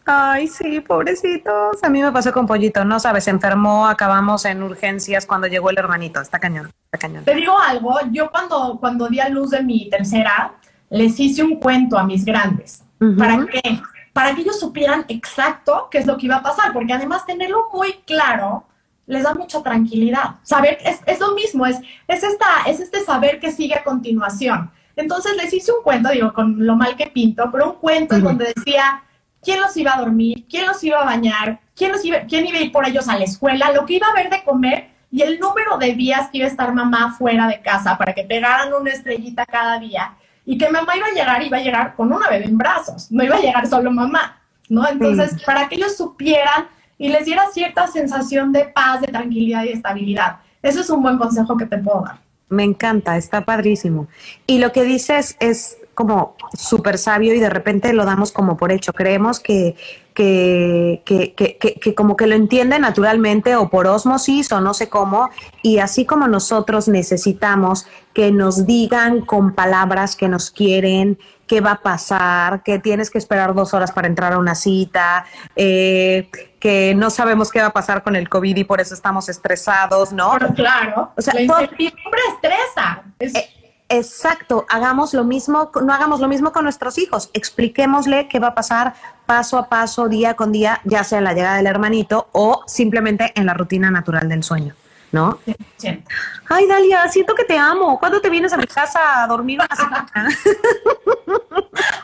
Ay, 0.09 0.46
sí, 0.46 0.80
pobrecitos. 0.80 1.82
A 1.82 1.88
mí 1.88 2.00
me 2.00 2.12
pasó 2.12 2.32
con 2.32 2.46
Pollito, 2.46 2.84
no 2.84 3.00
sabes, 3.00 3.24
se 3.24 3.30
enfermó, 3.30 3.88
acabamos 3.88 4.44
en 4.44 4.62
urgencias 4.62 5.26
cuando 5.26 5.48
llegó 5.48 5.68
el 5.70 5.78
hermanito. 5.78 6.20
Está 6.20 6.38
cañón, 6.38 6.70
está 6.84 6.98
cañón. 6.98 7.24
Te 7.24 7.34
digo 7.34 7.59
algo, 7.59 7.98
yo 8.12 8.30
cuando, 8.30 8.78
cuando 8.78 9.09
di 9.09 9.18
a 9.18 9.28
luz 9.28 9.50
de 9.50 9.64
mi 9.64 9.90
tercera, 9.90 10.54
les 10.90 11.18
hice 11.18 11.42
un 11.42 11.57
cuento 11.57 11.98
a 11.98 12.04
mis 12.04 12.24
grandes. 12.24 12.84
¿Para 13.18 13.44
qué? 13.46 13.80
Para 14.12 14.32
que 14.32 14.42
ellos 14.42 14.61
supieran 14.61 15.04
exacto 15.09 15.88
qué 15.90 15.98
es 15.98 16.07
lo 16.07 16.16
que 16.16 16.26
iba 16.26 16.36
a 16.36 16.42
pasar, 16.42 16.72
porque 16.72 16.92
además 16.92 17.26
tenerlo 17.26 17.68
muy 17.72 17.94
claro 18.07 18.64
les 19.07 19.24
da 19.24 19.34
mucha 19.34 19.62
tranquilidad. 19.62 20.36
Saber, 20.42 20.78
es, 20.84 21.00
es 21.07 21.20
lo 21.20 21.34
mismo, 21.34 21.66
es, 21.66 21.78
es, 22.07 22.22
esta, 22.22 22.46
es 22.66 22.80
este 22.80 23.00
saber 23.00 23.40
que 23.40 23.50
sigue 23.50 23.74
a 23.74 23.84
continuación. 23.84 24.70
Entonces 24.94 25.36
les 25.36 25.52
hice 25.52 25.72
un 25.72 25.82
cuento, 25.82 26.11
digo, 26.11 26.32
con 26.32 26.64
lo 26.64 26.76
mal 26.76 26.96
que 26.96 27.09
pinto, 27.09 27.48
pero 27.52 27.72
un 27.72 27.76
cuento 27.78 28.14
en 28.14 28.24
donde 28.24 28.52
decía 28.54 29.02
quién 29.47 29.61
los 29.61 29.76
iba 29.76 29.94
a 29.94 30.01
dormir, 30.01 30.44
quién 30.51 30.66
los 30.66 30.82
iba 30.82 31.01
a 31.01 31.05
bañar, 31.05 31.61
quién, 31.76 31.92
los 31.92 32.05
iba, 32.05 32.22
quién 32.28 32.44
iba 32.47 32.59
a 32.59 32.62
ir 32.62 32.72
por 32.72 32.84
ellos 32.84 33.09
a 33.09 33.16
la 33.16 33.24
escuela, 33.24 33.70
lo 33.70 33.86
que 33.86 33.94
iba 33.94 34.09
a 34.09 34.11
haber 34.11 34.28
de 34.28 34.42
comer 34.42 34.90
y 35.12 35.22
el 35.22 35.38
número 35.38 35.78
de 35.78 35.94
días 35.94 36.28
que 36.30 36.38
iba 36.38 36.49
a 36.49 36.51
estar 36.51 36.74
mamá 36.74 37.14
fuera 37.16 37.47
de 37.47 37.61
casa 37.61 37.97
para 37.97 38.12
que 38.12 38.24
pegaran 38.24 38.74
una 38.74 38.90
estrellita 38.90 39.47
cada 39.47 39.78
día 39.78 40.16
y 40.44 40.59
que 40.59 40.68
mamá 40.68 40.97
iba 40.97 41.07
a 41.07 41.12
llegar, 41.12 41.42
iba 41.44 41.59
a 41.59 41.61
llegar 41.61 41.94
con 41.94 42.12
una 42.12 42.28
bebé 42.28 42.47
en 42.47 42.59
brazos, 42.59 43.07
no 43.12 43.22
iba 43.22 43.36
a 43.36 43.40
llegar 43.40 43.68
solo 43.68 43.92
mamá, 43.92 44.42
¿no? 44.68 44.86
Entonces, 44.88 45.40
para 45.44 45.68
que 45.68 45.76
ellos 45.76 45.97
supieran 45.97 46.66
y 46.99 47.09
les 47.09 47.24
diera 47.24 47.44
cierta 47.53 47.86
sensación 47.86 48.51
de 48.51 48.64
paz, 48.64 49.01
de 49.01 49.07
tranquilidad 49.07 49.62
y 49.62 49.68
de 49.68 49.74
estabilidad. 49.74 50.38
Eso 50.61 50.80
es 50.80 50.90
un 50.90 51.03
buen 51.03 51.18
consejo 51.18 51.57
que 51.57 51.66
te 51.66 51.78
puedo 51.78 52.03
dar. 52.03 52.18
Me 52.49 52.64
encanta, 52.64 53.16
está 53.16 53.44
padrísimo. 53.44 54.09
Y 54.47 54.59
lo 54.59 54.72
que 54.72 54.82
dices 54.82 55.36
es 55.38 55.78
como 55.97 56.36
súper 56.57 56.99
sabio 56.99 57.34
y 57.34 57.40
de 57.40 57.51
repente 57.51 57.92
lo 57.92 58.05
damos 58.05 58.30
como 58.30 58.57
por 58.57 58.70
hecho. 58.70 58.92
Creemos 58.92 59.40
que, 59.40 59.74
que, 60.14 61.03
que, 61.05 61.34
que, 61.34 61.57
que- 61.57 61.74
que 61.80 61.94
como 61.94 62.16
que 62.16 62.26
lo 62.28 62.34
entiende 62.36 62.78
naturalmente 62.78 63.57
o 63.57 63.68
por 63.68 63.86
osmosis 63.88 64.53
o 64.53 64.61
no 64.61 64.74
sé 64.74 64.88
cómo. 64.88 65.30
Y 65.62 65.78
así 65.78 66.05
como 66.05 66.28
nosotros 66.28 66.86
necesitamos 66.86 67.86
que 68.14 68.30
nos 68.30 68.66
digan 68.66 69.22
con 69.22 69.55
palabras 69.55 70.14
que 70.16 70.28
nos 70.28 70.51
quieren, 70.51 71.18
qué 71.47 71.61
va 71.61 71.72
a 71.72 71.82
pasar, 71.82 72.62
que 72.62 72.78
tienes 72.78 73.09
que 73.11 73.18
esperar 73.18 73.55
dos 73.55 73.72
horas 73.72 73.90
para 73.92 74.07
entrar 74.09 74.32
a 74.34 74.38
una 74.38 74.55
cita, 74.55 75.24
eh, 75.55 76.28
que 76.61 76.94
no 76.94 77.09
sabemos 77.11 77.51
qué 77.51 77.61
va 77.61 77.66
a 77.68 77.72
pasar 77.72 78.03
con 78.03 78.16
el 78.16 78.28
COVID 78.28 78.57
y 78.57 78.64
por 78.64 78.80
eso 78.80 78.94
estamos 78.94 79.28
estresados, 79.28 80.12
¿no? 80.12 80.32
Pero 80.38 80.53
claro, 80.55 81.12
O 81.16 81.22
sea, 81.22 81.34
la 81.34 81.42
incertidumbre 81.42 82.20
estresa. 82.34 83.03
Es- 83.18 83.34
Eh, 83.34 83.66
Exacto, 83.89 84.66
hagamos 84.68 85.14
lo 85.14 85.22
mismo, 85.22 85.70
no 85.80 85.93
hagamos 85.93 86.20
lo 86.20 86.26
mismo 86.26 86.53
con 86.53 86.64
nuestros 86.64 86.99
hijos, 86.99 87.30
expliquémosle 87.34 88.26
qué 88.26 88.41
va 88.41 88.49
a 88.49 88.55
pasar 88.55 88.95
paso 89.26 89.59
a 89.59 89.68
paso, 89.68 90.09
día 90.09 90.34
con 90.34 90.51
día, 90.51 90.80
ya 90.84 91.05
sea 91.05 91.18
en 91.18 91.24
la 91.24 91.34
llegada 91.34 91.57
del 91.57 91.66
hermanito 91.66 92.28
o 92.32 92.62
simplemente 92.66 93.32
en 93.37 93.47
la 93.47 93.55
rutina 93.55 93.91
natural 93.91 94.28
del 94.28 94.43
sueño, 94.43 94.74
¿no? 95.12 95.39
100%. 95.78 96.03
Ay, 96.49 96.66
Dalia, 96.66 97.09
siento 97.09 97.34
que 97.34 97.45
te 97.45 97.57
amo. 97.57 97.99
¿Cuándo 97.99 98.20
te 98.20 98.30
vienes 98.30 98.53
a 98.53 98.57
mi 98.57 98.66
casa 98.66 99.22
a 99.22 99.26
dormir 99.28 99.61
una 99.61 99.76
semana? 99.76 100.09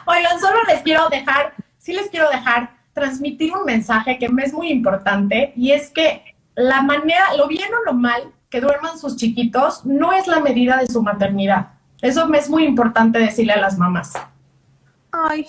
Oigan, 0.07 0.41
solo 0.41 0.63
les 0.69 0.83
quiero 0.83 1.09
dejar, 1.09 1.55
sí 1.79 1.93
les 1.93 2.09
quiero 2.11 2.29
dejar 2.31 2.71
transmitir 2.93 3.53
un 3.57 3.65
mensaje 3.65 4.19
que 4.19 4.29
me 4.29 4.45
es 4.45 4.53
muy 4.53 4.71
importante 4.71 5.53
y 5.57 5.73
es 5.73 5.91
que 5.91 6.23
la 6.55 6.83
manera, 6.83 7.35
lo 7.37 7.49
bien 7.49 7.73
o 7.75 7.85
lo 7.85 7.95
mal 7.95 8.33
que 8.53 8.61
duerman 8.61 8.99
sus 8.99 9.17
chiquitos 9.17 9.87
no 9.87 10.13
es 10.13 10.27
la 10.27 10.39
medida 10.41 10.77
de 10.77 10.87
su 10.87 11.03
maternidad. 11.03 11.71
Eso 12.03 12.31
es 12.35 12.51
muy 12.51 12.65
importante 12.65 13.19
decirle 13.19 13.55
a 13.55 13.61
las 13.61 13.79
mamás. 13.79 14.13
Ay, 15.11 15.47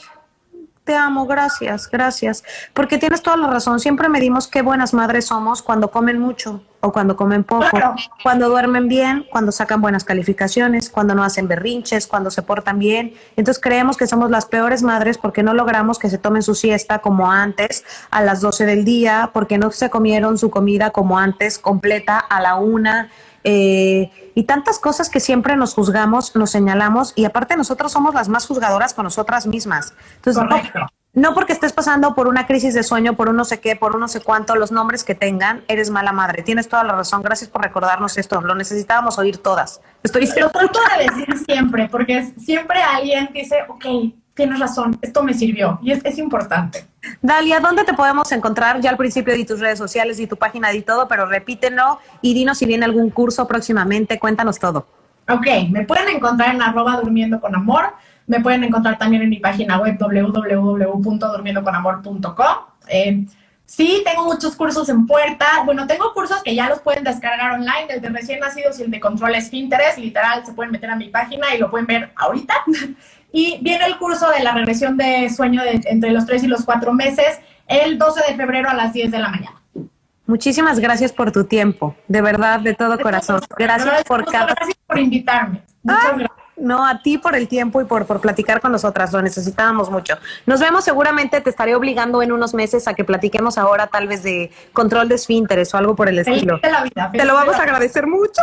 te 0.84 0.96
amo, 0.96 1.26
gracias, 1.26 1.90
gracias. 1.90 2.44
Porque 2.74 2.98
tienes 2.98 3.22
toda 3.22 3.38
la 3.38 3.48
razón. 3.48 3.80
Siempre 3.80 4.10
medimos 4.10 4.48
qué 4.48 4.62
buenas 4.62 4.94
madres 4.94 5.28
somos 5.28 5.62
cuando 5.62 5.92
comen 5.92 6.20
mucho 6.20 6.62
o 6.82 6.92
cuando 6.92 7.16
comen 7.16 7.46
poco, 7.46 7.70
Claro. 7.70 7.96
cuando 8.22 8.50
duermen 8.50 8.90
bien, 8.90 9.26
cuando 9.32 9.54
sacan 9.54 9.80
buenas 9.80 10.04
calificaciones, 10.04 10.90
cuando 10.90 11.16
no 11.16 11.24
hacen 11.24 11.48
berrinches, 11.48 12.08
cuando 12.08 12.30
se 12.30 12.42
portan 12.42 12.78
bien. 12.80 13.14
Entonces 13.38 13.62
creemos 13.64 13.96
que 13.96 14.06
somos 14.06 14.30
las 14.30 14.46
peores 14.46 14.84
madres 14.84 15.18
porque 15.18 15.44
no 15.44 15.54
logramos 15.54 15.98
que 15.98 16.10
se 16.10 16.18
tomen 16.18 16.44
su 16.44 16.56
siesta 16.56 17.00
como 17.00 17.32
antes 17.32 17.86
a 18.12 18.22
las 18.22 18.42
12 18.42 18.66
del 18.66 18.84
día, 18.84 19.30
porque 19.34 19.58
no 19.58 19.72
se 19.72 19.90
comieron 19.90 20.38
su 20.38 20.50
comida 20.52 20.90
como 20.90 21.18
antes 21.18 21.58
completa 21.58 22.20
a 22.20 22.42
la 22.42 22.56
una. 22.56 23.10
Eh, 23.44 24.12
y 24.36 24.44
tantas 24.44 24.80
cosas 24.80 25.10
que 25.10 25.20
siempre 25.20 25.56
nos 25.56 25.74
juzgamos, 25.74 26.36
nos 26.36 26.52
señalamos 26.52 27.14
y 27.16 27.26
aparte 27.26 27.56
nosotros 27.58 27.92
somos 27.92 28.14
las 28.14 28.30
más 28.30 28.48
juzgadoras 28.48 28.94
con 28.94 29.04
nosotras 29.06 29.48
mismas. 29.48 29.94
Entonces, 30.16 30.42
no- 30.44 30.50
Correcto. 30.50 30.80
no 31.14 31.34
porque 31.36 31.54
estés 31.54 31.74
pasando 31.74 32.16
por 32.16 32.28
una 32.28 32.48
crisis 32.48 32.74
de 32.74 32.82
sueño, 32.84 33.16
por 33.16 33.30
un 33.30 33.36
no 33.36 33.46
sé 33.46 33.60
qué, 33.60 33.76
por 33.76 33.94
un 33.94 34.02
no 34.02 34.08
sé 34.08 34.22
cuánto, 34.22 34.56
los 34.56 34.72
nombres 34.72 35.04
que 35.04 35.14
tengan, 35.14 35.64
eres 35.68 35.90
mala 35.92 36.12
madre. 36.12 36.42
Tienes 36.42 36.68
toda 36.68 36.84
la 36.84 36.94
razón. 36.94 37.22
Gracias 37.22 37.50
por 37.50 37.62
recordarnos 37.62 38.18
esto. 38.18 38.42
Lo 38.42 38.56
necesitábamos 38.56 39.20
oír 39.20 39.38
todas. 39.38 39.82
Estoy 40.02 40.26
Lo 40.40 40.50
trato 40.50 40.80
de 40.98 41.04
decir 41.06 41.38
siempre, 41.46 41.88
porque 41.90 42.34
siempre 42.38 42.82
alguien 42.82 43.30
dice, 43.34 43.58
ok, 43.70 43.86
tienes 44.34 44.60
razón, 44.60 44.98
esto 45.02 45.24
me 45.24 45.34
sirvió 45.34 45.80
y 45.82 45.92
es, 45.92 46.04
es 46.04 46.18
importante. 46.18 46.86
Dalia, 47.22 47.60
¿dónde 47.60 47.84
te 47.84 47.94
podemos 47.94 48.32
encontrar? 48.32 48.80
Ya 48.82 48.90
al 48.90 48.98
principio 48.98 49.36
di 49.36 49.46
tus 49.46 49.60
redes 49.60 49.78
sociales, 49.78 50.18
di 50.18 50.28
tu 50.28 50.38
página, 50.38 50.70
di 50.70 50.82
todo, 50.82 51.08
pero 51.08 51.26
repítelo 51.26 52.00
y 52.22 52.34
dinos 52.34 52.58
si 52.58 52.66
viene 52.66 52.86
algún 52.86 53.10
curso 53.10 53.48
próximamente. 53.48 54.20
Cuéntanos 54.20 54.60
todo. 54.60 54.88
Ok, 55.30 55.48
me 55.70 55.86
pueden 55.86 56.10
encontrar 56.10 56.54
en 56.54 56.62
arroba 56.62 56.98
durmiendo 56.98 57.40
con 57.40 57.56
amor. 57.56 57.94
Me 58.28 58.40
pueden 58.40 58.64
encontrar 58.64 58.98
también 58.98 59.24
en 59.24 59.30
mi 59.30 59.40
página 59.40 59.80
web 59.80 59.98
www.durmiendoconamor.com. 60.00 62.56
Eh, 62.88 63.26
sí, 63.66 64.02
tengo 64.06 64.26
muchos 64.26 64.56
cursos 64.56 64.88
en 64.90 65.08
puerta. 65.08 65.46
Bueno, 65.66 65.88
tengo 65.88 66.14
cursos 66.14 66.44
que 66.44 66.56
ya 66.56 66.70
los 66.70 66.80
pueden 66.80 67.04
descargar 67.04 67.52
online, 67.52 67.88
el 67.90 68.02
de 68.02 68.10
recién 68.10 68.40
nacidos 68.40 68.80
y 68.80 68.84
el 68.84 68.92
de 68.92 69.00
control 69.00 69.36
esfínteres. 69.36 69.98
Literal, 69.98 70.46
se 70.46 70.54
pueden 70.54 70.72
meter 70.72 70.90
a 70.90 70.96
mi 70.96 71.10
página 71.10 71.54
y 71.56 71.58
lo 71.58 71.70
pueden 71.70 71.86
ver 71.86 72.12
ahorita. 72.16 72.54
Y 73.34 73.58
viene 73.62 73.86
el 73.88 73.98
curso 73.98 74.30
de 74.30 74.42
la 74.44 74.54
regresión 74.54 74.96
de 74.96 75.30
sueño 75.30 75.62
de 75.64 75.82
entre 75.86 76.12
los 76.12 76.26
3 76.26 76.44
y 76.44 76.48
los 76.48 76.64
4 76.64 76.94
meses 76.94 77.40
el 77.68 77.98
12 77.98 78.22
de 78.30 78.36
febrero 78.38 78.70
a 78.70 78.74
las 78.76 78.94
10 78.94 79.12
de 79.12 79.20
la 79.20 79.28
mañana. 79.30 79.62
Muchísimas 80.26 80.80
gracias 80.80 81.12
por 81.12 81.32
tu 81.34 81.44
tiempo. 81.44 81.96
De 82.08 82.22
verdad, 82.22 82.62
de 82.62 82.74
todo 82.76 82.98
corazón. 83.00 83.42
Gracias 83.58 84.04
por 84.06 84.24
cada... 84.26 84.54
Gracias 84.54 84.78
por 84.88 85.00
invitarme. 85.00 85.62
Muchas 85.82 86.04
Ah, 86.06 86.10
gracias. 86.16 86.32
No, 86.56 86.86
a 86.88 87.02
ti 87.02 87.18
por 87.18 87.36
el 87.36 87.48
tiempo 87.48 87.82
y 87.82 87.86
por, 87.86 88.06
por 88.06 88.22
platicar 88.22 88.62
con 88.62 88.72
nosotras, 88.72 89.12
lo 89.12 89.22
necesitábamos 89.24 89.90
mucho. 89.90 90.14
Nos 90.46 90.60
vemos 90.60 90.84
seguramente, 90.86 91.42
te 91.42 91.50
estaré 91.50 91.76
obligando 91.76 92.22
en 92.22 92.32
unos 92.32 92.54
meses 92.54 92.88
a 92.88 92.94
que 92.94 93.04
platiquemos 93.04 93.58
ahora 93.58 93.88
tal 93.88 94.08
vez 94.08 94.22
de 94.22 94.52
control 94.72 95.10
de 95.10 95.16
esfínteres 95.16 95.74
o 95.74 95.78
algo 95.78 95.96
por 95.96 96.08
el 96.08 96.24
Feliz 96.24 96.38
estilo. 96.38 96.60
de 96.60 96.72
la 96.72 96.84
vida. 96.84 97.10
Te 97.12 97.26
lo 97.26 97.34
vamos 97.34 97.56
a 97.56 97.64
agradecer 97.64 98.06
mucho. 98.06 98.42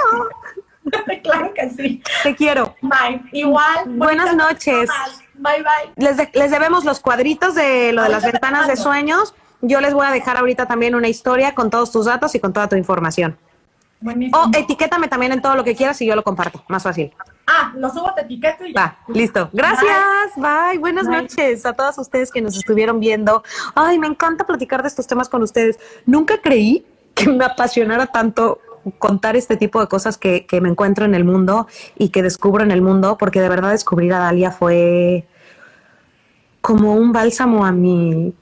claro 1.22 1.55
que 1.55 1.70
sí. 1.70 2.03
Te 2.24 2.34
quiero. 2.34 2.70
Bye. 2.91 3.22
Igual. 3.32 3.84
Buenas 3.86 4.34
noches. 4.34 4.91
Bye, 5.34 5.62
bye. 5.62 5.93
Les, 5.97 6.16
de- 6.16 6.30
les 6.34 6.51
debemos 6.51 6.84
los 6.84 7.01
cuadritos 7.01 7.55
de 7.55 7.93
lo 7.93 8.03
de 8.03 8.09
las 8.09 8.24
ventanas 8.24 8.66
de 8.66 8.76
sueños. 8.76 9.34
Yo 9.62 9.80
les 9.80 9.95
voy 9.95 10.07
a 10.07 10.11
dejar 10.11 10.36
ahorita 10.38 10.66
también 10.66 10.95
una 10.95 11.09
historia 11.09 11.55
con 11.55 11.70
todos 11.70 11.93
tus 11.93 12.07
datos 12.07 12.34
y 12.34 12.41
con 12.41 12.53
toda 12.53 12.68
tu 12.68 12.76
información. 12.76 13.36
Buenísimo. 14.01 14.38
O 14.38 14.51
etiquétame 14.57 15.09
también 15.09 15.32
en 15.32 15.43
todo 15.43 15.55
lo 15.57 15.62
que 15.64 15.76
quieras 15.76 16.01
y 16.01 16.07
yo 16.07 16.16
lo 16.16 16.24
comparto. 16.24 16.64
Más 16.68 16.82
fácil. 16.82 17.12
Ah, 17.47 17.72
lo 17.76 17.91
subo, 17.91 18.14
te 18.14 18.22
etiqueto 18.22 18.64
y 18.64 18.72
ya. 18.72 18.80
Va, 18.80 18.99
listo. 19.09 19.51
Gracias. 19.53 19.91
Bye. 20.36 20.78
Buenas 20.78 21.07
Bye. 21.07 21.16
noches 21.22 21.66
a 21.66 21.74
todas 21.74 21.99
ustedes 21.99 22.30
que 22.30 22.41
nos 22.41 22.57
estuvieron 22.57 22.99
viendo. 23.01 23.43
Ay, 23.74 23.99
me 23.99 24.07
encanta 24.07 24.47
platicar 24.47 24.80
de 24.82 24.88
estos 24.88 25.07
temas 25.07 25.28
con 25.28 25.43
ustedes. 25.43 25.78
Nunca 26.07 26.41
creí 26.41 26.86
que 27.14 27.28
me 27.28 27.45
apasionara 27.45 28.07
tanto 28.07 28.61
contar 28.99 29.37
este 29.37 29.57
tipo 29.57 29.81
de 29.81 29.87
cosas 29.87 30.18
que, 30.18 30.47
que 30.47 30.61
me 30.61 30.68
encuentro 30.68 31.05
en 31.05 31.14
el 31.14 31.24
mundo 31.24 31.66
y 31.97 32.09
que 32.11 32.22
descubro 32.22 32.64
en 32.64 32.70
el 32.70 32.83
mundo, 32.83 33.16
porque 33.18 33.41
de 33.41 33.49
verdad 33.49 33.70
descubrir 33.70 34.12
a 34.12 34.18
Dalia 34.20 34.51
fue 34.51 35.26
como 36.61 36.95
un 36.95 37.12
bálsamo 37.12 37.64
a 37.64 37.72
mi, 37.72 38.35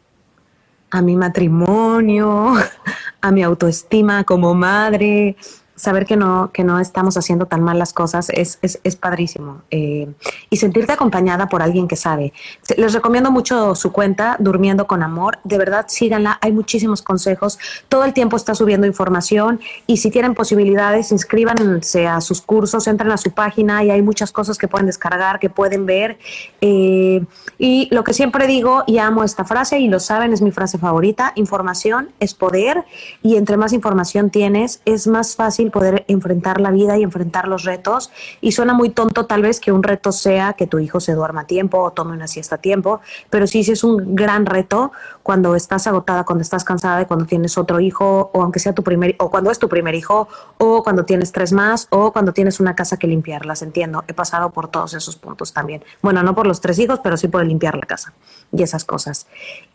a 0.91 1.03
mi 1.03 1.17
matrimonio, 1.17 2.55
a 3.21 3.31
mi 3.31 3.43
autoestima 3.43 4.25
como 4.25 4.55
madre. 4.55 5.37
Saber 5.79 6.05
que 6.05 6.17
no, 6.17 6.51
que 6.53 6.65
no 6.65 6.79
estamos 6.81 7.17
haciendo 7.17 7.47
tan 7.47 7.63
mal 7.63 7.79
las 7.79 7.93
cosas 7.93 8.29
es, 8.31 8.59
es, 8.61 8.81
es 8.85 8.97
padrísimo. 8.97 9.63
Eh, 9.71 10.13
y 10.51 10.57
sentirte 10.57 10.93
acompañada 10.93 11.49
por 11.49 11.63
alguien 11.63 11.89
que 11.89 11.97
sabe. 11.97 12.33
Les 12.77 12.93
recomiendo 12.93 13.31
mucho 13.31 13.75
su 13.75 13.93
cuenta, 13.93 14.37
Durmiendo 14.39 14.87
con 14.87 15.03
Amor. 15.03 15.39
De 15.45 15.57
verdad, 15.57 15.87
síganla. 15.89 16.39
Hay 16.43 16.53
muchísimos 16.53 17.03
consejos. 17.03 17.59
Todo 17.89 18.05
el 18.05 18.13
tiempo 18.13 18.37
está 18.37 18.55
subiendo 18.55 18.87
información. 18.87 19.61
Y 19.87 19.99
si 19.99 20.11
tienen 20.11 20.35
posibilidades, 20.35 21.13
inscríbanse 21.13 22.07
a 22.07 22.21
sus 22.21 22.43
cursos, 22.43 22.87
entren 22.87 23.13
a 23.13 23.17
su 23.17 23.31
página 23.31 23.85
y 23.85 23.91
hay 23.91 24.03
muchas 24.03 24.33
cosas 24.33 24.59
que 24.59 24.69
pueden 24.69 24.87
descargar, 24.87 25.39
que 25.39 25.49
pueden 25.49 25.87
ver. 25.87 26.19
Eh, 26.61 27.25
y 27.59 27.89
lo 27.91 28.05
que 28.05 28.13
siempre 28.13 28.47
digo, 28.47 28.85
y 28.87 28.99
amo 28.99 29.25
esta 29.25 29.45
frase, 29.45 29.79
y 29.79 29.89
lo 29.89 30.01
saben, 30.01 30.33
es 30.33 30.43
mi 30.43 30.51
frase 30.51 30.79
favorita, 30.79 31.33
información 31.37 32.11
es 32.21 32.35
poder, 32.35 32.85
y 33.23 33.37
entre 33.37 33.57
más 33.57 33.73
información 33.73 34.31
tienes, 34.31 34.81
es 34.85 35.07
más 35.07 35.37
fácil 35.37 35.68
poder 35.71 36.05
enfrentar 36.09 36.61
la 36.61 36.71
vida 36.71 36.97
y 36.99 37.03
enfrentar 37.03 37.49
los 37.49 37.65
retos. 37.65 38.11
Y 38.41 38.53
suena 38.53 38.75
muy 38.75 38.91
tonto 38.91 39.27
tal 39.27 39.43
vez 39.43 39.61
que 39.61 39.73
un 39.73 39.83
reto 39.83 40.13
sea 40.13 40.55
que 40.55 40.67
tu 40.67 40.79
hijo 40.79 41.01
se 41.01 41.15
duerma 41.15 41.43
a 41.43 41.47
tiempo 41.47 41.79
o 41.79 41.91
tome 41.93 42.13
una 42.13 42.27
siesta 42.27 42.57
a 42.57 42.59
tiempo, 42.59 43.01
pero 43.31 43.47
sí, 43.47 43.65
sí 43.65 43.73
es 43.73 43.85
un 43.85 44.15
gran 44.15 44.47
reto 44.47 44.93
cuando 45.23 45.55
estás 45.55 45.87
agotada, 45.87 46.25
cuando 46.25 46.43
estás 46.43 46.65
cansada 46.65 47.03
y 47.03 47.07
cuando 47.07 47.27
tienes 47.27 47.59
otro 47.59 47.81
hijo, 47.81 48.31
o 48.33 48.43
aunque 48.43 48.59
sea 48.59 48.75
tu 48.75 48.83
primer, 48.83 49.15
o 49.19 49.31
cuando 49.31 49.51
es 49.51 49.59
tu 49.59 49.69
primer 49.69 49.95
hijo, 49.95 50.29
o 50.59 50.83
cuando 50.83 51.05
tienes 51.05 51.33
tres 51.33 51.53
más, 51.53 51.87
o 51.91 52.13
cuando 52.13 52.33
tienes 52.33 52.61
una 52.61 52.75
casa 52.75 52.97
que 52.97 53.07
limpiar, 53.07 53.45
las 53.47 53.63
entiendo. 53.63 54.05
He 54.09 54.15
pasado 54.15 54.51
por 54.51 54.69
todos 54.69 54.95
esos 54.95 55.17
puntos 55.17 55.53
también. 55.53 55.85
Bueno, 56.03 56.23
no 56.23 56.35
por 56.35 56.47
los 56.47 56.61
tres 56.61 56.79
hijos, 56.79 57.01
pero 57.03 57.17
sí 57.17 57.29
por 57.29 57.43
el 57.43 57.49
limpiar 57.49 57.77
la 57.77 57.87
casa 57.87 58.15
y 58.53 58.63
esas 58.63 58.85
cosas. 58.85 59.27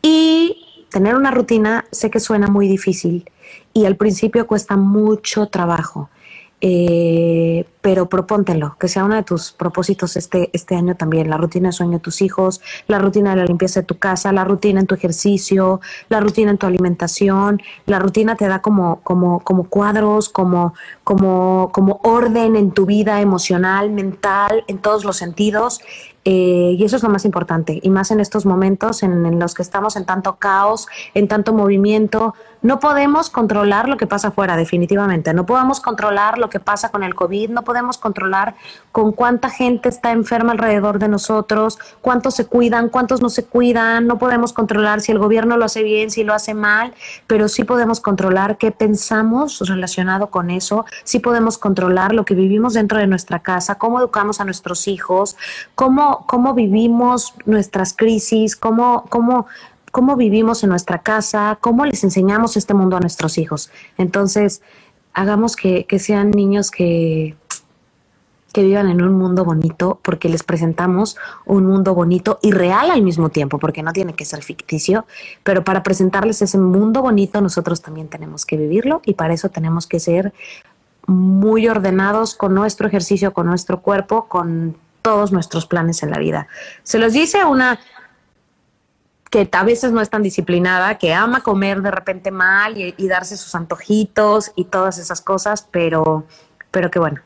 Y 0.02 0.88
tener 0.90 1.16
una 1.16 1.32
rutina, 1.32 1.86
sé 1.92 2.10
que 2.10 2.20
suena 2.20 2.48
muy 2.48 2.68
difícil 2.68 3.30
y 3.74 3.86
al 3.86 3.96
principio 3.96 4.48
cuesta 4.48 4.76
mucho 4.78 5.48
trabajo. 5.48 6.10
Eh, 6.62 7.66
pero 7.84 8.08
propóntelo, 8.08 8.78
que 8.80 8.88
sea 8.88 9.04
uno 9.04 9.16
de 9.16 9.24
tus 9.24 9.52
propósitos 9.52 10.16
este, 10.16 10.50
este 10.54 10.74
año 10.74 10.96
también, 10.96 11.30
la 11.30 11.36
rutina 11.36 11.68
de 11.68 11.74
sueño 11.74 11.92
de 11.92 12.00
tus 12.00 12.22
hijos, 12.22 12.62
la 12.88 12.98
rutina 12.98 13.32
de 13.32 13.36
la 13.36 13.46
limpieza 13.46 13.82
de 13.82 13.86
tu 13.86 14.00
casa, 14.00 14.32
la 14.32 14.46
rutina 14.46 14.80
en 14.80 14.88
tu 14.88 14.96
ejercicio, 14.96 15.82
la 16.08 16.22
rutina 16.22 16.52
en 16.52 16.58
tu 16.58 16.66
alimentación, 16.66 17.62
la 17.86 18.00
rutina 18.00 18.38
te 18.38 18.48
da 18.48 18.62
como, 18.62 19.02
como, 19.02 19.42
como 19.42 19.66
cuadros, 19.66 20.30
como, 20.30 20.74
como, 21.04 21.72
como 21.74 22.00
orden 22.04 22.56
en 22.56 22.72
tu 22.72 22.86
vida 22.86 23.20
emocional, 23.20 23.92
mental, 23.92 24.64
en 24.68 24.78
todos 24.78 25.04
los 25.04 25.18
sentidos. 25.18 25.82
Eh, 26.26 26.78
y 26.80 26.84
eso 26.86 26.96
es 26.96 27.04
lo 27.04 27.10
más 27.10 27.26
importante, 27.26 27.80
y 27.84 27.90
más 27.90 28.10
en 28.12 28.22
estos 28.22 28.46
momentos 28.46 29.04
en, 29.04 29.40
los 29.40 29.54
que 29.54 29.62
estamos 29.62 29.98
en 29.98 30.06
tanto 30.06 30.38
caos, 30.38 30.88
en 31.14 31.28
tanto 31.28 31.54
movimiento. 31.54 32.34
No 32.62 32.80
podemos 32.80 33.30
controlar 33.30 33.90
lo 33.90 33.98
que 33.98 34.08
pasa 34.08 34.30
afuera, 34.30 34.56
definitivamente. 34.56 35.34
No 35.34 35.46
podemos 35.46 35.82
controlar 35.82 36.38
lo 36.38 36.50
que 36.50 36.62
pasa 36.62 36.92
con 36.92 37.04
el 37.04 37.14
COVID, 37.14 37.50
no 37.50 37.64
controlar 37.98 38.56
con 38.92 39.12
cuánta 39.12 39.50
gente 39.50 39.90
está 39.90 40.12
enferma 40.12 40.52
alrededor 40.52 41.00
de 41.00 41.08
nosotros, 41.08 41.80
cuántos 42.02 42.36
se 42.36 42.46
cuidan, 42.46 42.90
cuántos 42.90 43.22
no 43.22 43.30
se 43.30 43.46
cuidan. 43.46 44.08
No 44.08 44.20
podemos 44.20 44.54
controlar 44.54 45.02
si 45.02 45.12
el 45.12 45.20
gobierno 45.20 45.58
lo 45.58 45.66
hace 45.66 45.84
bien, 45.84 46.12
si 46.12 46.24
lo 46.24 46.34
hace 46.34 46.54
mal, 46.54 46.94
pero 47.28 47.48
sí 47.48 47.64
podemos 47.64 48.00
controlar 48.00 48.58
qué 48.58 48.72
pensamos 48.72 49.60
relacionado 49.68 50.30
con 50.30 50.50
eso. 50.50 50.86
Sí 51.04 51.20
podemos 51.20 51.58
controlar 51.58 52.14
lo 52.14 52.26
que 52.26 52.36
vivimos 52.36 52.74
dentro 52.74 53.00
de 53.00 53.08
nuestra 53.08 53.40
casa, 53.40 53.76
cómo 53.76 54.00
educamos 54.00 54.40
a 54.40 54.46
nuestros 54.46 54.88
hijos, 54.88 55.36
cómo, 55.76 56.26
cómo 56.28 56.54
vivimos 56.54 57.34
nuestras 57.46 57.94
crisis, 57.94 58.56
cómo, 58.56 59.06
cómo, 59.10 59.48
cómo 59.92 60.16
vivimos 60.16 60.64
en 60.64 60.70
nuestra 60.70 61.00
casa, 61.00 61.58
cómo 61.62 61.86
les 61.86 62.04
enseñamos 62.04 62.58
este 62.58 62.74
mundo 62.74 62.98
a 62.98 63.00
nuestros 63.00 63.38
hijos. 63.38 63.72
Entonces, 63.98 64.62
hagamos 65.14 65.56
que, 65.56 65.86
que 65.86 66.00
sean 66.00 66.32
niños 66.32 66.72
que, 66.72 67.36
que 68.54 68.64
vivan 68.64 68.90
en 68.90 69.02
un 69.02 69.16
mundo 69.16 69.44
bonito, 69.44 70.00
porque 70.04 70.30
les 70.30 70.44
presentamos 70.44 71.18
un 71.46 71.66
mundo 71.66 71.96
bonito 71.96 72.38
y 72.42 72.52
real 72.52 72.92
al 72.92 73.02
mismo 73.02 73.30
tiempo, 73.30 73.58
porque 73.58 73.82
no 73.82 73.92
tiene 73.92 74.14
que 74.14 74.26
ser 74.26 74.44
ficticio, 74.44 75.06
pero 75.44 75.64
para 75.64 75.82
presentarles 75.82 76.42
ese 76.44 76.60
mundo 76.60 77.02
bonito 77.02 77.42
nosotros 77.42 77.82
también 77.82 78.08
tenemos 78.08 78.46
que 78.46 78.56
vivirlo 78.56 79.02
y 79.06 79.16
para 79.16 79.34
eso 79.34 79.50
tenemos 79.50 79.88
que 79.88 80.00
ser 80.00 80.34
muy 81.08 81.68
ordenados 81.68 82.36
con 82.36 82.54
nuestro 82.54 82.88
ejercicio, 82.88 83.34
con 83.34 83.48
nuestro 83.48 83.82
cuerpo, 83.82 84.28
con 84.28 84.78
todos 85.02 85.32
nuestros 85.32 85.66
planes 85.66 86.04
en 86.04 86.12
la 86.12 86.20
vida. 86.20 86.48
Se 86.84 87.00
los 87.00 87.12
dice 87.12 87.44
una 87.44 87.80
que 89.32 89.50
a 89.52 89.64
veces 89.64 89.92
no 89.92 90.00
es 90.00 90.12
tan 90.12 90.22
disciplinada, 90.22 91.00
que 91.00 91.12
ama 91.12 91.42
comer 91.42 91.82
de 91.82 91.90
repente 91.90 92.30
mal 92.30 92.78
y, 92.78 92.94
y 92.96 93.08
darse 93.08 93.36
sus 93.36 93.56
antojitos 93.56 94.52
y 94.56 94.66
todas 94.66 95.00
esas 95.00 95.22
cosas, 95.22 95.68
pero, 95.72 96.26
pero 96.70 96.92
que 96.92 97.00
bueno, 97.00 97.20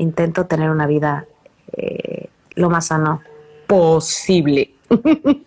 intento 0.00 0.46
tener 0.46 0.70
una 0.70 0.86
vida 0.86 1.26
eh, 1.72 2.28
lo 2.54 2.70
más 2.70 2.86
sano 2.86 3.20
posible. 3.66 4.72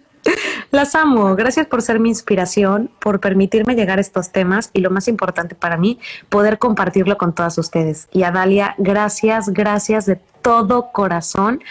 Las 0.71 0.95
amo. 0.95 1.35
Gracias 1.35 1.67
por 1.67 1.81
ser 1.81 1.99
mi 1.99 2.09
inspiración, 2.09 2.89
por 2.99 3.19
permitirme 3.19 3.75
llegar 3.75 3.97
a 3.97 4.01
estos 4.01 4.31
temas 4.31 4.69
y 4.73 4.79
lo 4.79 4.89
más 4.89 5.07
importante 5.07 5.53
para 5.53 5.77
mí, 5.77 5.99
poder 6.29 6.57
compartirlo 6.57 7.17
con 7.17 7.33
todas 7.35 7.57
ustedes. 7.57 8.07
Y 8.11 8.23
a 8.23 8.31
Dalia, 8.31 8.73
gracias, 8.77 9.49
gracias 9.49 10.05
de 10.05 10.15
todo 10.41 10.91
corazón 10.91 11.61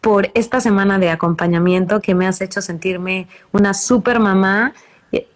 por 0.00 0.30
esta 0.34 0.60
semana 0.60 0.98
de 0.98 1.08
acompañamiento 1.10 2.00
que 2.00 2.14
me 2.14 2.26
has 2.26 2.40
hecho 2.42 2.60
sentirme 2.60 3.26
una 3.52 3.72
super 3.72 4.20
mamá 4.20 4.74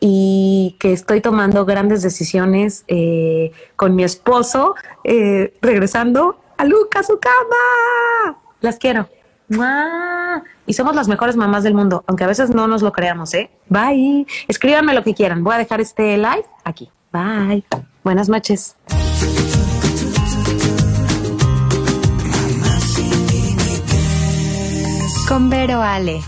y- 0.01 0.76
que 0.78 0.92
estoy 0.92 1.20
tomando 1.22 1.64
grandes 1.64 2.03
decisiones 2.03 2.84
eh, 2.86 3.53
con 3.76 3.94
mi 3.96 4.05
esposo, 4.05 4.74
eh, 5.05 5.55
regresando 5.62 6.38
a 6.59 6.65
Luca 6.65 7.03
su 7.03 7.19
cama. 7.19 8.39
Las 8.61 8.77
quiero. 8.77 9.09
¡Mua! 9.49 10.43
Y 10.67 10.75
somos 10.75 10.95
las 10.95 11.09
mejores 11.09 11.37
mamás 11.37 11.63
del 11.63 11.73
mundo, 11.73 12.05
aunque 12.07 12.25
a 12.25 12.27
veces 12.27 12.51
no 12.51 12.69
nos 12.69 12.83
lo 12.83 12.93
creamos, 12.93 13.33
¿eh? 13.33 13.51
Bye. 13.69 14.27
Escríbanme 14.47 14.93
lo 14.93 15.03
que 15.03 15.15
quieran. 15.15 15.43
Voy 15.43 15.55
a 15.55 15.59
dejar 15.59 15.81
este 15.81 16.19
live 16.19 16.45
aquí. 16.65 16.91
Bye. 17.13 17.65
Buenas 18.05 18.29
noches. 18.29 18.77
Con 25.27 25.49
Vero 25.49 25.81
Ale. 25.83 26.21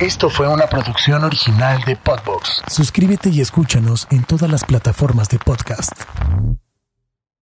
Esto 0.00 0.28
fue 0.28 0.48
una 0.48 0.66
producción 0.66 1.22
original 1.24 1.80
de 1.86 1.96
Podbox. 1.96 2.62
Suscríbete 2.66 3.30
y 3.30 3.40
escúchanos 3.40 4.08
en 4.10 4.24
todas 4.24 4.50
las 4.50 4.64
plataformas 4.64 5.28
de 5.28 5.38
podcast. 5.38 5.92